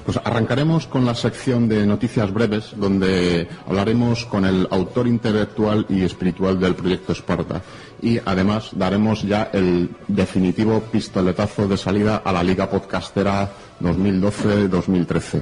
Pues 0.05 0.19
arrancaremos 0.25 0.85
con 0.87 1.05
la 1.05 1.15
sección 1.15 1.69
de 1.69 1.85
noticias 1.85 2.31
breves, 2.33 2.73
donde 2.75 3.47
hablaremos 3.65 4.25
con 4.25 4.43
el 4.43 4.67
autor 4.69 5.07
intelectual 5.07 5.85
y 5.87 6.03
espiritual 6.03 6.59
del 6.59 6.75
proyecto 6.75 7.13
Esparta. 7.13 7.61
Y 8.01 8.19
además 8.25 8.71
daremos 8.73 9.23
ya 9.23 9.49
el 9.53 9.89
definitivo 10.07 10.81
pistoletazo 10.81 11.67
de 11.67 11.77
salida 11.77 12.21
a 12.23 12.31
la 12.31 12.43
Liga 12.43 12.69
Podcastera 12.69 13.49
2012-2013. 13.81 15.41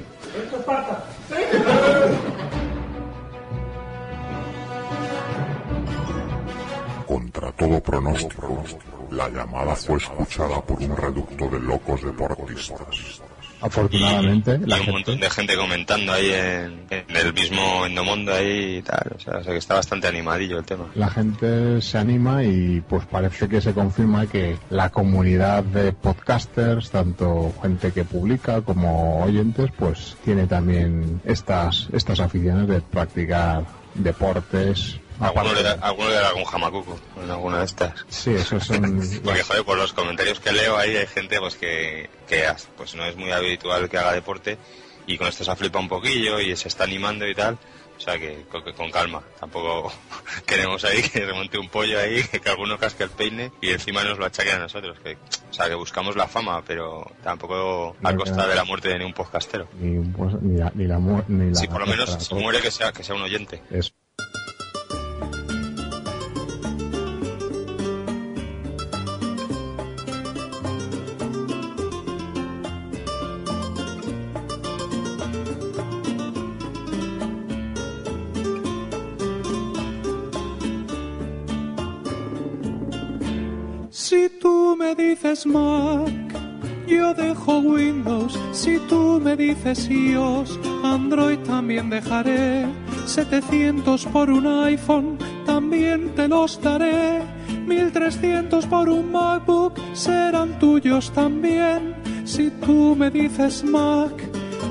Contra 7.07 7.51
todo 7.51 7.81
pronóstico, 7.81 8.63
la 9.11 9.29
llamada 9.29 9.75
fue 9.75 9.97
escuchada 9.97 10.61
por 10.61 10.81
un 10.81 10.95
reducto 10.95 11.47
de 11.49 11.59
locos 11.59 12.03
deportistas. 12.03 13.21
Afortunadamente, 13.61 14.59
la 14.65 14.75
Hay 14.77 14.81
un 14.87 14.93
montón 14.93 15.19
de 15.19 15.29
gente 15.29 15.55
comentando 15.55 16.11
ahí 16.13 16.31
en, 16.31 16.85
en 16.89 17.15
el 17.15 17.33
mismo 17.33 17.85
Endomondo 17.85 18.33
ahí 18.33 18.77
y 18.77 18.81
tal. 18.81 19.13
O 19.15 19.19
sea, 19.19 19.37
o 19.37 19.43
sea 19.43 19.53
que 19.53 19.59
está 19.59 19.75
bastante 19.75 20.07
animadillo 20.07 20.59
el 20.59 20.65
tema. 20.65 20.89
la 20.95 21.09
gente 21.09 21.81
se 21.81 21.97
anima 21.97 22.43
y 22.43 22.81
pues 22.81 23.05
parece 23.05 23.47
que 23.47 23.61
se 23.61 23.73
confirma 23.73 24.25
que 24.27 24.57
la 24.69 24.89
comunidad 24.89 25.63
de 25.63 25.93
podcasters, 25.93 26.89
tanto 26.91 27.53
gente 27.61 27.91
que 27.91 28.03
publica 28.03 28.61
como 28.61 29.23
oyentes, 29.23 29.69
pues 29.77 30.17
tiene 30.23 30.47
también 30.47 31.21
estas, 31.25 31.87
estas 31.93 32.19
aficiones 32.19 32.67
de 32.67 32.81
practicar 32.81 33.65
deportes. 33.95 34.99
Alguno 35.21 35.53
le, 35.53 35.63
da, 35.63 35.73
alguno 35.81 36.09
le 36.09 36.15
da 36.15 36.27
algún 36.29 36.45
jamacuco 36.45 36.99
en 37.23 37.29
alguna 37.31 37.59
de 37.59 37.65
estas. 37.65 38.05
Sí, 38.09 38.31
esos 38.33 38.65
son... 38.65 39.01
Porque, 39.23 39.43
joder, 39.43 39.63
por 39.63 39.77
los 39.77 39.93
comentarios 39.93 40.39
que 40.39 40.51
leo 40.51 40.77
ahí 40.77 40.95
hay 40.97 41.07
gente 41.07 41.39
pues 41.39 41.55
que, 41.55 42.09
que 42.27 42.45
pues 42.77 42.95
no 42.95 43.05
es 43.05 43.15
muy 43.15 43.31
habitual 43.31 43.87
que 43.89 43.97
haga 43.97 44.13
deporte 44.13 44.57
y 45.07 45.17
con 45.17 45.27
esto 45.27 45.43
se 45.43 45.55
flipa 45.55 45.79
un 45.79 45.87
poquillo 45.89 46.39
y 46.39 46.55
se 46.55 46.67
está 46.67 46.83
animando 46.85 47.27
y 47.27 47.35
tal. 47.35 47.57
O 47.97 48.03
sea 48.03 48.17
que 48.17 48.45
con, 48.49 48.63
que 48.63 48.73
con 48.73 48.89
calma. 48.89 49.21
Tampoco 49.39 49.93
queremos 50.47 50.83
ahí 50.85 51.03
que 51.03 51.23
remonte 51.23 51.59
un 51.59 51.69
pollo 51.69 51.99
ahí, 51.99 52.23
que 52.23 52.49
alguno 52.49 52.79
casque 52.79 53.03
el 53.03 53.11
peine 53.11 53.51
y 53.61 53.69
encima 53.69 54.03
nos 54.03 54.17
lo 54.17 54.25
achaquen 54.25 54.55
a 54.55 54.59
nosotros. 54.59 54.97
Que, 55.03 55.17
o 55.49 55.53
sea 55.53 55.67
que 55.67 55.75
buscamos 55.75 56.15
la 56.15 56.27
fama, 56.27 56.63
pero 56.65 57.05
tampoco 57.23 57.95
a 58.01 58.15
costa 58.15 58.47
de 58.47 58.55
la 58.55 58.63
muerte 58.63 58.89
de 58.89 58.97
ningún 58.97 59.13
podcastero. 59.13 59.67
Ni, 59.79 60.03
pues, 60.13 60.33
ni 60.41 60.57
la, 60.57 60.71
ni 60.73 60.85
la 60.87 60.97
ni 60.97 61.49
la- 61.51 61.55
Si 61.55 61.67
por 61.67 61.81
lo 61.81 61.85
menos 61.85 62.31
muere 62.31 62.59
que 62.61 62.71
sea, 62.71 62.91
que 62.91 63.03
sea 63.03 63.13
un 63.13 63.21
oyente. 63.21 63.61
Eso. 63.69 63.91
Dices 84.95 85.45
Mac, 85.45 86.09
yo 86.87 87.13
dejo 87.13 87.59
Windows. 87.59 88.37
Si 88.51 88.77
tú 88.89 89.19
me 89.23 89.35
dices 89.35 89.89
iOS, 89.89 90.59
Android 90.83 91.39
también 91.39 91.89
dejaré. 91.89 92.65
700 93.05 94.05
por 94.07 94.29
un 94.29 94.47
iPhone, 94.47 95.17
también 95.45 96.13
te 96.15 96.27
los 96.27 96.61
daré. 96.61 97.21
1300 97.65 98.65
por 98.67 98.89
un 98.89 99.11
MacBook, 99.11 99.79
serán 99.93 100.59
tuyos 100.59 101.11
también. 101.11 101.95
Si 102.25 102.49
tú 102.49 102.95
me 102.97 103.09
dices 103.09 103.63
Mac, 103.63 104.13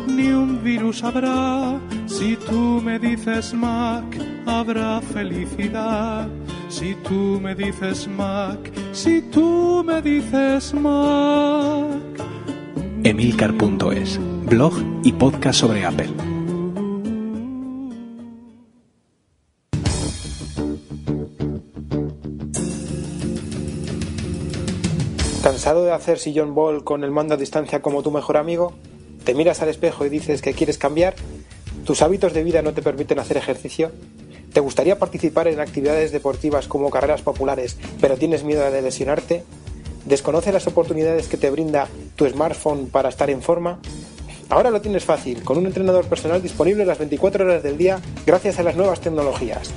ni 0.07 0.29
un 0.29 0.63
virus 0.63 1.03
habrá. 1.03 1.79
Si 2.07 2.37
tú 2.37 2.81
me 2.83 2.99
dices 2.99 3.55
Mac, 3.55 4.05
habrá 4.47 5.01
felicidad. 5.01 6.29
Si 6.69 6.95
tú 7.07 7.41
me 7.43 7.55
dices 7.55 8.07
Mac, 8.09 8.71
si 8.93 9.23
tú 9.23 9.83
me 9.85 10.03
dices 10.03 10.75
Mac. 10.75 11.91
Emilcar.es, 13.03 14.19
blog 14.47 14.75
y 15.03 15.12
podcast 15.12 15.61
sobre 15.61 15.85
Apple. 15.85 16.11
¿Cansado 25.43 25.85
de 25.85 25.93
hacer 25.93 26.19
sillón 26.19 26.55
ball 26.55 26.85
con 26.85 27.03
el 27.03 27.11
mando 27.11 27.35
a 27.35 27.37
distancia 27.37 27.81
como 27.81 28.03
tu 28.03 28.11
mejor 28.11 28.37
amigo? 28.37 28.75
¿Te 29.25 29.35
miras 29.35 29.62
al 29.62 29.69
espejo 29.69 30.05
y 30.05 30.11
dices 30.11 30.43
que 30.43 30.53
quieres 30.53 30.77
cambiar? 30.77 31.15
¿Tus 31.85 32.03
hábitos 32.03 32.35
de 32.35 32.45
vida 32.45 32.61
no 32.62 32.75
te 32.75 32.83
permiten 32.83 33.19
hacer 33.19 33.39
ejercicio? 33.39 33.91
¿Te 34.52 34.59
gustaría 34.59 34.98
participar 34.98 35.47
en 35.47 35.60
actividades 35.60 36.10
deportivas 36.10 36.66
como 36.66 36.90
carreras 36.90 37.22
populares, 37.22 37.77
pero 38.01 38.16
tienes 38.16 38.43
miedo 38.43 38.68
de 38.68 38.82
lesionarte? 38.82 39.44
¿Desconoces 40.06 40.52
las 40.52 40.66
oportunidades 40.66 41.28
que 41.28 41.36
te 41.36 41.51
brinda 41.51 41.86
tu 42.16 42.28
smartphone 42.28 42.89
para 42.89 43.10
estar 43.10 43.31
en 43.31 43.43
forma? 43.43 43.78
Ahora 44.48 44.70
lo 44.70 44.81
tienes 44.81 45.05
fácil, 45.05 45.44
con 45.44 45.56
un 45.56 45.66
entrenador 45.66 46.06
personal 46.06 46.43
disponible 46.43 46.85
las 46.85 46.98
24 46.98 47.44
horas 47.44 47.62
del 47.62 47.78
día 47.78 48.01
gracias 48.27 48.59
a 48.59 48.64
las 48.64 48.74
nuevas 48.74 49.01
tecnologías. 49.01 49.70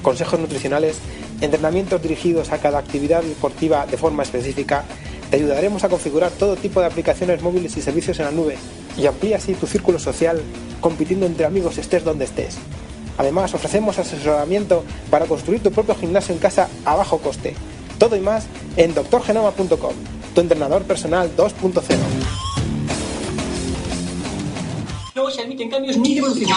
Consejos 0.00 0.40
nutricionales, 0.40 0.96
entrenamientos 1.42 2.00
dirigidos 2.00 2.52
a 2.52 2.58
cada 2.58 2.78
actividad 2.78 3.22
deportiva 3.22 3.84
de 3.84 3.98
forma 3.98 4.22
específica, 4.22 4.84
te 5.30 5.36
ayudaremos 5.36 5.84
a 5.84 5.90
configurar 5.90 6.30
todo 6.30 6.56
tipo 6.56 6.80
de 6.80 6.86
aplicaciones 6.86 7.42
móviles 7.42 7.76
y 7.76 7.82
servicios 7.82 8.18
en 8.18 8.24
la 8.24 8.32
nube 8.32 8.56
y 8.96 9.06
amplía 9.06 9.36
así 9.36 9.52
tu 9.52 9.66
círculo 9.66 9.98
social 9.98 10.40
compitiendo 10.80 11.26
entre 11.26 11.44
amigos 11.44 11.76
estés 11.76 12.02
donde 12.02 12.24
estés. 12.24 12.56
Además, 13.18 13.54
ofrecemos 13.54 13.98
asesoramiento 13.98 14.84
para 15.10 15.26
construir 15.26 15.62
tu 15.62 15.70
propio 15.70 15.94
gimnasio 15.94 16.34
en 16.34 16.40
casa 16.40 16.68
a 16.84 16.96
bajo 16.96 17.18
coste. 17.18 17.54
Todo 17.98 18.16
y 18.16 18.20
más 18.20 18.46
en 18.76 18.94
doctorgenoma.com, 18.94 19.94
tu 20.34 20.40
entrenador 20.40 20.82
personal 20.82 21.30
2.0. 21.36 21.82
No 25.14 25.30
se 25.30 25.42
admiten 25.42 25.70
cambios 25.70 25.96
ni 25.96 26.14
devoluciones. 26.14 26.56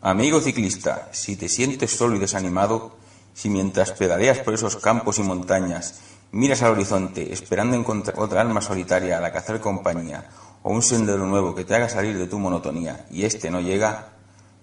Amigo 0.00 0.40
ciclista, 0.40 1.08
si 1.12 1.36
te 1.36 1.48
sientes 1.48 1.92
solo 1.92 2.16
y 2.16 2.18
desanimado, 2.18 2.96
si 3.34 3.48
mientras 3.48 3.92
pedaleas 3.92 4.38
por 4.38 4.54
esos 4.54 4.76
campos 4.76 5.18
y 5.18 5.22
montañas 5.22 6.00
miras 6.32 6.62
al 6.62 6.72
horizonte 6.72 7.32
esperando 7.32 7.76
encontrar 7.76 8.18
otra 8.18 8.40
alma 8.40 8.62
solitaria 8.62 9.18
a 9.18 9.20
la 9.20 9.30
que 9.30 9.38
hacer 9.38 9.60
compañía 9.60 10.28
o 10.62 10.72
un 10.72 10.82
sendero 10.82 11.26
nuevo 11.26 11.54
que 11.54 11.64
te 11.64 11.74
haga 11.74 11.88
salir 11.88 12.18
de 12.18 12.26
tu 12.26 12.38
monotonía 12.38 13.06
y 13.10 13.24
este 13.24 13.50
no 13.50 13.60
llega, 13.60 14.11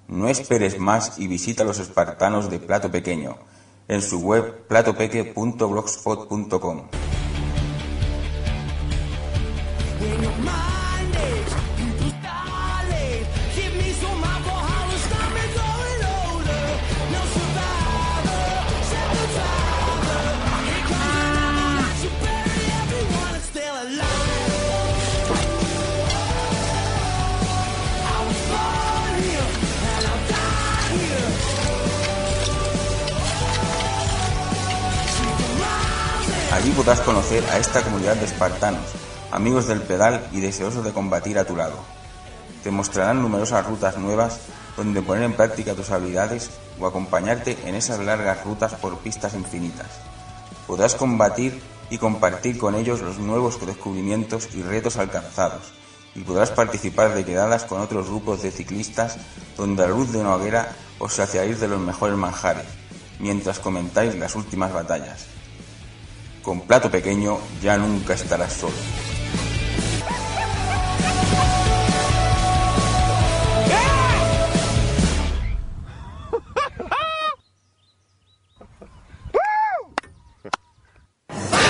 no 0.09 0.27
esperes 0.27 0.77
más 0.79 1.19
y 1.19 1.27
visita 1.27 1.61
a 1.63 1.65
los 1.65 1.79
espartanos 1.79 2.49
de 2.49 2.59
Plato 2.59 2.91
Pequeño 2.91 3.37
en 3.87 4.01
su 4.01 4.19
web 4.19 4.67
platopeque.blogspot.com. 4.67 6.89
Allí 36.59 36.71
podrás 36.71 36.99
conocer 36.99 37.41
a 37.51 37.57
esta 37.57 37.81
comunidad 37.81 38.17
de 38.17 38.25
espartanos, 38.25 38.83
amigos 39.31 39.67
del 39.67 39.81
pedal 39.81 40.27
y 40.33 40.41
deseosos 40.41 40.83
de 40.83 40.91
combatir 40.91 41.39
a 41.39 41.45
tu 41.45 41.55
lado. 41.55 41.77
Te 42.61 42.69
mostrarán 42.69 43.21
numerosas 43.21 43.65
rutas 43.65 43.97
nuevas 43.97 44.41
donde 44.75 45.01
poner 45.01 45.23
en 45.23 45.37
práctica 45.37 45.73
tus 45.73 45.89
habilidades 45.89 46.49
o 46.77 46.85
acompañarte 46.85 47.57
en 47.63 47.75
esas 47.75 47.99
largas 47.99 48.43
rutas 48.43 48.73
por 48.73 48.97
pistas 48.97 49.35
infinitas. 49.35 49.87
Podrás 50.67 50.95
combatir 50.95 51.61
y 51.89 51.97
compartir 51.97 52.57
con 52.57 52.75
ellos 52.75 52.99
los 52.99 53.19
nuevos 53.19 53.65
descubrimientos 53.65 54.49
y 54.53 54.61
retos 54.61 54.97
alcanzados, 54.97 55.71
y 56.13 56.23
podrás 56.23 56.51
participar 56.51 57.13
de 57.13 57.23
quedadas 57.23 57.63
con 57.63 57.79
otros 57.79 58.09
grupos 58.09 58.41
de 58.41 58.51
ciclistas 58.51 59.15
donde 59.55 59.85
a 59.85 59.87
la 59.87 59.93
luz 59.93 60.11
de 60.11 60.17
una 60.17 60.35
hoguera 60.35 60.75
os 60.99 61.13
saciaréis 61.13 61.61
de 61.61 61.69
los 61.69 61.79
mejores 61.79 62.17
manjares, 62.17 62.67
mientras 63.17 63.59
comentáis 63.59 64.13
las 64.15 64.35
últimas 64.35 64.73
batallas. 64.73 65.38
Con 66.49 66.61
plato 66.61 66.89
pequeño 66.89 67.37
ya 67.61 67.77
nunca 67.77 68.15
estarás 68.15 68.51
solo. 68.53 68.73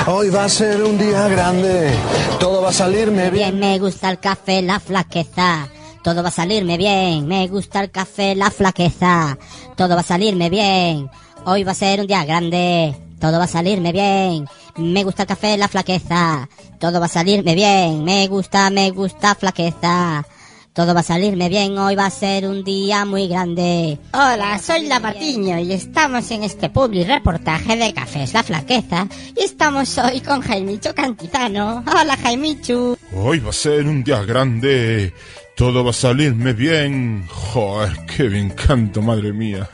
Hoy 0.07 0.29
va 0.29 0.45
a 0.45 0.47
ser 0.47 0.81
un 0.81 0.97
día 0.97 1.27
grande, 1.27 1.91
todo 2.39 2.61
va 2.61 2.69
a 2.69 2.71
salirme 2.71 3.29
bien. 3.31 3.59
Me 3.59 3.79
gusta 3.79 4.09
el 4.09 4.19
café, 4.19 4.61
la 4.61 4.79
flaqueza. 4.79 5.67
Todo 6.05 6.23
va 6.23 6.29
a 6.29 6.31
salirme 6.31 6.77
bien. 6.77 7.27
Me 7.27 7.49
gusta 7.49 7.81
el 7.81 7.91
café, 7.91 8.33
la 8.33 8.49
flaqueza. 8.49 9.37
Todo 9.75 9.95
va 9.95 9.99
a 9.99 10.05
salirme 10.05 10.49
bien. 10.49 11.09
Hoy 11.43 11.65
va 11.65 11.73
a 11.73 11.75
ser 11.75 11.99
un 11.99 12.07
día 12.07 12.23
grande. 12.23 12.95
Todo 13.19 13.37
va 13.37 13.43
a 13.43 13.47
salirme 13.47 13.91
bien. 13.91 14.47
Me 14.77 15.03
gusta 15.03 15.23
el 15.23 15.27
café, 15.27 15.57
la 15.57 15.67
flaqueza. 15.67 16.47
Todo 16.79 16.99
va 16.99 17.07
a 17.07 17.09
salirme 17.09 17.55
bien. 17.55 18.03
Me 18.03 18.27
gusta, 18.27 18.69
me 18.69 18.91
gusta 18.91 19.35
flaqueza. 19.35 20.25
Todo 20.73 20.93
va 20.93 21.01
a 21.01 21.03
salirme 21.03 21.49
bien, 21.49 21.77
hoy 21.77 21.95
va 21.95 22.05
a 22.05 22.09
ser 22.09 22.47
un 22.47 22.63
día 22.63 23.03
muy 23.03 23.27
grande. 23.27 23.97
Hola, 24.13 24.57
soy 24.59 24.85
La 24.85 24.99
Martiño 24.99 25.59
y 25.59 25.73
estamos 25.73 26.29
en 26.31 26.43
este 26.43 26.69
public 26.69 27.07
reportaje 27.07 27.75
de 27.75 27.93
Cafés 27.93 28.33
La 28.33 28.43
Flaqueza 28.43 29.07
y 29.35 29.43
estamos 29.43 29.97
hoy 29.97 30.21
con 30.21 30.39
Jaimicho 30.39 30.93
Cantizano. 30.95 31.83
Hola 31.85 32.15
Jaimichu. 32.15 32.97
Hoy 33.13 33.39
va 33.39 33.49
a 33.49 33.53
ser 33.53 33.87
un 33.87 34.03
día 34.03 34.23
grande. 34.23 35.13
Todo 35.57 35.83
va 35.83 35.89
a 35.89 35.93
salirme 35.93 36.53
bien. 36.53 37.27
Joder, 37.27 38.05
qué 38.05 38.29
bien 38.29 38.51
canto, 38.51 39.01
madre 39.01 39.33
mía. 39.33 39.67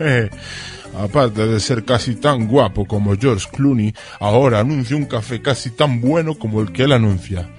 Aparte 0.98 1.46
de 1.46 1.60
ser 1.60 1.84
casi 1.84 2.16
tan 2.16 2.48
guapo 2.48 2.86
como 2.86 3.16
George 3.18 3.48
Clooney, 3.52 3.94
ahora 4.20 4.60
anuncia 4.60 4.96
un 4.96 5.06
café 5.06 5.42
casi 5.42 5.72
tan 5.72 6.00
bueno 6.00 6.36
como 6.36 6.62
el 6.62 6.72
que 6.72 6.84
él 6.84 6.94
anuncia. 6.94 7.50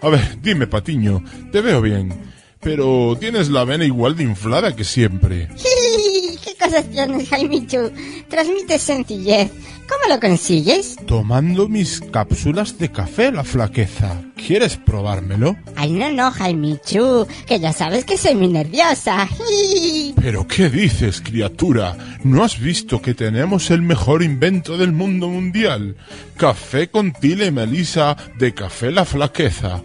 A 0.00 0.08
ver, 0.08 0.40
dime, 0.42 0.66
Patiño, 0.66 1.22
te 1.52 1.60
veo 1.60 1.80
bien, 1.80 2.12
pero 2.60 3.16
tienes 3.18 3.50
la 3.50 3.64
vena 3.64 3.84
igual 3.84 4.16
de 4.16 4.24
inflada 4.24 4.74
que 4.74 4.82
siempre. 4.84 5.48
¿Qué 6.44 6.56
cosas 6.58 6.90
tienes, 6.90 7.28
Jaimichu? 7.28 7.92
Transmites 8.28 8.82
sencillez. 8.82 9.50
¿Cómo 9.92 10.14
lo 10.14 10.20
consigues? 10.20 10.96
Tomando 11.06 11.68
mis 11.68 12.00
cápsulas 12.00 12.78
de 12.78 12.90
café, 12.90 13.30
la 13.30 13.44
flaqueza. 13.44 14.22
¿Quieres 14.36 14.78
probármelo? 14.78 15.54
Ay, 15.76 15.92
no, 15.92 16.10
no, 16.10 16.30
Jaimichu, 16.30 17.26
que 17.46 17.60
ya 17.60 17.74
sabes 17.74 18.06
que 18.06 18.16
soy 18.16 18.34
muy 18.34 18.48
nerviosa. 18.48 19.28
¿Pero 20.16 20.46
qué 20.46 20.70
dices, 20.70 21.20
criatura? 21.20 21.94
¿No 22.24 22.42
has 22.42 22.58
visto 22.58 23.02
que 23.02 23.12
tenemos 23.12 23.70
el 23.70 23.82
mejor 23.82 24.22
invento 24.22 24.78
del 24.78 24.92
mundo 24.92 25.28
mundial? 25.28 25.96
Café 26.38 26.88
con 26.88 27.12
tile 27.12 27.46
y 27.46 27.50
melisa 27.50 28.16
de 28.38 28.54
café 28.54 28.92
la 28.92 29.04
flaqueza. 29.04 29.82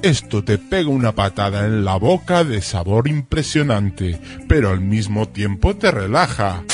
Esto 0.00 0.42
te 0.42 0.56
pega 0.56 0.88
una 0.88 1.14
patada 1.14 1.66
en 1.66 1.84
la 1.84 1.96
boca 1.96 2.44
de 2.44 2.62
sabor 2.62 3.08
impresionante, 3.08 4.18
pero 4.48 4.70
al 4.70 4.80
mismo 4.80 5.28
tiempo 5.28 5.76
te 5.76 5.90
relaja. 5.90 6.64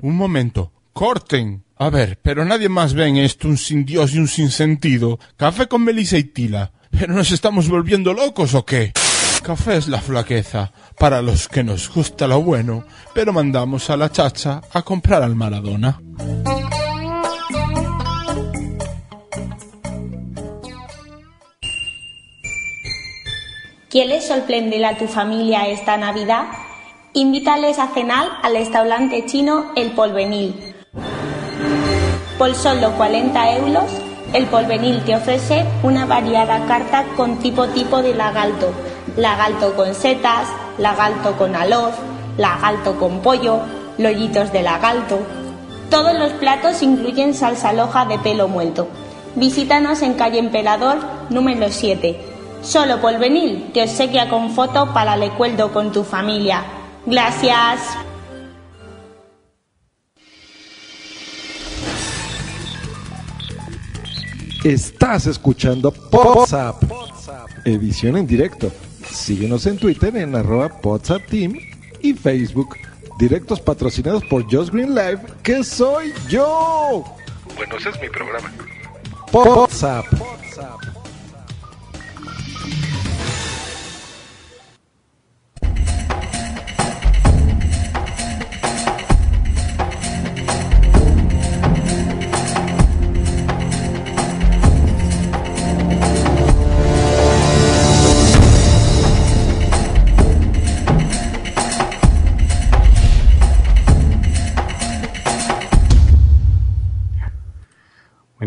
Un 0.00 0.16
momento, 0.16 0.72
corten. 0.92 1.62
A 1.82 1.90
ver, 1.90 2.16
pero 2.22 2.44
nadie 2.44 2.68
más 2.68 2.94
ve 2.94 3.08
en 3.08 3.16
esto 3.16 3.48
un 3.48 3.58
sin 3.58 3.84
Dios 3.84 4.14
y 4.14 4.18
un 4.18 4.28
sin 4.28 4.52
sentido. 4.52 5.18
Café 5.36 5.66
con 5.66 5.82
melisa 5.82 6.16
y 6.16 6.22
tila. 6.22 6.70
¿Pero 6.92 7.12
nos 7.12 7.32
estamos 7.32 7.68
volviendo 7.68 8.14
locos 8.14 8.54
o 8.54 8.64
qué? 8.64 8.92
Café 9.42 9.78
es 9.78 9.88
la 9.88 10.00
flaqueza, 10.00 10.70
para 10.96 11.20
los 11.22 11.48
que 11.48 11.64
nos 11.64 11.92
gusta 11.92 12.28
lo 12.28 12.40
bueno, 12.40 12.84
pero 13.12 13.32
mandamos 13.32 13.90
a 13.90 13.96
la 13.96 14.12
chacha 14.12 14.60
a 14.72 14.82
comprar 14.82 15.24
al 15.24 15.34
Maradona. 15.34 16.00
¿Quieres 23.90 24.28
sorprender 24.28 24.84
a 24.84 24.98
tu 24.98 25.08
familia 25.08 25.66
esta 25.66 25.96
Navidad? 25.96 26.44
Invítales 27.12 27.80
a 27.80 27.88
cenar 27.88 28.28
al 28.44 28.54
restaurante 28.54 29.26
chino 29.26 29.72
El 29.74 29.90
Polvenil. 29.90 30.71
Por 32.42 32.56
solo 32.56 32.90
40 32.96 33.56
euros, 33.58 33.84
El 34.32 34.46
Polvenil 34.46 35.04
te 35.04 35.14
ofrece 35.14 35.64
una 35.84 36.06
variada 36.06 36.66
carta 36.66 37.04
con 37.16 37.38
tipo 37.38 37.68
tipo 37.68 38.02
de 38.02 38.16
lagalto. 38.16 38.72
Lagalto 39.16 39.76
con 39.76 39.94
setas, 39.94 40.48
lagalto 40.76 41.36
con 41.36 41.54
aloz, 41.54 41.94
lagalto 42.38 42.98
con 42.98 43.20
pollo, 43.20 43.60
lollitos 43.96 44.50
de 44.50 44.62
lagalto. 44.64 45.20
Todos 45.88 46.18
los 46.18 46.32
platos 46.32 46.82
incluyen 46.82 47.32
salsa 47.32 47.72
loja 47.72 48.06
de 48.06 48.18
pelo 48.18 48.48
muerto. 48.48 48.88
Visítanos 49.36 50.02
en 50.02 50.14
calle 50.14 50.40
Emperador 50.40 50.98
número 51.30 51.68
7 51.70 52.20
Solo 52.60 53.00
por 53.00 53.20
venir 53.20 53.70
te 53.72 53.84
obsequia 53.84 54.28
con 54.28 54.50
foto 54.50 54.92
para 54.92 55.14
el 55.14 55.20
recuerdo 55.20 55.72
con 55.72 55.92
tu 55.92 56.02
familia. 56.02 56.64
Gracias. 57.06 57.96
Estás 64.64 65.26
escuchando 65.26 65.92
WhatsApp, 66.12 66.80
edición 67.64 68.16
en 68.16 68.28
directo. 68.28 68.70
Síguenos 69.10 69.66
en 69.66 69.76
Twitter 69.76 70.16
en 70.16 70.36
arroba 70.36 70.70
WhatsApp 70.84 71.22
Team 71.28 71.58
y 72.00 72.14
Facebook. 72.14 72.76
Directos 73.18 73.60
patrocinados 73.60 74.22
por 74.24 74.44
Just 74.44 74.72
Green 74.72 74.94
Live, 74.94 75.18
que 75.42 75.64
soy 75.64 76.12
yo. 76.28 77.04
Bueno, 77.56 77.76
ese 77.76 77.88
es 77.88 78.00
mi 78.00 78.08
programa. 78.08 78.52
WhatsApp. 79.32 80.06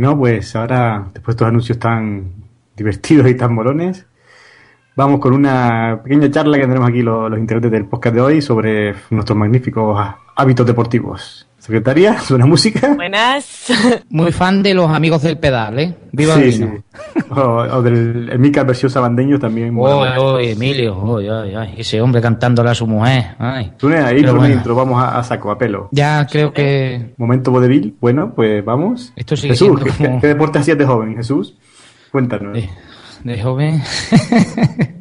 Bueno, 0.06 0.20
pues 0.20 0.56
ahora, 0.56 1.10
después 1.16 1.26
de 1.26 1.32
estos 1.32 1.48
anuncios 1.48 1.80
tan 1.80 2.32
divertidos 2.76 3.28
y 3.28 3.34
tan 3.34 3.56
molones, 3.56 4.06
Vamos 4.98 5.20
con 5.20 5.34
una 5.34 6.00
pequeña 6.04 6.32
charla 6.32 6.58
que 6.58 6.68
tenemos 6.68 6.88
aquí 6.88 7.02
los, 7.02 7.30
los 7.30 7.48
del 7.48 7.86
podcast 7.86 8.16
de 8.16 8.22
hoy 8.22 8.42
sobre 8.42 8.96
nuestros 9.10 9.38
magníficos 9.38 10.00
hábitos 10.38 10.66
deportivos. 10.66 11.50
Secretaria, 11.66 12.20
suena 12.22 12.46
música. 12.46 12.94
Buenas. 12.94 13.74
Muy 14.10 14.32
fan 14.32 14.62
de 14.62 14.76
los 14.76 14.88
amigos 14.92 15.24
del 15.24 15.40
pedal, 15.40 15.80
¿eh? 15.80 15.96
Viva 16.12 16.36
Sí, 16.36 16.52
sí. 16.52 16.66
O, 17.32 17.40
o 17.42 17.82
del 17.82 18.30
Emilcar 18.32 18.68
versión 18.68 18.92
sabandeño 18.92 19.40
también. 19.40 19.76
Oy, 19.76 20.08
oy, 20.20 20.50
Emilio, 20.50 20.96
oy, 20.96 21.28
ese 21.76 22.00
hombre 22.02 22.22
cantándole 22.22 22.70
a 22.70 22.76
su 22.76 22.86
mujer. 22.86 23.36
Ay. 23.40 23.72
Ahí 24.06 24.24
con 24.24 24.38
bueno. 24.38 24.54
intro, 24.54 24.76
vamos 24.76 25.02
a, 25.02 25.18
a 25.18 25.24
saco, 25.24 25.50
a 25.50 25.58
pelo. 25.58 25.90
Ya 25.92 26.28
creo 26.30 26.54
que 26.54 27.16
Momento 27.18 27.50
vodevil, 27.50 27.96
bueno, 28.00 28.32
pues 28.36 28.64
vamos. 28.64 29.12
Esto 29.16 29.36
sigue 29.36 29.54
Jesús, 29.54 29.82
¿qué, 29.84 29.90
como- 30.06 30.22
qué 30.22 30.28
deporte 30.28 30.60
hacías 30.60 30.78
de 30.78 30.86
joven, 30.86 31.16
Jesús? 31.16 31.56
Cuéntanos. 32.12 32.60
de 33.24 33.42
joven. 33.42 33.82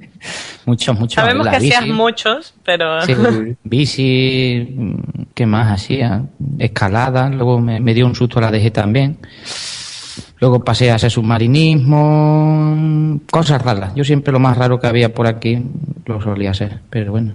muchos, 0.67 0.99
muchos. 0.99 1.15
Sabemos 1.15 1.47
La 1.47 1.53
que 1.53 1.57
hacías 1.59 1.87
muchos, 1.87 2.55
pero... 2.65 3.01
Sí, 3.03 3.15
bici, 3.65 4.97
¿qué 5.35 5.47
más 5.47 5.73
hacía? 5.73 6.23
Escalada, 6.59 7.29
luego 7.29 7.61
me, 7.61 7.81
me 7.81 7.95
dio 7.95 8.07
un 8.07 8.15
susto, 8.15 8.41
la 8.41 8.51
dejé 8.51 8.71
también. 8.71 9.19
Luego 10.41 10.63
pasé 10.63 10.91
a 10.91 10.97
hacer 10.97 11.11
submarinismo, 11.11 13.21
cosas 13.31 13.63
raras. 13.63 13.95
Yo 13.95 14.05
siempre 14.05 14.33
lo 14.33 14.41
más 14.41 14.59
raro 14.59 14.79
que 14.79 14.87
había 14.87 15.15
por 15.15 15.27
aquí 15.27 15.63
lo 16.07 16.21
solía 16.21 16.51
hacer, 16.51 16.81
pero 16.91 17.13
bueno. 17.13 17.35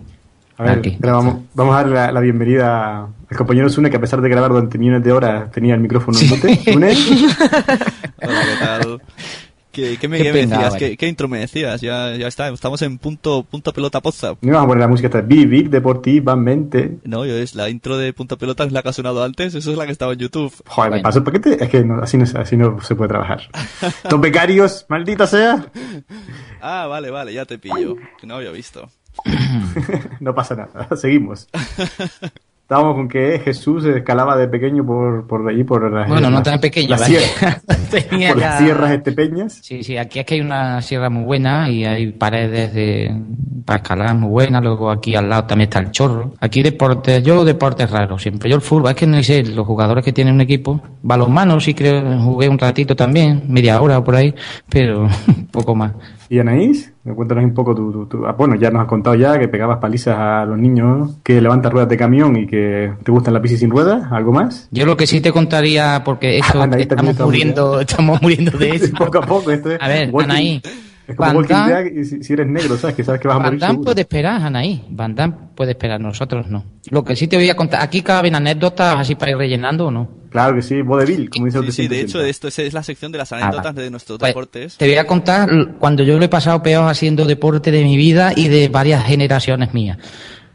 A 0.58 0.64
ver, 0.64 0.80
aquí. 0.80 0.98
vamos, 1.00 1.38
vamos 1.54 1.74
a 1.74 1.78
darle 1.78 1.96
la, 1.96 2.12
la 2.12 2.20
bienvenida 2.20 3.08
al 3.30 3.38
compañero 3.38 3.70
Sune, 3.70 3.90
que 3.90 3.98
a 3.98 4.02
pesar 4.02 4.22
de 4.22 4.28
grabar 4.28 4.52
durante 4.52 4.78
millones 4.78 5.04
de 5.04 5.14
horas 5.14 5.50
tenía 5.52 5.74
el 5.74 5.80
micrófono 5.80 6.20
en 6.20 6.30
mute. 6.30 6.56
Sune, 6.58 6.90
Hola, 8.22 8.42
¿qué 8.44 8.56
tal? 8.60 9.02
¿Qué, 9.80 9.98
qué 9.98 10.08
me, 10.08 10.18
Qué 10.18 10.24
qué 10.24 10.34
me 10.34 10.40
pena, 10.40 10.56
decías? 10.58 10.74
vale. 10.74 10.90
¿Qué, 10.90 10.98
qué 10.98 11.08
intro 11.08 11.28
me 11.28 11.40
decías? 11.40 11.82
Ya, 11.82 12.16
ya 12.16 12.28
está, 12.28 12.50
estamos 12.50 12.82
en 12.82 12.98
punto, 12.98 13.44
punto 13.44 13.72
pelota 13.74 14.02
poza. 14.02 14.36
no 14.42 14.52
vamos 14.54 14.64
a 14.64 14.68
poner 14.68 14.82
la 14.82 14.88
música. 14.88 15.22
Big, 15.22 15.48
Big, 15.48 15.70
deportivamente. 15.70 16.98
No, 17.04 17.26
yo 17.26 17.34
es 17.36 17.56
la 17.56 17.70
intro 17.70 17.98
de 17.98 18.14
punto 18.14 18.38
pelota 18.38 18.64
es 18.64 18.72
la 18.72 18.82
que 18.84 18.90
ha 18.90 18.94
sonado 18.94 19.24
antes, 19.24 19.56
eso 19.56 19.72
es 19.72 19.78
la 19.78 19.86
que 19.86 19.92
estaba 19.92 20.14
en 20.14 20.20
YouTube. 20.20 20.54
Joder, 20.68 20.92
me 20.92 21.00
pasó 21.02 21.20
el 21.20 21.24
paquete. 21.24 21.64
Es 21.64 21.70
que 21.70 21.84
no- 21.84 22.02
así, 22.02 22.18
no, 22.18 22.26
así 22.36 22.58
no 22.58 22.82
se 22.82 22.96
puede 22.96 23.10
trabajar. 23.10 23.42
Dos 24.10 24.22
becarios, 24.22 24.86
maldita 24.90 25.28
sea. 25.28 25.66
Ah, 26.62 26.88
vale, 26.88 27.10
vale, 27.10 27.34
ya 27.34 27.46
te 27.46 27.58
pillo, 27.58 27.96
que 28.20 28.28
no 28.28 28.36
había 28.36 28.52
visto. 28.52 28.90
no 30.20 30.34
pasa 30.36 30.56
nada, 30.56 30.88
seguimos. 30.96 31.48
Estábamos 32.70 32.94
con 32.98 33.08
que 33.08 33.42
Jesús 33.44 33.84
escalaba 33.84 34.38
de 34.38 34.48
pequeño 34.48 34.86
por, 34.86 35.26
por 35.26 35.50
allí, 35.50 35.64
por 35.64 35.92
las, 35.92 36.08
Bueno, 36.08 36.30
no 36.30 36.44
tan 36.44 36.60
pequeño, 36.60 36.90
las 36.90 37.02
sierras- 37.02 37.64
Tenía 37.90 38.30
por 38.30 38.38
las 38.38 38.60
sierras 38.60 38.92
estepeñas. 38.92 39.54
Sí, 39.64 39.82
sí, 39.82 39.98
aquí 39.98 40.20
es 40.20 40.26
que 40.28 40.36
hay 40.36 40.42
una 40.42 40.80
sierra 40.84 41.10
muy 41.10 41.24
buena 41.24 41.68
y 41.68 41.84
hay 41.84 42.12
paredes 42.12 42.72
de 42.76 43.12
para 43.66 43.78
escalar 43.78 44.16
muy 44.16 44.30
buenas, 44.30 44.62
luego 44.64 44.92
aquí 44.92 45.16
al 45.16 45.30
lado 45.30 45.46
también 45.46 45.68
está 45.68 45.80
el 45.80 45.90
chorro. 45.90 46.34
Aquí 46.40 46.62
deportes, 46.62 47.24
yo 47.24 47.44
deportes 47.44 47.90
raros, 47.90 48.22
siempre 48.22 48.48
yo 48.48 48.56
el 48.56 48.62
fútbol, 48.62 48.92
es 48.92 48.96
que 48.96 49.08
no 49.08 49.24
sé, 49.24 49.44
los 49.44 49.66
jugadores 49.66 50.06
que 50.06 50.14
tienen 50.14 50.36
un 50.36 50.42
equipo, 50.42 50.80
balonmano 51.02 51.60
sí 51.60 51.74
creo, 51.74 52.20
jugué 52.20 52.50
un 52.50 52.60
ratito 52.60 52.96
también, 52.96 53.46
media 53.48 53.82
hora 53.82 53.98
o 53.98 54.04
por 54.04 54.16
ahí, 54.16 54.34
pero 54.70 55.08
poco 55.52 55.74
más. 55.74 55.94
Y 56.30 56.38
Anaís, 56.38 56.94
cuéntanos 57.16 57.44
un 57.44 57.54
poco 57.54 57.76
tu, 57.76 57.92
tu- 57.92 58.06
tu- 58.06 58.26
ah, 58.26 58.34
Bueno, 58.34 58.56
ya 58.56 58.70
nos 58.72 58.82
has 58.84 58.88
contado 58.88 59.16
ya 59.16 59.38
que 59.40 59.48
pegabas 59.48 59.78
palizas 59.80 60.16
a 60.18 60.46
los 60.46 60.58
niños, 60.58 61.18
que 61.24 61.42
levantas 61.42 61.72
ruedas 61.72 61.90
de 61.90 61.98
camión 61.98 62.36
y 62.36 62.48
que 62.48 62.94
te 63.04 63.12
gustan 63.12 63.34
las 63.34 63.42
bici 63.44 63.58
sin 63.58 63.70
ruedas. 63.70 64.12
¿Algo 64.12 64.32
más? 64.32 64.68
Yo 64.72 64.86
lo 64.86 64.96
que 64.98 65.08
sí 65.08 65.22
te 65.22 65.32
contaría, 65.32 66.02
porque 66.04 66.38
esto 66.40 66.62
Anaí 66.62 66.82
estamos 66.84 67.18
muriendo, 67.20 67.80
estamos 67.82 68.22
muriendo 68.22 68.58
de 68.58 68.70
eso. 68.76 68.94
poco 68.98 69.18
a 69.20 69.22
poco, 69.22 69.52
esto 69.52 69.72
es 69.72 69.82
A 69.82 69.88
ver, 69.88 70.12
Anaí, 70.20 70.62
Es 71.10 71.16
como 71.16 71.28
Van 71.28 71.36
Walking 71.38 71.54
Damme- 71.56 71.68
Dead 71.84 71.86
y 72.02 72.06
si, 72.06 72.24
si 72.24 72.34
eres 72.34 72.48
negro, 72.48 72.78
¿sabes? 72.78 72.96
Que 72.96 73.04
sabes 73.04 73.20
que 73.20 73.28
vas 73.28 73.36
a 73.36 73.40
Van 73.40 73.48
morir 73.48 73.60
Damme 73.60 73.74
seguro. 73.74 73.86
puede 73.86 74.02
esperar, 74.02 74.42
Anaí. 74.42 74.86
Van 74.90 75.16
Damme 75.16 75.34
puede 75.56 75.72
esperar, 75.72 76.00
nosotros 76.00 76.48
no. 76.48 76.64
Lo 76.92 77.04
que 77.04 77.16
sí 77.16 77.28
te 77.28 77.36
voy 77.38 77.50
a 77.50 77.56
contar, 77.56 77.82
aquí 77.82 78.02
caben 78.02 78.36
anécdotas 78.36 78.96
así 78.98 79.16
para 79.16 79.32
ir 79.32 79.38
rellenando 79.38 79.88
o 79.88 79.92
no. 79.92 80.20
Claro 80.30 80.56
que 80.56 80.62
sí, 80.62 80.82
vodevil, 80.84 81.28
como 81.32 81.48
dice 81.48 81.60
Sí, 81.64 81.72
sí, 81.72 81.88
de 81.88 82.02
hecho, 82.02 82.22
esto 82.22 82.48
es, 82.50 82.60
es 82.60 82.74
la 82.74 82.84
sección 82.84 83.12
de 83.12 83.18
las 83.18 83.32
anécdotas 83.34 83.74
de 83.74 83.90
nuestros 83.90 84.20
Pues, 84.20 84.30
deportes. 84.30 84.78
Te 84.78 84.86
voy 84.88 84.98
a 84.98 85.08
contar 85.08 85.50
cuando 85.80 86.04
yo 86.04 86.20
lo 86.20 86.26
he 86.26 86.30
pasado 86.30 86.62
peor 86.62 86.88
haciendo 86.88 87.26
deporte 87.26 87.72
de 87.72 87.84
mi 87.84 87.98
vida 87.98 88.32
y 88.36 88.48
de 88.48 88.68
varias 88.70 89.04
generaciones 89.06 89.74
mías. 89.74 89.98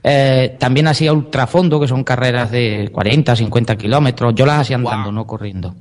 Eh, 0.05 0.55
también 0.61 0.87
hacía 0.87 1.13
ultrafondo, 1.13 1.81
que 1.81 1.89
son 1.89 2.05
carreras 2.05 2.53
de 2.53 2.91
40, 2.93 3.35
50 3.35 3.75
kilómetros. 3.77 4.33
Yo 4.37 4.47
las 4.47 4.61
hacía 4.61 4.77
andando, 4.77 5.11
no 5.11 5.27
corriendo. 5.27 5.75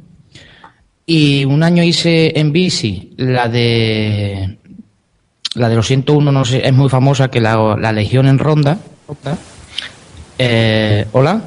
Y 1.06 1.44
un 1.46 1.62
año 1.64 1.84
hice 1.84 2.40
en 2.40 2.52
bici 2.54 3.14
la 3.18 3.50
de 3.50 4.60
la 5.56 5.70
de 5.70 5.76
los 5.76 5.88
101, 5.88 6.32
no 6.32 6.46
sé, 6.46 6.66
es 6.66 6.74
muy 6.74 6.90
famosa, 6.90 7.30
que 7.30 7.40
la, 7.40 7.76
la 7.80 7.92
Legión 7.92 8.28
en 8.28 8.40
Ronda. 8.40 8.78
Eh, 10.38 11.06
Hola. 11.12 11.42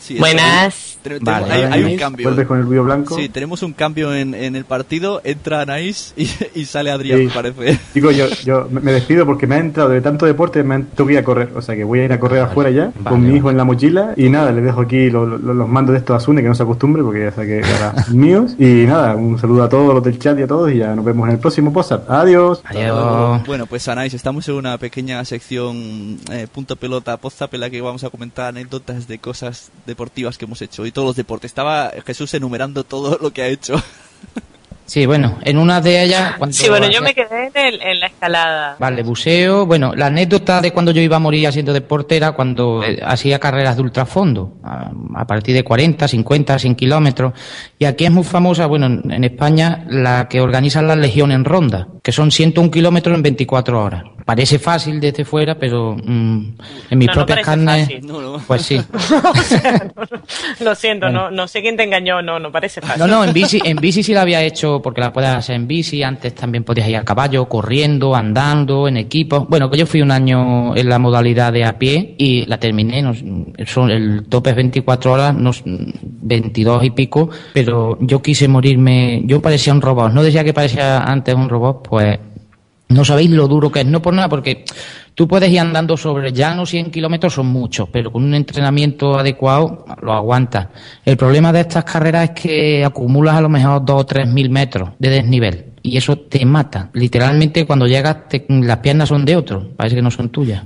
Sí, 0.00 0.18
Buenas. 0.18 0.87
Te- 1.08 1.18
te- 1.20 1.24
Vale, 1.24 1.52
hay, 1.52 1.60
un 1.64 1.72
Anaís, 1.72 2.00
cambio. 2.00 2.28
vuelves 2.28 2.46
con 2.46 2.58
el 2.58 2.64
ruido 2.64 2.84
blanco. 2.84 3.16
Sí, 3.16 3.28
tenemos 3.28 3.62
un 3.62 3.72
cambio 3.72 4.14
en, 4.14 4.34
en 4.34 4.56
el 4.56 4.64
partido. 4.64 5.20
Entra 5.24 5.62
Anaís 5.62 6.12
y, 6.16 6.28
y 6.54 6.64
sale 6.64 6.90
Adrián, 6.90 7.18
Sí. 7.18 7.24
me 7.26 7.30
parece. 7.32 7.78
Digo, 7.94 8.10
yo, 8.10 8.26
yo 8.44 8.68
me 8.70 8.92
despido 8.92 9.24
porque 9.26 9.46
me 9.46 9.56
ha 9.56 9.58
entrado 9.58 9.88
de 9.90 10.00
tanto 10.00 10.26
deporte, 10.26 10.62
me 10.62 10.74
han, 10.76 10.84
tengo 10.84 11.06
que 11.08 11.14
ir 11.14 11.18
a 11.18 11.24
correr. 11.24 11.50
O 11.54 11.62
sea 11.62 11.74
que 11.74 11.84
voy 11.84 12.00
a 12.00 12.04
ir 12.04 12.12
a 12.12 12.20
correr 12.20 12.40
afuera 12.42 12.70
ya, 12.70 12.92
vale, 13.00 13.08
con 13.16 13.26
mi 13.26 13.36
hijo 13.36 13.50
en 13.50 13.56
la 13.56 13.64
mochila. 13.64 14.12
Y 14.16 14.28
nada, 14.28 14.52
le 14.52 14.60
dejo 14.60 14.80
aquí 14.80 15.10
lo- 15.10 15.26
lo- 15.26 15.54
los 15.54 15.68
mandos 15.68 15.92
de 15.92 15.98
estos 15.98 16.16
a 16.16 16.20
Sune, 16.20 16.42
que 16.42 16.48
no 16.48 16.54
se 16.54 16.62
acostumbre, 16.62 17.02
porque 17.02 17.20
ya 17.24 17.32
sabe 17.32 17.60
que 17.60 17.66
ahora 17.66 17.94
míos. 18.12 18.54
Y 18.58 18.84
nada, 18.86 19.14
un 19.16 19.38
saludo 19.38 19.62
a 19.64 19.68
todos 19.68 19.94
los 19.94 20.02
del 20.02 20.18
chat 20.18 20.38
y 20.38 20.42
a 20.42 20.46
todos. 20.46 20.70
Y 20.72 20.78
ya 20.78 20.94
nos 20.94 21.04
vemos 21.04 21.26
en 21.28 21.34
el 21.34 21.40
próximo 21.40 21.70
WhatsApp. 21.70 22.10
Adiós. 22.10 22.60
Adiós. 22.64 23.46
Bueno, 23.46 23.66
pues 23.66 23.86
Anais, 23.88 24.14
estamos 24.14 24.48
en 24.48 24.54
una 24.56 24.76
pequeña 24.78 25.24
sección 25.24 26.18
eh, 26.30 26.46
punto 26.52 26.76
pelota, 26.76 27.16
post 27.16 27.38
en 27.52 27.60
la 27.60 27.70
que 27.70 27.80
vamos 27.80 28.02
a 28.04 28.10
comentar 28.10 28.46
anécdotas 28.46 29.06
de 29.06 29.18
cosas 29.18 29.70
deportivas 29.86 30.36
que 30.38 30.44
hemos 30.44 30.60
hecho 30.62 30.84
y 30.86 30.90
todos 30.98 31.06
los 31.10 31.16
deportes. 31.16 31.50
Estaba 31.50 31.92
Jesús 32.04 32.34
enumerando 32.34 32.82
todo 32.82 33.18
lo 33.22 33.30
que 33.32 33.42
ha 33.42 33.46
hecho. 33.46 33.74
Sí, 34.90 35.04
bueno, 35.04 35.38
en 35.44 35.58
una 35.58 35.82
de 35.82 36.02
ellas... 36.02 36.36
cuando 36.38 36.56
Sí, 36.56 36.66
bueno, 36.70 36.86
yo 36.86 37.00
hacía- 37.00 37.00
me 37.02 37.14
quedé 37.14 37.50
en, 37.54 37.74
el- 37.74 37.82
en 37.82 38.00
la 38.00 38.06
escalada. 38.06 38.76
Vale, 38.78 39.02
buceo. 39.02 39.66
Bueno, 39.66 39.94
la 39.94 40.06
anécdota 40.06 40.62
de 40.62 40.72
cuando 40.72 40.92
yo 40.92 41.02
iba 41.02 41.16
a 41.16 41.18
morir 41.18 41.46
haciendo 41.46 41.74
deporte 41.74 42.16
era 42.16 42.32
cuando 42.32 42.82
eh, 42.82 42.98
hacía 43.04 43.38
carreras 43.38 43.76
de 43.76 43.82
ultrafondo, 43.82 44.54
a, 44.64 44.90
a 45.14 45.26
partir 45.26 45.54
de 45.54 45.62
40, 45.62 46.08
50, 46.08 46.58
100 46.58 46.74
kilómetros. 46.74 47.34
Y 47.78 47.84
aquí 47.84 48.06
es 48.06 48.10
muy 48.10 48.24
famosa, 48.24 48.64
bueno, 48.64 48.86
en, 48.86 49.10
en 49.12 49.24
España, 49.24 49.84
la 49.90 50.26
que 50.26 50.40
organiza 50.40 50.80
la 50.80 50.96
Legión 50.96 51.32
en 51.32 51.44
Ronda, 51.44 51.88
que 52.02 52.10
son 52.10 52.30
101 52.30 52.70
kilómetros 52.70 53.14
en 53.14 53.22
24 53.24 53.84
horas. 53.84 54.04
Parece 54.28 54.58
fácil 54.58 55.00
desde 55.00 55.24
fuera, 55.24 55.54
pero 55.54 55.96
mm, 55.96 56.44
en 56.90 56.98
mis 56.98 57.06
No, 57.06 57.14
no 57.14 57.24
propias 57.24 57.36
parece 57.38 57.44
carnes, 57.50 57.88
fácil. 57.88 58.42
pues 58.46 58.60
sí. 58.62 58.78
Lo 60.60 60.74
siento, 60.74 61.06
Bueno. 61.06 61.30
no, 61.30 61.30
no 61.30 61.48
sé 61.48 61.62
quién 61.62 61.78
te 61.78 61.84
engañó, 61.84 62.20
no, 62.20 62.38
no 62.38 62.52
parece 62.52 62.82
fácil. 62.82 62.98
No, 62.98 63.06
no, 63.06 63.24
en 63.24 63.32
bici, 63.32 63.58
en 63.64 63.78
bici 63.78 64.02
sí 64.02 64.12
la 64.12 64.20
había 64.20 64.42
hecho 64.42 64.82
porque 64.82 65.00
la 65.00 65.14
puedes 65.14 65.30
hacer 65.30 65.56
en 65.56 65.66
bici. 65.66 66.02
Antes 66.02 66.34
también 66.34 66.62
podías 66.62 66.86
ir 66.90 66.96
a 66.98 67.04
caballo, 67.06 67.46
corriendo, 67.48 68.14
andando, 68.14 68.86
en 68.86 68.98
equipo. 68.98 69.46
Bueno, 69.48 69.70
que 69.70 69.78
yo 69.78 69.86
fui 69.86 70.02
un 70.02 70.10
año 70.10 70.76
en 70.76 70.88
la 70.90 70.98
modalidad 70.98 71.50
de 71.50 71.64
a 71.64 71.78
pie 71.78 72.14
y 72.18 72.44
la 72.44 72.58
terminé. 72.58 73.00
No, 73.00 73.14
son, 73.66 73.90
el 73.90 74.26
tope 74.28 74.50
es 74.50 74.56
24 74.56 75.10
horas, 75.10 75.34
no, 75.34 75.52
22 75.64 76.84
y 76.84 76.90
pico. 76.90 77.30
Pero 77.54 77.96
yo 78.02 78.20
quise 78.20 78.46
morirme. 78.46 79.22
Yo 79.24 79.40
parecía 79.40 79.72
un 79.72 79.80
robot. 79.80 80.12
No 80.12 80.22
decía 80.22 80.44
que 80.44 80.52
parecía 80.52 81.02
antes 81.02 81.34
un 81.34 81.48
robot, 81.48 81.88
pues 81.88 82.18
no 82.88 83.04
sabéis 83.04 83.30
lo 83.30 83.46
duro 83.48 83.70
que 83.70 83.80
es, 83.80 83.86
no 83.86 84.00
por 84.02 84.14
nada, 84.14 84.28
porque 84.28 84.64
tú 85.14 85.28
puedes 85.28 85.50
ir 85.50 85.60
andando 85.60 85.96
sobre 85.96 86.32
llano 86.32 86.64
100 86.64 86.90
kilómetros, 86.90 87.34
son 87.34 87.46
muchos, 87.46 87.88
pero 87.90 88.10
con 88.10 88.24
un 88.24 88.34
entrenamiento 88.34 89.18
adecuado 89.18 89.84
lo 90.02 90.12
aguantas. 90.12 90.68
El 91.04 91.16
problema 91.16 91.52
de 91.52 91.60
estas 91.60 91.84
carreras 91.84 92.30
es 92.30 92.40
que 92.42 92.84
acumulas 92.84 93.34
a 93.36 93.40
lo 93.40 93.48
mejor 93.48 93.84
2 93.84 94.00
o 94.00 94.06
3 94.06 94.26
mil 94.28 94.50
metros 94.50 94.90
de 94.98 95.10
desnivel 95.10 95.64
y 95.82 95.96
eso 95.96 96.16
te 96.18 96.44
mata. 96.44 96.90
Literalmente 96.94 97.64
cuando 97.66 97.86
llegas 97.86 98.28
te- 98.28 98.46
las 98.48 98.78
piernas 98.78 99.08
son 99.08 99.24
de 99.24 99.36
otro, 99.36 99.68
parece 99.76 99.96
que 99.96 100.02
no 100.02 100.10
son 100.10 100.28
tuyas. 100.30 100.62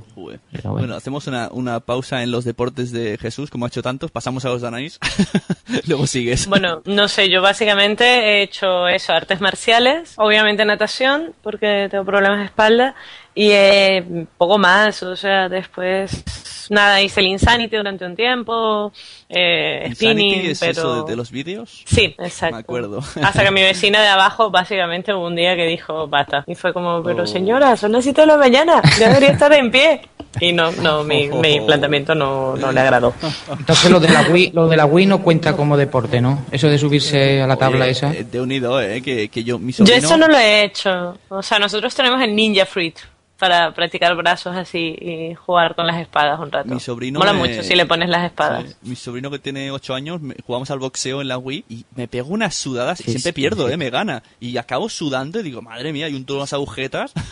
Bueno, 0.53 0.73
bueno. 0.73 0.95
hacemos 0.95 1.27
una, 1.27 1.49
una 1.51 1.81
pausa 1.81 2.23
en 2.23 2.31
los 2.31 2.45
deportes 2.45 2.93
de 2.93 3.16
Jesús, 3.19 3.51
como 3.51 3.65
ha 3.65 3.69
hecho 3.69 3.83
tantos. 3.83 4.11
Pasamos 4.11 4.45
a 4.45 4.51
los 4.51 4.61
de 4.61 4.69
Anaís. 4.69 4.99
Luego 5.87 6.07
sigues. 6.07 6.47
Bueno, 6.47 6.83
no 6.85 7.09
sé, 7.09 7.31
yo 7.31 7.41
básicamente 7.41 8.05
he 8.05 8.43
hecho 8.43 8.87
eso, 8.87 9.12
artes 9.15 9.41
marciales, 9.41 10.15
obviamente 10.16 10.65
natación, 10.65 11.35
porque 11.43 11.89
tengo 11.91 12.05
problemas 12.05 12.41
de 12.41 12.45
espalda, 12.45 12.95
y 13.35 13.51
eh, 13.53 14.27
poco 14.37 14.59
más, 14.59 15.03
o 15.03 15.16
sea, 15.16 15.49
después, 15.49 16.23
nada, 16.70 17.01
hice 17.02 17.20
el 17.20 17.26
Insanity 17.28 17.76
durante 17.76 18.05
un 18.05 18.14
tiempo, 18.16 18.93
eh, 19.28 19.84
Insanity 19.89 19.94
spinning, 20.30 20.51
es 20.51 20.60
pero... 20.60 20.70
eso 20.72 21.05
de, 21.05 21.10
de 21.10 21.16
los 21.16 21.30
vídeos. 21.30 21.82
Sí, 21.86 22.14
exacto. 22.18 22.56
Me 22.56 22.60
acuerdo. 22.60 23.01
Hasta 23.22 23.44
que 23.44 23.51
mi 23.51 23.62
vecina 23.62 24.01
de 24.01 24.09
abajo 24.09 24.51
básicamente 24.51 25.12
hubo 25.14 25.26
un 25.26 25.36
día 25.36 25.56
que 25.56 25.66
dijo 25.66 26.06
basta. 26.09 26.44
Y 26.47 26.55
fue 26.55 26.72
como, 26.72 27.02
pero 27.02 27.24
Oh. 27.24 27.26
señora, 27.26 27.76
son 27.76 27.93
las 27.93 28.05
7 28.05 28.22
de 28.22 28.26
la 28.26 28.36
mañana, 28.36 28.80
ya 28.98 29.09
debería 29.09 29.30
estar 29.30 29.52
en 29.52 29.70
pie. 29.70 30.01
Y 30.40 30.52
no, 30.52 30.72
no, 30.72 31.05
mi, 31.05 31.28
mi 31.43 31.60
planteamiento 31.60 32.14
no, 32.14 32.56
no 32.56 32.72
le 32.72 32.80
agradó. 32.80 33.12
Entonces 33.51 33.90
lo 33.90 34.01
de 34.01 34.09
la 34.09 34.22
Wii, 34.22 34.52
lo 34.55 34.66
de 34.66 34.76
la 34.78 34.86
Wii 34.86 35.05
no 35.06 35.22
cuenta 35.22 35.55
como 35.55 35.76
deporte, 35.76 36.20
¿no? 36.22 36.47
Eso 36.51 36.68
de 36.68 36.78
subirse 36.78 37.43
a 37.43 37.47
la 37.47 37.56
tabla 37.56 37.82
Oye, 37.84 37.90
esa. 37.93 38.12
eh, 38.14 38.24
De 38.24 38.40
unido, 38.40 38.80
eh, 38.80 39.02
que, 39.02 39.28
que 39.28 39.44
yo, 39.44 39.59
mi 39.59 39.72
Yo 39.72 39.78
sobrino... 39.84 39.98
eso 39.98 40.16
no 40.16 40.28
lo 40.28 40.39
he 40.39 40.64
hecho. 40.64 41.18
O 41.28 41.43
sea, 41.43 41.59
nosotros 41.59 41.94
tenemos 41.94 42.20
el 42.22 42.34
Ninja 42.34 42.64
Fruit. 42.64 42.97
Para 43.43 43.74
practicar 43.74 44.14
brazos 44.14 44.55
así 44.55 44.94
y 45.01 45.35
jugar 45.35 45.74
con 45.74 45.85
las 45.85 46.01
espadas 46.01 46.39
un 46.39 46.52
rato. 46.52 46.69
Mi 46.73 46.78
sobrino 46.78 47.19
Mola 47.19 47.32
me- 47.32 47.40
mucho 47.40 47.64
si 47.64 47.74
le 47.74 47.86
pones 47.86 48.09
las 48.09 48.24
espadas. 48.24 48.64
Sí, 48.69 48.77
Mi 48.82 48.94
sobrino 48.94 49.32
que 49.32 49.40
tiene 49.40 49.73
8 49.73 49.94
años, 49.94 50.20
me- 50.20 50.36
jugamos 50.47 50.70
al 50.70 50.78
boxeo 50.78 51.20
en 51.20 51.27
la 51.27 51.39
Wii 51.39 51.64
y 51.69 51.85
me 51.97 52.06
pego 52.06 52.28
unas 52.28 52.55
sudadas 52.55 53.01
y 53.01 53.02
Sí, 53.02 53.10
siempre 53.10 53.31
sí, 53.31 53.32
pierdo, 53.32 53.66
sí. 53.66 53.74
¿eh? 53.74 53.77
Me 53.77 53.90
gana. 53.90 54.23
Y 54.39 54.56
acabo 54.59 54.89
sudando 54.89 55.40
y 55.40 55.43
digo, 55.43 55.60
madre 55.60 55.93
mía, 55.93 56.06
hay 56.06 56.14
un 56.14 56.24
tono 56.24 56.39
las 56.39 56.52
agujetas. 56.52 57.12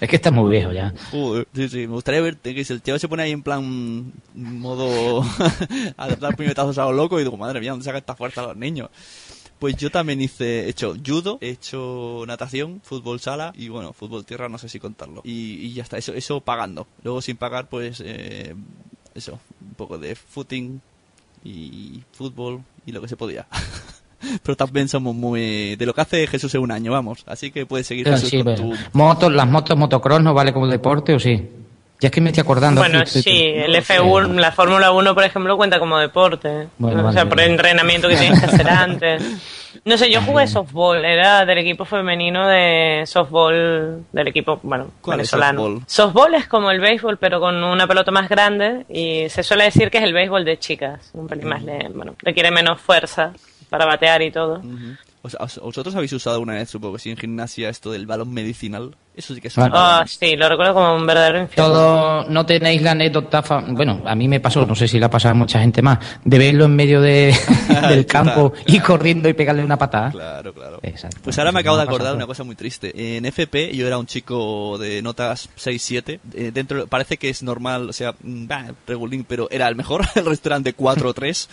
Es 0.00 0.08
que 0.10 0.16
está 0.16 0.30
muy 0.30 0.50
viejo 0.50 0.72
ya. 0.72 0.92
Sí, 1.54 1.68
sí, 1.68 1.78
me 1.86 1.94
gustaría 1.94 2.20
verte 2.20 2.54
que 2.54 2.64
si 2.64 2.72
el 2.74 2.82
tío 2.82 2.98
se 2.98 3.08
pone 3.08 3.22
ahí 3.22 3.30
en 3.30 3.42
plan 3.42 4.12
modo 4.34 5.22
a 5.96 6.08
dar 6.16 6.36
puñetazos 6.36 6.76
a 6.78 6.84
lo 6.84 6.92
loco 6.92 7.18
y 7.18 7.24
digo, 7.24 7.36
madre 7.36 7.60
mía, 7.60 7.70
¿dónde 7.70 7.84
saca 7.84 7.98
esta 7.98 8.14
fuerza 8.14 8.42
a 8.42 8.46
los 8.48 8.56
niños? 8.56 8.90
Pues 9.58 9.76
yo 9.76 9.90
también 9.90 10.20
hice, 10.20 10.66
he 10.66 10.68
hecho 10.68 10.94
judo, 11.04 11.38
he 11.40 11.50
hecho 11.50 12.24
natación, 12.26 12.80
fútbol 12.82 13.20
sala 13.20 13.52
y 13.56 13.68
bueno, 13.68 13.92
fútbol 13.92 14.24
tierra 14.24 14.48
no 14.48 14.58
sé 14.58 14.68
si 14.68 14.80
contarlo. 14.80 15.22
Y, 15.24 15.54
y 15.54 15.72
ya 15.72 15.82
está, 15.82 15.96
eso, 15.96 16.12
eso 16.12 16.40
pagando. 16.40 16.86
Luego 17.02 17.22
sin 17.22 17.36
pagar, 17.36 17.68
pues 17.68 18.02
eh, 18.04 18.54
eso, 19.14 19.38
un 19.60 19.74
poco 19.74 19.96
de 19.98 20.14
footing 20.16 20.80
y 21.44 22.02
fútbol 22.12 22.62
y 22.84 22.92
lo 22.92 23.00
que 23.00 23.08
se 23.08 23.16
podía. 23.16 23.46
Pero 24.42 24.56
también 24.56 24.88
somos 24.88 25.14
muy... 25.14 25.76
de 25.76 25.86
lo 25.86 25.94
que 25.94 26.00
hace 26.00 26.26
Jesús 26.26 26.54
en 26.54 26.62
un 26.62 26.70
año, 26.70 26.92
vamos. 26.92 27.24
Así 27.26 27.50
que 27.50 27.66
puedes 27.66 27.86
seguir 27.86 28.08
Jesús 28.08 28.30
sí, 28.30 28.42
con 28.42 28.54
tu... 28.54 28.72
motos, 28.92 29.32
las 29.32 29.48
motos 29.48 29.76
motocross 29.76 30.22
no 30.22 30.34
vale 30.34 30.52
como 30.52 30.66
deporte 30.66 31.14
o 31.14 31.18
sí. 31.18 31.46
Ya 32.00 32.08
es 32.08 32.12
que 32.12 32.20
me 32.20 32.30
estoy 32.30 32.42
acordando. 32.42 32.80
Bueno, 32.80 32.98
aquí, 33.00 33.10
sí, 33.10 33.18
estoy- 33.18 33.40
el 33.62 33.74
F1, 33.76 34.34
la 34.40 34.52
Fórmula 34.52 34.90
1, 34.92 35.14
por 35.14 35.24
ejemplo, 35.24 35.56
cuenta 35.56 35.78
como 35.78 35.98
deporte. 35.98 36.68
Bueno, 36.78 37.00
o 37.00 37.04
vale, 37.04 37.14
sea, 37.14 37.28
por 37.28 37.40
el 37.40 37.50
entrenamiento 37.52 38.08
que 38.08 38.16
tienes 38.16 38.40
que 38.40 38.46
hacer 38.46 38.68
antes. 38.68 39.22
No 39.84 39.96
sé, 39.98 40.10
yo 40.10 40.20
jugué 40.22 40.46
softball, 40.46 41.04
era 41.04 41.44
del 41.44 41.58
equipo 41.58 41.84
femenino 41.84 42.46
de 42.48 43.04
softball, 43.06 44.04
del 44.12 44.28
equipo, 44.28 44.60
bueno, 44.62 44.90
¿Cuál 45.00 45.20
es 45.20 45.30
venezolano. 45.30 45.60
softball? 45.60 45.82
Softball 45.86 46.34
es 46.34 46.46
como 46.46 46.70
el 46.70 46.80
béisbol, 46.80 47.18
pero 47.18 47.40
con 47.40 47.62
una 47.62 47.86
pelota 47.86 48.10
más 48.10 48.28
grande 48.28 48.84
y 48.88 49.28
se 49.30 49.42
suele 49.42 49.64
decir 49.64 49.90
que 49.90 49.98
es 49.98 50.04
el 50.04 50.12
béisbol 50.12 50.44
de 50.44 50.58
chicas, 50.58 51.10
un 51.14 51.26
pelín 51.26 51.48
más, 51.48 51.62
le, 51.62 51.88
bueno, 51.94 52.14
requiere 52.18 52.50
menos 52.50 52.80
fuerza 52.80 53.32
para 53.68 53.84
batear 53.84 54.22
y 54.22 54.30
todo. 54.30 54.62
O 55.22 55.28
sea, 55.28 55.40
¿os- 55.42 55.58
¿Vosotros 55.60 55.94
habéis 55.96 56.12
usado 56.12 56.40
una 56.40 56.54
vez, 56.54 56.70
supongo 56.70 56.94
que 56.94 57.00
sí, 57.00 57.10
en 57.10 57.16
gimnasia 57.16 57.68
esto 57.68 57.90
del 57.90 58.06
balón 58.06 58.32
medicinal? 58.32 58.94
Eso 59.16 59.32
sí 59.32 59.40
que 59.40 59.46
es 59.46 59.56
una- 59.56 59.70
Ah, 59.72 60.04
sí, 60.08 60.34
lo 60.36 60.48
recuerdo 60.48 60.74
como 60.74 60.96
un 60.96 61.06
verdadero 61.06 61.42
infierno. 61.42 61.72
Todo, 61.72 62.24
no 62.30 62.44
tenéis 62.44 62.82
la 62.82 62.90
anécdota, 62.92 63.42
fa- 63.44 63.62
bueno, 63.68 64.02
a 64.04 64.14
mí 64.16 64.26
me 64.26 64.40
pasó, 64.40 64.66
no 64.66 64.74
sé 64.74 64.88
si 64.88 64.98
la 64.98 65.06
ha 65.06 65.10
pasado 65.10 65.32
a 65.32 65.34
mucha 65.36 65.60
gente 65.60 65.82
más, 65.82 65.98
de 66.24 66.36
verlo 66.36 66.64
en 66.64 66.74
medio 66.74 67.00
de, 67.00 67.32
del 67.88 68.06
campo 68.06 68.52
y 68.66 68.80
corriendo 68.80 69.28
y 69.28 69.34
pegarle 69.34 69.62
una 69.64 69.76
patada. 69.78 70.10
Claro, 70.10 70.52
claro. 70.52 70.80
Exacto. 70.82 71.18
Pues 71.22 71.38
ahora 71.38 71.52
me 71.52 71.60
acabo 71.60 71.76
de 71.76 71.84
pasa 71.86 71.94
acordar 71.96 72.16
una 72.16 72.26
cosa 72.26 72.42
muy 72.42 72.56
triste. 72.56 73.16
En 73.16 73.24
FP 73.24 73.76
yo 73.76 73.86
era 73.86 73.98
un 73.98 74.06
chico 74.06 74.78
de 74.78 75.00
notas 75.00 75.48
6-7. 75.56 76.18
eh, 76.34 76.50
dentro 76.52 76.88
parece 76.88 77.16
que 77.16 77.28
es 77.28 77.44
normal, 77.44 77.88
o 77.90 77.92
sea, 77.92 78.14
mm, 78.20 78.46
bah, 78.48 78.72
regulín, 78.88 79.24
pero 79.28 79.48
era 79.50 79.68
el 79.68 79.76
mejor. 79.76 80.04
El 80.16 80.26
restaurante 80.26 80.72
4 80.72 81.10
o 81.10 81.14
3. 81.14 81.48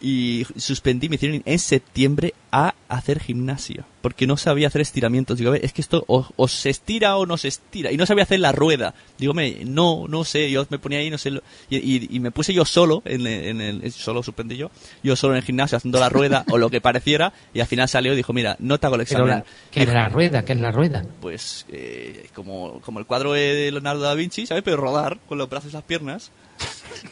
Y 0.00 0.46
suspendí, 0.56 1.08
me 1.08 1.16
hicieron 1.16 1.42
en 1.44 1.58
septiembre 1.58 2.34
a 2.52 2.74
hacer 2.88 3.18
gimnasia. 3.20 3.84
Porque 4.04 4.26
no 4.26 4.36
sabía 4.36 4.66
hacer 4.68 4.82
estiramientos. 4.82 5.38
Digo, 5.38 5.48
a 5.48 5.54
ver, 5.54 5.64
es 5.64 5.72
que 5.72 5.80
esto 5.80 6.04
o, 6.08 6.28
o 6.36 6.46
se 6.46 6.68
estira 6.68 7.16
o 7.16 7.24
no 7.24 7.38
se 7.38 7.48
estira. 7.48 7.90
Y 7.90 7.96
no 7.96 8.04
sabía 8.04 8.24
hacer 8.24 8.38
la 8.38 8.52
rueda. 8.52 8.94
Digo, 9.18 9.32
me, 9.32 9.64
no, 9.64 10.06
no 10.08 10.24
sé. 10.24 10.50
Yo 10.50 10.66
me 10.68 10.78
ponía 10.78 10.98
ahí, 10.98 11.08
no 11.08 11.16
sé. 11.16 11.30
lo- 11.30 11.42
y, 11.70 11.78
y- 11.78 12.08
y 12.10 12.20
me 12.20 12.30
puse 12.30 12.52
yo 12.52 12.66
solo, 12.66 13.00
en 13.06 13.26
el, 13.26 13.44
en 13.46 13.60
el- 13.62 13.92
solo 13.92 14.22
suspendí 14.22 14.58
yo. 14.58 14.70
Yo 15.02 15.16
solo 15.16 15.32
en 15.32 15.38
el 15.38 15.42
gimnasio 15.44 15.78
haciendo 15.78 15.98
la 16.00 16.10
rueda 16.10 16.44
o 16.50 16.58
lo 16.58 16.68
que 16.68 16.82
pareciera. 16.82 17.32
Y 17.54 17.60
al 17.60 17.66
final 17.66 17.88
salió 17.88 18.12
y 18.12 18.16
dijo, 18.16 18.34
mira, 18.34 18.56
no 18.58 18.78
te 18.78 18.86
hago 18.86 18.96
el 18.96 19.00
examen. 19.02 19.26
la, 19.38 19.44
¿Qué 19.70 19.82
es 19.84 19.88
la 19.88 20.08
rueda? 20.10 20.44
¿Qué 20.44 20.52
es 20.52 20.60
la 20.60 20.70
rueda? 20.70 21.02
Pues 21.22 21.64
eh, 21.70 22.26
como, 22.34 22.82
como 22.82 22.98
el 22.98 23.06
cuadro 23.06 23.32
de 23.32 23.70
Leonardo 23.72 24.02
da 24.02 24.12
Vinci, 24.14 24.46
¿sabes? 24.46 24.62
Pero 24.64 24.76
rodar 24.76 25.18
con 25.26 25.38
los 25.38 25.48
brazos 25.48 25.70
y 25.70 25.74
las 25.74 25.82
piernas. 25.84 26.30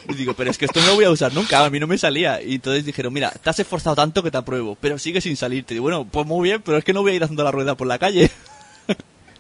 Y 0.09 0.15
digo, 0.15 0.35
pero 0.35 0.51
es 0.51 0.59
que 0.59 0.65
esto 0.65 0.81
no 0.81 0.87
lo 0.89 0.95
voy 0.97 1.05
a 1.05 1.11
usar 1.11 1.33
nunca, 1.33 1.65
a 1.65 1.71
mí 1.71 1.79
no 1.79 1.87
me 1.87 1.97
salía. 1.99 2.43
Y 2.43 2.57
entonces 2.57 2.85
dijeron, 2.85 3.13
mira, 3.13 3.31
te 3.31 3.51
has 3.51 3.59
esforzado 3.61 3.95
tanto 3.97 4.23
que 4.23 4.31
te 4.31 4.39
apruebo, 4.39 4.77
pero 4.81 4.99
sigue 4.99 5.21
sin 5.21 5.37
salirte. 5.37 5.75
Y 5.75 5.77
digo, 5.77 5.85
bueno, 5.85 6.05
pues 6.11 6.27
muy 6.27 6.49
bien, 6.49 6.61
pero 6.63 6.77
es 6.79 6.85
que 6.85 6.93
no 6.93 7.03
voy 7.03 7.13
a 7.13 7.15
ir 7.15 7.23
haciendo 7.23 7.45
la 7.45 7.51
rueda 7.53 7.77
por 7.77 7.87
la 7.87 7.99
calle. 7.99 8.31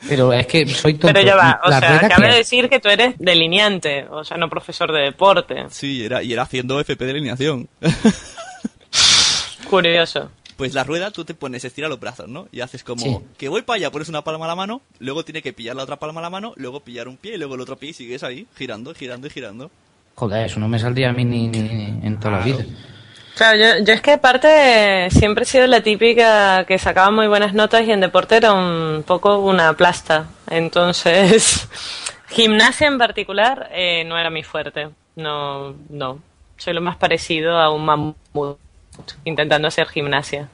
Pero 0.08 0.32
es 0.32 0.48
que 0.48 0.66
soy 0.66 0.94
tonto. 0.94 1.06
Pero 1.14 1.22
ya 1.24 1.36
va, 1.36 1.60
o 1.64 1.70
¿La 1.70 1.78
sea, 1.78 2.00
cabe 2.08 2.22
qué 2.24 2.28
es? 2.30 2.34
decir 2.38 2.68
que 2.68 2.80
tú 2.80 2.88
eres 2.88 3.14
delineante, 3.20 4.04
o 4.10 4.24
sea, 4.24 4.36
no 4.36 4.50
profesor 4.50 4.90
de 4.90 4.98
deporte. 5.00 5.66
Sí, 5.70 6.04
era, 6.04 6.24
y 6.24 6.32
era 6.32 6.42
haciendo 6.42 6.80
FP 6.80 7.04
de 7.04 7.10
alineación. 7.12 7.68
Curioso. 9.70 10.30
Pues 10.56 10.74
la 10.74 10.84
rueda 10.84 11.10
tú 11.12 11.24
te 11.24 11.34
pones, 11.34 11.64
estira 11.64 11.88
los 11.88 11.98
brazos, 12.00 12.28
¿no? 12.28 12.48
Y 12.52 12.60
haces 12.62 12.84
como 12.84 13.00
Sí. 13.04 13.16
que 13.38 13.48
voy 13.48 13.62
para 13.62 13.76
allá, 13.76 13.90
pones 13.90 14.08
una 14.08 14.22
palma 14.22 14.44
a 14.44 14.48
la 14.48 14.56
mano, 14.56 14.82
luego 14.98 15.24
tiene 15.24 15.40
que 15.40 15.52
pillar 15.52 15.76
la 15.76 15.84
otra 15.84 15.96
palma 16.00 16.20
a 16.20 16.22
la 16.24 16.30
mano, 16.30 16.52
luego 16.56 16.80
pillar 16.80 17.08
un 17.08 17.16
pie 17.16 17.34
y 17.34 17.38
luego 17.38 17.54
el 17.54 17.60
otro 17.60 17.76
pie 17.76 17.90
y 17.90 17.92
sigues 17.94 18.22
ahí, 18.22 18.46
girando, 18.56 18.94
girando 18.94 19.26
y 19.26 19.30
girando. 19.30 19.70
Joder, 20.14 20.46
eso 20.46 20.60
no 20.60 20.68
me 20.68 20.78
saldría 20.78 21.10
a 21.10 21.12
mí 21.12 21.24
ni, 21.24 21.48
ni- 21.48 21.62
ni 21.62 22.06
en 22.06 22.18
toda 22.20 22.38
la 22.38 22.44
vida. 22.44 22.64
Claro, 23.34 23.56
yo, 23.58 23.84
yo 23.84 23.94
es 23.94 24.02
que 24.02 24.12
aparte 24.12 25.08
siempre 25.10 25.44
he 25.44 25.46
sido 25.46 25.66
la 25.66 25.80
típica 25.80 26.64
que 26.66 26.78
sacaba 26.78 27.10
muy 27.10 27.26
buenas 27.28 27.54
notas 27.54 27.82
y 27.86 27.90
en 27.90 28.00
deporte 28.00 28.36
era 28.36 28.52
un 28.52 29.02
poco 29.06 29.38
una 29.38 29.72
plasta. 29.72 30.26
Entonces, 30.50 31.66
gimnasia 32.28 32.86
en 32.88 32.98
particular 32.98 33.68
eh, 33.72 34.04
no 34.04 34.18
era 34.18 34.28
mi 34.30 34.42
fuerte. 34.42 34.90
No, 35.16 35.74
no. 35.88 36.18
Soy 36.58 36.74
lo 36.74 36.80
más 36.82 36.96
parecido 36.96 37.58
a 37.58 37.70
un 37.70 37.84
mamut 37.86 38.56
intentando 39.24 39.66
hacer 39.68 39.88
gimnasia. 39.88 40.48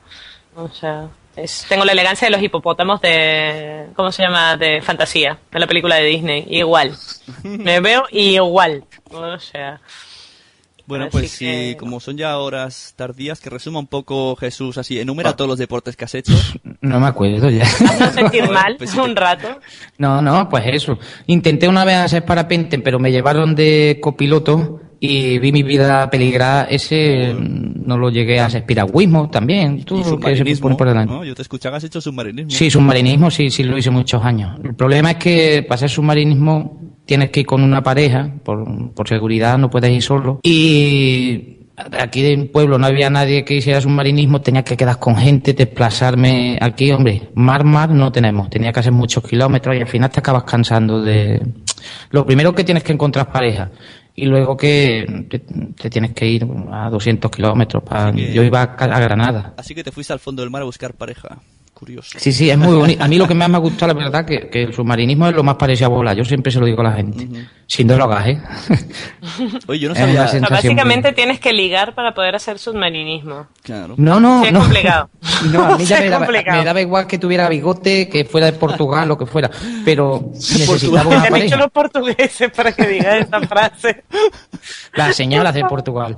O 0.56 0.68
sea, 0.68 1.08
es- 1.42 1.66
tengo 1.68 1.84
la 1.84 1.92
elegancia 1.92 2.26
de 2.26 2.32
los 2.32 2.42
hipopótamos 2.42 3.00
de, 3.00 3.86
¿cómo 3.96 4.12
se 4.12 4.22
llama? 4.22 4.56
De 4.56 4.80
fantasía, 4.82 5.38
de 5.50 5.58
la 5.58 5.66
película 5.66 5.96
de 5.96 6.04
Disney. 6.04 6.46
Igual. 6.48 6.94
Me 7.42 7.80
veo 7.80 8.04
igual. 8.10 8.84
O 9.10 9.38
sea. 9.38 9.80
Bueno, 10.86 11.04
Así 11.04 11.12
pues 11.12 11.38
que- 11.38 11.72
sí, 11.72 11.76
como 11.78 12.00
son 12.00 12.16
ya 12.16 12.38
horas 12.38 12.94
tardías, 12.96 13.40
que 13.40 13.50
resuma 13.50 13.78
un 13.78 13.86
poco 13.88 14.34
Jesús 14.36 14.78
así, 14.78 14.98
enumera 14.98 15.36
todos 15.36 15.46
los 15.48 15.58
deportes 15.58 15.96
que 15.96 16.04
has 16.06 16.14
hecho. 16.14 16.32
No 16.80 16.98
me 16.98 17.06
acuerdo 17.08 17.50
ya. 17.50 17.64
no 18.00 18.10
sentir 18.12 18.48
mal 18.48 18.76
Pues 18.78 18.94
un 18.94 19.14
rato. 19.14 19.60
No, 19.98 20.22
no, 20.22 20.48
pues 20.48 20.64
eso. 20.66 20.98
Intenté 21.26 21.68
una 21.68 21.84
vez 21.84 21.96
hacer 21.96 22.24
parapente, 22.24 22.78
pero 22.78 22.98
me 22.98 23.12
llevaron 23.12 23.54
de 23.54 23.98
copiloto 24.00 24.80
y 25.00 25.38
vi 25.38 25.52
mi 25.52 25.62
vida 25.62 26.10
peligrar. 26.10 26.66
Ese 26.70 27.34
no 27.34 27.96
lo 27.96 28.10
llegué 28.10 28.40
a. 28.40 28.48
Piragüismo 28.48 29.30
también. 29.30 29.84
Lo 29.88 29.96
que 29.96 30.04
se 30.04 30.10
submarinismo, 30.10 30.62
pone 30.62 30.76
por 30.76 30.88
delante. 30.88 31.14
¿no? 31.14 31.24
Yo 31.24 31.34
te 31.34 31.42
escuchaba 31.42 31.76
has 31.76 31.84
hecho 31.84 32.00
submarinismo. 32.00 32.50
Sí, 32.50 32.70
submarinismo 32.70 33.30
sí, 33.30 33.50
sí 33.50 33.62
lo 33.62 33.78
hice 33.78 33.90
muchos 33.90 34.24
años. 34.24 34.58
El 34.62 34.74
problema 34.74 35.12
es 35.12 35.16
que 35.16 35.62
para 35.62 35.76
hacer 35.76 35.90
submarinismo 35.90 36.80
tienes 37.06 37.30
que 37.30 37.40
ir 37.40 37.46
con 37.46 37.62
una 37.62 37.82
pareja, 37.82 38.30
por, 38.44 38.92
por 38.92 39.08
seguridad 39.08 39.56
no 39.58 39.70
puedes 39.70 39.90
ir 39.90 40.02
solo. 40.02 40.40
Y 40.42 41.58
aquí 41.98 42.26
en 42.26 42.40
el 42.40 42.50
pueblo 42.50 42.78
no 42.78 42.86
había 42.86 43.08
nadie 43.10 43.44
que 43.44 43.54
hiciera 43.54 43.80
submarinismo, 43.80 44.40
tenía 44.40 44.62
que 44.62 44.76
quedar 44.76 44.98
con 44.98 45.16
gente, 45.16 45.52
desplazarme 45.52 46.58
aquí, 46.60 46.90
hombre, 46.90 47.30
mar, 47.34 47.64
mar 47.64 47.90
no 47.90 48.10
tenemos, 48.12 48.50
tenía 48.50 48.72
que 48.72 48.80
hacer 48.80 48.92
muchos 48.92 49.22
kilómetros 49.24 49.76
y 49.76 49.80
al 49.80 49.86
final 49.86 50.10
te 50.10 50.20
acabas 50.20 50.44
cansando 50.44 51.00
de... 51.02 51.40
Lo 52.10 52.26
primero 52.26 52.54
que 52.54 52.64
tienes 52.64 52.82
que 52.82 52.92
encontrar 52.92 53.30
pareja 53.30 53.70
y 54.18 54.26
luego 54.26 54.56
que 54.56 55.26
te, 55.30 55.38
te 55.38 55.90
tienes 55.90 56.12
que 56.12 56.26
ir 56.26 56.44
a 56.72 56.90
200 56.90 57.30
kilómetros. 57.30 57.84
Yo 58.14 58.42
iba 58.42 58.62
a, 58.62 58.64
a 58.64 59.00
Granada. 59.00 59.54
Así 59.56 59.76
que 59.76 59.84
te 59.84 59.92
fuiste 59.92 60.12
al 60.12 60.18
fondo 60.18 60.42
del 60.42 60.50
mar 60.50 60.62
a 60.62 60.64
buscar 60.64 60.94
pareja. 60.94 61.38
Curioso. 61.78 62.18
Sí, 62.18 62.32
sí, 62.32 62.50
es 62.50 62.58
muy 62.58 62.74
bonito. 62.74 63.04
A 63.04 63.06
mí 63.06 63.18
lo 63.18 63.28
que 63.28 63.34
más 63.34 63.48
me 63.48 63.54
ha 63.56 63.60
gustado, 63.60 63.94
la 63.94 64.00
verdad, 64.00 64.24
que, 64.26 64.48
que 64.50 64.64
el 64.64 64.74
submarinismo 64.74 65.28
es 65.28 65.34
lo 65.36 65.44
más 65.44 65.54
parecido 65.54 65.86
a 65.86 65.90
volar. 65.90 66.16
Yo 66.16 66.24
siempre 66.24 66.50
se 66.50 66.58
lo 66.58 66.66
digo 66.66 66.80
a 66.80 66.84
la 66.84 66.92
gente. 66.94 67.28
Sin 67.68 67.86
drogas, 67.86 68.26
¿eh? 68.26 68.42
Oye, 69.68 69.78
yo 69.78 69.88
no 69.88 69.94
Es 69.94 70.00
una 70.00 70.06
sabía... 70.06 70.24
O 70.24 70.28
sea, 70.28 70.40
básicamente 70.50 71.12
tienes 71.12 71.38
que 71.38 71.52
ligar 71.52 71.94
para 71.94 72.14
poder 72.14 72.34
hacer 72.34 72.58
submarinismo. 72.58 73.46
Claro. 73.62 73.94
No, 73.96 74.18
no, 74.18 74.40
Sí, 74.40 74.48
es 74.48 74.52
no. 74.54 74.60
complicado. 74.60 75.10
No, 75.52 75.64
a 75.66 75.78
mí 75.78 75.84
ya 75.84 75.96
Sí, 75.98 76.00
me 76.02 76.06
es 76.06 76.10
daba, 76.10 76.26
complicado. 76.26 76.58
me 76.58 76.64
daba 76.64 76.80
igual 76.80 77.06
que 77.06 77.16
tuviera 77.18 77.48
bigote, 77.48 78.08
que 78.08 78.24
fuera 78.24 78.46
de 78.50 78.54
Portugal, 78.54 79.06
lo 79.06 79.16
que 79.16 79.26
fuera. 79.26 79.48
Pero 79.84 80.30
necesitaba 80.32 81.08
una 81.08 81.28
pareja. 81.28 81.56
los 81.56 81.70
portugueses 81.70 82.50
para 82.50 82.72
que 82.72 82.88
digas 82.88 83.20
esta 83.20 83.40
frase. 83.42 84.02
Las 84.94 85.14
señoras 85.14 85.54
de 85.54 85.64
Portugal. 85.64 86.16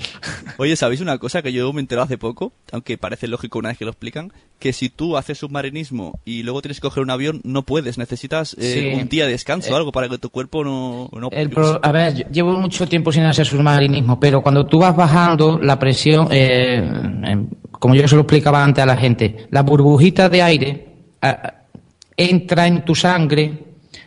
Oye, 0.56 0.74
¿sabéis 0.74 1.02
una 1.02 1.18
cosa 1.18 1.42
que 1.42 1.52
yo 1.52 1.70
me 1.74 1.80
enteré 1.80 2.00
hace 2.00 2.16
poco? 2.16 2.52
Aunque 2.72 2.96
parece 2.96 3.28
lógico 3.28 3.58
una 3.58 3.68
vez 3.68 3.76
que 3.78 3.84
lo 3.84 3.90
explican. 3.90 4.32
Que 4.58 4.72
si 4.72 4.88
tú 4.88 5.16
haces 5.18 5.42
submarinismo 5.50 6.20
y 6.24 6.42
luego 6.44 6.62
tienes 6.62 6.78
que 6.80 6.86
coger 6.86 7.02
un 7.02 7.10
avión, 7.10 7.40
no 7.44 7.62
puedes. 7.62 7.98
Necesitas 7.98 8.54
eh, 8.58 8.92
Sí. 8.94 9.00
un 9.02 9.08
día 9.08 9.26
de 9.26 9.32
descanso 9.32 9.70
o 9.70 9.74
Eh, 9.74 9.76
algo 9.76 9.90
para 9.92 10.08
que 10.08 10.18
tu 10.18 10.30
cuerpo 10.30 10.62
no... 10.64 11.10
no 11.12 11.28
El 11.32 11.50
pro- 11.50 11.80
a 11.82 11.92
ver, 11.92 12.14
yo 12.14 12.24
llevo 12.30 12.52
mucho 12.52 12.86
tiempo 12.86 13.10
sin 13.12 13.24
hacer 13.24 13.46
submarinismo, 13.46 14.18
pero 14.20 14.42
cuando 14.42 14.64
tú 14.66 14.78
vas 14.78 14.94
bajando 14.96 15.58
la 15.62 15.78
presión, 15.78 16.28
eh, 16.30 16.76
em, 17.24 17.48
como 17.72 17.94
yo 17.94 18.06
se 18.06 18.14
lo 18.14 18.22
explicaba 18.22 18.62
antes 18.62 18.82
a 18.82 18.86
la 18.86 18.96
gente, 18.96 19.46
la 19.50 19.62
burbujita 19.62 20.28
de 20.28 20.42
aire 20.42 20.86
entra 22.16 22.66
en 22.66 22.84
tu 22.84 22.94
sangre 22.94 23.52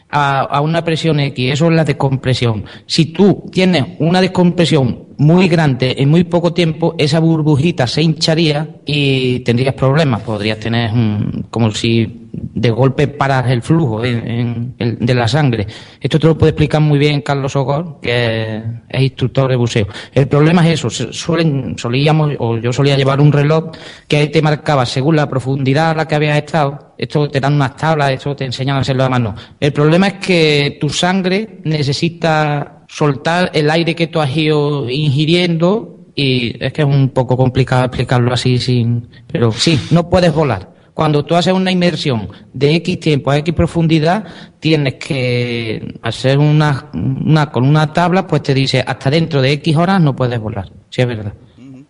a, 0.10 0.42
a 0.42 0.62
una 0.62 0.84
presión 0.84 1.20
X, 1.20 1.54
eso 1.54 1.66
es 1.70 1.74
la 1.76 1.84
descompresión. 1.84 2.64
Si 2.86 3.06
tú 3.08 3.46
tienes 3.52 3.84
una 4.00 4.22
descompresión 4.22 5.08
muy 5.18 5.48
grande 5.48 5.96
en 5.98 6.10
muy 6.10 6.24
poco 6.24 6.54
tiempo, 6.54 6.96
esa 6.98 7.20
burbujita 7.20 7.88
se 7.88 8.02
hincharía 8.02 8.68
y 8.86 9.40
tendrías 9.40 9.74
problemas. 9.76 10.22
Podrías 10.22 10.60
tener 10.60 10.92
un- 10.92 11.46
como 11.50 11.72
si 11.72 12.20
de 12.34 12.72
golpe 12.72 13.08
paras 13.08 13.50
el 13.52 13.62
flujo 13.62 14.04
en- 14.04 14.28
en- 14.28 14.76
el- 14.80 14.98
de 15.00 15.14
la 15.14 15.28
sangre. 15.28 15.68
Esto 16.02 16.18
te 16.20 16.28
lo 16.28 16.38
puede 16.38 16.50
explicar 16.52 16.82
muy 16.82 16.98
bien 16.98 17.22
Carlos 17.22 17.56
Ogor, 17.56 18.00
que 18.02 18.62
es 18.90 19.02
instructor 19.02 19.50
de 19.52 19.56
buceo. 19.56 19.88
El 20.14 20.28
problema 20.28 20.68
es 20.68 20.84
eso, 20.84 20.90
suelen, 21.14 21.76
solíamos, 21.78 22.32
o 22.40 22.58
yo 22.58 22.74
solía 22.74 22.98
llevar 22.98 23.22
un 23.22 23.32
reloj 23.32 23.72
que 24.08 24.18
ahí 24.18 24.30
te 24.30 24.42
marcaba 24.42 24.86
según 24.86 25.16
la 25.16 25.30
profundidad 25.30 25.92
a 25.92 25.96
la 25.96 26.08
que 26.08 26.16
habías 26.16 26.38
estado. 26.38 26.94
Esto 26.98 27.30
te 27.30 27.40
dan 27.40 27.54
unas 27.54 27.76
tablas, 27.76 28.12
esto 28.12 28.36
te 28.36 28.46
enseñan 28.46 28.78
a 28.78 28.80
hacerlo 28.80 29.04
a 29.04 29.10
mano. 29.10 29.36
El 29.60 29.72
problema 29.74 30.08
es 30.08 30.14
que 30.16 30.78
tu 30.80 30.90
sangre 30.90 31.60
necesita 31.66 32.73
soltar 32.94 33.50
el 33.56 33.72
aire 33.72 33.96
que 33.96 34.06
tú 34.06 34.22
has 34.22 34.36
ido 34.38 34.88
ingiriendo 34.88 36.00
y 36.16 36.64
es 36.64 36.72
que 36.74 36.84
es 36.84 36.88
un 36.88 37.10
poco 37.10 37.36
complicado 37.36 37.86
explicarlo 37.86 38.32
así 38.32 38.60
sin... 38.60 39.08
Pero 39.32 39.52
sí, 39.52 39.80
no 39.90 40.10
puedes 40.10 40.32
volar. 40.32 40.72
Cuando 40.94 41.26
tú 41.26 41.34
haces 41.34 41.54
una 41.54 41.72
inmersión 41.72 42.30
de 42.54 42.76
X 42.76 43.00
tiempo 43.00 43.32
a 43.32 43.38
X 43.40 43.52
profundidad, 43.56 44.26
tienes 44.60 44.96
que 44.96 45.98
hacer 46.04 46.38
una, 46.38 46.92
una 46.94 47.50
con 47.50 47.68
una 47.68 47.92
tabla, 47.92 48.28
pues 48.28 48.44
te 48.44 48.54
dice 48.54 48.84
hasta 48.86 49.10
dentro 49.10 49.42
de 49.42 49.54
X 49.54 49.76
horas 49.76 50.00
no 50.00 50.16
puedes 50.16 50.40
volar. 50.40 50.72
Sí, 50.92 51.02
es 51.02 51.08
verdad. 51.08 51.34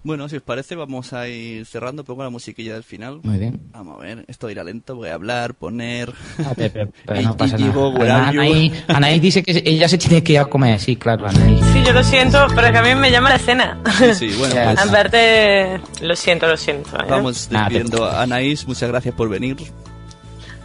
Bueno, 0.03 0.27
si 0.27 0.35
os 0.35 0.41
parece, 0.41 0.75
vamos 0.75 1.13
a 1.13 1.29
ir 1.29 1.65
cerrando. 1.65 2.03
Pongo 2.03 2.23
la 2.23 2.29
musiquilla 2.29 2.73
del 2.73 2.83
final. 2.83 3.21
Muy 3.23 3.37
bien. 3.37 3.61
Vamos 3.71 3.99
a 3.99 4.03
ver, 4.03 4.25
esto 4.27 4.49
irá 4.49 4.61
lento. 4.63 4.95
Voy 4.95 5.07
a 5.07 5.13
hablar, 5.13 5.53
poner. 5.53 6.13
Pero 6.57 7.21
no 7.21 7.37
pasa 7.37 7.57
nada. 7.57 8.27
Anaí, 8.27 8.73
Anaí 8.89 9.19
dice 9.21 9.41
que 9.43 9.63
ella 9.65 9.87
se 9.87 9.97
tiene 9.97 10.21
que 10.21 10.33
ir 10.33 10.39
a 10.39 10.45
comer, 10.45 10.79
sí, 10.79 10.97
claro, 10.97 11.27
Anaí. 11.27 11.57
Sí, 11.71 11.83
yo 11.85 11.93
lo 11.93 12.03
siento, 12.03 12.45
pero 12.53 12.67
es 12.67 12.73
que 12.73 12.77
a 12.79 12.83
mí 12.83 12.95
me 12.95 13.11
llama 13.11 13.29
la 13.29 13.39
cena. 13.39 13.79
Sí, 13.97 14.13
sí, 14.13 14.35
bueno, 14.37 14.55
pues 14.63 14.79
Aparte, 14.79 15.79
lo 16.01 16.15
siento, 16.15 16.47
lo 16.47 16.57
siento. 16.57 16.97
¿eh? 16.97 17.05
vamos 17.09 17.49
despidiendo. 17.49 18.09
Anaís, 18.09 18.67
muchas 18.67 18.89
gracias 18.89 19.15
por 19.15 19.29
venir. 19.29 19.55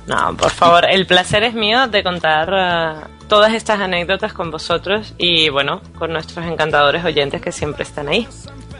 No, 0.07 0.37
por 0.37 0.51
favor, 0.51 0.87
el 0.91 1.07
placer 1.07 1.45
es 1.45 1.55
mío 1.55 1.87
de 1.87 2.03
contar 2.03 2.49
eh, 2.53 3.09
todas 3.29 3.53
estas 3.53 3.79
anécdotas 3.81 4.33
con 4.33 4.51
vosotros 4.51 5.15
y, 5.19 5.49
bueno, 5.51 5.81
con 5.99 6.13
nuestros 6.13 6.45
encantadores 6.47 7.05
oyentes 7.05 7.41
que 7.41 7.53
siempre 7.53 7.85
están 7.85 8.09
ahí. 8.09 8.27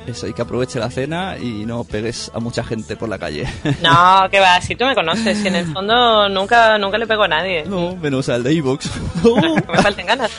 Eso, 0.09 0.27
y 0.27 0.33
que 0.33 0.41
aproveche 0.41 0.79
la 0.79 0.91
cena 0.91 1.37
y 1.39 1.67
no 1.67 1.85
pegues 1.85 2.31
a 2.35 2.41
mucha 2.41 2.65
gente 2.65 2.97
por 2.97 3.09
la 3.11 3.19
calle. 3.19 3.47
No, 3.83 4.29
que 4.31 4.41
va, 4.41 4.61
si 4.61 4.75
tú 4.75 4.85
me 4.87 4.95
conoces, 4.95 5.39
si 5.39 5.49
en 5.49 5.55
el 5.57 5.67
fondo 5.67 6.29
nunca, 6.31 6.79
nunca 6.79 6.97
le 6.97 7.07
pego 7.07 7.25
a 7.25 7.29
nadie. 7.29 7.65
No, 7.67 7.95
menos 7.97 8.29
al 8.31 8.43
de 8.43 8.53
Evox. 8.53 8.89
Que 9.23 9.73
me 9.73 9.83
falten 9.83 10.07
ganas. 10.07 10.31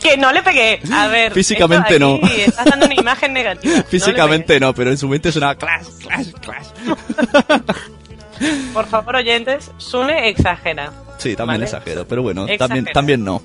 que 0.00 0.16
no 0.16 0.32
le 0.32 0.42
pegué. 0.42 0.80
A 0.92 1.08
ver. 1.08 1.32
Físicamente 1.32 1.98
no. 1.98 2.20
Estás 2.22 2.66
dando 2.66 2.86
una 2.86 2.94
imagen 2.94 3.32
negativa. 3.32 3.82
Físicamente 3.82 4.60
no, 4.60 4.72
pero 4.72 4.90
en 4.90 4.98
su 4.98 5.08
mente 5.08 5.32
suena 5.32 5.54
clash, 5.56 5.86
clash, 6.00 6.30
clash. 6.40 6.66
pegué. 8.38 8.72
Por 8.72 8.86
favor, 8.86 9.16
oyentes, 9.16 9.70
Sune 9.78 10.28
exagera. 10.28 10.92
Sí, 11.18 11.34
también 11.36 11.60
Vale. 11.60 11.64
exagero, 11.64 12.06
pero 12.06 12.22
bueno, 12.22 12.46
también, 12.58 12.84
también 12.92 13.24
no. 13.24 13.42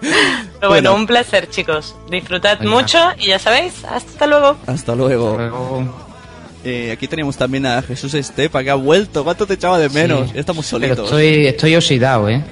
Pero 0.00 0.68
bueno, 0.68 0.94
un 0.94 1.06
placer, 1.06 1.48
chicos. 1.50 1.94
Disfrutad 2.10 2.58
Venga. 2.58 2.70
mucho 2.70 2.98
y 3.18 3.28
ya 3.28 3.38
sabéis, 3.38 3.84
hasta 3.84 4.26
luego. 4.26 4.56
Hasta 4.66 4.94
luego. 4.94 5.38
Eh, 6.64 6.90
aquí 6.92 7.08
tenemos 7.08 7.36
también 7.36 7.64
a 7.66 7.80
Jesús 7.82 8.12
Estepa, 8.14 8.62
que 8.62 8.70
ha 8.70 8.74
vuelto. 8.74 9.24
¿Cuánto 9.24 9.46
te 9.46 9.54
echaba 9.54 9.78
de 9.78 9.88
menos? 9.88 10.30
Sí. 10.30 10.38
Estamos 10.38 10.66
Pero 10.70 10.80
solitos. 10.82 11.04
estoy, 11.06 11.46
estoy 11.46 11.76
oxidado, 11.76 12.28
¿eh? 12.28 12.42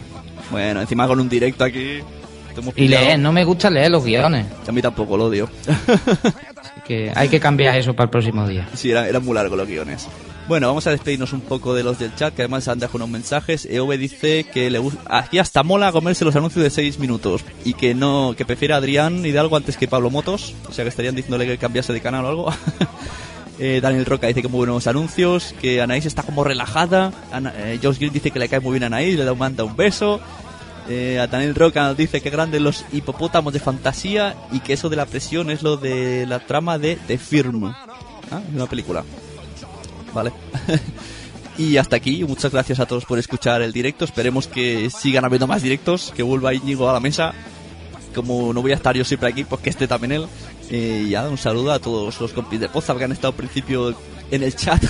Bueno, 0.50 0.80
encima 0.80 1.06
con 1.06 1.20
un 1.20 1.28
directo 1.28 1.64
aquí. 1.64 2.00
Y 2.74 2.88
leer, 2.88 3.18
no 3.18 3.32
me 3.32 3.44
gusta 3.44 3.70
leer 3.70 3.90
los 3.90 4.04
guiones. 4.04 4.46
A 4.66 4.72
mí 4.72 4.82
tampoco 4.82 5.16
lo 5.16 5.26
odio. 5.26 5.48
Así 5.68 6.80
que 6.86 7.12
hay 7.14 7.28
que 7.28 7.38
cambiar 7.38 7.76
eso 7.76 7.94
para 7.94 8.04
el 8.06 8.10
próximo 8.10 8.48
día. 8.48 8.66
Sí, 8.74 8.90
eran, 8.90 9.04
eran 9.06 9.24
muy 9.24 9.34
largos 9.34 9.56
los 9.58 9.68
guiones. 9.68 10.08
Bueno, 10.48 10.68
vamos 10.68 10.86
a 10.86 10.90
despedirnos 10.92 11.34
un 11.34 11.42
poco 11.42 11.74
de 11.74 11.82
los 11.82 11.98
del 11.98 12.14
chat, 12.14 12.34
que 12.34 12.40
además 12.42 12.68
han 12.68 12.78
dejado 12.78 12.96
unos 12.96 13.10
mensajes. 13.10 13.66
EOB 13.70 13.98
dice 13.98 14.44
que 14.44 14.70
le 14.70 14.80
aquí 15.06 15.38
hasta 15.38 15.62
mola 15.62 15.92
comerse 15.92 16.24
los 16.24 16.34
anuncios 16.36 16.62
de 16.64 16.70
6 16.70 16.98
minutos 16.98 17.44
y 17.66 17.74
que 17.74 17.94
no, 17.94 18.34
que 18.34 18.46
prefiere 18.46 18.72
a 18.72 18.78
Adrián 18.78 19.26
Hidalgo 19.26 19.56
antes 19.58 19.76
que 19.76 19.88
Pablo 19.88 20.08
Motos, 20.08 20.54
o 20.66 20.72
sea 20.72 20.84
que 20.84 20.88
estarían 20.88 21.14
diciéndole 21.14 21.46
que 21.46 21.58
cambiase 21.58 21.92
de 21.92 22.00
canal 22.00 22.24
o 22.24 22.28
algo. 22.28 22.52
Eh, 23.60 23.80
Daniel 23.82 24.04
Roca 24.06 24.28
dice 24.28 24.40
que 24.40 24.46
muy 24.46 24.58
buenos 24.58 24.86
anuncios, 24.86 25.52
que 25.60 25.82
Anaís 25.82 26.06
está 26.06 26.22
como 26.22 26.44
relajada. 26.44 27.10
Ana, 27.32 27.52
eh, 27.56 27.80
Josh 27.82 27.98
Green 27.98 28.12
dice 28.12 28.30
que 28.30 28.38
le 28.38 28.48
cae 28.48 28.60
muy 28.60 28.70
bien 28.70 28.84
a 28.84 28.86
Anaís, 28.86 29.16
le 29.18 29.24
da- 29.24 29.34
manda 29.34 29.64
un 29.64 29.74
beso. 29.74 30.20
Eh, 30.88 31.18
a 31.18 31.26
Daniel 31.26 31.56
Roca 31.56 31.92
dice 31.92 32.20
que 32.20 32.30
grandes 32.30 32.60
los 32.60 32.84
hipopótamos 32.92 33.52
de 33.52 33.58
fantasía 33.58 34.36
y 34.52 34.60
que 34.60 34.74
eso 34.74 34.88
de 34.88 34.94
la 34.94 35.06
presión 35.06 35.50
es 35.50 35.62
lo 35.64 35.76
de 35.76 36.24
la 36.28 36.38
trama 36.38 36.78
de 36.78 37.00
The 37.08 37.18
Firm. 37.18 37.64
Ah, 37.64 38.40
una 38.54 38.66
película. 38.66 39.02
Vale. 40.18 40.32
y 41.58 41.76
hasta 41.76 41.94
aquí, 41.94 42.24
muchas 42.24 42.50
gracias 42.50 42.80
a 42.80 42.86
todos 42.86 43.04
por 43.04 43.20
escuchar 43.20 43.62
el 43.62 43.72
directo. 43.72 44.04
Esperemos 44.04 44.48
que 44.48 44.90
sigan 44.90 45.24
habiendo 45.24 45.46
más 45.46 45.62
directos, 45.62 46.12
que 46.16 46.24
vuelva 46.24 46.52
Íñigo 46.52 46.90
a 46.90 46.92
la 46.92 46.98
mesa. 46.98 47.34
Como 48.16 48.52
no 48.52 48.60
voy 48.60 48.72
a 48.72 48.74
estar 48.74 48.96
yo 48.96 49.04
siempre 49.04 49.28
aquí, 49.28 49.44
pues 49.44 49.60
que 49.60 49.70
esté 49.70 49.86
también 49.86 50.10
él. 50.10 50.26
Eh, 50.70 51.04
y 51.06 51.10
ya, 51.10 51.28
un 51.28 51.38
saludo 51.38 51.70
a 51.70 51.78
todos 51.78 52.20
los 52.20 52.32
compis 52.32 52.58
de 52.58 52.68
Poza 52.68 52.96
que 52.96 53.04
han 53.04 53.12
estado 53.12 53.28
al 53.28 53.36
principio 53.36 53.94
en 54.32 54.42
el 54.42 54.56
chat. 54.56 54.82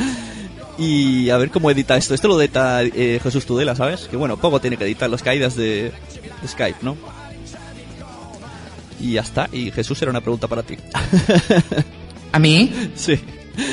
y 0.78 1.28
a 1.28 1.36
ver 1.36 1.50
cómo 1.50 1.70
edita 1.70 1.98
esto. 1.98 2.14
Esto 2.14 2.28
lo 2.28 2.40
edita 2.40 2.82
eh, 2.82 3.20
Jesús 3.22 3.44
Tudela, 3.44 3.76
¿sabes? 3.76 4.08
Que 4.08 4.16
bueno, 4.16 4.38
poco 4.38 4.58
tiene 4.58 4.78
que 4.78 4.84
editar 4.84 5.10
las 5.10 5.22
caídas 5.22 5.54
de, 5.54 5.92
de 6.40 6.48
Skype, 6.48 6.78
¿no? 6.80 6.96
Y 9.00 9.12
ya 9.12 9.20
está. 9.20 9.50
Y 9.52 9.70
Jesús 9.70 10.00
era 10.00 10.10
una 10.10 10.22
pregunta 10.22 10.48
para 10.48 10.62
ti. 10.62 10.78
¿A 12.32 12.38
mí? 12.38 12.72
Sí. 12.94 13.20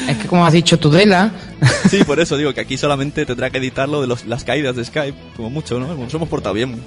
Es 0.08 0.18
que 0.18 0.28
como 0.28 0.46
has 0.46 0.54
dicho 0.54 0.80
Tudela, 0.80 1.32
Sí, 1.90 2.04
por 2.04 2.20
eso 2.20 2.38
digo 2.38 2.54
que 2.54 2.62
aquí 2.62 2.78
solamente 2.78 3.26
tendrá 3.26 3.50
que 3.50 3.58
editar 3.58 3.88
lo 3.90 4.02
de 4.02 4.08
los, 4.08 4.26
las 4.26 4.44
caídas 4.44 4.76
de 4.76 4.86
Skype, 4.86 5.18
como 5.36 5.50
mucho, 5.50 5.80
¿no? 5.80 5.94
Nos 5.96 6.14
hemos 6.14 6.30
portado 6.30 6.56
bien, 6.56 6.82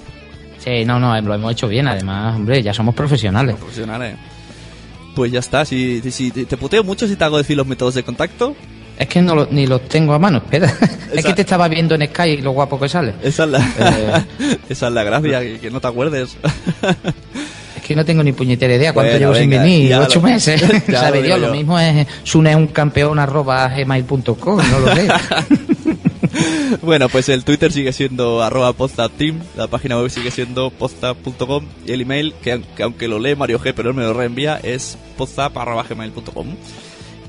sí, 0.58 0.84
no, 0.84 0.98
no, 0.98 1.20
lo 1.20 1.34
hemos 1.34 1.52
hecho 1.52 1.68
bien, 1.68 1.86
además, 1.88 2.36
hombre, 2.36 2.62
ya 2.62 2.72
somos 2.74 2.94
profesionales. 2.94 3.56
profesionales. 3.56 4.16
Pues 5.14 5.32
ya 5.32 5.38
está, 5.40 5.64
si, 5.64 6.02
si, 6.10 6.30
te 6.30 6.44
te 6.44 6.56
puteo 6.56 6.84
mucho 6.84 7.06
si 7.08 7.16
te 7.16 7.24
hago 7.24 7.38
decir 7.38 7.56
los 7.56 7.66
métodos 7.66 7.94
de 7.94 8.02
contacto. 8.02 8.54
Es 8.98 9.08
que 9.08 9.20
no 9.22 9.34
lo- 9.34 9.48
ni 9.50 9.66
los 9.66 9.86
tengo 9.88 10.12
a 10.14 10.18
mano, 10.18 10.38
espera. 10.38 10.72
Es 11.12 11.24
que 11.24 11.32
te 11.34 11.42
estaba 11.42 11.68
viendo 11.68 11.94
en 11.94 12.06
Sky 12.08 12.22
y 12.30 12.36
lo 12.42 12.52
guapo 12.52 12.78
que 12.80 12.88
sale. 12.88 13.14
Esa 13.22 13.44
es 13.44 13.50
la, 13.50 13.58
Eh. 13.60 14.58
esa 14.68 14.88
es 14.88 14.92
la 14.92 15.04
gracia, 15.04 15.40
que, 15.40 15.58
que 15.60 15.70
no 15.70 15.80
te 15.80 15.86
acuerdes. 15.88 16.36
Es 17.86 17.88
que 17.88 17.94
no 17.94 18.04
tengo 18.04 18.24
ni 18.24 18.32
puñetera 18.32 18.74
idea 18.74 18.92
cuánto 18.92 19.12
Bueno, 19.12 19.26
llevo 19.32 19.38
sin 19.40 19.48
venir, 19.48 19.94
ocho 19.94 20.18
lo- 20.20 20.26
meses. 20.26 20.60
Sabe 20.90 21.20
lo 21.20 21.36
Dios, 21.38 21.52
mismo 21.52 21.78
es 21.78 22.04
Sune 22.24 22.56
un 22.56 22.66
campeón 22.66 23.20
arroba 23.20 23.68
gmail.com, 23.68 24.26
no 24.70 24.78
lo 24.80 24.92
sé. 24.92 25.08
bueno, 26.82 27.08
pues 27.08 27.28
el 27.28 27.44
Twitter 27.44 27.70
sigue 27.70 27.92
siendo 27.92 28.42
arroba 28.42 28.74
team 29.16 29.38
la 29.56 29.68
página 29.68 29.96
web 30.00 30.10
sigue 30.10 30.32
siendo 30.32 30.70
podzap.com 30.70 31.64
y 31.86 31.92
el 31.92 32.00
email, 32.00 32.34
que, 32.42 32.54
aun- 32.54 32.64
que 32.76 32.82
aunque 32.82 33.06
lo 33.06 33.20
lee 33.20 33.36
Mario 33.36 33.60
G, 33.60 33.72
pero 33.76 33.90
él 33.90 33.94
me 33.94 34.02
lo 34.02 34.12
reenvía, 34.14 34.58
es 34.60 34.98
podzap.gmail.com. 35.16 36.48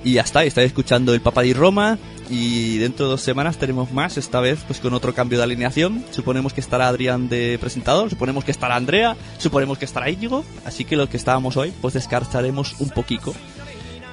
Y 0.04 0.14
ya 0.14 0.22
está, 0.22 0.44
estáis 0.44 0.68
escuchando 0.68 1.14
el 1.14 1.22
Papa 1.22 1.44
di 1.44 1.54
Roma 1.54 2.00
y 2.30 2.78
dentro 2.78 3.06
de 3.06 3.12
dos 3.12 3.22
semanas 3.22 3.58
tenemos 3.58 3.91
más, 3.91 4.18
esta 4.18 4.40
vez 4.40 4.60
pues 4.68 4.80
con 4.80 4.94
otro 4.94 5.14
cambio 5.14 5.38
de 5.38 5.44
alineación. 5.44 6.04
Suponemos 6.12 6.54
que 6.54 6.62
estará 6.62 6.88
Adrián 6.88 7.30
de 7.30 7.58
presentador, 7.60 8.10
suponemos 8.10 8.44
que 8.44 8.52
estará 8.52 8.76
Andrea, 8.76 9.16
suponemos 9.38 9.78
que 9.78 9.86
estará 9.86 10.10
Íñigo, 10.10 10.44
así 10.66 10.86
que 10.86 10.95
los 10.95 11.10
que 11.10 11.18
estábamos 11.18 11.58
hoy 11.58 11.74
pues 11.82 11.94
descartaremos 11.94 12.76
un 12.80 12.90
poquito. 12.90 13.34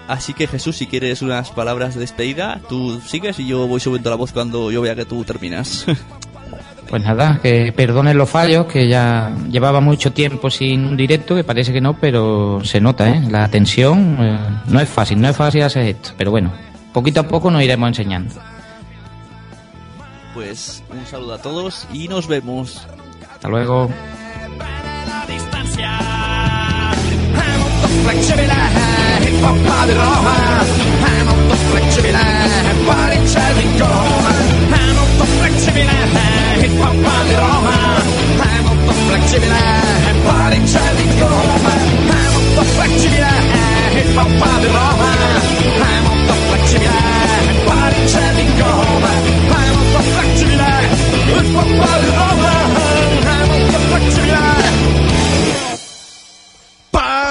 Así 0.07 0.35
que 0.35 0.47
Jesús, 0.47 0.77
si 0.77 0.86
quieres 0.86 1.23
unas 1.23 1.51
palabras 1.51 1.95
de 1.95 2.01
despedida, 2.01 2.61
tú 2.69 3.01
sigues 3.01 3.39
y 3.41 3.47
yo 3.47 3.66
voy 3.66 3.81
subiendo 3.81 4.11
la 4.11 4.16
voz 4.16 4.32
cuando 4.32 4.70
yo 4.70 4.82
vea 4.82 4.95
que 4.95 5.05
tú 5.05 5.24
terminas. 5.24 5.86
Pues 6.86 7.03
nada, 7.03 7.41
que 7.43 7.73
perdonen 7.73 8.16
los 8.16 8.28
fallos, 8.28 8.66
que 8.66 8.86
ya 8.86 9.35
llevaba 9.51 9.81
mucho 9.81 10.12
tiempo 10.12 10.51
sin 10.51 10.85
un 10.85 10.97
directo, 10.97 11.35
que 11.35 11.43
parece 11.43 11.73
que 11.73 11.81
no, 11.81 11.99
pero 11.99 12.61
se 12.62 12.81
nota, 12.81 13.09
¿eh? 13.09 13.23
La 13.31 13.49
tensión 13.49 14.16
eh, 14.20 14.39
no 14.69 14.81
es 14.81 14.89
fácil, 14.89 15.20
no 15.20 15.28
es 15.28 15.36
fácil 15.36 15.62
hacer 15.62 15.86
esto, 15.86 16.11
pero 16.16 16.31
bueno, 16.31 16.53
poquito 16.95 17.21
a 17.21 17.29
poco 17.29 17.51
nos 17.51 17.61
iremos 17.61 17.89
enseñando. 17.89 18.35
Pues 20.33 20.83
un 20.89 21.05
saludo 21.07 21.35
a 21.35 21.43
todos 21.43 21.87
y 21.93 22.09
nos 22.09 22.27
vemos. 22.27 22.87
Hasta 23.35 23.49
luego. 23.49 23.91
flexibile, 28.05 28.55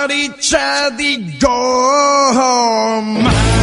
Party 0.03 0.27
Chadi 0.39 1.39
Go 1.39 1.49
Home. 2.33 3.62